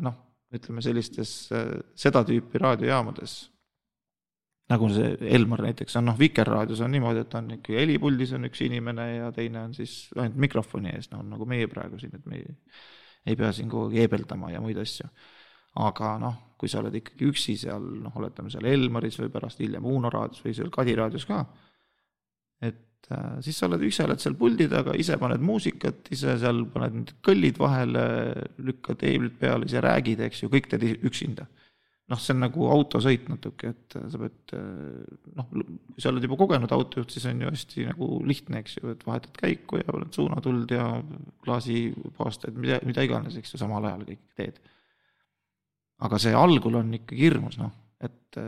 noh, 0.00 0.16
ütleme 0.56 0.82
sellistes 0.82 1.34
seda 1.94 2.24
tüüpi 2.26 2.58
raadiojaamades 2.62 3.36
nagu 4.70 4.88
see 4.94 5.16
Elmar 5.34 5.64
näiteks 5.64 5.98
on 5.98 6.06
noh, 6.10 6.18
Vikerraadios 6.18 6.82
on 6.84 6.92
niimoodi, 6.94 7.24
et 7.24 7.34
on 7.38 7.50
ikkagi 7.56 7.78
helipuldis 7.80 8.34
on 8.36 8.46
üks 8.48 8.62
inimene 8.66 9.06
ja 9.16 9.30
teine 9.34 9.64
on 9.66 9.74
siis 9.76 9.94
ainult 10.16 10.38
mikrofoni 10.46 10.92
ees, 10.94 11.10
no 11.14 11.22
nagu 11.26 11.46
meie 11.48 11.68
praegu 11.70 11.98
siin, 12.00 12.14
et 12.18 12.28
me 12.30 12.38
ei, 12.38 12.54
ei 13.26 13.38
pea 13.38 13.50
siin 13.56 13.70
kogu 13.70 13.88
aeg 13.88 14.04
heebeldama 14.04 14.52
ja 14.54 14.62
muid 14.62 14.78
asju. 14.80 15.08
aga 15.80 16.12
noh, 16.22 16.36
kui 16.58 16.70
sa 16.70 16.80
oled 16.82 16.94
ikkagi 16.98 17.26
üksi 17.30 17.56
seal, 17.58 17.82
noh, 18.04 18.14
oletame 18.18 18.50
seal 18.50 18.66
Elmaris 18.66 19.18
või 19.20 19.32
pärast 19.32 19.60
hiljem 19.62 19.86
Uno 19.86 20.10
raadios 20.10 20.42
või 20.44 20.54
seal 20.54 20.70
Kadi 20.74 20.94
raadios 20.98 21.26
ka, 21.26 21.44
et 22.66 23.10
äh, 23.10 23.38
siis 23.42 23.58
sa 23.58 23.66
oled, 23.66 23.82
ise 23.86 24.06
oled 24.06 24.22
seal 24.22 24.36
puldi 24.38 24.68
taga, 24.70 24.94
ise 24.98 25.18
paned 25.18 25.42
muusikat, 25.46 26.10
ise 26.14 26.36
seal 26.42 26.62
paned 26.70 26.98
need 26.98 27.14
kõllid 27.26 27.58
vahele, 27.58 28.04
lükkad 28.62 29.02
heeblid 29.06 29.38
peale, 29.40 29.66
ise 29.70 29.82
räägid, 29.82 30.22
eks 30.26 30.44
ju, 30.44 30.52
kõik 30.52 30.70
teed 30.70 31.06
üksinda 31.06 31.46
noh, 32.10 32.18
see 32.20 32.34
on 32.34 32.42
nagu 32.42 32.66
autosõit 32.74 33.28
natuke, 33.30 33.70
et 33.74 33.96
sa 33.96 34.20
pead 34.20 34.54
noh, 35.38 35.46
kui 35.52 36.02
sa 36.02 36.10
oled 36.10 36.26
juba 36.26 36.38
kogenud 36.40 36.74
autojuht, 36.74 37.14
siis 37.14 37.28
on 37.30 37.44
ju 37.44 37.52
hästi 37.52 37.86
nagu 37.90 38.10
lihtne, 38.26 38.64
eks 38.64 38.80
ju, 38.80 38.90
et 38.94 39.06
vahetad 39.06 39.36
käiku 39.38 39.78
ja 39.80 39.86
paned 39.90 40.16
suunatuld 40.16 40.74
ja 40.74 40.88
klaasipaastaid, 41.44 42.58
mida, 42.58 42.80
mida 42.88 43.06
iganes, 43.06 43.38
eks 43.38 43.54
ju, 43.54 43.62
samal 43.62 43.86
ajal 43.86 44.04
kõik 44.08 44.26
teed. 44.40 44.60
aga 46.00 46.18
see 46.18 46.34
algul 46.34 46.80
on 46.80 46.94
ikkagi 46.96 47.28
hirmus, 47.28 47.60
noh, 47.60 47.72
et 48.00 48.40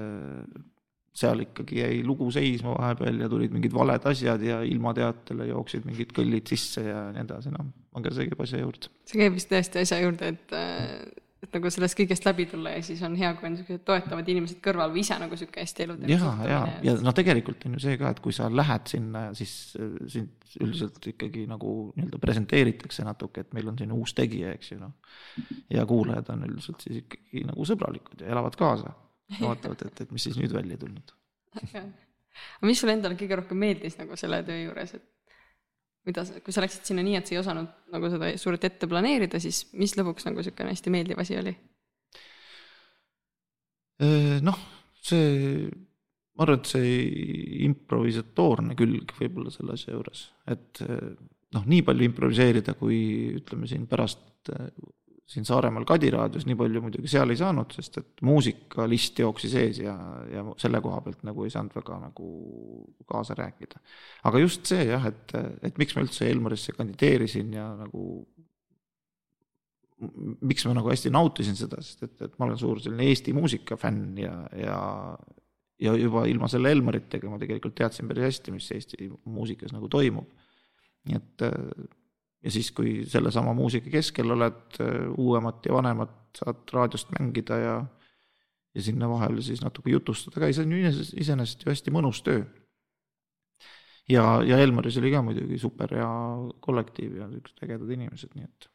seal 1.12 1.42
ikkagi 1.44 1.82
jäi 1.82 1.96
lugu 2.06 2.30
seisma 2.32 2.72
vahepeal 2.78 3.20
ja 3.20 3.28
tulid 3.28 3.52
mingid 3.52 3.74
valed 3.76 4.06
asjad 4.08 4.40
ja 4.46 4.62
ilmateatele 4.64 5.50
jooksid 5.50 5.84
mingid 5.84 6.14
kõllid 6.16 6.48
sisse 6.48 6.86
ja 6.86 7.02
nii 7.12 7.26
edasi, 7.26 7.52
noh, 7.52 7.68
aga 7.98 8.14
see 8.16 8.30
käib 8.30 8.40
asja 8.46 8.62
juurde. 8.62 8.88
see 9.08 9.20
käib 9.20 9.36
vist 9.36 9.50
tõesti 9.52 9.82
asja 9.84 10.00
juurde, 10.00 10.32
et 10.32 10.56
et 11.52 11.58
nagu 11.58 11.70
sellest 11.72 11.96
kõigest 11.98 12.24
läbi 12.24 12.46
tulla 12.48 12.70
ja 12.72 12.82
siis 12.84 13.02
on 13.04 13.16
hea, 13.18 13.32
kui 13.36 13.44
on 13.44 13.52
niisugused 13.52 13.82
toetavad 13.84 14.28
inimesed 14.32 14.60
kõrval 14.64 14.92
või 14.94 15.02
ise 15.04 15.18
nagu 15.20 15.36
niisugune 15.36 15.64
hästi 15.66 15.84
eluteema 15.84 16.30
ja, 16.46 16.46
ja, 16.48 16.60
ja 16.86 16.94
noh, 17.04 17.14
tegelikult 17.16 17.66
on 17.68 17.76
ju 17.76 17.82
see 17.84 17.98
ka, 18.00 18.12
et 18.14 18.22
kui 18.24 18.32
sa 18.36 18.48
lähed 18.48 18.88
sinna, 18.88 19.24
siis 19.36 19.52
äh, 19.76 19.90
sind 20.14 20.56
üldiselt 20.64 21.08
ikkagi 21.12 21.44
nagu 21.50 21.74
nii-öelda 21.96 22.20
presenteeritakse 22.22 23.04
natuke, 23.04 23.44
et 23.44 23.52
meil 23.56 23.68
on 23.68 23.76
siin 23.80 23.92
uus 23.96 24.16
tegija, 24.16 24.54
eks 24.56 24.72
ju 24.72 24.80
noh. 24.80 24.94
ja 25.72 25.84
kuulajad 25.88 26.32
on 26.32 26.46
üldiselt 26.48 26.84
siis 26.84 27.02
ikkagi 27.04 27.44
nagu 27.48 27.68
sõbralikud 27.68 28.24
ja 28.24 28.32
elavad 28.32 28.56
kaasa. 28.58 28.96
vaatavad, 29.40 29.84
et, 29.88 30.04
et 30.04 30.10
mis 30.12 30.24
siis 30.28 30.36
nüüd 30.40 30.52
välja 30.52 30.76
tulnud. 30.80 31.12
aga 31.62 32.68
mis 32.68 32.80
sulle 32.80 32.96
endale 32.96 33.16
kõige 33.20 33.36
rohkem 33.40 33.60
meeldis 33.60 34.00
nagu 34.00 34.16
selle 34.20 34.40
töö 34.44 34.58
juures, 34.66 34.96
et 34.96 35.11
mida 36.08 36.24
sa, 36.26 36.40
kui 36.42 36.54
sa 36.54 36.64
läksid 36.64 36.88
sinna 36.88 37.04
nii, 37.06 37.18
et 37.18 37.28
sa 37.28 37.36
ei 37.36 37.40
osanud 37.42 37.94
nagu 37.94 38.10
seda 38.12 38.32
suurt 38.40 38.64
ette 38.66 38.88
planeerida, 38.90 39.40
siis 39.42 39.64
mis 39.78 39.94
lõpuks 39.98 40.26
nagu 40.28 40.42
niisugune 40.42 40.74
hästi 40.74 40.94
meeldiv 40.94 41.22
asi 41.22 41.38
oli? 41.40 41.54
noh, 44.42 44.56
see, 44.98 45.68
ma 46.34 46.42
arvan, 46.42 46.58
et 46.58 46.70
see 46.72 46.94
improvisatoorne 47.68 48.74
külg 48.74 49.12
võib-olla 49.20 49.52
selle 49.54 49.76
asja 49.76 49.94
juures, 49.94 50.24
et 50.50 50.80
noh, 51.54 51.68
nii 51.70 51.84
palju 51.86 52.08
improviseerida, 52.08 52.74
kui 52.80 52.98
ütleme 53.38 53.68
siin 53.70 53.84
pärast 53.86 54.50
siin 55.26 55.46
Saaremaal 55.46 55.86
Kadi 55.88 56.10
raadios 56.12 56.44
nii 56.48 56.56
palju 56.58 56.82
muidugi 56.84 57.10
seal 57.10 57.30
ei 57.32 57.38
saanud, 57.40 57.72
sest 57.76 57.98
et 58.00 58.22
muusikalist 58.26 59.22
jooksis 59.22 59.54
ees 59.60 59.80
ja, 59.82 59.94
ja 60.32 60.44
selle 60.60 60.80
koha 60.84 61.00
pealt 61.04 61.22
nagu 61.26 61.46
ei 61.46 61.52
saanud 61.54 61.74
väga 61.76 61.98
nagu 62.02 62.28
kaasa 63.08 63.36
rääkida. 63.38 63.80
aga 64.28 64.42
just 64.42 64.66
see 64.68 64.86
jah, 64.90 65.06
et, 65.08 65.36
et 65.62 65.78
miks 65.80 65.96
ma 65.96 66.04
üldse 66.04 66.28
Elmarisse 66.28 66.74
kandideerisin 66.76 67.54
ja 67.56 67.70
nagu 67.78 68.26
miks 70.42 70.66
ma 70.66 70.74
nagu 70.74 70.90
hästi 70.90 71.12
nautisin 71.14 71.56
seda, 71.58 71.78
sest 71.84 72.02
et, 72.08 72.16
et 72.26 72.34
ma 72.38 72.48
olen 72.48 72.58
suur 72.58 72.82
selline 72.82 73.06
Eesti 73.06 73.34
muusika 73.36 73.78
fänn 73.78 74.18
ja, 74.18 74.34
ja 74.58 74.80
ja 75.82 75.94
juba 75.98 76.26
ilma 76.30 76.48
selle 76.50 76.70
Elmaritega 76.74 77.30
ma 77.30 77.40
tegelikult 77.42 77.74
teadsin 77.78 78.08
päris 78.10 78.28
hästi, 78.28 78.54
mis 78.54 78.68
Eesti 78.74 79.08
muusikas 79.24 79.72
nagu 79.74 79.88
toimub. 79.90 80.28
nii 81.08 81.18
et 81.18 81.42
ja 82.42 82.50
siis, 82.50 82.72
kui 82.74 83.02
sellesama 83.06 83.54
muusika 83.54 83.90
keskel 83.90 84.30
oled, 84.34 84.62
äh, 84.80 85.08
uuemat 85.18 85.66
ja 85.66 85.74
vanemat 85.74 86.18
saad 86.38 86.72
raadiost 86.72 87.12
mängida 87.18 87.58
ja 87.58 87.74
ja 88.74 88.82
sinna 88.82 89.08
vahele 89.08 89.42
siis 89.44 89.60
natuke 89.62 89.92
jutustada 89.92 90.40
ka, 90.40 90.50
see 90.52 90.64
on 90.64 90.72
ju 90.72 90.90
iseenesest, 91.20 91.64
ju 91.64 91.72
hästi 91.72 91.92
mõnus 91.94 92.22
töö. 92.24 92.42
ja, 94.08 94.24
ja 94.46 94.58
Elmaris 94.58 94.96
oli 95.00 95.12
ka 95.12 95.22
muidugi 95.24 95.58
super 95.60 95.92
hea 95.94 96.12
kollektiiv 96.64 97.18
ja 97.20 97.28
niisugused 97.28 97.64
ägedad 97.66 97.92
inimesed, 97.96 98.32
nii 98.36 98.48
et 98.48 98.68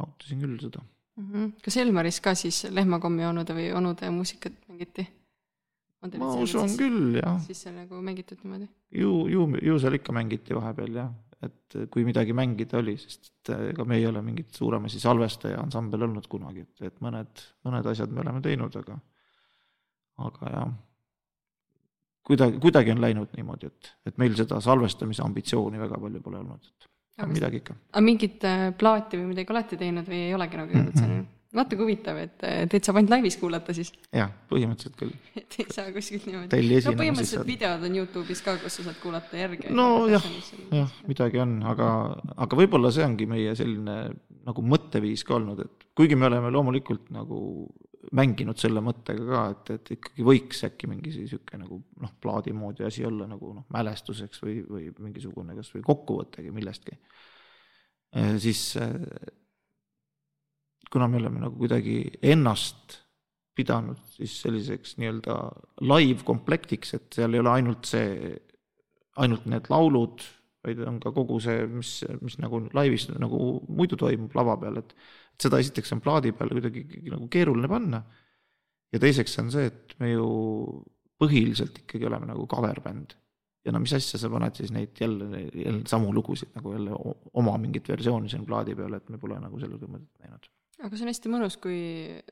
nautisin 0.00 0.40
küll 0.40 0.58
seda 0.60 0.80
mm. 0.82 1.26
-hmm. 1.32 1.50
kas 1.64 1.76
Elmaris 1.76 2.20
ka 2.20 2.34
siis 2.34 2.64
lehmakommi 2.70 3.26
onude 3.28 3.56
või 3.58 3.68
onude 3.76 4.10
muusikat 4.10 4.56
mängiti? 4.68 5.06
ma 6.18 6.32
usun 6.34 6.68
siis, 6.68 6.78
küll, 6.78 7.20
jah. 7.20 7.36
siis 7.44 7.62
seal 7.62 7.76
nagu 7.76 8.00
mängitud 8.02 8.40
niimoodi? 8.42 8.68
ju, 8.90 9.28
ju, 9.28 9.46
ju 9.62 9.78
seal 9.78 10.00
ikka 10.00 10.12
mängiti 10.16 10.56
vahepeal 10.56 10.96
jah, 10.96 11.12
et 11.42 11.76
kui 11.90 12.04
midagi 12.06 12.34
mängida 12.36 12.78
oli, 12.78 12.94
sest 13.00 13.32
et 13.32 13.52
ega 13.72 13.84
me 13.88 13.98
ei 13.98 14.06
ole 14.06 14.22
mingit 14.22 14.54
suuremasi 14.54 15.00
salvestaja 15.02 15.58
ansambel 15.62 16.06
olnud 16.08 16.28
kunagi, 16.30 16.66
et, 16.66 16.86
et 16.90 17.02
mõned, 17.04 17.44
mõned 17.66 17.90
asjad 17.92 18.12
me 18.14 18.22
oleme 18.22 18.42
teinud, 18.44 18.76
aga, 18.82 18.98
aga 20.28 20.54
jah 20.56 20.72
kuidagi, 22.26 22.58
kuidagi 22.62 22.94
on 22.94 23.02
läinud 23.02 23.36
niimoodi, 23.36 23.68
et, 23.70 23.92
et 24.06 24.18
meil 24.22 24.34
seda 24.38 24.60
salvestamise 24.62 25.24
ambitsiooni 25.24 25.80
väga 25.80 25.98
palju 26.02 26.22
pole 26.22 26.40
olnud, 26.42 26.68
et 26.70 26.90
aga 27.18 27.30
midagi 27.32 27.62
ikka. 27.62 27.76
aga 27.92 28.04
mingit 28.06 28.46
äh, 28.48 28.66
plaati 28.78 29.20
või 29.20 29.32
midagi 29.32 29.54
olete 29.54 29.78
teinud 29.80 30.08
või 30.08 30.20
ei 30.28 30.34
olegi 30.36 30.60
nagu 30.60 30.76
jõudnud 30.76 30.98
selleni? 31.02 31.26
Natuke 31.52 31.84
huvitav, 31.84 32.18
et 32.22 32.44
äh, 32.48 32.62
teid 32.70 32.86
saab 32.86 32.98
ainult 33.00 33.12
laivis 33.12 33.36
kuulata 33.40 33.74
siis. 33.76 33.92
jah, 34.14 34.30
põhimõtteliselt 34.50 34.96
küll. 34.98 35.12
et 35.36 35.56
ei 35.60 35.68
saa 35.74 35.92
kuskilt 35.94 36.26
niimoodi. 36.28 36.80
no 36.86 36.94
põhimõtteliselt 36.98 37.48
videod 37.48 37.86
on 37.88 37.98
Youtube'is 38.00 38.42
ka, 38.44 38.56
kus 38.62 38.78
sa 38.78 38.86
saad 38.88 38.98
kuulata 39.02 39.40
järge. 39.40 39.72
nojah, 39.74 40.26
jah, 40.72 40.98
midagi 41.08 41.42
on, 41.44 41.58
aga, 41.74 41.88
aga 42.46 42.60
võib-olla 42.62 42.92
see 42.94 43.04
ongi 43.06 43.28
meie 43.30 43.56
selline 43.58 43.96
nagu 44.42 44.64
mõtteviis 44.66 45.26
ka 45.28 45.36
olnud, 45.38 45.60
et 45.66 45.88
kuigi 45.98 46.18
me 46.18 46.28
oleme 46.30 46.50
loomulikult 46.54 47.12
nagu 47.14 47.42
mänginud 48.16 48.58
selle 48.58 48.80
mõttega 48.84 49.26
ka, 49.28 49.42
et, 49.52 49.70
et 49.76 49.92
ikkagi 49.96 50.24
võiks 50.26 50.64
äkki 50.66 50.88
mingi 50.90 51.12
niisugune 51.14 51.62
nagu 51.62 51.78
noh, 52.02 52.14
plaadi 52.20 52.54
moodi 52.56 52.86
asi 52.88 53.04
olla 53.06 53.28
nagu 53.30 53.52
noh, 53.54 53.68
mälestuseks 53.72 54.42
või, 54.42 54.56
või 54.66 54.88
mingisugune 55.04 55.54
kas 55.58 55.70
või 55.76 55.84
kokkuvõttegi 55.86 56.50
millestki. 56.54 56.96
Eh, 58.18 58.34
siis 58.42 58.64
eh, 58.80 58.96
kuna 60.92 61.08
me 61.08 61.20
oleme 61.20 61.40
nagu 61.40 61.56
kuidagi 61.56 61.96
ennast 62.22 62.98
pidanud 63.56 63.98
siis 64.14 64.38
selliseks 64.44 64.96
nii-öelda 65.00 65.38
live-komplektiks, 65.84 66.94
et 66.96 67.18
seal 67.18 67.34
ei 67.34 67.42
ole 67.42 67.50
ainult 67.52 67.88
see, 67.88 68.30
ainult 69.20 69.44
need 69.50 69.68
laulud, 69.72 70.24
vaid 70.64 70.80
on 70.88 71.00
ka 71.02 71.12
kogu 71.12 71.40
see, 71.42 71.66
mis, 71.68 71.98
mis 72.22 72.38
nagu 72.40 72.62
laivis 72.76 73.08
nagu 73.12 73.40
muidu 73.68 73.98
toimub 74.00 74.32
lava 74.38 74.56
peal, 74.60 74.80
et 74.80 74.94
et 75.32 75.46
seda 75.46 75.60
esiteks 75.62 75.94
on 75.96 76.02
plaadi 76.04 76.32
peale 76.36 76.56
kuidagi 76.58 76.84
nagu 77.10 77.28
keeruline 77.32 77.70
panna. 77.70 78.02
ja 78.92 79.00
teiseks 79.00 79.38
on 79.40 79.50
see, 79.50 79.70
et 79.70 79.94
me 80.00 80.12
ju 80.12 80.28
põhiliselt 81.22 81.78
ikkagi 81.84 82.08
oleme 82.08 82.28
nagu 82.28 82.46
cover 82.46 82.80
bänd. 82.84 83.14
ja 83.64 83.72
no 83.72 83.80
mis 83.80 83.94
asja 83.96 84.18
sa 84.18 84.30
paned 84.30 84.58
siis 84.58 84.72
neid 84.74 84.98
jälle, 85.00 85.46
jälle 85.54 85.84
samu 85.88 86.12
lugusid 86.14 86.50
nagu 86.56 86.72
jälle 86.72 86.96
oma 87.32 87.56
mingit 87.58 87.88
versiooni 87.88 88.28
siin 88.28 88.46
plaadi 88.46 88.74
peal, 88.74 88.94
et 88.94 89.08
me 89.08 89.18
pole 89.18 89.38
nagu 89.40 89.60
sellega 89.60 89.86
mõtet 89.86 90.24
näinud. 90.24 90.50
Aga 90.82 90.96
see 90.96 91.06
on 91.06 91.12
hästi 91.12 91.32
mõnus, 91.32 91.56
kui 91.62 91.78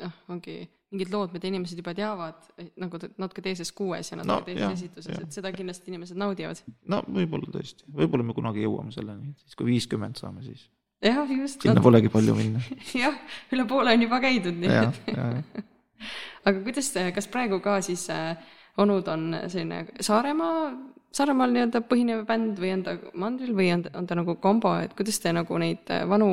noh, 0.01 0.15
ongi 0.33 0.59
mingid 0.91 1.13
lood, 1.15 1.31
mida 1.35 1.47
inimesed 1.47 1.79
juba 1.79 1.95
teavad, 1.95 2.49
nagu 2.81 2.99
natuke 3.21 3.43
teises 3.45 3.71
kuues 3.77 4.11
ja 4.11 4.19
natuke 4.19 4.41
no, 4.41 4.47
teises 4.49 4.81
esituses, 4.81 5.23
et 5.23 5.37
seda 5.39 5.53
kindlasti 5.55 5.93
inimesed 5.93 6.19
naudivad. 6.19 6.63
no 6.91 7.01
võib-olla 7.07 7.51
tõesti, 7.55 7.87
võib-olla 7.95 8.27
me 8.27 8.35
kunagi 8.37 8.65
jõuame 8.67 8.95
selleni, 8.95 9.35
siis 9.45 9.59
kui 9.59 9.71
viiskümmend 9.71 10.19
saame, 10.19 10.43
siis 10.47 10.67
jah, 11.05 11.23
just. 11.31 11.63
sinna 11.63 11.83
polegi 11.85 12.11
palju 12.13 12.35
minna. 12.37 12.63
Jah, 13.03 13.17
üle 13.55 13.67
poole 13.71 13.95
on 13.95 14.07
juba 14.07 14.19
käidud, 14.23 14.59
nii 14.61 14.81
et 14.81 15.61
aga 16.49 16.57
kuidas, 16.65 16.91
kas 17.15 17.31
praegu 17.31 17.61
ka 17.63 17.79
siis 17.87 18.09
äh, 18.13 18.35
onud 18.81 19.09
on 19.13 19.29
selline 19.47 19.85
Saaremaa, 20.03 20.71
Saaremaal 21.11 21.51
nii-öelda 21.51 21.81
põhinev 21.91 22.21
bänd 22.27 22.61
või 22.63 22.69
on 22.71 22.83
ta 22.87 22.93
mandril 23.19 23.55
või 23.59 23.73
on, 23.75 23.81
on 23.99 24.07
ta 24.07 24.15
nagu 24.15 24.37
kombo, 24.43 24.77
et 24.79 24.93
kuidas 24.99 25.19
te 25.23 25.33
nagu 25.35 25.57
neid 25.59 25.91
äh, 25.91 26.05
vanu 26.11 26.29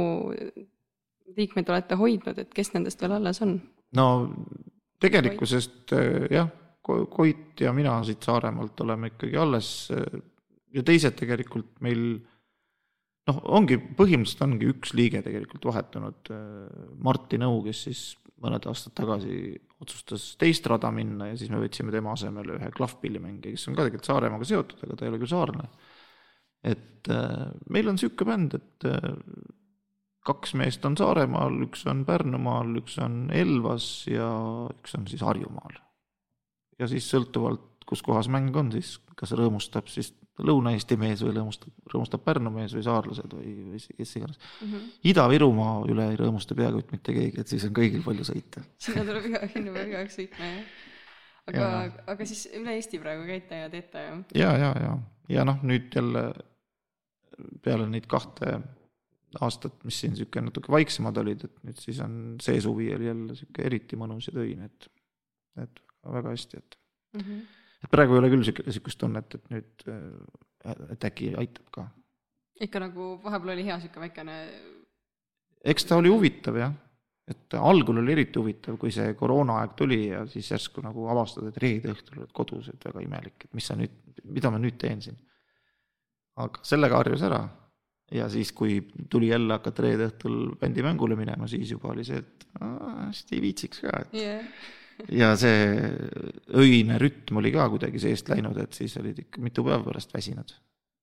liikmeid 1.36 1.70
olete 1.70 1.98
hoidnud, 2.00 2.40
et 2.40 2.54
kes 2.56 2.74
nendest 2.76 3.02
veel 3.04 3.18
alles 3.18 3.42
on? 3.46 3.58
no 3.98 4.08
tegelikkusest 5.02 5.94
äh, 5.98 6.32
jah, 6.32 6.50
Koit 6.88 7.60
ja 7.60 7.74
mina 7.76 7.98
siit 8.08 8.24
Saaremaalt 8.24 8.80
oleme 8.80 9.10
ikkagi 9.12 9.36
alles 9.36 9.90
ja 10.72 10.84
teised 10.88 11.18
tegelikult 11.20 11.82
meil 11.84 12.04
noh, 13.28 13.42
ongi, 13.58 13.78
põhimõtteliselt 13.98 14.46
ongi 14.46 14.70
üks 14.72 14.94
liige 14.98 15.22
tegelikult 15.26 15.68
vahetunud, 15.70 16.32
äh, 16.34 16.88
Martin 17.04 17.46
Õu, 17.48 17.62
kes 17.68 17.84
siis 17.90 18.06
mõned 18.44 18.68
aastad 18.70 18.94
tagasi 18.98 19.56
otsustas 19.82 20.30
teist 20.42 20.66
rada 20.70 20.92
minna 20.94 21.32
ja 21.32 21.38
siis 21.40 21.50
me 21.54 21.62
võtsime 21.62 21.94
tema 21.94 22.14
asemele 22.14 22.58
ühe 22.58 22.72
klahvpillimängija, 22.76 23.56
kes 23.56 23.70
on 23.70 23.78
ka 23.78 23.86
tegelikult 23.86 24.10
Saaremaaga 24.10 24.50
seotud, 24.50 24.84
aga 24.86 24.98
ta 24.98 25.06
ei 25.06 25.14
ole 25.14 25.22
küll 25.22 25.34
saarlane. 25.34 25.70
et 26.68 27.10
äh, 27.14 27.48
meil 27.74 27.90
on 27.90 27.98
niisugune 27.98 28.32
bänd, 28.32 28.58
et 28.58 28.88
äh, 28.90 29.10
kaks 30.28 30.54
meest 30.60 30.86
on 30.88 30.98
Saaremaal, 31.00 31.56
üks 31.68 31.86
on 31.90 32.04
Pärnumaal, 32.08 32.76
üks 32.82 32.98
on 33.04 33.28
Elvas 33.36 33.88
ja 34.12 34.28
üks 34.74 34.96
on 34.98 35.08
siis 35.10 35.24
Harjumaal. 35.26 35.80
ja 36.80 36.88
siis 36.92 37.08
sõltuvalt, 37.10 37.86
kus 37.88 38.04
kohas 38.06 38.30
mäng 38.32 38.56
on, 38.60 38.72
siis 38.76 38.98
kas 39.18 39.34
rõõmustab 39.38 39.88
siis 39.92 40.14
Lõuna-Eesti 40.38 41.00
mees 41.02 41.24
või 41.26 41.32
rõõmustab, 41.34 41.72
rõõmustab 41.90 42.22
Pärnu 42.22 42.52
mees 42.54 42.76
või 42.76 42.84
saarlased 42.86 43.32
või, 43.34 43.54
või 43.72 43.80
kes 43.82 44.12
iganes 44.20 44.38
mm. 44.38 44.68
-hmm. 44.68 44.92
Ida-Virumaa 45.10 45.80
üle 45.90 46.12
ei 46.12 46.20
rõõmusta 46.20 46.58
peaaegu 46.58 46.84
mitte 46.92 47.16
keegi, 47.16 47.42
et 47.42 47.50
siis 47.50 47.66
on 47.66 47.74
kõigil 47.80 48.04
palju 48.06 48.28
sõita. 48.28 48.62
sinna 48.86 49.06
tuleb 49.08 49.32
iga, 49.32 49.42
sinna 49.54 49.74
peab 49.74 49.90
igaüks 49.94 50.20
sõitma, 50.20 50.52
jah. 50.52 50.68
aga, 51.54 51.72
aga 52.14 52.30
siis 52.30 52.46
üle 52.54 52.78
Eesti 52.78 53.02
praegu 53.02 53.26
käite 53.26 53.64
ja 53.64 53.72
teete, 53.74 54.06
jah? 54.10 54.22
ja, 54.44 54.52
ja, 54.62 54.72
ja, 54.84 54.94
ja 55.40 55.48
noh, 55.50 55.64
nüüd 55.66 55.90
jälle 55.98 56.28
peale 57.66 57.90
neid 57.90 58.06
kahte 58.10 58.60
aastat, 59.42 59.76
mis 59.84 60.00
siin 60.00 60.14
niisugune 60.16 60.48
natuke 60.48 60.72
vaiksemad 60.72 61.18
olid, 61.20 61.44
et 61.48 61.58
nüüd 61.68 61.82
siis 61.82 62.00
on 62.04 62.38
see 62.44 62.62
suvi 62.64 62.90
oli 62.96 63.10
jälle 63.10 63.34
niisugune 63.34 63.68
eriti 63.68 64.00
mõnus 64.00 64.30
ja 64.30 64.36
töine, 64.38 64.70
et, 64.72 64.90
et 65.64 65.82
väga 66.08 66.36
hästi, 66.36 66.64
et 66.64 66.78
mm. 67.18 67.22
-hmm 67.22 67.46
et 67.84 67.92
praegu 67.94 68.16
ei 68.16 68.22
ole 68.24 68.32
küll 68.34 68.46
sihuke, 68.48 68.66
sihukest 68.72 69.00
tunnet, 69.02 69.38
et 69.38 69.54
nüüd, 69.54 69.86
äh, 69.92 70.74
et 70.96 71.08
äkki 71.10 71.32
aitab 71.38 71.70
ka. 71.74 71.86
ikka 72.62 72.82
nagu 72.82 73.12
vahepeal 73.24 73.54
oli 73.54 73.68
hea 73.68 73.78
sihuke 73.84 74.02
väikene. 74.02 74.38
eks 75.74 75.86
ta 75.86 76.00
oli 76.02 76.10
huvitav 76.10 76.58
jah, 76.58 76.74
et 77.28 77.54
algul 77.60 78.02
oli 78.02 78.16
eriti 78.16 78.40
huvitav, 78.40 78.80
kui 78.82 78.92
see 78.92 79.14
koroonaaeg 79.20 79.76
tuli 79.78 80.08
ja 80.08 80.26
siis 80.32 80.50
järsku 80.52 80.82
nagu 80.82 81.08
avastad, 81.12 81.50
et 81.52 81.62
reede 81.62 81.94
õhtul 81.94 82.24
oled 82.24 82.34
kodus, 82.34 82.72
et 82.74 82.90
väga 82.90 83.04
imelik, 83.06 83.46
et 83.46 83.54
mis 83.54 83.70
sa 83.70 83.78
nüüd, 83.78 83.94
mida 84.26 84.52
ma 84.52 84.62
nüüd 84.62 84.80
teen 84.82 85.02
siin. 85.06 85.18
aga 86.38 86.62
sellega 86.64 87.00
harjus 87.00 87.24
ära 87.26 87.42
ja 88.12 88.30
siis, 88.30 88.52
kui 88.56 88.80
tuli 89.10 89.32
jälle 89.34 89.54
hakata 89.54 89.84
reede 89.84 90.08
õhtul 90.12 90.56
bändimängule 90.60 91.16
minema, 91.20 91.48
siis 91.48 91.72
juba 91.72 91.92
oli 91.92 92.06
see, 92.08 92.24
et 92.24 92.50
hästi 92.60 93.36
ei 93.36 93.42
viitsiks 93.42 93.84
ka, 93.84 94.02
et 94.06 94.20
yeah 94.22 94.44
ja 95.22 95.32
see 95.38 95.68
öine 96.58 96.98
rütm 97.02 97.42
oli 97.42 97.52
ka 97.54 97.68
kuidagi 97.74 98.02
seest 98.02 98.30
läinud, 98.32 98.58
et 98.62 98.78
siis 98.78 98.96
olid 99.02 99.20
ikka 99.26 99.44
mitu 99.44 99.66
päeva 99.66 99.84
pärast 99.86 100.14
väsinud 100.14 100.54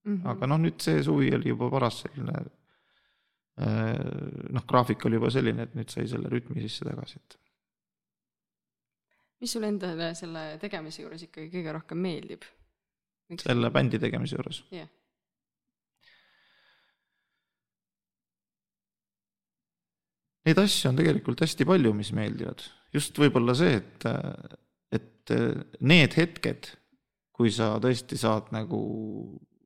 mm. 0.04 0.16
-hmm. 0.16 0.28
aga 0.32 0.48
noh, 0.50 0.60
nüüd 0.64 0.82
see 0.82 1.02
suvi 1.02 1.30
oli 1.36 1.52
juba 1.52 1.70
paras 1.70 2.00
selline 2.04 2.34
äh, 2.34 3.94
noh, 4.56 4.66
graafik 4.66 5.06
oli 5.06 5.20
juba 5.20 5.30
selline, 5.30 5.68
et 5.68 5.78
nüüd 5.78 5.94
sai 5.94 6.08
selle 6.10 6.32
rütmi 6.32 6.64
sisse 6.64 6.84
tagasi, 6.88 7.20
et. 7.22 7.38
mis 9.40 9.52
sulle 9.52 9.70
endale 9.70 10.12
selle 10.18 10.44
tegemise 10.60 11.02
juures 11.02 11.22
ikkagi 11.28 11.50
kõige 11.58 11.78
rohkem 11.78 11.98
meeldib? 12.08 12.50
selle 13.40 13.70
bändi 13.70 13.98
tegemise 13.98 14.36
juures 14.36 14.64
yeah.? 14.72 14.90
Neid 20.44 20.58
asju 20.60 20.90
on 20.90 20.98
tegelikult 21.00 21.40
hästi 21.44 21.64
palju, 21.68 21.92
mis 21.96 22.12
meeldivad 22.16 22.64
just 22.94 23.18
võib-olla 23.18 23.54
see, 23.58 23.80
et, 23.80 24.06
et 24.94 25.34
need 25.82 26.16
hetked, 26.18 26.70
kui 27.34 27.50
sa 27.54 27.74
tõesti 27.82 28.18
saad 28.20 28.52
nagu 28.54 28.80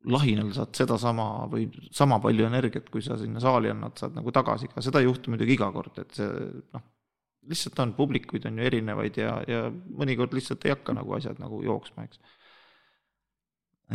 lahinal 0.08 0.52
saad 0.56 0.72
sedasama 0.78 1.26
või 1.52 1.66
sama 1.92 2.16
palju 2.22 2.46
energiat, 2.48 2.86
kui 2.92 3.02
sa 3.04 3.18
sinna 3.20 3.42
saali 3.42 3.72
annad, 3.72 3.98
saad 3.98 4.14
nagu 4.16 4.32
tagasi 4.32 4.70
ka, 4.72 4.84
seda 4.84 5.02
ei 5.02 5.08
juhtu 5.08 5.34
muidugi 5.34 5.56
iga 5.58 5.68
kord, 5.74 5.98
et 6.00 6.14
see 6.16 6.46
noh, 6.72 6.86
lihtsalt 7.48 7.82
on, 7.84 7.94
publikuid 7.96 8.46
on 8.48 8.60
ju 8.60 8.68
erinevaid 8.70 9.18
ja, 9.20 9.34
ja 9.48 9.66
mõnikord 9.68 10.36
lihtsalt 10.36 10.64
ei 10.64 10.72
hakka 10.72 10.94
nagu 10.96 11.16
asjad 11.18 11.40
nagu 11.42 11.60
jooksma, 11.64 12.06
eks. 12.08 12.22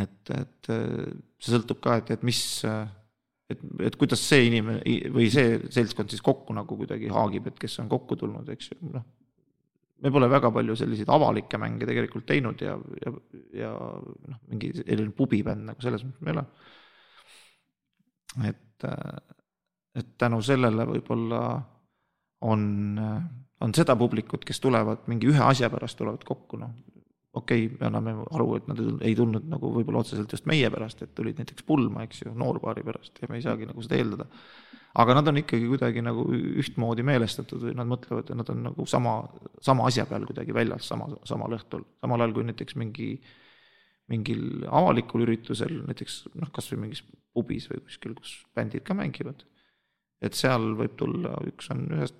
et, 0.03 0.33
et 0.37 0.69
see 0.69 1.55
sõltub 1.55 1.81
ka, 1.81 1.97
et, 2.03 2.13
et 2.17 2.27
mis, 2.27 2.43
et, 3.53 3.65
et 3.87 3.97
kuidas 3.99 4.21
see 4.21 4.47
inimene 4.49 5.11
või 5.13 5.29
see 5.33 5.57
seltskond 5.73 6.11
siis 6.13 6.23
kokku 6.25 6.55
nagu 6.55 6.77
kuidagi 6.79 7.11
haagib, 7.13 7.49
et 7.49 7.59
kes 7.61 7.79
on 7.83 7.91
kokku 7.91 8.17
tulnud, 8.19 8.49
eks 8.53 8.73
ju, 8.73 8.79
noh 8.93 9.05
me 10.03 10.11
pole 10.11 10.27
väga 10.27 10.51
palju 10.51 10.75
selliseid 10.75 11.11
avalikke 11.15 11.59
mänge 11.61 11.87
tegelikult 11.87 12.25
teinud 12.27 12.61
ja, 12.63 12.75
ja, 13.05 13.13
ja 13.55 13.69
noh, 13.71 14.39
mingi 14.51 14.73
selline 14.81 15.13
pubibänd 15.15 15.69
nagu 15.69 15.83
selles 15.83 16.03
mõttes 16.03 16.25
me 16.25 16.33
ei 16.33 16.35
ole. 16.35 16.43
et, 18.49 18.87
et 20.01 20.09
tänu 20.19 20.41
sellele 20.43 20.87
võib-olla 20.89 21.43
on, 22.43 22.65
on 23.63 23.75
seda 23.77 23.95
publikut, 23.99 24.43
kes 24.43 24.59
tulevad 24.59 25.07
mingi 25.07 25.31
ühe 25.31 25.43
asja 25.45 25.71
pärast 25.71 25.97
tulevad 26.01 26.25
kokku, 26.27 26.59
noh. 26.59 26.73
Okei 27.33 27.65
okay,, 27.65 27.77
me 27.79 27.89
anname 27.89 28.15
aru, 28.31 28.49
et 28.59 28.67
nad 28.69 28.81
ei 29.01 29.15
tulnud 29.17 29.47
nagu 29.49 29.71
võib-olla 29.77 30.03
otseselt 30.03 30.31
just 30.35 30.45
meie 30.49 30.69
pärast, 30.73 31.01
et 31.01 31.15
tulid 31.17 31.39
näiteks 31.41 31.65
pulma, 31.67 32.05
eks 32.07 32.25
ju, 32.25 32.33
noorpaari 32.37 32.85
pärast 32.85 33.21
ja 33.21 33.29
me 33.31 33.39
ei 33.39 33.45
saagi 33.45 33.69
nagu 33.69 33.85
seda 33.85 33.99
eeldada 33.99 34.29
aga 35.01 35.15
nad 35.17 35.27
on 35.27 35.39
ikkagi 35.41 35.65
kuidagi 35.69 36.03
nagu 36.05 36.25
ühtmoodi 36.31 37.05
meelestatud 37.05 37.63
või 37.65 37.73
nad 37.77 37.89
mõtlevad, 37.89 38.29
et 38.29 38.37
nad 38.37 38.49
on 38.53 38.59
nagu 38.67 38.85
sama, 38.89 39.15
sama 39.65 39.87
asja 39.89 40.05
peal 40.09 40.27
kuidagi 40.29 40.53
väljas 40.53 40.85
sama, 40.91 41.09
samal 41.25 41.55
õhtul, 41.57 41.85
samal 42.03 42.21
ajal 42.21 42.35
kui 42.37 42.45
näiteks 42.49 42.77
mingi 42.81 43.09
mingil 44.11 44.65
avalikul 44.67 45.23
üritusel, 45.25 45.79
näiteks 45.87 46.17
noh, 46.35 46.51
kasvõi 46.53 46.81
mingis 46.81 47.01
pubis 47.33 47.69
või 47.71 47.81
kuskil, 47.87 48.15
kus 48.17 48.35
bändid 48.55 48.83
ka 48.85 48.95
mängivad. 48.97 49.45
et 50.23 50.35
seal 50.37 50.73
võib 50.79 50.93
tulla, 50.99 51.33
üks 51.49 51.71
on 51.73 51.87
ühest 51.97 52.19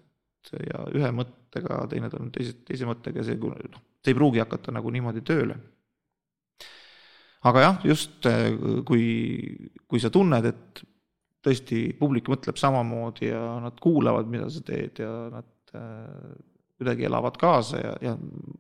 ja 0.52 0.84
ühe 0.96 1.12
mõttega, 1.16 1.84
teine 1.92 2.10
tuleb 2.12 2.32
teise, 2.36 2.56
teise 2.68 2.88
mõttega, 2.88 3.24
see 3.24 3.38
noh, 3.38 3.84
see 4.04 4.12
ei 4.12 4.18
pruugi 4.18 4.42
hakata 4.44 4.74
nagu 4.76 4.92
niimoodi 4.92 5.24
tööle. 5.26 5.56
aga 7.44 7.62
jah, 7.62 7.80
just 7.88 8.28
kui, 8.88 9.06
kui 9.88 10.00
sa 10.00 10.12
tunned, 10.14 10.46
et 10.48 10.84
tõesti 11.44 11.84
publik 12.00 12.30
mõtleb 12.32 12.60
samamoodi 12.60 13.30
ja 13.30 13.42
nad 13.64 13.80
kuulavad, 13.84 14.30
mida 14.32 14.48
sa 14.52 14.64
teed 14.66 15.02
ja 15.04 15.12
nad 15.34 15.76
äh, 15.76 16.36
kuidagi 16.80 17.08
elavad 17.10 17.38
kaasa 17.40 17.82
ja, 17.82 17.94
ja 18.10 18.14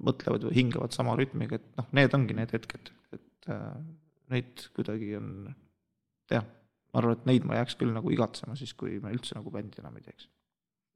mõtlevad 0.03 0.47
või 0.47 0.57
hingavad 0.59 0.95
sama 0.95 1.15
rütmiga, 1.19 1.59
et 1.59 1.79
noh, 1.79 1.87
need 1.95 2.17
ongi 2.17 2.37
need 2.37 2.53
hetked, 2.55 2.91
et 3.15 3.49
äh, 3.51 3.71
neid 4.33 4.67
kuidagi 4.75 5.15
on, 5.19 5.31
jah, 6.31 6.45
ma 6.45 7.01
arvan, 7.01 7.17
et 7.17 7.27
neid 7.31 7.47
ma 7.47 7.59
jääks 7.61 7.79
küll 7.79 7.95
nagu 7.95 8.13
igatsema 8.13 8.57
siis, 8.59 8.75
kui 8.77 8.99
me 9.03 9.13
üldse 9.15 9.37
nagu 9.37 9.53
bändi 9.53 9.83
enam 9.83 9.99
ei 9.99 10.07
teeks. 10.07 10.29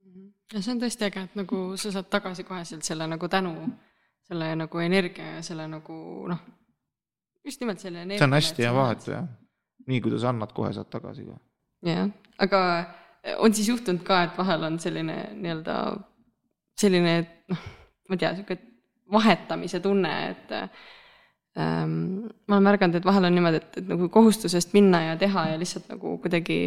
Mhm. 0.07 0.29
ja 0.53 0.63
see 0.63 0.75
on 0.75 0.83
tõesti 0.83 1.07
äge, 1.07 1.25
et 1.29 1.39
nagu 1.39 1.61
sa 1.79 1.91
saad 1.95 2.11
tagasi 2.11 2.47
koheselt 2.47 2.87
selle 2.87 3.07
nagu 3.09 3.31
tänu, 3.31 3.55
selle 4.27 4.51
nagu 4.59 4.83
energia 4.83 5.37
ja 5.37 5.41
selle 5.45 5.67
nagu 5.71 5.97
noh, 6.29 6.43
just 7.45 7.61
nimelt 7.63 7.83
selle 7.83 8.03
energia. 8.03 8.21
see 8.21 8.29
on 8.29 8.37
hästi 8.37 8.67
hea 8.67 8.73
vahetu 8.75 9.11
jah, 9.15 9.27
nii 9.87 10.03
kuidas 10.03 10.27
annad, 10.27 10.53
kohe 10.55 10.73
saad 10.75 10.91
tagasi 10.93 11.27
ka 11.27 11.39
jah, 11.87 12.11
aga 12.43 12.61
on 13.43 13.53
siis 13.53 13.69
juhtunud 13.71 14.03
ka, 14.07 14.23
et 14.27 14.37
vahel 14.37 14.63
on 14.67 14.79
selline 14.79 15.17
nii-öelda 15.35 15.77
selline, 16.77 17.13
noh, 17.51 17.63
ma 18.09 18.17
ei 18.17 18.21
tea, 18.21 18.33
sihuke 18.37 18.57
vahetamise 19.11 19.79
tunne, 19.83 20.11
et 20.31 20.51
ähm, 21.57 22.27
ma 22.47 22.57
olen 22.57 22.67
märganud, 22.67 22.99
et 22.99 23.07
vahel 23.07 23.29
on 23.29 23.35
niimoodi, 23.35 23.61
et, 23.61 23.79
et 23.81 23.89
nagu 23.89 24.09
kohustusest 24.13 24.75
minna 24.77 25.01
ja 25.09 25.17
teha 25.19 25.47
ja 25.53 25.59
lihtsalt 25.59 25.89
nagu 25.93 26.17
kuidagi 26.23 26.59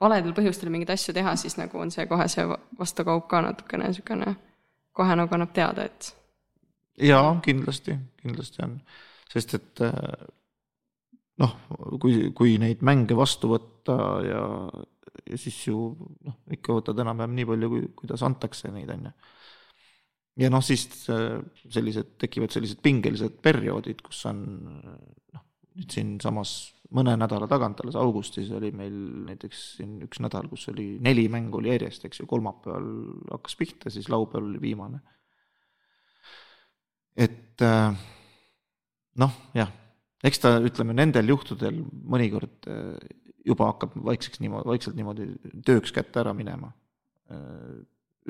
valedel 0.00 0.34
põhjustel 0.36 0.70
mingeid 0.72 0.94
asju 0.94 1.14
teha, 1.16 1.34
siis 1.40 1.58
nagu 1.60 1.80
on 1.80 1.92
see 1.92 2.06
kohe 2.08 2.28
see 2.32 2.46
vastukaup 2.78 3.28
ka 3.28 3.42
natukene 3.44 3.90
niisugune, 3.90 4.34
kohe 4.96 5.18
nagu 5.18 5.36
annab 5.36 5.52
teada, 5.56 5.88
et. 5.90 6.14
Jaa, 6.98 7.32
kindlasti, 7.44 7.96
kindlasti 8.22 8.62
on, 8.66 8.76
sest 9.30 9.54
et 9.58 9.82
noh, 11.40 11.56
kui, 12.02 12.30
kui 12.36 12.56
neid 12.60 12.84
mänge 12.86 13.16
vastu 13.18 13.50
võtta 13.52 13.98
ja, 14.26 14.42
ja 15.26 15.40
siis 15.40 15.58
ju 15.68 15.90
noh, 16.26 16.40
ikka 16.52 16.80
võtad 16.80 17.02
enam-vähem 17.02 17.36
nii 17.38 17.48
palju, 17.52 17.70
kui, 17.74 17.84
kuidas 18.02 18.24
antakse 18.26 18.72
neid, 18.74 18.90
on 18.94 19.08
ju. 19.08 19.14
ja 20.44 20.50
noh, 20.52 20.64
siis 20.64 20.88
äh, 21.12 21.38
sellised, 21.68 22.16
tekivad 22.20 22.52
sellised 22.54 22.82
pingelised 22.84 23.40
perioodid, 23.44 24.02
kus 24.04 24.24
on 24.30 24.44
noh, 24.66 25.46
nüüd 25.76 25.96
siinsamas 25.96 26.58
mõne 26.96 27.14
nädala 27.18 27.46
tagant, 27.50 27.80
alles 27.82 27.96
augustis 27.98 28.50
oli 28.56 28.72
meil 28.74 28.94
näiteks 29.28 29.62
siin 29.78 30.00
üks 30.06 30.20
nädal, 30.22 30.48
kus 30.50 30.66
oli 30.72 30.96
neli 31.02 31.28
mängu 31.30 31.60
oli 31.60 31.70
järjest, 31.70 32.08
eks 32.08 32.22
ju, 32.22 32.28
kolmapäeval 32.30 32.88
hakkas 33.30 33.56
pihta, 33.60 33.92
siis 33.94 34.10
laupäeval 34.10 34.50
oli 34.50 34.62
viimane. 34.64 35.00
Et 37.20 37.66
äh, 37.66 37.92
noh, 39.20 39.36
jah 39.56 39.76
eks 40.26 40.42
ta, 40.42 40.54
ütleme 40.64 40.94
nendel 40.96 41.32
juhtudel 41.32 41.80
mõnikord 41.80 42.68
äh, 42.70 42.96
juba 43.46 43.70
hakkab 43.70 43.96
vaikseks 44.10 44.42
niimoodi, 44.42 44.68
vaikselt 44.68 44.98
niimoodi 44.98 45.30
tööks 45.66 45.94
kätte 45.96 46.20
ära 46.22 46.34
minema. 46.36 46.72
Äh, 47.32 47.80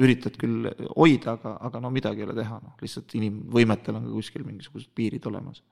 üritad 0.01 0.37
küll 0.39 0.69
hoida, 0.95 1.35
aga, 1.35 1.57
aga 1.67 1.81
no 1.83 1.91
midagi 1.93 2.23
ei 2.23 2.29
ole 2.29 2.37
teha, 2.39 2.61
noh, 2.63 2.77
lihtsalt 2.81 3.11
inimvõimetel 3.19 3.97
on 3.99 4.07
ka 4.07 4.13
kuskil 4.15 4.45
mingisugused 4.47 4.93
piirid 4.97 5.27
olemas. 5.29 5.65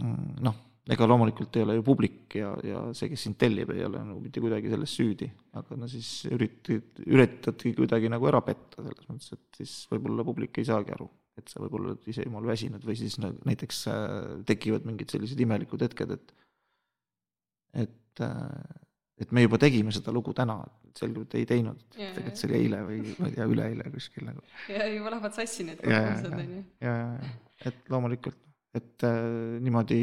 Mm, 0.00 0.38
noh, 0.46 0.56
ega 0.90 1.06
loomulikult 1.06 1.58
ei 1.60 1.66
ole 1.66 1.76
ju 1.76 1.84
publik 1.84 2.38
ja, 2.40 2.54
ja 2.64 2.80
see, 2.96 3.10
kes 3.12 3.26
sind 3.28 3.36
tellib, 3.38 3.70
ei 3.76 3.84
ole 3.84 4.00
nagu 4.00 4.22
mitte 4.24 4.40
kuidagi 4.42 4.72
selles 4.72 4.96
süüdi, 4.96 5.28
aga 5.60 5.78
no 5.78 5.90
siis 5.90 6.08
üritad, 6.32 7.04
üritadki 7.04 7.74
kuidagi 7.76 8.10
nagu 8.10 8.32
ära 8.32 8.40
petta, 8.46 8.80
selles 8.80 9.12
mõttes, 9.12 9.36
et 9.36 9.60
siis 9.60 9.76
võib-olla 9.92 10.26
publik 10.26 10.58
ei 10.62 10.68
saagi 10.68 10.96
aru 10.96 11.10
et 11.36 11.52
sa 11.52 11.60
võib-olla 11.60 11.92
oled 11.92 12.08
ise 12.10 12.24
jumal 12.24 12.46
väsinud 12.48 12.84
või 12.86 12.96
siis 12.98 13.18
näiteks 13.20 13.82
äh, 13.92 14.16
tekivad 14.48 14.86
mingid 14.88 15.12
sellised 15.12 15.40
imelikud 15.40 15.84
hetked, 15.84 16.16
et 16.16 16.34
et, 17.76 18.22
äh, 18.24 18.84
et 19.20 19.32
me 19.36 19.44
juba 19.44 19.60
tegime 19.60 19.92
seda 19.92 20.14
lugu 20.14 20.32
täna, 20.36 20.58
et 20.88 21.34
ei 21.36 21.44
teinud, 21.48 21.82
tegelikult 21.92 22.40
see 22.40 22.48
oli 22.48 22.58
eile 22.62 22.80
või 22.86 23.02
ma 23.18 23.28
ei 23.28 23.34
tea, 23.34 23.48
üleeile 23.52 23.90
kuskil 23.92 24.24
nagu. 24.30 24.44
ja 24.72 24.86
juba 24.88 25.12
lähevad 25.12 25.36
sassi 25.36 25.66
need 25.68 25.82
kogemused, 25.82 26.32
on 26.32 26.56
ju. 26.56 26.62
ja, 26.80 26.94
ja, 27.02 27.10
ja, 27.20 27.34
et 27.68 27.92
loomulikult, 27.92 28.40
et 28.76 29.06
äh, 29.08 29.20
niimoodi 29.64 30.00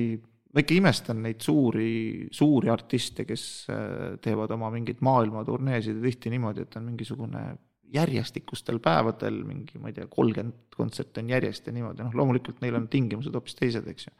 ma 0.54 0.62
ikka 0.62 0.78
imestan 0.78 1.22
neid 1.26 1.42
suuri, 1.42 2.30
suuri 2.34 2.70
artiste, 2.70 3.26
kes 3.26 3.46
äh, 3.74 4.16
teevad 4.22 4.54
oma 4.54 4.70
mingeid 4.74 5.02
maailmaturneesid 5.06 5.98
ja 5.98 6.06
tihti 6.06 6.34
niimoodi, 6.34 6.68
et 6.68 6.78
on 6.78 6.90
mingisugune 6.92 7.46
järjestikustel 7.94 8.80
päevadel 8.84 9.44
mingi, 9.48 9.80
ma 9.82 9.92
ei 9.92 9.98
tea, 9.98 10.08
kolmkümmend 10.12 10.78
kontserti 10.78 11.22
on 11.22 11.30
järjest 11.34 11.68
ja 11.70 11.76
niimoodi, 11.76 12.04
noh, 12.06 12.16
loomulikult 12.18 12.64
neil 12.64 12.78
on 12.80 12.90
tingimused 12.92 13.36
hoopis 13.36 13.58
teised, 13.60 13.88
eks 13.90 14.10
ju. 14.10 14.16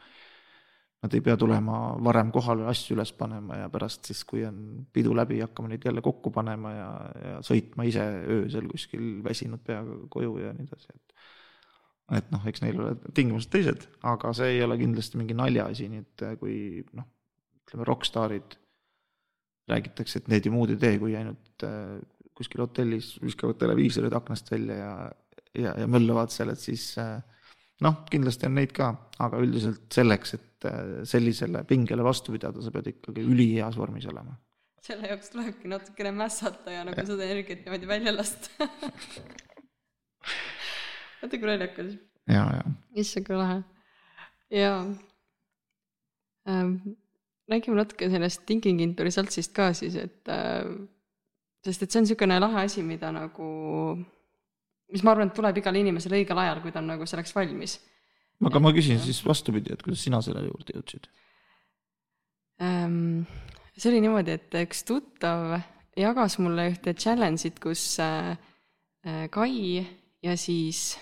Nad 1.04 1.16
ei 1.18 1.20
pea 1.20 1.36
tulema 1.36 1.78
varem 2.00 2.30
kohale 2.32 2.64
asju 2.72 2.96
üles 2.96 3.12
panema 3.18 3.58
ja 3.60 3.72
pärast 3.72 4.08
siis, 4.08 4.22
kui 4.24 4.46
on 4.48 4.86
pidu 4.96 5.12
läbi, 5.18 5.42
hakkama 5.44 5.74
neid 5.74 5.84
jälle 5.84 6.04
kokku 6.06 6.32
panema 6.32 6.72
ja, 6.72 6.90
ja 7.26 7.42
sõitma 7.44 7.84
ise 7.90 8.06
öösel 8.38 8.70
kuskil 8.72 9.18
väsinud 9.26 9.66
peaga 9.68 9.98
koju 10.14 10.38
ja 10.46 10.54
nii 10.56 10.70
edasi, 10.70 10.94
et 10.96 11.18
et 12.14 12.32
noh, 12.32 12.44
eks 12.48 12.62
neil 12.62 12.80
ole 12.80 12.96
tingimused 13.16 13.50
teised, 13.52 13.88
aga 14.06 14.32
see 14.38 14.58
ei 14.58 14.64
ole 14.64 14.78
kindlasti 14.78 15.20
mingi 15.20 15.36
naljaasi, 15.40 15.88
nii 15.90 16.04
et 16.04 16.26
kui 16.40 16.56
noh, 16.96 17.08
ütleme 17.64 17.88
rokkstaarid 17.90 18.58
räägitakse, 19.72 20.20
et 20.20 20.28
need 20.32 20.48
ju 20.48 20.52
muud 20.54 20.74
ei 20.74 20.80
tee, 20.80 20.98
kui 21.00 21.16
ainult 21.16 21.64
kuskil 22.38 22.64
hotellis 22.64 23.14
viskavad 23.22 23.60
televiisorid 23.62 24.14
aknast 24.18 24.52
välja 24.52 24.78
ja, 24.80 24.94
ja, 25.54 25.76
ja 25.84 25.88
möllavad 25.90 26.34
seal, 26.34 26.54
et 26.54 26.62
siis 26.62 26.88
äh, 27.02 27.18
noh, 27.84 28.00
kindlasti 28.10 28.48
on 28.50 28.58
neid 28.58 28.74
ka, 28.76 28.90
aga 29.24 29.42
üldiselt 29.44 29.86
selleks, 29.94 30.36
et 30.38 30.68
äh, 30.70 30.82
sellisele 31.10 31.64
pingele 31.70 32.06
vastu 32.06 32.36
pidada, 32.36 32.64
sa 32.64 32.74
pead 32.74 32.92
ikkagi 32.96 33.26
üliheas 33.26 33.78
vormis 33.80 34.08
olema. 34.12 34.38
selle 34.84 35.08
jaoks 35.14 35.30
tulebki 35.32 35.70
natukene 35.72 36.12
mässata 36.12 36.74
ja 36.74 36.82
nagu 36.88 37.00
ja. 37.00 37.06
seda 37.08 37.24
energiat 37.24 37.62
niimoodi 37.64 37.88
välja 37.88 38.12
lasta 38.16 38.68
vaata 41.22 41.40
kui 41.40 41.48
naljakas. 41.48 41.94
ja, 42.28 42.44
ja. 42.58 42.66
issand, 43.00 43.28
kui 43.28 43.38
lahe. 43.40 43.62
ja 44.52 44.74
ähm, 46.50 46.76
räägime 47.52 47.80
natuke 47.80 48.10
sellest 48.12 48.44
Tinkingintori 48.50 49.12
saltsist 49.12 49.54
ka 49.56 49.72
siis, 49.78 49.96
et 50.00 50.28
äh, 50.32 50.68
sest 51.64 51.86
et 51.86 51.92
see 51.92 52.02
on 52.02 52.08
niisugune 52.08 52.40
lahe 52.42 52.66
asi, 52.68 52.84
mida 52.86 53.12
nagu, 53.16 53.48
mis 54.94 55.04
ma 55.04 55.14
arvan, 55.14 55.32
et 55.32 55.38
tuleb 55.38 55.60
igale 55.62 55.84
inimesele 55.84 56.20
õigel 56.22 56.42
ajal, 56.44 56.62
kui 56.64 56.74
ta 56.74 56.82
on 56.84 56.92
nagu 56.94 57.08
selleks 57.10 57.36
valmis. 57.36 57.78
aga 58.44 58.60
ma 58.60 58.74
küsin 58.76 59.00
siis 59.00 59.22
vastupidi, 59.26 59.74
et 59.74 59.84
kuidas 59.86 60.04
sina 60.04 60.22
selle 60.26 60.46
juurde 60.48 60.76
jõudsid 60.76 61.08
ähm,? 62.64 63.24
see 63.78 63.90
oli 63.90 64.04
niimoodi, 64.04 64.36
et 64.38 64.60
üks 64.62 64.84
tuttav 64.86 65.56
jagas 65.98 66.38
mulle 66.42 66.68
ühte 66.74 66.94
challenge'it, 66.94 67.60
kus 67.64 67.98
äh, 68.04 68.36
äh 69.06 69.30
Kai 69.34 69.86
ja 70.24 70.36
siis, 70.38 70.98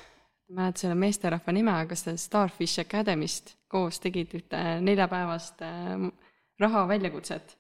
ma 0.50 0.62
ei 0.62 0.68
mäleta 0.68 0.86
selle 0.86 0.96
meesterahva 1.00 1.54
nime, 1.56 1.74
aga 1.84 1.96
seda 1.96 2.18
Starfish 2.18 2.84
Academy'st 2.84 3.56
koos 3.72 4.00
tegid 4.04 4.34
ühte 4.38 4.62
neljapäevast 4.84 5.64
äh, 5.66 6.08
raha 6.60 6.86
väljakutset. 6.88 7.58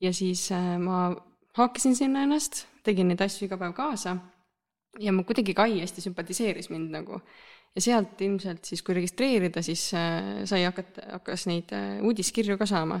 ja 0.00 0.12
siis 0.12 0.50
äh, 0.52 0.78
ma 0.78 1.10
hakkasin 1.58 1.96
sinna 1.96 2.22
ennast, 2.26 2.66
tegin 2.86 3.10
neid 3.10 3.20
asju 3.24 3.46
iga 3.46 3.58
päev 3.60 3.74
kaasa 3.76 4.16
ja 5.00 5.12
ma 5.12 5.24
kuidagi 5.24 5.54
Kai 5.56 5.80
hästi 5.80 6.04
sümpatiseeris 6.04 6.70
mind 6.72 6.92
nagu. 6.92 7.20
ja 7.72 7.80
sealt 7.80 8.20
ilmselt 8.20 8.66
siis, 8.68 8.82
kui 8.84 8.92
registreerida, 8.92 9.62
siis 9.64 9.86
äh, 9.96 10.42
sai 10.44 10.66
hakata, 10.66 11.06
hakkas 11.14 11.46
neid 11.48 11.70
äh, 11.72 12.02
uudiskirju 12.04 12.58
ka 12.60 12.66
saama. 12.68 13.00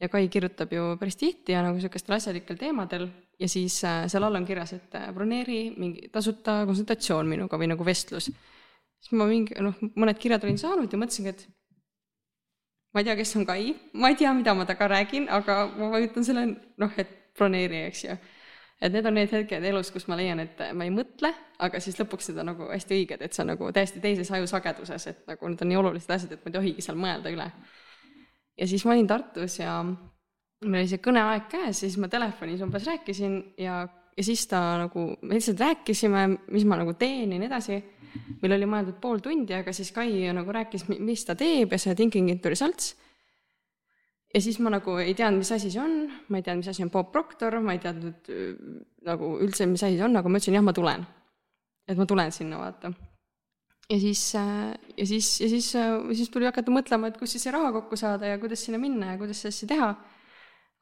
ja 0.00 0.08
Kai 0.08 0.28
kirjutab 0.28 0.72
ju 0.72 0.96
päris 1.00 1.16
tihti 1.16 1.52
ja 1.52 1.62
nagu 1.62 1.78
niisugustel 1.78 2.16
asjalikel 2.16 2.58
teemadel 2.60 3.08
ja 3.40 3.48
siis 3.48 3.78
äh, 3.84 4.04
seal 4.08 4.24
all 4.24 4.36
on 4.36 4.44
kirjas, 4.44 4.74
et 4.76 4.98
broneeri 5.14 5.72
mingi 5.76 6.08
tasuta 6.12 6.64
konsultatsioon 6.66 7.28
minuga 7.28 7.58
või 7.58 7.70
nagu 7.72 7.84
vestlus. 7.84 8.30
siis 9.00 9.12
ma 9.12 9.28
mingi, 9.30 9.56
noh, 9.60 9.76
mõned 9.96 10.18
kirjad 10.20 10.44
olin 10.44 10.58
saanud 10.58 10.92
ja 10.92 11.00
mõtlesingi, 11.00 11.32
et 11.32 11.46
ma 12.92 13.00
ei 13.00 13.08
tea, 13.08 13.16
kes 13.16 13.36
on 13.40 13.46
Kai, 13.48 13.74
ma 13.94 14.12
ei 14.12 14.16
tea, 14.20 14.32
mida 14.36 14.54
ma 14.54 14.66
temaga 14.68 14.92
räägin, 14.98 15.28
aga 15.32 15.64
ma 15.78 15.88
vajutan 15.96 16.26
selle 16.26 16.46
noh, 16.76 16.98
et 16.98 17.23
broneeri, 17.38 17.84
eks 17.88 18.04
ju. 18.04 18.16
et 18.84 18.92
need 18.92 19.06
on 19.06 19.14
need 19.16 19.32
hetked 19.32 19.64
elus, 19.64 19.90
kus 19.94 20.08
ma 20.10 20.18
leian, 20.18 20.42
et 20.42 20.60
ma 20.76 20.84
ei 20.84 20.92
mõtle, 20.92 21.30
aga 21.64 21.80
siis 21.80 21.98
lõpuks 22.00 22.30
need 22.30 22.42
on 22.42 22.50
nagu 22.52 22.68
hästi 22.68 22.98
õiged, 22.98 23.22
et 23.24 23.36
see 23.36 23.44
on 23.44 23.52
nagu 23.54 23.70
täiesti 23.72 24.02
teises 24.02 24.30
ajusageduses, 24.34 25.06
et 25.12 25.26
nagu 25.30 25.50
need 25.50 25.62
on 25.64 25.72
nii 25.72 25.80
olulised 25.80 26.14
asjad, 26.16 26.34
et 26.34 26.44
ma 26.44 26.52
ei 26.52 26.58
tohigi 26.58 26.84
seal 26.84 26.98
mõelda 27.00 27.32
üle. 27.32 27.50
ja 28.58 28.70
siis 28.70 28.84
ma 28.84 28.94
olin 28.96 29.10
Tartus 29.10 29.58
ja 29.58 29.78
meil 29.84 30.82
oli 30.82 30.90
see 30.90 31.02
kõneaeg 31.04 31.50
käes, 31.50 31.84
siis 31.84 31.98
ma 32.00 32.08
telefonis 32.12 32.62
umbes 32.64 32.86
rääkisin 32.88 33.38
ja 33.60 33.84
ja 34.16 34.24
siis 34.24 34.46
ta 34.46 34.60
nagu, 34.78 35.06
me 35.22 35.34
lihtsalt 35.34 35.60
rääkisime, 35.60 36.26
mis 36.54 36.64
ma 36.64 36.78
nagu 36.78 36.94
teen 36.98 37.32
ja 37.32 37.38
nii 37.38 37.48
edasi. 37.48 37.82
meil 38.42 38.52
oli 38.54 38.66
mõeldud 38.70 39.00
pool 39.02 39.18
tundi, 39.18 39.54
aga 39.56 39.72
siis 39.74 39.90
Kai 39.92 40.30
nagu 40.32 40.52
rääkis, 40.52 40.86
mis 40.88 41.24
ta 41.26 41.34
teeb 41.34 41.72
ja 41.72 41.78
see 41.78 41.94
Thinking 41.94 42.30
into 42.30 42.48
Results. 42.48 42.94
Ja 44.34 44.42
siis 44.42 44.58
ma 44.62 44.72
nagu 44.74 44.98
ei 45.02 45.14
teadnud, 45.14 45.44
mis 45.44 45.52
asi 45.54 45.70
see 45.70 45.82
on, 45.82 45.96
ma 46.28 46.40
ei 46.40 46.46
teadnud, 46.46 46.64
mis 46.64 46.72
asi 46.72 46.84
on 46.84 46.92
Bob 46.94 47.12
Proctor, 47.14 47.60
ma 47.62 47.76
ei 47.76 47.82
teadnud 47.82 48.30
äh, 48.34 48.52
nagu 49.06 49.34
üldse, 49.44 49.68
mis 49.70 49.84
asi 49.86 49.98
see 49.98 50.06
on, 50.06 50.16
aga 50.18 50.30
ma 50.30 50.40
ütlesin 50.40 50.58
jah, 50.58 50.64
ma 50.64 50.74
tulen. 50.76 51.06
et 51.88 51.98
ma 52.00 52.06
tulen 52.08 52.32
sinna, 52.32 52.58
vaata 52.58 52.94
ja 53.90 54.00
siis, 54.00 54.22
äh, 54.40 54.74
ja 54.96 55.06
siis, 55.06 55.40
ja 55.40 55.48
siis, 55.48 55.74
äh, 55.76 55.92
siis 56.16 56.30
tuli 56.32 56.48
hakata 56.48 56.72
mõtlema, 56.72 57.10
et 57.10 57.18
kus 57.20 57.34
siis 57.36 57.44
see 57.44 57.52
raha 57.52 57.72
kokku 57.76 57.98
saada 58.00 58.32
ja 58.32 58.40
kuidas 58.40 58.64
sinna 58.64 58.80
minna 58.80 59.12
ja 59.12 59.18
kuidas 59.20 59.42
seda 59.44 59.54
asja 59.54 59.68
teha. 59.74 59.94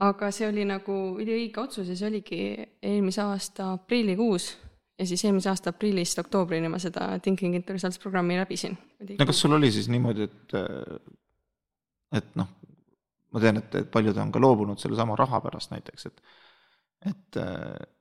aga 0.02 0.30
see 0.34 0.48
oli 0.48 0.64
nagu 0.66 0.94
üliõige 1.20 1.60
otsus 1.62 1.86
ja 1.86 1.94
see 1.94 2.08
oligi 2.08 2.38
eelmise 2.82 3.20
aasta 3.22 3.68
aprillikuus 3.76 4.48
ja 4.98 5.06
siis 5.06 5.22
eelmise 5.24 5.50
aasta 5.50 5.70
aprillist 5.70 6.18
oktoobrini 6.18 6.70
ma 6.70 6.80
seda 6.82 7.18
Thinking 7.22 7.54
into 7.54 7.72
Results 7.72 7.98
programmi 8.02 8.38
läbisin. 8.38 8.78
no 9.18 9.26
kas 9.26 9.40
sul 9.40 9.52
oli 9.52 9.70
siis 9.72 9.88
niimoodi, 9.92 10.26
et, 10.26 10.56
et 12.18 12.34
noh, 12.34 12.48
ma 13.32 13.40
tean, 13.40 13.62
et, 13.62 13.74
et 13.82 13.90
paljud 13.90 14.18
on 14.20 14.32
ka 14.32 14.40
loobunud 14.42 14.80
sellesama 14.80 15.16
raha 15.18 15.40
pärast 15.44 15.74
näiteks, 15.74 16.06
et 16.10 16.24
et 17.02 17.38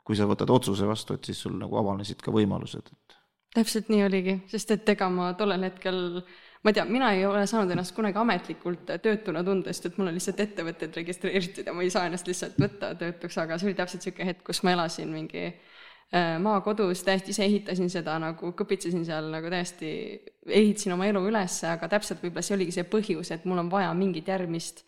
kui 0.06 0.14
sa 0.14 0.28
võtad 0.30 0.52
otsuse 0.53 0.86
vastu, 0.86 1.16
et 1.18 1.26
siis 1.26 1.40
sul 1.41 1.56
nagu 1.58 1.74
avanesid 1.80 2.20
ka 2.22 2.30
võimalused, 2.36 2.91
et 2.91 3.16
täpselt 3.56 3.91
nii 3.91 4.06
oligi, 4.06 4.38
sest 4.52 4.72
et 4.78 4.90
ega 4.94 5.10
ma 5.12 5.32
tollel 5.40 5.68
hetkel, 5.68 5.99
ma 6.64 6.72
ei 6.72 6.78
tea, 6.78 6.86
mina 6.88 7.12
ei 7.16 7.26
ole 7.28 7.44
saanud 7.49 7.74
ennast 7.74 7.95
kunagi 7.95 8.20
ametlikult 8.22 8.94
töötuna 9.03 9.44
tunda, 9.48 9.74
sest 9.74 9.90
et 9.90 9.99
mul 9.99 10.12
on 10.12 10.18
lihtsalt 10.18 10.40
ettevõtted 10.45 10.95
registreeritud 11.02 11.68
ja 11.68 11.76
ma 11.76 11.84
ei 11.84 11.91
saa 11.94 12.08
ennast 12.08 12.30
lihtsalt 12.32 12.60
võtta 12.62 12.94
töötuks, 12.99 13.38
aga 13.44 13.60
see 13.60 13.70
oli 13.70 13.78
täpselt 13.80 14.06
niisugune 14.06 14.30
hetk, 14.32 14.45
kus 14.48 14.64
ma 14.64 14.76
elasin 14.78 15.12
mingi 15.12 15.44
äh, 15.49 16.38
maakodus, 16.44 17.03
täiesti 17.08 17.36
ise 17.36 17.44
ehitasin 17.48 17.91
seda 17.91 18.16
nagu, 18.24 18.53
kõpitsesin 18.62 19.03
seal 19.08 19.28
nagu 19.34 19.52
täiesti, 19.52 19.91
ehitasin 20.48 20.95
oma 20.95 21.10
elu 21.12 21.26
üles, 21.28 21.60
aga 21.68 21.91
täpselt 21.91 22.24
võib-olla 22.24 22.48
see 22.48 22.56
oligi 22.56 22.78
see 22.78 22.88
põhjus, 22.88 23.34
et 23.36 23.44
mul 23.49 23.66
on 23.66 23.74
vaja 23.74 23.91
mingit 23.98 24.32
järgmist 24.32 24.86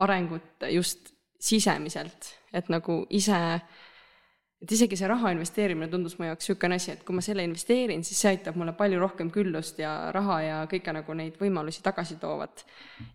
arengut 0.00 0.66
just 0.72 1.12
sisemiselt, 1.44 2.32
et 2.52 2.70
nagu 2.72 3.04
ise 3.10 3.38
et 4.64 4.72
isegi 4.72 4.96
see 4.96 5.08
raha 5.10 5.34
investeerimine 5.34 5.90
tundus 5.92 6.16
mu 6.18 6.28
jaoks 6.28 6.46
niisugune 6.46 6.78
asi, 6.78 6.94
et 6.94 7.02
kui 7.04 7.16
ma 7.16 7.22
selle 7.24 7.44
investeerin, 7.44 8.04
siis 8.06 8.20
see 8.22 8.30
aitab 8.32 8.56
mulle 8.56 8.72
palju 8.78 9.00
rohkem 9.02 9.30
küllust 9.34 9.80
ja 9.82 9.92
raha 10.14 10.38
ja 10.40 10.60
kõike 10.70 10.94
nagu 10.96 11.16
neid 11.18 11.36
võimalusi 11.40 11.82
tagasi 11.84 12.16
toovat. 12.22 12.64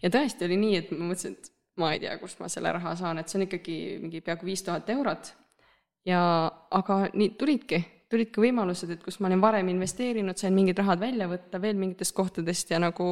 ja 0.04 0.12
tõesti 0.14 0.46
oli 0.46 0.60
nii, 0.62 0.76
et 0.78 0.92
ma 0.94 1.10
mõtlesin, 1.10 1.38
et 1.40 1.52
ma 1.82 1.94
ei 1.96 2.04
tea, 2.04 2.18
kust 2.22 2.42
ma 2.44 2.50
selle 2.52 2.74
raha 2.76 2.94
saan, 3.00 3.22
et 3.22 3.32
see 3.32 3.40
on 3.40 3.48
ikkagi 3.48 3.78
mingi 4.04 4.22
peaaegu 4.22 4.46
viis 4.46 4.64
tuhat 4.66 4.90
eurot. 4.94 5.34
ja 6.06 6.22
aga 6.82 7.00
nii 7.14 7.34
tulidki, 7.40 7.82
tulidki 8.12 8.46
võimalused, 8.46 8.94
et 8.94 9.04
kus 9.04 9.20
ma 9.20 9.32
olin 9.32 9.42
varem 9.42 9.74
investeerinud, 9.74 10.38
sain 10.38 10.54
mingid 10.54 10.78
rahad 10.78 11.02
välja 11.02 11.30
võtta 11.32 11.62
veel 11.62 11.82
mingitest 11.82 12.14
kohtadest 12.16 12.76
ja 12.76 12.80
nagu 12.84 13.10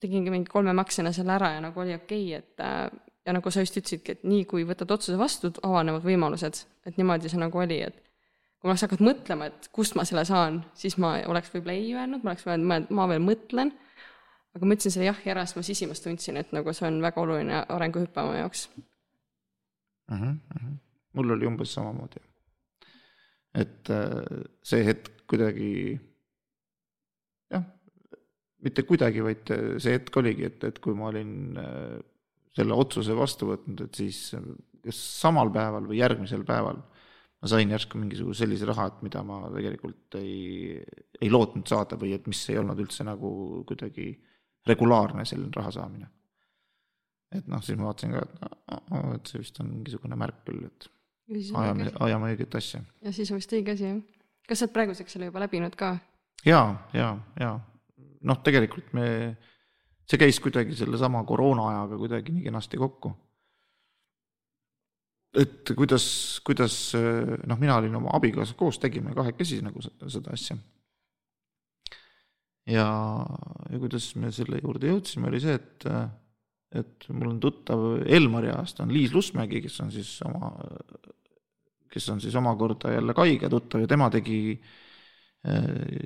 tegingi 0.00 0.32
mingi 0.32 0.50
kolme 0.50 0.72
maksena 0.76 1.12
selle 1.12 1.32
ära 1.36 1.54
ja 1.54 1.60
nagu 1.64 1.80
oli 1.80 1.94
okei 1.96 2.24
okay,, 2.36 2.42
et 2.42 2.64
äh, 2.64 2.90
ja 3.26 3.34
nagu 3.34 3.50
sa 3.50 3.64
just 3.64 3.76
ütlesidki, 3.80 4.16
et 4.16 4.26
nii 4.26 4.44
kui 4.48 4.66
võtad 4.68 4.90
otsuse 4.94 5.18
vastu, 5.18 5.50
avanevad 5.66 6.04
võimalused, 6.06 6.60
et 6.86 6.98
niimoodi 7.00 7.30
see 7.32 7.40
nagu 7.42 7.58
oli, 7.62 7.80
et 7.88 7.98
kui 8.60 8.70
ma 8.70 8.76
hakanud 8.78 9.04
mõtlema, 9.04 9.50
et 9.50 9.68
kust 9.74 9.96
ma 9.98 10.06
selle 10.08 10.24
saan, 10.28 10.60
siis 10.78 10.96
ma 11.02 11.16
oleks 11.30 11.50
võib-olla 11.54 11.74
ei 11.76 11.90
öelnud, 11.94 12.22
ma 12.22 12.32
oleks 12.32 12.46
öelnud, 12.46 12.90
ma 12.94 13.08
veel 13.10 13.24
mõtlen, 13.24 13.72
aga 14.56 14.68
ma 14.68 14.76
ütlesin 14.76 14.94
selle 14.94 15.10
jah-ja 15.10 15.34
ära, 15.34 15.44
sest 15.44 15.58
ma 15.58 15.66
sisimas 15.66 16.02
tundsin, 16.04 16.38
et 16.40 16.54
nagu 16.56 16.74
see 16.76 16.88
on 16.88 17.00
väga 17.04 17.22
oluline 17.22 17.64
arenguhüpe 17.76 18.22
oma 18.22 18.38
jaoks 18.38 18.68
mm. 18.76 20.16
-hmm. 20.16 20.76
mul 21.18 21.36
oli 21.36 21.46
umbes 21.46 21.74
samamoodi. 21.74 22.22
et 23.54 23.90
äh, 23.90 24.46
see 24.62 24.84
hetk 24.86 25.26
kuidagi 25.26 25.72
jah, 25.92 26.15
mitte 28.66 28.84
kuidagi, 28.88 29.22
vaid 29.24 29.54
see 29.82 29.94
hetk 29.94 30.20
oligi, 30.20 30.50
et, 30.50 30.68
et 30.68 30.82
kui 30.82 30.96
ma 30.98 31.10
olin 31.12 31.32
äh, 31.62 31.96
selle 32.56 32.76
otsuse 32.76 33.16
vastu 33.16 33.50
võtnud, 33.52 33.86
et 33.86 33.98
siis 33.98 34.20
kas 34.86 35.00
samal 35.22 35.50
päeval 35.54 35.88
või 35.88 36.00
järgmisel 36.00 36.44
päeval 36.46 36.78
ma 37.42 37.50
sain 37.50 37.70
järsku 37.70 38.00
mingisuguse 38.00 38.44
sellise 38.44 38.68
raha, 38.68 38.88
et 38.90 39.02
mida 39.06 39.22
ma 39.26 39.42
tegelikult 39.52 40.16
ei, 40.20 40.78
ei 41.20 41.30
lootnud 41.30 41.68
saada 41.68 41.98
või 42.00 42.14
et 42.16 42.26
mis 42.30 42.40
ei 42.50 42.58
olnud 42.60 42.80
üldse 42.82 43.04
nagu 43.06 43.30
kuidagi 43.68 44.08
regulaarne 44.66 45.26
selline 45.28 45.52
raha 45.54 45.72
saamine. 45.76 46.08
et 47.36 47.46
noh, 47.50 47.62
siis 47.62 47.78
ma 47.78 47.90
vaatasin 47.90 48.16
ka, 48.16 48.24
et, 48.24 48.92
et 49.18 49.30
see 49.30 49.42
vist 49.42 49.60
on 49.60 49.70
mingisugune 49.70 50.18
märk 50.18 50.44
küll, 50.48 50.64
et 50.66 50.88
ajame, 51.60 51.90
ajame 52.08 52.32
õiget 52.32 52.58
asja. 52.58 52.82
ja 53.04 53.12
siis 53.12 53.30
on 53.30 53.42
vist 53.42 53.52
õige 53.52 53.76
asi, 53.76 53.90
jah. 53.90 54.02
kas 54.48 54.62
sa 54.62 54.68
oled 54.68 54.76
praeguseks 54.78 55.16
selle 55.16 55.30
juba 55.30 55.42
läbinud 55.44 55.76
ka? 55.78 55.96
jaa, 56.46 56.68
jaa, 56.96 57.12
jaa. 57.42 57.56
Noh, 58.26 58.40
tegelikult 58.44 58.92
me 58.96 59.06
see 60.06 60.20
käis 60.20 60.38
kuidagi 60.42 60.76
sellesama 60.78 61.22
koroona 61.26 61.70
ajaga 61.72 61.98
kuidagi 62.00 62.34
nii 62.34 62.46
kenasti 62.46 62.80
kokku. 62.80 63.12
et 65.36 65.72
kuidas, 65.76 66.06
kuidas 66.46 66.74
noh, 66.94 67.58
mina 67.60 67.76
olin 67.76 67.98
oma 67.98 68.14
abikaasaga 68.16 68.58
koos, 68.58 68.78
tegime 68.80 69.12
kahekesi 69.14 69.60
nagu 69.64 69.82
seda 69.82 70.32
asja. 70.32 70.56
ja, 72.70 72.86
ja 73.70 73.82
kuidas 73.82 74.14
me 74.16 74.32
selle 74.32 74.62
juurde 74.62 74.94
jõudsime, 74.94 75.28
oli 75.28 75.42
see, 75.42 75.58
et, 75.58 75.90
et 76.80 77.10
mul 77.12 77.34
on 77.34 77.42
tuttav 77.42 77.84
Elmari 78.06 78.52
ajast 78.54 78.80
on 78.84 78.94
Liis 78.94 79.14
Lusmägi, 79.14 79.60
kes 79.66 79.78
on 79.84 79.92
siis 79.92 80.16
oma, 80.26 80.54
kes 81.92 82.08
on 82.14 82.22
siis 82.22 82.34
omakorda 82.38 82.94
jälle 82.94 83.14
Kaiga 83.14 83.50
tuttav 83.52 83.84
ja 83.84 83.90
tema 83.90 84.08
tegi 84.14 84.38
Äh, 84.56 84.85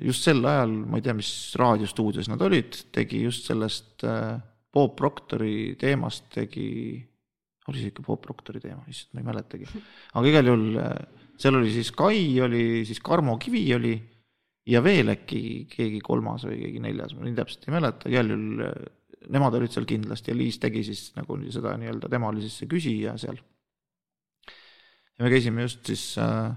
just 0.05 0.27
sel 0.27 0.43
ajal, 0.45 0.73
ma 0.85 0.99
ei 0.99 1.05
tea, 1.05 1.15
mis 1.17 1.31
raadiostuudios 1.57 2.29
nad 2.29 2.41
olid, 2.45 2.77
tegi 2.93 3.23
just 3.23 3.47
sellest 3.49 4.05
äh, 4.05 4.35
Bob 4.71 4.93
Proctori 4.99 5.73
teemast 5.81 6.29
tegi, 6.35 6.99
oli 7.67 7.81
see 7.81 7.91
ikka 7.91 8.05
Bob 8.05 8.21
Proctori 8.23 8.61
teema, 8.63 8.83
issand, 8.91 9.15
ma 9.15 9.23
ei 9.23 9.29
mäletagi. 9.31 9.67
aga 10.13 10.31
igal 10.31 10.51
juhul 10.51 10.79
äh, 10.81 10.95
seal 11.41 11.57
oli 11.57 11.73
siis 11.73 11.91
Kai 11.97 12.23
oli, 12.45 12.63
siis 12.87 13.01
Karmo 13.03 13.37
Kivi 13.41 13.65
oli 13.75 13.95
ja 14.69 14.83
veel 14.85 15.15
äkki 15.15 15.43
keegi 15.71 16.01
kolmas 16.05 16.45
või 16.45 16.61
keegi 16.61 16.81
neljas, 16.83 17.15
ma 17.17 17.25
nii 17.25 17.37
täpselt 17.39 17.65
ei 17.65 17.75
mäleta, 17.75 18.11
igal 18.11 18.35
juhul 18.35 18.65
nemad 19.31 19.57
olid 19.57 19.73
seal 19.73 19.87
kindlasti 19.89 20.33
ja 20.33 20.37
Liis 20.37 20.57
tegi 20.61 20.83
siis 20.85 21.11
nagu 21.17 21.37
seda 21.53 21.75
nii-öelda, 21.81 22.09
tema 22.11 22.29
oli 22.31 22.43
siis 22.45 22.61
see 22.61 22.69
küsija 22.69 23.17
seal. 23.21 23.37
ja 25.17 25.25
me 25.25 25.33
käisime 25.33 25.65
just 25.65 25.85
siis 25.89 26.05
äh, 26.21 26.51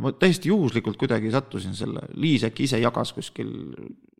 ma 0.00 0.12
täiesti 0.12 0.50
juhuslikult 0.50 0.98
kuidagi 1.00 1.32
sattusin 1.32 1.74
selle, 1.76 2.02
Liis 2.20 2.44
äkki 2.46 2.66
ise 2.68 2.80
jagas 2.82 3.14
kuskil 3.16 3.50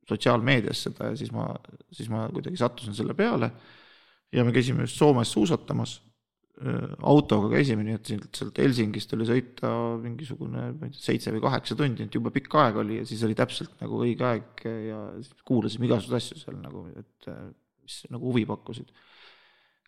sotsiaalmeedias 0.08 0.86
seda 0.88 1.10
ja 1.12 1.18
siis 1.18 1.32
ma, 1.34 1.46
siis 1.94 2.08
ma 2.12 2.26
kuidagi 2.32 2.58
sattusin 2.58 2.96
selle 2.96 3.14
peale. 3.14 3.50
ja 4.32 4.44
me 4.46 4.52
käisime 4.54 4.86
just 4.86 4.98
Soomes 4.98 5.32
suusatamas, 5.32 5.96
autoga 7.02 7.48
käisime, 7.54 7.82
nii 7.86 7.96
et 7.96 8.10
sealt 8.36 8.58
Helsingist 8.60 9.14
oli 9.16 9.26
sõita 9.26 9.70
mingisugune, 10.02 10.66
ma 10.76 10.86
ei 10.86 10.94
tea, 10.94 11.02
seitse 11.06 11.32
või 11.34 11.42
kaheksa 11.42 11.76
tundi, 11.78 12.04
et 12.04 12.14
jube 12.14 12.32
pikk 12.34 12.54
aeg 12.62 12.78
oli 12.82 13.00
ja 13.00 13.06
siis 13.08 13.24
oli 13.26 13.36
täpselt 13.38 13.74
nagu 13.80 14.02
õige 14.04 14.26
aeg 14.28 14.64
ja 14.86 15.00
kuulasime 15.48 15.88
igasuguseid 15.88 16.20
asju 16.20 16.38
seal 16.42 16.60
nagu, 16.60 16.84
et 17.00 17.30
mis 17.82 17.98
nagu 18.12 18.30
huvi 18.30 18.46
pakkusid. 18.48 18.92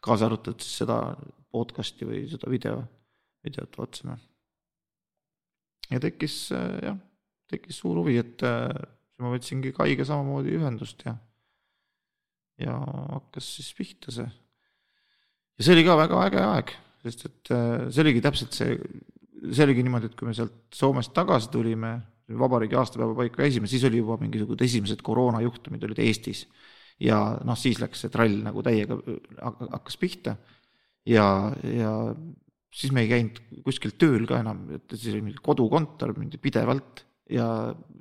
kaasa 0.03 0.27
arvatud 0.27 0.65
siis 0.65 0.82
seda 0.82 0.99
podcast'i 1.53 2.09
või 2.09 2.24
seda 2.31 2.51
video, 2.51 2.82
videot 3.44 3.78
vaatasime 3.78 4.19
ja 5.93 6.01
tekkis 6.01 6.36
jah, 6.52 6.97
tekkis 7.52 7.81
suur 7.82 8.01
huvi, 8.01 8.19
et 8.23 8.43
äh, 8.47 8.69
ma 9.23 9.32
võtsingi 9.32 9.73
Kaiga 9.77 10.06
samamoodi 10.09 10.56
ühendust 10.59 11.05
ja, 11.06 11.14
ja 12.60 12.77
hakkas 13.16 13.48
siis 13.59 13.73
pihta 13.78 14.14
see. 14.14 14.27
ja 14.27 15.66
see 15.66 15.77
oli 15.77 15.86
ka 15.86 15.98
väga 16.01 16.23
äge 16.27 16.44
aeg, 16.47 16.74
sest 17.06 17.27
et 17.28 17.52
äh, 17.55 17.89
see 17.90 18.05
oligi 18.05 18.24
täpselt 18.24 18.56
see, 18.56 18.78
see 19.51 19.66
oligi 19.66 19.85
niimoodi, 19.86 20.10
et 20.10 20.19
kui 20.19 20.31
me 20.31 20.36
sealt 20.36 20.59
Soomest 20.74 21.14
tagasi 21.16 21.52
tulime, 21.52 21.94
vabariigi 22.39 22.78
aastapäeva 22.78 23.16
paika 23.19 23.43
käisime, 23.43 23.69
siis 23.69 23.85
oli 23.85 24.01
juba 24.01 24.16
mingisugused 24.20 24.64
esimesed 24.64 25.02
koroonajuhtumid 25.05 25.82
olid 25.89 26.01
Eestis. 26.02 26.47
ja 27.02 27.19
noh, 27.44 27.59
siis 27.59 27.81
läks 27.82 28.05
see 28.05 28.12
trall 28.12 28.40
nagu 28.44 28.62
täiega, 28.64 28.97
hakkas 29.43 29.98
pihta 30.01 30.36
ja, 31.09 31.27
ja 31.66 31.93
siis 32.73 32.93
me 32.94 33.05
ei 33.05 33.11
käinud 33.11 33.40
kuskil 33.66 33.94
tööl 34.01 34.27
ka 34.28 34.40
enam, 34.43 34.65
et 34.78 34.94
siis 34.94 35.12
oli 35.12 35.27
mingi 35.28 35.43
kodukontor 35.44 36.15
mingi 36.16 36.40
pidevalt 36.40 37.05
ja 37.32 37.47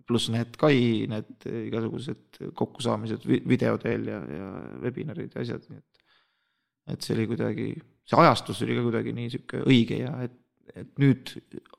pluss 0.07 0.31
need 0.33 0.57
Kai 0.59 1.07
need 1.11 1.47
igasugused 1.47 2.41
kokkusaamised 2.57 3.25
video 3.27 3.77
teel 3.81 4.07
ja, 4.09 4.19
ja 4.37 4.51
webinarid 4.83 5.35
ja 5.35 5.43
asjad, 5.43 5.67
nii 5.69 5.81
et 5.81 6.01
et 6.91 7.05
see 7.05 7.13
oli 7.13 7.27
kuidagi, 7.29 7.65
see 8.09 8.19
ajastus 8.19 8.63
oli 8.65 8.75
ka 8.77 8.85
kuidagi 8.87 9.11
nii 9.13 9.27
niisugune 9.27 9.67
õige 9.69 9.99
ja 9.99 10.15
et, 10.25 10.33
et 10.73 10.89
nüüd 10.99 11.29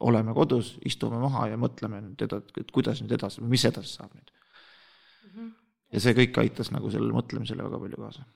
oleme 0.06 0.34
kodus, 0.36 0.76
istume 0.88 1.18
maha 1.20 1.48
ja 1.50 1.58
mõtleme 1.60 1.98
nüüd 2.04 2.22
eda-, 2.28 2.38
et 2.60 2.70
kuidas 2.72 3.02
nüüd 3.02 3.16
edasi, 3.18 3.42
mis 3.42 3.64
edasi 3.68 3.96
saab 3.96 4.14
nüüd 4.14 4.30
mm. 4.30 5.32
-hmm. 5.32 5.50
ja 5.96 6.04
see 6.04 6.16
kõik 6.20 6.38
aitas 6.44 6.70
nagu 6.72 6.92
sellele 6.92 7.16
mõtlemisele 7.18 7.66
väga 7.66 7.82
palju 7.82 8.00
kaasa 8.04 8.28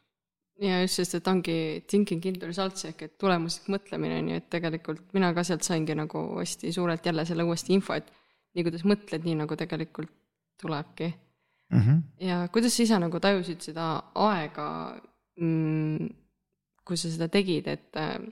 ja 0.62 0.80
just, 0.82 1.00
sest 1.00 1.18
et 1.18 1.28
ongi 1.28 1.56
thinking 1.90 2.24
into 2.30 2.48
results 2.48 2.86
ehk 2.88 3.02
et 3.06 3.16
tulemuslik 3.20 3.68
mõtlemine, 3.72 4.20
nii 4.24 4.38
et 4.40 4.48
tegelikult 4.52 5.02
mina 5.16 5.32
ka 5.36 5.44
sealt 5.46 5.66
saingi 5.66 5.96
nagu 5.98 6.22
hästi 6.38 6.72
suurelt 6.72 7.06
jälle 7.06 7.26
selle 7.28 7.44
uuesti 7.46 7.74
info, 7.76 7.96
et 7.96 8.08
nii 8.56 8.66
kuidas 8.66 8.86
mõtled, 8.88 9.24
nii 9.26 9.36
nagu 9.42 9.58
tegelikult 9.58 10.12
tulebki 10.60 11.10
mm. 11.10 11.80
-hmm. 11.80 12.02
ja 12.28 12.48
kuidas 12.52 12.76
sa 12.76 12.82
ise 12.82 12.98
nagu 13.02 13.20
tajusid 13.20 13.60
seda 13.68 13.88
aega 14.14 14.68
mm,, 15.40 16.08
kui 16.86 16.96
sa 16.96 17.10
seda 17.12 17.28
tegid, 17.28 17.68
et, 17.68 17.88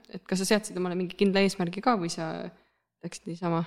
et 0.09 0.23
kas 0.25 0.41
sa 0.41 0.49
seadsid 0.53 0.77
omale 0.77 0.95
mingi 0.95 1.17
kindla 1.19 1.43
eesmärgi 1.45 1.83
ka 1.83 1.97
või 1.99 2.09
sa 2.09 2.49
läksid 3.03 3.29
niisama? 3.29 3.63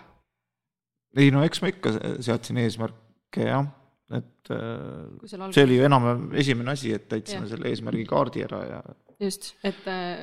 ei 1.16 1.30
no 1.30 1.44
eks 1.46 1.62
ma 1.62 1.70
ikka 1.70 1.94
seadsin 2.24 2.58
eesmärke 2.64 3.46
jah, 3.46 3.68
et 4.14 4.50
äh, 4.54 5.26
see 5.52 5.64
oli 5.66 5.76
ju 5.76 5.84
enam 5.88 6.30
esimene 6.32 6.72
asi, 6.72 6.94
et 6.96 7.08
täitsime 7.10 7.44
ja. 7.44 7.52
selle 7.52 7.68
eesmärgi 7.72 8.06
kaardi 8.08 8.44
ära 8.46 8.60
ja. 8.64 8.78
just, 9.20 9.50
et, 9.66 9.82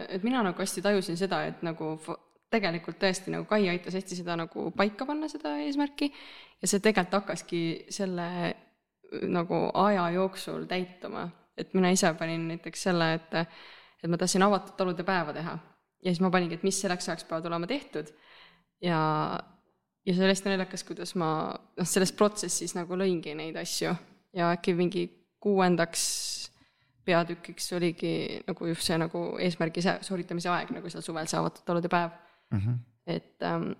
et 0.10 0.24
mina 0.26 0.42
nagu 0.46 0.62
hästi 0.62 0.82
tajusin 0.86 1.20
seda, 1.20 1.44
et 1.52 1.62
nagu 1.66 1.96
tegelikult 2.54 2.98
tõesti 3.02 3.34
nagu 3.34 3.48
Kai 3.50 3.68
aitas 3.70 3.98
hästi 3.98 4.20
seda 4.22 4.38
nagu 4.40 4.70
paika 4.78 5.08
panna, 5.08 5.30
seda 5.32 5.56
eesmärki 5.66 6.10
ja 6.10 6.70
see 6.70 6.82
tegelikult 6.82 7.20
hakkaski 7.22 7.62
selle 7.94 8.28
nagu 9.30 9.62
aja 9.86 10.10
jooksul 10.16 10.66
täituma, 10.70 11.28
et 11.58 11.74
mina 11.78 11.92
ise 11.94 12.10
panin 12.20 12.50
näiteks 12.50 12.88
selle, 12.88 13.14
et, 13.20 13.36
et 14.02 14.12
ma 14.12 14.18
tahtsin 14.20 14.44
avatud 14.44 14.76
talude 14.80 15.06
päeva 15.08 15.34
teha 15.36 15.58
ja 16.06 16.14
siis 16.14 16.22
ma 16.24 16.32
paningi, 16.34 16.60
et 16.60 16.66
mis 16.66 16.80
selleks 16.82 17.10
ajaks 17.10 17.28
peavad 17.30 17.48
olema 17.50 17.70
tehtud 17.70 18.10
ja, 18.84 19.00
ja 20.06 20.14
see 20.14 20.24
oli 20.24 20.34
hästi 20.34 20.52
naljakas, 20.52 20.84
kuidas 20.88 21.16
ma 21.20 21.30
noh, 21.52 21.88
selles 21.88 22.14
protsessis 22.16 22.76
nagu 22.78 22.98
lõingi 23.00 23.36
neid 23.38 23.58
asju 23.60 23.94
ja 24.36 24.52
äkki 24.54 24.76
mingi 24.78 25.06
kuuendaks 25.42 26.04
peatükiks 27.06 27.72
oligi 27.78 28.42
nagu 28.48 28.68
just 28.72 28.88
see 28.88 28.98
nagu 28.98 29.24
eesmärgi 29.42 29.84
sooritamise 29.86 30.50
aeg, 30.50 30.74
nagu 30.76 30.90
seal 30.90 31.06
suvel 31.06 31.30
see 31.30 31.40
avatud 31.40 31.66
talude 31.68 31.90
päev 31.92 32.12
mm. 32.52 32.60
-hmm. 32.60 32.78
et, 33.06 33.36
ähm, 33.44 33.72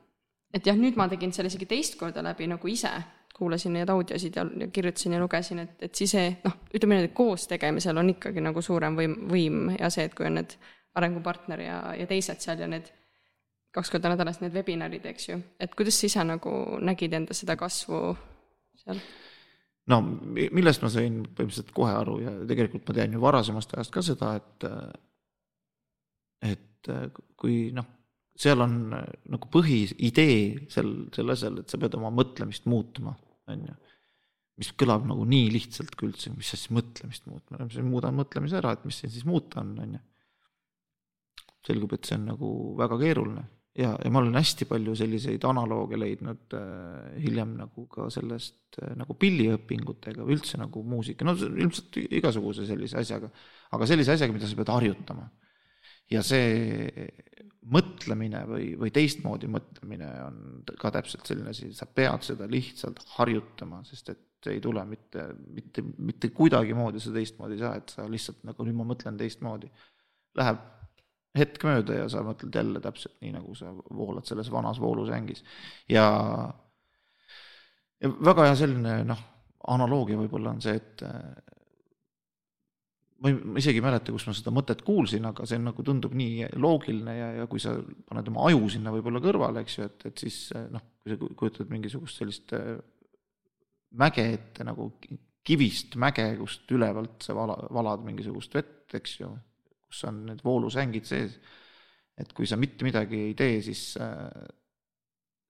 et 0.54 0.66
jah, 0.68 0.78
nüüd 0.78 0.98
ma 0.98 1.10
tegin 1.10 1.34
selle 1.34 1.52
isegi 1.52 1.66
teist 1.70 2.00
korda 2.00 2.24
läbi 2.24 2.48
nagu 2.48 2.68
ise, 2.68 2.92
kuulasin 3.36 3.74
neid 3.74 3.90
audiosid 3.90 4.36
ja, 4.36 4.46
ja 4.60 4.68
kirjutasin 4.68 5.14
ja 5.14 5.20
lugesin, 5.20 5.60
et, 5.60 5.84
et 5.84 5.96
siis 5.96 6.12
see 6.12 6.30
noh, 6.46 6.58
ütleme 6.74 6.96
niimoodi, 6.96 7.14
koos 7.14 7.48
tegemisel 7.48 7.98
on 7.98 8.14
ikkagi 8.14 8.42
nagu 8.42 8.62
suurem 8.62 8.98
võim, 8.98 9.18
võim 9.32 9.74
ja 9.80 9.90
see, 9.90 10.06
et 10.06 10.16
kui 10.16 10.30
on 10.30 10.40
need 10.40 10.56
arengupartner 10.96 11.62
ja, 11.62 11.80
ja 12.00 12.08
teised 12.08 12.40
seal 12.40 12.62
ja 12.62 12.70
need 12.72 12.94
kaks 13.76 13.92
korda 13.92 14.12
nädalas 14.14 14.40
need 14.42 14.56
webinarid, 14.56 15.06
eks 15.12 15.30
ju, 15.30 15.38
et 15.60 15.76
kuidas 15.76 16.00
sa 16.00 16.08
ise 16.08 16.24
nagu 16.28 16.52
nägid 16.86 17.16
enda 17.18 17.36
seda 17.38 17.58
kasvu 17.60 18.02
seal? 18.80 19.02
no 19.92 20.00
millest 20.02 20.82
ma 20.82 20.90
sain 20.90 21.20
põhimõtteliselt 21.26 21.74
kohe 21.76 21.94
aru 21.94 22.20
ja 22.24 22.32
tegelikult 22.50 22.88
ma 22.88 22.96
tean 22.98 23.18
ju 23.18 23.22
varasemast 23.22 23.76
ajast 23.76 23.94
ka 23.94 24.06
seda, 24.06 24.32
et 24.40 24.70
et 26.46 26.92
kui 27.40 27.70
noh, 27.76 27.88
seal 28.38 28.62
on 28.62 28.78
nagu 28.94 29.50
põhiidee 29.52 30.70
sel, 30.72 30.92
selle 31.16 31.36
asjal, 31.36 31.62
et 31.62 31.72
sa 31.72 31.80
pead 31.82 31.98
oma 31.98 32.12
mõtlemist 32.14 32.68
muutma, 32.70 33.16
on 33.52 33.68
ju. 33.70 33.76
mis 34.62 34.72
kõlab 34.80 35.04
nagu 35.10 35.26
nii 35.28 35.50
lihtsalt 35.52 35.98
kui 36.00 36.08
üldse, 36.12 36.32
mis 36.32 36.54
asja 36.56 36.76
mõtlemist 36.76 37.26
muutma, 37.28 37.68
muudan 37.84 38.16
mõtlemise 38.16 38.60
ära, 38.62 38.76
et 38.76 38.86
mis 38.88 39.02
siin 39.02 39.12
siis 39.12 39.26
muuta 39.28 39.60
on, 39.64 39.74
on 39.84 39.98
ju. 39.98 40.04
selgub, 41.68 41.98
et 41.98 42.08
see 42.08 42.20
on 42.20 42.30
nagu 42.30 42.50
väga 42.80 43.00
keeruline 43.02 43.46
ja, 43.76 43.92
ja 44.00 44.12
ma 44.12 44.22
olen 44.22 44.38
hästi 44.40 44.68
palju 44.70 44.96
selliseid 44.98 45.46
analooge 45.48 46.00
leidnud 46.00 46.56
äh, 46.58 47.16
hiljem 47.24 47.56
nagu 47.60 47.88
ka 47.92 48.10
sellest 48.14 48.80
äh, 48.82 48.94
nagu 49.00 49.18
pilliõpingutega 49.20 50.24
või 50.24 50.38
üldse 50.38 50.60
nagu 50.62 50.84
muusika, 50.88 51.28
no 51.28 51.36
ilmselt 51.36 52.00
igasuguse 52.06 52.68
sellise 52.70 53.00
asjaga, 53.02 53.32
aga 53.76 53.90
sellise 53.90 54.16
asjaga, 54.16 54.36
mida 54.36 54.50
sa 54.50 54.60
pead 54.60 54.74
harjutama. 54.76 55.30
ja 56.12 56.22
see 56.22 57.10
mõtlemine 57.74 58.44
või, 58.46 58.68
või 58.78 58.92
teistmoodi 58.94 59.50
mõtlemine 59.50 60.10
on 60.28 60.38
ka 60.78 60.92
täpselt 60.94 61.26
selline 61.26 61.50
asi, 61.50 61.72
sa 61.74 61.88
pead 61.90 62.26
seda 62.28 62.48
lihtsalt 62.50 63.02
harjutama, 63.16 63.82
sest 63.88 64.12
et 64.14 64.52
ei 64.52 64.60
tule 64.62 64.84
mitte, 64.86 65.26
mitte, 65.50 65.82
mitte 65.98 66.30
kuidagimoodi 66.36 67.02
sa 67.02 67.14
teistmoodi 67.16 67.58
ei 67.58 67.64
saa, 67.64 67.80
et 67.80 67.94
sa 67.96 68.06
lihtsalt 68.10 68.44
nagu 68.46 68.68
nüüd 68.68 68.78
ma 68.78 68.86
mõtlen 68.92 69.18
teistmoodi. 69.18 69.72
Läheb 70.38 70.62
hetk 71.36 71.66
mööda 71.68 72.02
ja 72.02 72.06
sa 72.12 72.24
mõtled 72.26 72.56
jälle 72.56 72.82
täpselt 72.84 73.18
nii, 73.24 73.34
nagu 73.36 73.56
sa 73.58 73.72
voolad 73.74 74.28
selles 74.28 74.52
vanas 74.54 74.80
voolusängis. 74.82 75.44
ja, 75.92 76.06
ja 78.02 78.12
väga 78.16 78.50
hea 78.50 78.56
selline 78.62 79.02
noh, 79.08 79.26
analoogia 79.76 80.20
võib-olla 80.20 80.54
on 80.56 80.64
see, 80.64 80.78
et 80.80 81.04
ma 83.20 83.32
ei, 83.32 83.38
ma 83.40 83.62
isegi 83.62 83.82
ei 83.82 83.86
mäleta, 83.86 84.14
kus 84.16 84.28
ma 84.30 84.36
seda 84.38 84.54
mõtet 84.56 84.84
kuulsin, 84.86 85.26
aga 85.28 85.48
see 85.50 85.60
nagu 85.62 85.86
tundub 85.86 86.16
nii 86.18 86.52
loogiline 86.62 87.16
ja, 87.18 87.30
ja 87.42 87.48
kui 87.52 87.64
sa 87.64 87.76
paned 88.10 88.32
oma 88.32 88.50
aju 88.50 88.70
sinna 88.72 88.94
võib-olla 88.96 89.24
kõrvale, 89.24 89.66
eks 89.66 89.80
ju, 89.80 89.88
et, 89.90 90.10
et 90.12 90.26
siis 90.26 90.42
noh, 90.72 90.84
kui 91.02 91.14
sa 91.14 91.32
kujutad 91.42 91.72
mingisugust 91.72 92.22
sellist 92.22 92.54
mäge 93.96 94.28
ette 94.36 94.66
nagu 94.68 94.90
kivist 95.46 95.96
mäge, 96.02 96.26
kust 96.40 96.72
ülevalt 96.74 97.26
sa 97.26 97.36
vala, 97.38 97.58
valad 97.74 98.06
mingisugust 98.06 98.56
vett, 98.58 98.88
eks 98.98 99.20
ju 99.20 99.30
kus 99.96 100.10
on 100.10 100.26
need 100.28 100.44
voolusängid 100.44 101.08
sees. 101.08 101.40
et 102.16 102.32
kui 102.34 102.48
sa 102.48 102.56
mitte 102.56 102.86
midagi 102.88 103.18
ei 103.28 103.34
tee, 103.36 103.58
siis, 103.62 103.98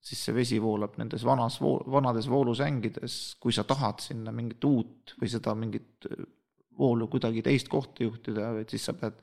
siis 0.02 0.22
see 0.26 0.34
vesi 0.34 0.56
voolab 0.62 0.96
nendes 0.98 1.22
vanas 1.24 1.60
vanades 1.62 2.26
voolusängides, 2.30 3.36
kui 3.40 3.54
sa 3.54 3.62
tahad 3.64 4.02
sinna 4.02 4.32
mingit 4.34 4.64
uut 4.66 5.14
või 5.20 5.30
seda 5.30 5.54
mingit 5.54 6.08
voolu 6.78 7.06
kuidagi 7.08 7.44
teist 7.46 7.70
kohta 7.70 8.02
juhtida, 8.02 8.50
et 8.60 8.70
siis 8.74 8.84
sa 8.84 8.96
pead 8.98 9.22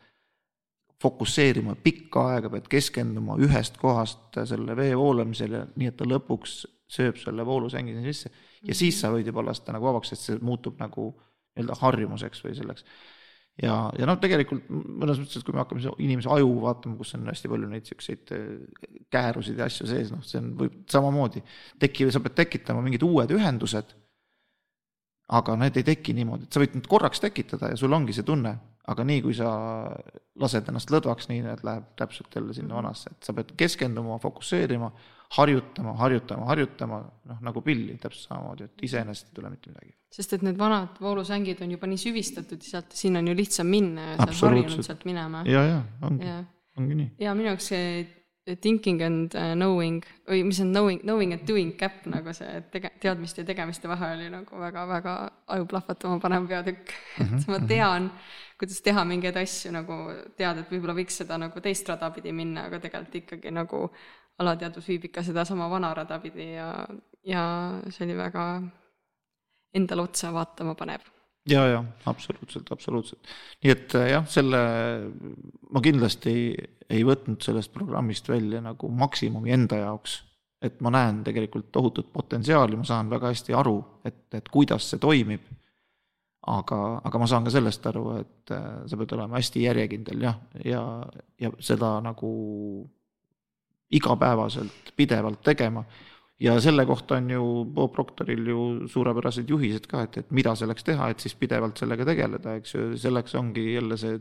fokusseerima 1.03 1.75
pikka 1.83 2.29
aega, 2.31 2.49
pead 2.53 2.69
keskenduma 2.71 3.35
ühest 3.43 3.75
kohast 3.81 4.39
selle 4.47 4.75
vee 4.79 4.95
voolamisele, 4.95 5.65
nii 5.75 5.91
et 5.91 5.99
ta 5.99 6.07
lõpuks 6.07 6.61
sööb 6.93 7.19
selle 7.19 7.43
voolusängi 7.45 7.97
sisse. 8.05 8.31
Ja 8.63 8.75
siis 8.75 9.01
sa 9.03 9.11
võid 9.11 9.27
juba 9.27 9.43
lasta 9.43 9.75
nagu 9.75 9.89
vabaks, 9.89 10.13
et 10.15 10.21
see 10.21 10.39
muutub 10.39 10.79
nagu 10.79 11.09
nii-öelda 11.11 11.75
harjumuseks 11.81 12.45
või 12.45 12.55
selleks 12.55 12.87
ja, 13.61 13.75
ja 13.97 14.07
noh, 14.09 14.17
tegelikult 14.21 14.69
mõnes 14.71 15.19
mõttes, 15.21 15.37
et 15.37 15.45
kui 15.45 15.55
me 15.55 15.61
hakkame 15.61 15.93
inimese 16.01 16.31
aju 16.33 16.53
vaatama, 16.63 16.97
kus 16.99 17.13
on 17.17 17.27
hästi 17.29 17.51
palju 17.51 17.69
neid 17.69 17.89
siukseid 17.89 18.33
äh, 18.33 18.47
käärusid 19.13 19.59
ja 19.61 19.67
asju 19.69 19.89
sees, 19.89 20.13
noh, 20.13 20.23
see 20.25 20.39
on, 20.41 20.53
võib 20.59 20.79
samamoodi 20.91 21.43
tekiv, 21.81 22.13
sa 22.13 22.23
pead 22.23 22.39
tekitama 22.43 22.83
mingid 22.85 23.05
uued 23.05 23.33
ühendused. 23.35 23.99
aga 25.33 25.55
need 25.57 25.77
ei 25.79 25.85
teki 25.87 26.13
niimoodi, 26.13 26.45
et 26.45 26.53
sa 26.53 26.61
võid 26.61 26.73
need 26.75 26.87
korraks 26.91 27.21
tekitada 27.23 27.69
ja 27.71 27.77
sul 27.79 27.93
ongi 27.95 28.13
see 28.13 28.25
tunne, 28.27 28.51
aga 28.91 29.05
nii 29.07 29.21
kui 29.23 29.33
sa 29.37 29.49
lased 30.43 30.67
ennast 30.69 30.91
lõdvaks, 30.91 31.29
nii 31.29 31.45
need 31.45 31.63
läheb 31.63 31.85
täpselt 31.97 32.35
jälle 32.35 32.53
sinna 32.53 32.75
vanasse, 32.75 33.13
et 33.13 33.25
sa 33.25 33.33
pead 33.33 33.53
keskenduma, 33.57 34.19
fokusseerima, 34.21 34.91
harjutama, 35.37 35.93
harjutama, 35.97 36.45
harjutama, 36.45 37.01
noh 37.29 37.43
nagu 37.45 37.61
pilli 37.65 37.97
täpselt 38.01 38.29
samamoodi, 38.29 38.69
et 38.69 38.83
iseenesest 38.89 39.31
ei 39.31 39.37
tule 39.39 39.49
mitte 39.53 39.71
midagi. 39.71 39.93
sest 40.13 40.33
et 40.37 40.43
need 40.45 40.57
vanad 40.57 40.99
voolusängid 41.01 41.61
on 41.65 41.71
juba 41.71 41.87
nii 41.89 42.01
süvistatud 42.01 42.61
ja 42.61 42.75
sealt, 42.75 42.91
sinna 42.93 43.19
on 43.23 43.31
ju 43.31 43.37
lihtsam 43.37 43.67
minna 43.67 44.11
ja 44.11 44.17
sa 44.17 44.47
oled 44.47 44.63
harjunud 44.63 44.85
sealt 44.85 45.05
minema. 45.09 45.45
ja, 45.49 45.63
ja 45.69 45.79
ongi, 46.01 46.35
ongi 46.77 46.99
nii. 47.01 47.09
ja 47.19 47.33
minu 47.37 47.53
jaoks 47.53 47.71
see 47.73 48.03
thinking 48.61 49.01
and 49.01 49.35
uh, 49.35 49.53
knowing 49.55 50.03
või 50.27 50.43
mis 50.43 50.59
on 50.59 50.73
knowing, 50.73 50.99
knowing 51.01 51.31
and 51.35 51.45
doing 51.47 51.71
gap 51.79 52.03
nagu 52.11 52.33
see 52.35 52.59
tege-, 52.73 52.91
teadmiste 52.99 53.41
ja 53.41 53.47
tegemiste 53.47 53.87
vahel 53.87 54.17
oli 54.17 54.31
nagu 54.33 54.59
väga-väga 54.59 55.13
aju 55.55 55.67
plahvatama 55.71 56.19
panev 56.19 56.49
peatükk 56.49 56.91
mm. 56.91 57.23
-hmm. 57.23 57.39
et 57.39 57.47
ma 57.47 57.57
mhm. 57.57 57.67
tean, 57.67 58.09
kuidas 58.59 58.81
teha 58.83 59.05
mingeid 59.07 59.37
asju 59.39 59.71
nagu 59.71 59.99
tead, 60.37 60.59
et 60.59 60.75
võib-olla 60.75 60.97
võiks 60.97 61.21
seda 61.23 61.39
nagu 61.39 61.63
teist 61.63 61.89
rada 61.89 62.11
pidi 62.11 62.35
minna, 62.35 62.67
aga 62.67 62.79
tegelikult 62.83 63.15
ikkagi 63.23 63.51
nagu 63.51 63.87
alateadvus 64.41 64.87
viib 64.87 65.09
ikka 65.09 65.23
sedasama 65.23 65.69
vana 65.69 65.93
rada 65.93 66.19
pidi 66.19 66.53
ja, 66.53 66.69
ja 67.25 67.43
see 67.89 68.07
oli 68.07 68.17
väga 68.17 68.45
endale 69.73 70.07
otsa 70.07 70.33
vaatama 70.33 70.75
panev 70.77 71.05
ja, 71.49 71.65
ja 71.67 71.83
absoluutselt, 72.05 72.71
absoluutselt. 72.71 73.33
nii 73.63 73.71
et 73.71 73.95
äh, 73.99 74.09
jah, 74.13 74.27
selle 74.29 74.61
ma 75.71 75.81
kindlasti 75.83 76.31
ei, 76.33 76.45
ei 76.89 77.03
võtnud 77.07 77.43
sellest 77.43 77.73
programmist 77.73 78.29
välja 78.29 78.61
nagu 78.63 78.89
maksimumi 78.89 79.53
enda 79.55 79.81
jaoks. 79.83 80.21
et 80.63 80.79
ma 80.79 80.93
näen 80.95 81.23
tegelikult 81.27 81.71
tohutut 81.75 82.13
potentsiaali, 82.13 82.77
ma 82.79 82.87
saan 82.87 83.09
väga 83.11 83.33
hästi 83.33 83.53
aru, 83.53 83.75
et, 84.07 84.29
et 84.33 84.47
kuidas 84.49 84.87
see 84.89 84.99
toimib. 84.99 85.43
aga, 86.47 86.79
aga 87.03 87.19
ma 87.19 87.27
saan 87.27 87.43
ka 87.43 87.51
sellest 87.51 87.85
aru, 87.91 88.17
et 88.19 88.51
äh, 88.51 88.83
sa 88.87 88.99
pead 88.99 89.15
olema 89.17 89.39
hästi 89.39 89.63
järjekindel 89.63 90.27
jah, 90.29 90.39
ja, 90.65 90.83
ja 91.39 91.51
seda 91.59 91.97
nagu 92.03 92.31
igapäevaselt, 93.93 94.93
pidevalt 94.97 95.41
tegema 95.45 95.83
ja 96.39 96.55
selle 96.61 96.85
kohta 96.85 97.15
on 97.15 97.29
ju 97.29 97.65
Bob 97.65 97.93
Proctoril 97.93 98.47
ju 98.47 98.87
suurepärased 98.87 99.49
juhised 99.49 99.87
ka, 99.87 100.03
et, 100.07 100.17
et 100.17 100.31
mida 100.31 100.55
selleks 100.55 100.83
teha, 100.83 101.09
et 101.09 101.23
siis 101.23 101.35
pidevalt 101.39 101.79
sellega 101.79 102.05
tegeleda, 102.09 102.57
eks 102.59 102.75
ju, 102.75 102.89
selleks 102.99 103.35
ongi 103.39 103.73
jälle 103.73 103.97
see 103.97 104.19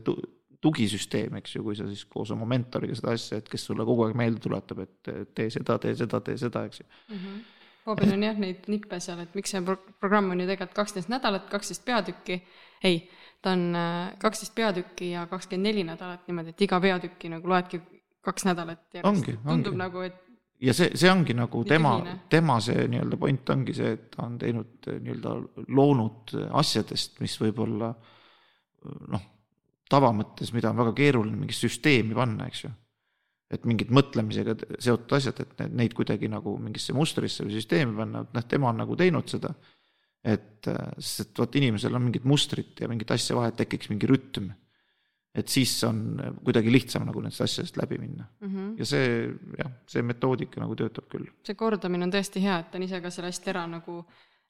tugisüsteem, 0.63 1.35
eks 1.41 1.57
ju, 1.57 1.63
kui 1.65 1.75
sa 1.75 1.87
siis 1.89 2.05
koos 2.09 2.31
oma 2.31 2.47
mentoriga 2.47 2.95
seda 2.95 3.15
asja, 3.17 3.41
et 3.41 3.49
kes 3.51 3.65
sulle 3.67 3.85
kogu 3.87 4.05
aeg 4.05 4.15
meelde 4.19 4.39
tuletab, 4.45 4.85
et 4.85 5.11
tee 5.35 5.49
seda, 5.51 5.75
tee 5.83 5.97
seda, 5.99 6.21
tee 6.23 6.37
seda, 6.39 6.63
eks 6.69 6.83
ju 6.83 6.85
mm. 6.85 7.17
-hmm. 7.17 7.41
Bobil 7.83 8.13
on 8.13 8.23
jah 8.23 8.37
neid 8.39 8.69
nippe 8.71 8.99
seal, 9.03 9.19
et 9.19 9.33
miks 9.35 9.51
see 9.51 9.61
pro 9.61 9.75
programm 9.99 10.31
on 10.31 10.39
ju 10.39 10.47
tegelikult 10.47 10.75
kaksteist 10.75 11.09
nädalat, 11.11 11.49
kaksteist 11.51 11.83
peatükki, 11.85 12.37
ei, 12.83 13.09
ta 13.41 13.51
on 13.51 13.75
äh, 13.75 14.13
kaksteist 14.19 14.55
peatükki 14.55 15.09
ja 15.11 15.25
kakskümmend 15.27 15.67
neli 15.67 15.83
nädalat 15.83 16.27
niimoodi, 16.27 16.55
et 16.55 16.61
iga 16.61 16.79
peatükki 16.79 17.29
nagu 17.29 17.47
loedki 17.47 17.81
kaks 18.23 18.45
nädalat 18.47 18.99
järjest. 18.99 19.33
Tundub 19.43 19.73
ongi. 19.73 19.79
nagu, 19.79 20.03
et 20.07 20.21
ja 20.63 20.73
see, 20.75 20.93
see 20.99 21.11
ongi 21.11 21.35
nagu 21.37 21.63
tema 21.67 21.97
tema 22.31 22.59
see 22.63 22.87
nii-öelda 22.91 23.19
point 23.19 23.51
ongi 23.55 23.75
see, 23.77 23.93
et 23.97 24.07
ta 24.13 24.27
on 24.27 24.37
teinud 24.41 24.87
eh, 24.89 24.99
nii-öelda 25.03 25.35
loonud 25.75 26.35
asjadest, 26.61 27.19
mis 27.23 27.35
võib-olla 27.41 27.91
noh, 29.13 29.27
tavamõttes, 29.91 30.53
mida 30.55 30.71
on 30.71 30.79
väga 30.81 30.95
keeruline 30.97 31.37
mingi 31.39 31.55
süsteemi 31.57 32.15
panna, 32.17 32.47
eks 32.49 32.65
ju. 32.65 32.71
et 33.53 33.67
mingid 33.69 33.91
mõtlemisega 33.93 34.55
seotud 34.81 35.13
asjad, 35.19 35.43
et 35.43 35.53
need, 35.61 35.77
neid 35.81 35.95
kuidagi 35.97 36.29
nagu 36.31 36.55
mingisse 36.61 36.95
mustrisse 36.97 37.45
või 37.45 37.59
süsteemi 37.59 37.95
panna, 37.99 38.23
et 38.25 38.35
noh, 38.37 38.47
tema 38.49 38.71
on 38.71 38.81
nagu 38.83 38.97
teinud 38.99 39.29
seda. 39.31 39.53
et 40.23 40.67
eh, 40.71 40.83
sest, 40.97 41.27
et 41.27 41.43
vot 41.43 41.59
inimesel 41.59 41.95
on 41.95 42.07
mingit 42.07 42.27
mustrit 42.27 42.79
ja 42.79 42.87
mingit 42.87 43.11
asja 43.11 43.35
vaja, 43.35 43.51
et 43.51 43.63
tekiks 43.65 43.91
mingi 43.91 44.07
rütm. 44.07 44.51
Et 45.33 45.49
siis 45.49 45.71
on 45.87 46.01
kuidagi 46.45 46.71
lihtsam 46.71 47.07
nagu 47.07 47.21
nendest 47.23 47.41
asjadest 47.41 47.77
läbi 47.81 47.97
minna 47.97 48.25
mm 48.39 48.49
-hmm. 48.49 48.73
ja 48.79 48.85
see 48.85 49.07
jah, 49.57 49.71
see 49.87 50.01
metoodika 50.05 50.61
nagu 50.61 50.75
töötab 50.75 51.07
küll. 51.09 51.25
see 51.43 51.55
kordamine 51.55 52.05
on 52.05 52.13
tõesti 52.13 52.41
hea, 52.41 52.59
et 52.59 52.71
ta 52.71 52.77
on 52.77 52.83
ise 52.83 53.01
ka 53.01 53.09
selle 53.09 53.31
hästi 53.31 53.49
ära 53.49 53.65
nagu 53.67 53.97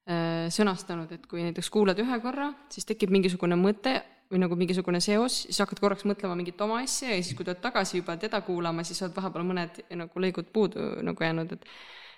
äh, 0.10 0.50
sõnastanud, 0.50 1.12
et 1.12 1.28
kui 1.28 1.44
näiteks 1.44 1.70
kuulad 1.70 2.00
ühe 2.00 2.20
korra, 2.20 2.54
siis 2.70 2.86
tekib 2.86 3.10
mingisugune 3.16 3.56
mõte 3.56 4.02
või 4.32 4.42
nagu 4.44 4.56
mingisugune 4.56 5.00
seos, 5.00 5.44
siis 5.48 5.60
hakkad 5.62 5.80
korraks 5.80 6.06
mõtlema 6.10 6.36
mingit 6.36 6.62
oma 6.62 6.82
asja 6.84 7.16
ja 7.16 7.24
siis, 7.24 7.36
kui 7.38 7.46
tuled 7.46 7.62
tagasi 7.62 7.98
juba 7.98 8.18
teda 8.18 8.42
kuulama, 8.42 8.84
siis 8.84 9.02
oled 9.02 9.16
vahepeal 9.16 9.46
mõned 9.46 9.84
nagu 9.96 10.20
lõigud 10.20 10.50
puudu 10.54 10.88
nagu 11.06 11.24
jäänud, 11.24 11.52
et 11.52 11.66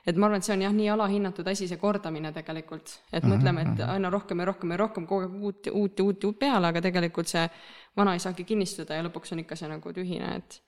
et 0.05 0.17
ma 0.17 0.27
arvan, 0.27 0.37
et 0.41 0.47
see 0.47 0.53
on 0.53 0.61
jah, 0.61 0.73
nii 0.75 0.89
alahinnatud 0.93 1.47
asi, 1.49 1.67
see 1.69 1.79
kordamine 1.81 2.31
tegelikult, 2.33 2.91
et 3.11 3.23
mm 3.23 3.29
-hmm. 3.29 3.33
mõtleme, 3.33 3.65
et 3.65 3.81
aina 3.89 4.09
rohkem 4.13 4.39
ja 4.39 4.45
rohkem 4.45 4.71
ja 4.71 4.77
rohkem 4.77 5.07
kogu 5.07 5.21
aeg 5.25 5.43
uut 5.43 5.65
ja 5.65 5.73
uut 5.73 5.99
ja 5.99 6.05
uut 6.05 6.23
ja 6.23 6.27
uut 6.29 6.39
peale, 6.39 6.67
aga 6.67 6.81
tegelikult 6.81 7.27
see 7.27 7.49
vana 7.97 8.13
ei 8.13 8.19
saagi 8.19 8.43
kinnistuda 8.43 8.95
ja 8.95 9.03
lõpuks 9.03 9.33
on 9.33 9.39
ikka 9.39 9.55
see 9.55 9.69
nagu 9.69 9.93
tühine, 9.93 10.35
et 10.35 10.61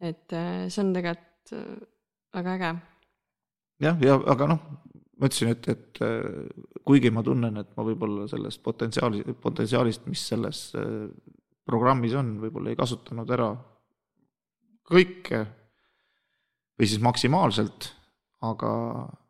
et 0.00 0.32
äh, 0.32 0.68
see 0.68 0.84
on 0.84 0.92
tegelikult 0.94 1.52
äh, 1.52 1.76
väga 2.34 2.54
äge 2.54 2.72
jah, 3.80 4.02
ja 4.02 4.14
aga 4.34 4.46
noh, 4.46 4.60
ma 5.18 5.26
ütlesin, 5.26 5.48
et, 5.54 5.68
et 5.68 6.02
äh, 6.02 6.46
kuigi 6.84 7.10
ma 7.10 7.22
tunnen, 7.22 7.56
et 7.56 7.76
ma 7.76 7.86
võib-olla 7.86 8.28
sellest 8.30 8.62
potentsiaali, 8.62 9.24
potentsiaalist, 9.40 10.06
mis 10.06 10.28
selles 10.28 10.72
programmis 11.66 12.14
on, 12.18 12.36
võib-olla 12.42 12.70
ei 12.70 12.78
kasutanud 12.78 13.30
ära 13.30 13.52
kõike 14.90 15.44
või 16.78 16.88
siis 16.88 17.02
maksimaalselt, 17.02 17.92
aga, 18.42 18.72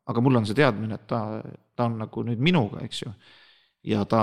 aga 0.09 0.25
mul 0.25 0.41
on 0.41 0.47
see 0.49 0.59
teadmine, 0.59 0.99
et 0.99 1.09
ta, 1.11 1.23
ta 1.77 1.89
on 1.91 1.99
nagu 2.03 2.25
nüüd 2.27 2.43
minuga, 2.43 2.85
eks 2.87 3.03
ju. 3.05 3.13
ja 3.93 4.05
ta 4.09 4.23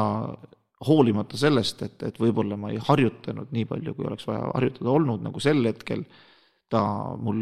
hoolimata 0.88 1.38
sellest, 1.38 1.82
et, 1.84 2.04
et 2.08 2.20
võib-olla 2.22 2.56
ma 2.60 2.72
ei 2.72 2.80
harjutanud 2.80 3.52
nii 3.52 3.68
palju, 3.68 3.94
kui 3.98 4.08
oleks 4.08 4.28
vaja 4.30 4.48
harjutada 4.54 4.94
olnud, 4.94 5.24
nagu 5.26 5.42
sel 5.44 5.60
hetkel, 5.68 6.06
ta 6.72 6.82
mul 7.20 7.42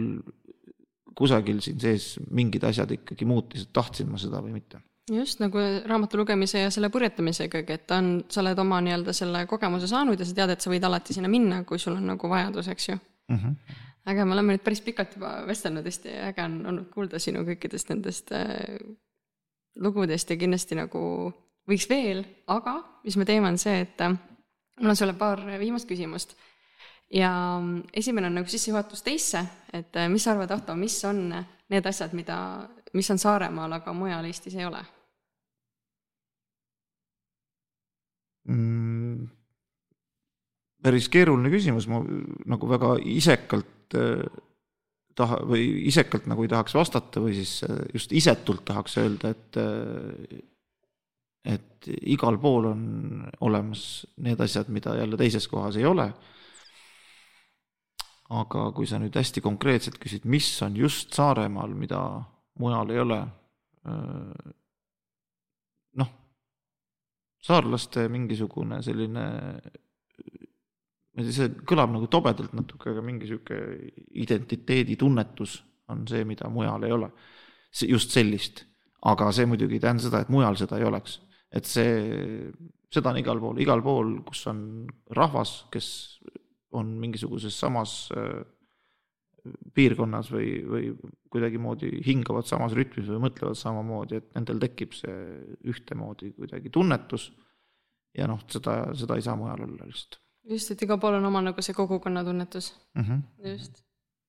kusagil 1.18 1.62
siin 1.66 1.80
sees 1.82 2.12
mingid 2.34 2.66
asjad 2.68 2.94
ikkagi 2.94 3.28
muutis, 3.30 3.66
et 3.66 3.74
tahtsin 3.74 4.10
ma 4.10 4.22
seda 4.22 4.42
või 4.44 4.58
mitte. 4.58 4.82
just 5.12 5.40
nagu 5.40 5.62
raamatu 5.88 6.18
lugemise 6.20 6.66
ja 6.66 6.72
selle 6.74 6.90
purjetamisegagi, 6.94 7.78
et 7.78 7.86
ta 7.90 8.02
on, 8.02 8.10
sa 8.30 8.42
oled 8.42 8.60
oma 8.60 8.82
nii-öelda 8.84 9.14
selle 9.16 9.46
kogemuse 9.50 9.90
saanud 9.90 10.20
ja 10.20 10.28
sa 10.28 10.36
tead, 10.42 10.56
et 10.56 10.66
sa 10.66 10.74
võid 10.74 10.84
alati 10.84 11.16
sinna 11.16 11.32
minna, 11.32 11.62
kui 11.64 11.80
sul 11.80 11.96
on 11.98 12.10
nagu 12.14 12.30
vajadus, 12.32 12.68
eks 12.74 12.90
ju 12.90 12.98
mm. 12.98 13.38
-hmm. 13.38 13.78
Äge, 14.08 14.26
me 14.26 14.36
oleme 14.36 14.56
nüüd 14.56 14.64
päris 14.64 14.82
pikalt 14.86 15.18
juba 15.18 15.34
vestelnud, 15.48 15.86
hästi 15.86 16.16
äge 16.30 16.46
on 16.46 16.58
olnud 16.72 16.90
kuulda 16.94 17.20
sinu 17.22 17.44
kõikidest 17.48 17.92
nendest 17.92 18.32
äh, 18.36 18.78
lugudest 19.84 20.32
ja 20.32 20.40
kindlasti 20.40 20.78
nagu 20.80 21.02
võiks 21.68 21.88
veel, 21.90 22.24
aga 22.48 22.80
mis 23.04 23.18
me 23.20 23.28
teeme, 23.28 23.52
on 23.52 23.60
see, 23.62 23.82
et 23.84 24.04
äh, 24.06 24.16
mul 24.80 24.94
on 24.94 25.00
sulle 25.00 25.16
paar 25.20 25.44
viimast 25.60 25.90
küsimust. 25.90 26.36
ja 27.14 27.32
mm, 27.60 27.84
esimene 27.94 28.28
on 28.28 28.40
nagu 28.42 28.52
sissejuhatus 28.52 29.04
teisse, 29.04 29.44
et 29.74 29.96
äh, 29.96 30.10
mis 30.12 30.24
sa 30.24 30.34
arvad, 30.34 30.52
Ahto, 30.52 30.76
mis 30.76 30.98
on 31.06 31.30
need 31.70 31.86
asjad, 31.86 32.14
mida, 32.14 32.68
mis 32.94 33.12
on 33.12 33.20
Saaremaal, 33.20 33.80
aga 33.80 33.94
mujal 33.94 34.26
Eestis 34.26 34.56
ei 34.56 34.66
ole? 34.66 34.84
mm,? 38.48 39.28
päris 40.84 41.10
keeruline 41.12 41.52
küsimus, 41.52 41.88
ma 41.92 42.00
nagu 42.48 42.70
väga 42.70 42.96
isekalt 43.04 43.77
äh, 43.96 44.24
taha 45.18 45.40
või 45.48 45.64
isekalt 45.90 46.28
nagu 46.30 46.44
ei 46.46 46.52
tahaks 46.52 46.76
vastata 46.78 47.22
või 47.24 47.36
siis 47.38 47.62
äh, 47.68 47.80
just 47.94 48.14
isetult 48.16 48.66
tahaks 48.68 48.98
öelda, 49.02 49.34
et 49.34 49.60
äh, 49.62 50.42
et 51.48 51.88
igal 52.12 52.36
pool 52.44 52.66
on 52.74 52.82
olemas 53.48 54.04
need 54.20 54.42
asjad, 54.44 54.68
mida 54.74 54.98
jälle 54.98 55.16
teises 55.20 55.48
kohas 55.48 55.78
ei 55.80 55.86
ole. 55.88 56.12
aga 58.28 58.66
kui 58.76 58.84
sa 58.84 58.98
nüüd 59.00 59.16
hästi 59.16 59.40
konkreetselt 59.40 59.96
küsid, 60.04 60.26
mis 60.28 60.50
on 60.62 60.76
just 60.76 61.14
Saaremaal, 61.16 61.72
mida 61.72 62.02
mujal 62.60 62.90
ei 62.92 63.00
ole, 63.00 63.20
noh, 65.96 66.10
saarlaste 67.40 68.10
mingisugune 68.12 68.82
selline 68.84 69.24
see 71.26 71.50
kõlab 71.68 71.94
nagu 71.94 72.08
tobedalt 72.12 72.54
natuke, 72.58 72.92
aga 72.92 73.04
mingi 73.06 73.30
sihuke 73.30 73.58
identiteeditunnetus 74.22 75.58
on 75.94 76.04
see, 76.10 76.26
mida 76.28 76.50
mujal 76.52 76.84
ei 76.86 76.94
ole. 76.94 77.12
just 77.88 78.14
sellist, 78.16 78.64
aga 79.06 79.32
see 79.36 79.46
muidugi 79.46 79.78
ei 79.78 79.84
tähenda 79.84 80.04
seda, 80.04 80.22
et 80.24 80.30
mujal 80.34 80.56
seda 80.58 80.80
ei 80.80 80.86
oleks, 80.88 81.20
et 81.54 81.66
see, 81.66 82.52
seda 82.94 83.12
on 83.12 83.20
igal 83.20 83.42
pool, 83.44 83.60
igal 83.62 83.84
pool, 83.86 84.14
kus 84.26 84.46
on 84.50 84.62
rahvas, 85.14 85.68
kes 85.72 85.90
on 86.78 86.96
mingisuguses 87.02 87.58
samas 87.60 88.10
äh, 88.18 88.42
piirkonnas 89.76 90.32
või, 90.34 90.50
või 90.68 90.92
kuidagimoodi 91.32 92.02
hingavad 92.08 92.48
samas 92.50 92.76
rütmis 92.76 93.08
või 93.12 93.28
mõtlevad 93.28 93.60
samamoodi, 93.60 94.22
et 94.22 94.32
nendel 94.36 94.62
tekib 94.64 94.96
see 94.98 95.18
ühtemoodi 95.70 96.34
kuidagi 96.38 96.74
tunnetus. 96.74 97.32
ja 98.18 98.28
noh, 98.28 98.42
seda, 98.50 98.96
seda 98.98 99.16
ei 99.16 99.22
saa 99.22 99.38
mujal 99.38 99.68
olla 99.68 99.86
lihtsalt 99.86 100.22
just, 100.50 100.72
et 100.72 100.86
igal 100.86 101.00
pool 101.02 101.18
on 101.18 101.28
oma 101.30 101.42
nagu 101.50 101.64
see 101.64 101.76
kogukonnatunnetus 101.76 102.72
mm. 102.96 103.04
-hmm. 103.04 103.52
just. 103.52 103.84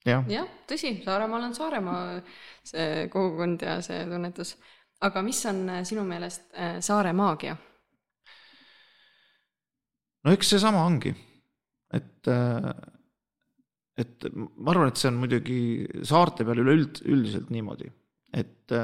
jah, 0.07 0.24
jah, 0.31 0.49
tõsi, 0.70 0.93
Saaremaal 1.05 1.49
on 1.49 1.55
Saaremaa 1.55 2.20
see 2.65 3.09
kogukond 3.12 3.62
ja 3.62 3.81
see 3.82 4.05
tunnetus. 4.07 4.57
aga 5.01 5.23
mis 5.23 5.47
on 5.47 5.69
äh, 5.69 5.85
sinu 5.85 6.05
meelest 6.05 6.55
äh, 6.55 6.81
saare 6.81 7.12
maagia? 7.12 7.57
no 10.24 10.32
eks 10.32 10.51
seesama 10.51 10.85
ongi, 10.85 11.15
et, 11.95 12.28
et 13.97 14.24
ma 14.35 14.70
arvan, 14.70 14.89
et 14.89 14.97
see 14.97 15.09
on 15.09 15.20
muidugi 15.23 15.61
saarte 16.03 16.45
peal 16.45 16.59
üleüld, 16.65 17.01
üldiselt 17.07 17.51
niimoodi, 17.55 17.89
et, 18.35 18.74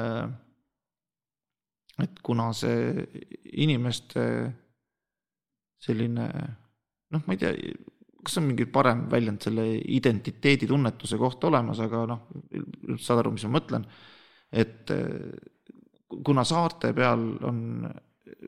et 2.05 2.21
kuna 2.23 2.47
see 2.53 3.05
inimeste 3.51 4.23
selline 5.85 6.29
noh, 7.13 7.25
ma 7.25 7.35
ei 7.35 7.41
tea, 7.41 7.53
kas 8.25 8.39
on 8.41 8.47
mingi 8.49 8.65
parem 8.71 9.05
väljend 9.11 9.45
selle 9.45 9.67
identiteeditunnetuse 9.97 11.19
kohta 11.21 11.51
olemas, 11.51 11.81
aga 11.83 12.05
noh, 12.09 12.23
saad 12.97 13.21
aru, 13.21 13.35
mis 13.35 13.45
ma 13.45 13.57
mõtlen, 13.59 13.85
et 14.55 14.93
kuna 16.25 16.45
saarte 16.47 16.93
peal 16.95 17.25
on 17.45 17.59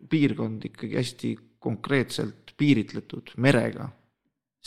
piirkond 0.10 0.66
ikkagi 0.70 0.98
hästi 0.98 1.32
konkreetselt 1.62 2.54
piiritletud 2.58 3.34
merega, 3.44 3.88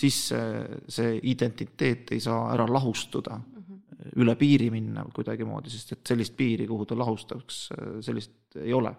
siis 0.01 0.19
see, 0.31 0.81
see 0.89 1.17
identiteet 1.33 2.15
ei 2.15 2.23
saa 2.23 2.51
ära 2.55 2.67
lahustuda 2.71 3.37
mm, 3.37 3.63
-hmm. 3.63 4.13
üle 4.23 4.37
piiri 4.37 4.71
minna 4.71 5.05
kuidagimoodi, 5.15 5.71
sest 5.71 5.93
et 5.97 6.13
sellist 6.13 6.37
piiri, 6.37 6.67
kuhu 6.69 6.87
ta 6.87 6.99
lahustaks, 6.99 7.69
sellist 8.01 8.57
ei 8.63 8.73
ole. 8.73 8.95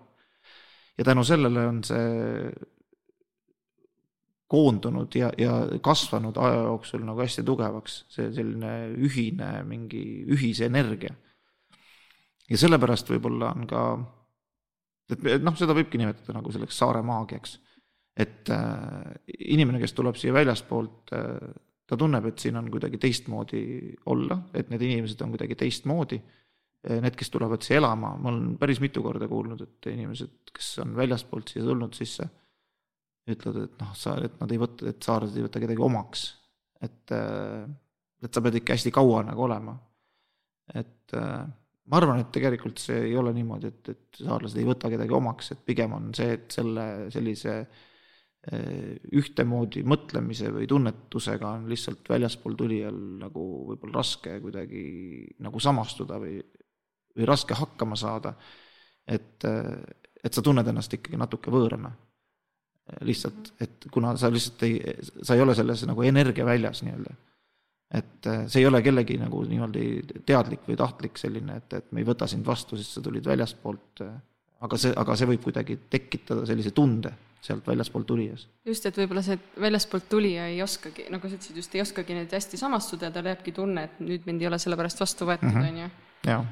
ja 0.97 1.03
tänu 1.03 1.23
sellele 1.23 1.67
on 1.67 1.83
see 1.83 2.51
koondunud 4.51 5.15
ja, 5.15 5.29
ja 5.39 5.53
kasvanud 5.83 6.37
aja 6.41 6.63
jooksul 6.67 7.03
nagu 7.07 7.23
hästi 7.23 7.43
tugevaks, 7.47 8.01
see 8.11 8.31
selline 8.35 8.73
ühine 8.99 9.51
mingi 9.67 10.03
ühise 10.31 10.67
energia. 10.67 11.13
ja 12.51 12.59
sellepärast 12.59 13.07
võib-olla 13.13 13.53
on 13.55 13.67
ka, 13.69 13.83
et 15.13 15.43
noh, 15.43 15.55
seda 15.59 15.75
võibki 15.77 16.01
nimetada 16.01 16.35
nagu 16.35 16.51
selleks 16.51 16.81
saare 16.83 17.03
maagiaks. 17.07 17.59
et 18.19 18.51
äh, 18.51 19.13
inimene, 19.55 19.79
kes 19.79 19.95
tuleb 19.95 20.19
siia 20.19 20.35
väljaspoolt 20.35 21.15
äh,, 21.15 21.55
ta 21.87 21.99
tunneb, 21.99 22.27
et 22.27 22.39
siin 22.39 22.59
on 22.59 22.67
kuidagi 22.71 22.99
teistmoodi 22.99 23.63
olla, 24.11 24.37
et 24.55 24.69
need 24.71 24.83
inimesed 24.87 25.19
on 25.23 25.33
kuidagi 25.33 25.57
teistmoodi. 25.59 26.21
Need, 26.81 27.13
kes 27.13 27.29
tulevad 27.29 27.61
siia 27.61 27.77
elama, 27.77 28.15
ma 28.17 28.29
olen 28.31 28.55
päris 28.57 28.79
mitu 28.81 29.03
korda 29.05 29.27
kuulnud, 29.29 29.59
et 29.61 29.87
inimesed, 29.91 30.31
kes 30.55 30.69
on 30.81 30.95
väljaspoolt 30.97 31.51
siia 31.51 31.65
tulnud 31.67 31.93
sisse 31.93 32.25
ütlevad, 33.29 33.67
et 33.67 33.81
noh, 33.83 33.93
sa, 33.97 34.15
et 34.25 34.39
nad 34.41 34.51
ei 34.51 34.59
võta, 34.61 34.89
et 34.89 35.05
saarlased 35.05 35.37
ei 35.37 35.45
võta 35.45 35.61
kedagi 35.61 35.83
omaks. 35.85 36.25
et, 36.81 37.13
et 38.25 38.33
sa 38.33 38.41
pead 38.41 38.57
ikka 38.57 38.73
hästi 38.73 38.93
kaua 38.95 39.21
nagu 39.27 39.45
olema. 39.45 39.75
et 40.73 41.13
ma 41.13 41.99
arvan, 41.99 42.23
et 42.23 42.31
tegelikult 42.33 42.81
see 42.81 42.97
ei 43.11 43.15
ole 43.19 43.33
niimoodi, 43.35 43.69
et, 43.69 43.93
et 43.93 44.21
saarlased 44.23 44.57
ei 44.57 44.67
võta 44.67 44.89
kedagi 44.89 45.13
omaks, 45.13 45.51
et 45.53 45.63
pigem 45.65 45.93
on 45.97 46.11
see, 46.17 46.33
et 46.39 46.59
selle 46.59 46.85
sellise 47.13 47.55
ühtemoodi 48.41 49.83
mõtlemise 49.85 50.49
või 50.49 50.65
tunnetusega 50.65 51.49
on 51.59 51.67
lihtsalt 51.69 52.07
väljaspool 52.09 52.55
tulijal 52.57 52.95
nagu 53.21 53.43
võib-olla 53.67 53.99
raske 53.99 54.39
kuidagi 54.41 54.81
nagu 55.45 55.61
samastuda 55.61 56.17
või, 56.23 56.39
või 57.13 57.27
raske 57.29 57.53
hakkama 57.53 57.95
saada. 57.99 58.33
et, 59.05 59.45
et 59.45 60.33
sa 60.33 60.41
tunned 60.41 60.67
ennast 60.67 60.93
ikkagi 60.93 61.21
natuke 61.21 61.53
võõrana. 61.53 61.93
Lihtsalt, 63.07 63.53
et 63.61 63.85
kuna 63.91 64.15
sa 64.17 64.29
lihtsalt 64.33 64.63
ei, 64.67 64.79
sa 65.21 65.35
ei 65.35 65.41
ole 65.41 65.55
selles 65.55 65.85
nagu 65.87 66.03
energia 66.03 66.45
väljas 66.45 66.83
nii-öelda. 66.83 67.13
et 67.93 68.27
see 68.47 68.61
ei 68.61 68.67
ole 68.67 68.79
kellegi 68.81 69.17
nagu 69.19 69.41
niimoodi 69.43 69.85
teadlik 70.25 70.61
või 70.67 70.77
tahtlik 70.79 71.17
selline, 71.19 71.57
et, 71.59 71.73
et 71.73 71.91
me 71.91 71.99
ei 71.99 72.07
võta 72.07 72.27
sind 72.27 72.45
vastu, 72.47 72.77
sest 72.79 72.95
sa 72.97 73.01
tulid 73.03 73.25
väljastpoolt. 73.27 74.03
aga 74.61 74.77
see, 74.77 74.93
aga 74.95 75.15
see 75.17 75.27
võib 75.27 75.43
kuidagi 75.43 75.77
tekitada 75.89 76.45
sellise 76.45 76.71
tunde 76.71 77.11
sealt 77.41 77.67
väljaspoolt 77.67 78.05
tulijas. 78.07 78.47
just, 78.65 78.85
et 78.85 78.97
võib-olla 78.97 79.23
see 79.25 79.37
väljaspoolt 79.59 80.07
tulija 80.09 80.47
ei 80.47 80.61
oskagi, 80.63 81.07
nagu 81.09 81.27
sa 81.27 81.35
ütlesid, 81.35 81.57
just 81.57 81.75
ei 81.75 81.81
oskagi 81.81 82.13
nüüd 82.13 82.31
hästi 82.37 82.57
samastuda 82.57 83.09
ja 83.09 83.11
tal 83.15 83.25
jääbki 83.31 83.51
tunne, 83.51 83.83
et 83.89 83.99
nüüd 83.99 84.27
mind 84.29 84.41
ei 84.41 84.47
ole 84.51 84.59
sellepärast 84.61 84.99
vastu 85.01 85.25
võetud, 85.25 85.49
Mhm. 85.51 85.67
on 85.69 85.77
ju. 85.83 85.89
jah, 86.29 86.45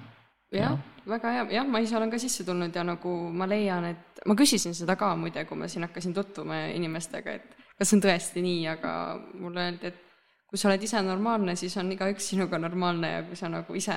jah, 0.53 0.76
väga 1.09 1.31
hea, 1.35 1.47
jah, 1.59 1.67
ma 1.67 1.81
ise 1.84 1.97
olen 1.97 2.11
ka 2.11 2.19
sisse 2.21 2.45
tulnud 2.47 2.76
ja 2.76 2.84
nagu 2.88 3.15
ma 3.35 3.47
leian, 3.49 3.85
et 3.91 4.21
ma 4.27 4.35
küsisin 4.38 4.76
seda 4.77 4.97
ka 4.99 5.13
muide, 5.19 5.45
kui 5.45 5.57
ma 5.57 5.69
siin 5.69 5.85
hakkasin 5.88 6.13
tutvuma 6.15 6.65
inimestega, 6.73 7.38
et 7.39 7.57
kas 7.80 7.95
on 7.95 8.03
tõesti 8.03 8.43
nii, 8.43 8.67
aga 8.73 8.93
mulle 9.39 9.65
öeldi, 9.67 9.91
et 9.91 10.05
kui 10.49 10.57
sa 10.57 10.71
oled 10.71 10.81
ise 10.81 11.01
normaalne, 11.05 11.53
siis 11.59 11.76
on 11.77 11.91
igaüks 11.93 12.31
sinuga 12.31 12.57
normaalne 12.57 13.11
ja 13.11 13.23
kui 13.27 13.38
sa 13.38 13.51
nagu 13.53 13.76
ise 13.77 13.95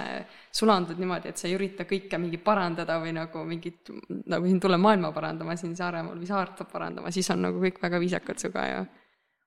sulandud 0.53 1.01
niimoodi, 1.01 1.33
et 1.33 1.41
sa 1.41 1.49
ei 1.49 1.57
ürita 1.57 1.87
kõike 1.89 2.21
mingi 2.21 2.41
parandada 2.45 2.99
või 3.01 3.15
nagu 3.17 3.45
mingit, 3.49 3.89
nagu 4.29 4.49
siin 4.49 4.61
tule 4.61 4.77
maailma 4.77 5.15
parandama 5.17 5.57
siin 5.57 5.73
Saaremaal 5.79 6.21
või 6.21 6.29
saart 6.29 6.61
parandama, 6.73 7.13
siis 7.15 7.31
on 7.33 7.47
nagu 7.49 7.63
kõik 7.63 7.81
väga 7.81 8.03
viisakad 8.03 8.43
sinuga 8.43 8.67
ja 8.69 8.83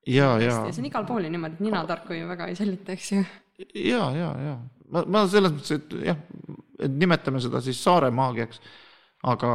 ja, 0.05 0.31
ja, 0.41 0.57
see 0.69 0.81
on 0.81 0.89
igal 0.89 1.05
pool 1.05 1.25
ju 1.25 1.33
niimoodi, 1.33 1.59
et 1.59 1.65
ninatarku 1.65 2.17
ju 2.17 2.29
väga 2.29 2.49
ei 2.49 2.57
säilita, 2.57 2.97
eks 2.97 3.11
ju. 3.11 3.21
ja, 3.85 4.09
ja, 4.17 4.31
ja 4.49 4.57
ma, 4.91 5.03
ma 5.07 5.25
selles 5.29 5.53
mõttes, 5.55 5.75
et 5.77 5.95
jah, 6.11 6.19
et 6.79 6.97
nimetame 7.03 7.41
seda 7.43 7.61
siis 7.63 7.81
Saare 7.83 8.11
maagiaks. 8.15 8.61
aga 9.25 9.49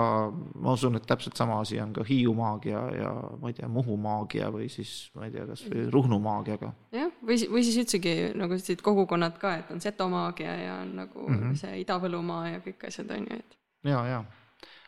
ma 0.58 0.72
usun, 0.74 0.96
et 0.98 1.04
täpselt 1.06 1.36
sama 1.38 1.60
asi 1.62 1.76
on 1.78 1.92
ka 1.94 2.02
Hiiu 2.02 2.32
maagia 2.34 2.80
ja 2.96 3.10
ma 3.38 3.52
ei 3.52 3.54
tea, 3.54 3.68
Muhu 3.70 3.94
maagia 4.00 4.48
või 4.50 4.66
siis 4.72 5.12
ma 5.14 5.28
ei 5.28 5.34
tea, 5.34 5.44
kasvõi 5.46 5.84
Ruhnu 5.94 6.18
maagiaga. 6.18 6.72
jah, 6.96 7.12
või, 7.22 7.38
või 7.52 7.62
siis 7.66 7.78
üldsegi 7.84 8.14
nagu 8.34 8.56
ütlesid, 8.56 8.82
kogukonnad 8.82 9.38
ka, 9.38 9.54
et 9.60 9.70
on 9.70 9.80
setomaagia 9.80 10.56
ja 10.64 10.74
on 10.80 10.94
nagu 11.04 11.26
mm 11.28 11.38
-hmm. 11.38 11.56
see 11.62 11.80
Ida-Võlumaa 11.84 12.48
ja 12.54 12.62
kõik 12.66 12.88
asjad 12.88 13.10
on 13.14 13.28
ju, 13.30 13.36
et. 13.38 13.58
ja, 13.84 14.06
ja 14.06 14.24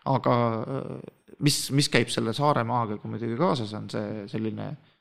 aga 0.05 0.35
mis, 1.39 1.71
mis 1.71 1.89
käib 1.89 2.11
selle 2.11 2.35
Saare 2.35 2.65
maagiaga 2.65 3.09
muidugi 3.09 3.37
kaasas, 3.39 3.75
on 3.79 3.91
see 3.91 4.27
selline 4.27 4.67
äh, 4.73 4.92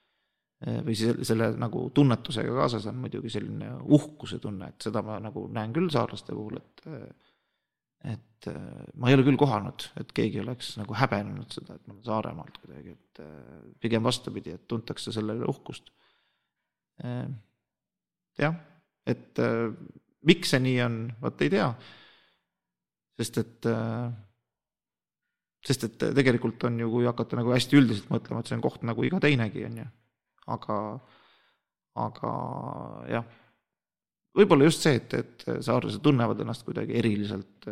või 0.61 0.93
selle, 0.97 1.25
selle 1.25 1.49
nagu 1.57 1.87
tunnetusega 1.95 2.53
kaasas 2.53 2.85
on 2.91 2.99
muidugi 3.01 3.31
selline 3.33 3.71
uhkuse 3.97 4.37
tunne, 4.43 4.69
et 4.69 4.85
seda 4.85 5.01
ma 5.05 5.17
nagu 5.23 5.47
näen 5.53 5.73
küll 5.73 5.89
saarlaste 5.93 6.37
puhul, 6.37 6.59
et 6.61 6.85
et 8.01 8.47
ma 8.97 9.09
ei 9.09 9.13
ole 9.13 9.25
küll 9.27 9.37
kohanud, 9.37 9.83
et 10.01 10.09
keegi 10.17 10.39
oleks 10.41 10.71
nagu 10.79 10.95
häbenenud 10.97 11.53
seda, 11.53 11.75
et 11.77 11.83
ma 11.85 11.93
olen 11.93 12.05
Saaremaalt 12.07 12.55
kuidagi, 12.63 12.95
et 12.95 13.21
pigem 13.83 14.01
vastupidi, 14.05 14.55
et 14.57 14.63
tuntakse 14.69 15.13
selle 15.13 15.35
üle 15.37 15.49
uhkust. 15.49 15.91
jah, 18.41 18.57
et 19.05 19.41
miks 20.27 20.53
see 20.53 20.61
nii 20.65 20.81
on, 20.85 20.97
vot 21.21 21.45
ei 21.45 21.53
tea. 21.53 21.69
sest 23.21 23.37
et, 23.37 23.69
sest 25.67 25.85
et 25.85 26.05
tegelikult 26.17 26.63
on 26.69 26.79
ju, 26.81 26.89
kui 26.89 27.05
hakata 27.05 27.37
nagu 27.37 27.53
hästi 27.53 27.77
üldiselt 27.77 28.09
mõtlema, 28.13 28.41
et 28.41 28.49
see 28.49 28.57
on 28.57 28.63
koht 28.65 28.85
nagu 28.87 29.05
iga 29.05 29.21
teinegi, 29.21 29.65
on 29.69 29.83
ju. 29.83 29.89
Aga, 30.55 30.79
aga 32.07 32.33
jah 33.11 33.29
võib-olla 34.37 34.67
just 34.67 34.85
see, 34.85 34.99
et, 34.99 35.13
et 35.17 35.45
saarlased 35.65 36.03
tunnevad 36.03 36.39
ennast 36.43 36.65
kuidagi 36.67 36.95
eriliselt, 36.99 37.67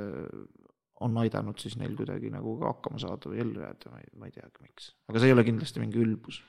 on 1.06 1.18
aidanud 1.22 1.60
siis 1.62 1.78
neil 1.80 1.96
kuidagi 1.96 2.32
nagu 2.34 2.58
ka 2.60 2.74
hakkama 2.74 3.00
saada 3.02 3.32
või 3.32 3.40
ellu 3.46 3.64
jääda, 3.64 3.92
ma 3.94 4.02
ei, 4.02 4.10
ma 4.20 4.28
ei 4.30 4.36
teagi, 4.36 4.64
miks. 4.66 4.94
aga 5.08 5.22
see 5.22 5.32
ei 5.32 5.36
ole 5.36 5.46
kindlasti 5.48 5.84
mingi 5.84 6.02
ülbus. 6.04 6.42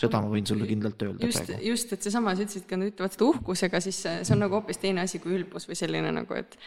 seda 0.00 0.20
ma 0.20 0.28
võin 0.32 0.48
sulle 0.48 0.68
kindlalt 0.68 1.02
öelda 1.06 1.30
just, 1.30 1.40
praegu. 1.46 1.64
just, 1.70 1.92
et 1.96 2.04
seesama, 2.04 2.34
sa 2.36 2.44
ütlesid, 2.44 2.66
kui 2.68 2.80
nad 2.80 2.92
ütlevad 2.92 3.16
seda 3.16 3.28
uhkusega, 3.30 3.80
siis 3.84 4.00
see 4.04 4.34
on 4.36 4.42
nagu 4.44 4.58
hoopis 4.58 4.82
teine 4.82 5.04
asi 5.06 5.22
kui 5.22 5.38
ülbus 5.38 5.68
või 5.70 5.78
selline 5.78 6.12
nagu, 6.12 6.36
et 6.36 6.58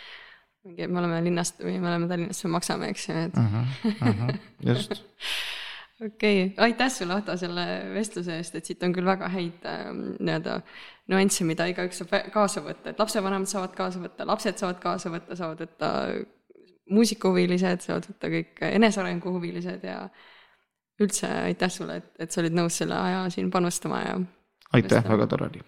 mingi, 0.65 0.87
me 0.87 1.03
oleme 1.03 1.19
linnast 1.27 1.61
või 1.61 1.75
me 1.83 1.91
oleme 1.91 2.07
Tallinnast, 2.09 2.47
me 2.47 2.55
maksame, 2.55 2.89
eks 2.95 3.09
ju, 3.09 3.25
et 3.27 3.37
uh. 3.37 3.57
-huh, 3.57 3.75
uh 3.93 4.23
-huh, 4.23 4.39
just 4.71 4.97
okei 6.05 6.45
okay., 6.45 6.63
aitäh 6.67 6.91
sulle, 6.91 7.17
Ahto, 7.17 7.37
selle 7.37 7.65
vestluse 7.93 8.37
eest, 8.37 8.55
et 8.59 8.69
siit 8.69 8.83
on 8.83 8.93
küll 8.95 9.07
väga 9.07 9.29
häid 9.33 9.65
äh, 9.69 9.89
nii-öelda 9.93 10.59
nüansse, 11.11 11.47
mida 11.47 11.67
igaüks 11.71 12.03
saab 12.03 12.29
kaasa 12.33 12.63
võtta, 12.65 12.93
et 12.93 13.01
lapsevanemad 13.01 13.49
saavad 13.49 13.75
kaasa 13.77 14.03
võtta, 14.03 14.27
lapsed 14.27 14.61
saavad 14.61 14.79
kaasa 14.83 15.11
võtta, 15.13 15.37
saavad 15.39 15.65
võtta 15.65 15.91
muusikahuvilised, 16.93 17.83
saavad 17.85 18.07
võtta 18.11 18.31
kõik 18.33 18.63
enesearenguhuvilised 18.69 19.83
ja 19.87 19.99
üldse 21.03 21.29
aitäh 21.49 21.71
sulle, 21.73 21.99
et, 22.01 22.09
et 22.25 22.31
sa 22.31 22.41
olid 22.43 22.55
nõus 22.55 22.77
selle 22.81 22.97
aja 22.97 23.27
siin 23.33 23.51
panustama 23.51 24.01
ja. 24.03 24.17
aitäh, 24.77 25.05
väga 25.09 25.27
tore 25.31 25.49
oli. 25.49 25.63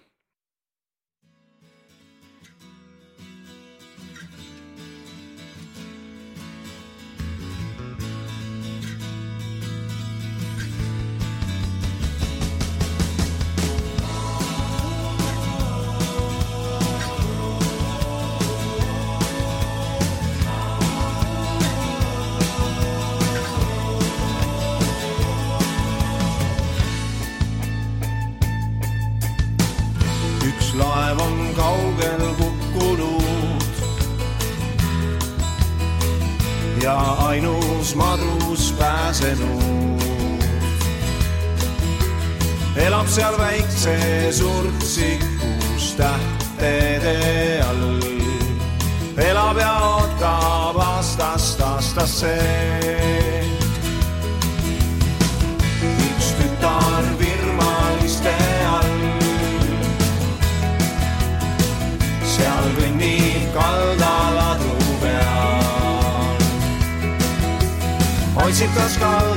Ja 36.86 37.00
ainus 37.28 37.96
madrus 37.96 38.74
pääsenud. 38.78 40.02
elab 42.76 43.08
seal 43.08 43.38
väikses 43.38 44.42
urtsikus 44.42 45.96
tähtede 45.98 47.64
all. 47.70 48.02
elab 49.18 49.58
ja 49.58 49.74
ootab 49.74 50.78
aastast 50.78 51.62
aastasse. 51.62 52.75
Otsib 68.66 68.78
kas 68.78 68.98
kaldale 68.98 69.35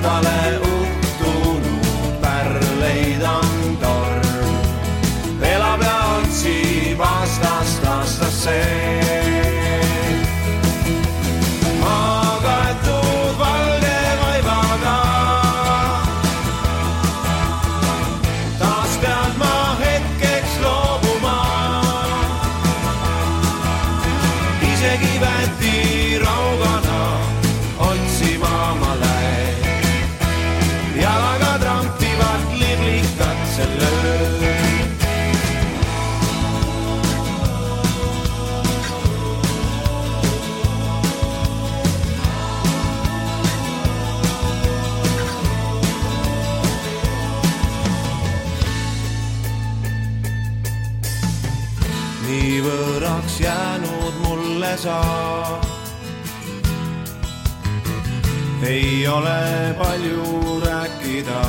saa. 54.88 55.60
ei 58.62 59.08
ole 59.08 59.40
palju 59.78 60.60
rääkida. 60.64 61.42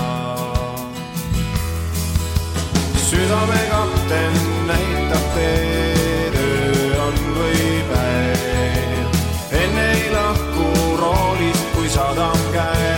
südame 3.10 3.62
kapten 3.72 4.36
näitab 4.68 5.26
teed, 5.36 6.36
öö 6.44 7.02
on 7.08 7.18
või 7.38 7.66
päev. 7.90 9.18
enne 9.62 9.90
ei 9.96 10.06
lahku 10.18 10.68
roolist, 11.02 11.66
kui 11.74 11.90
sadam 11.90 12.40
käes. 12.54 12.89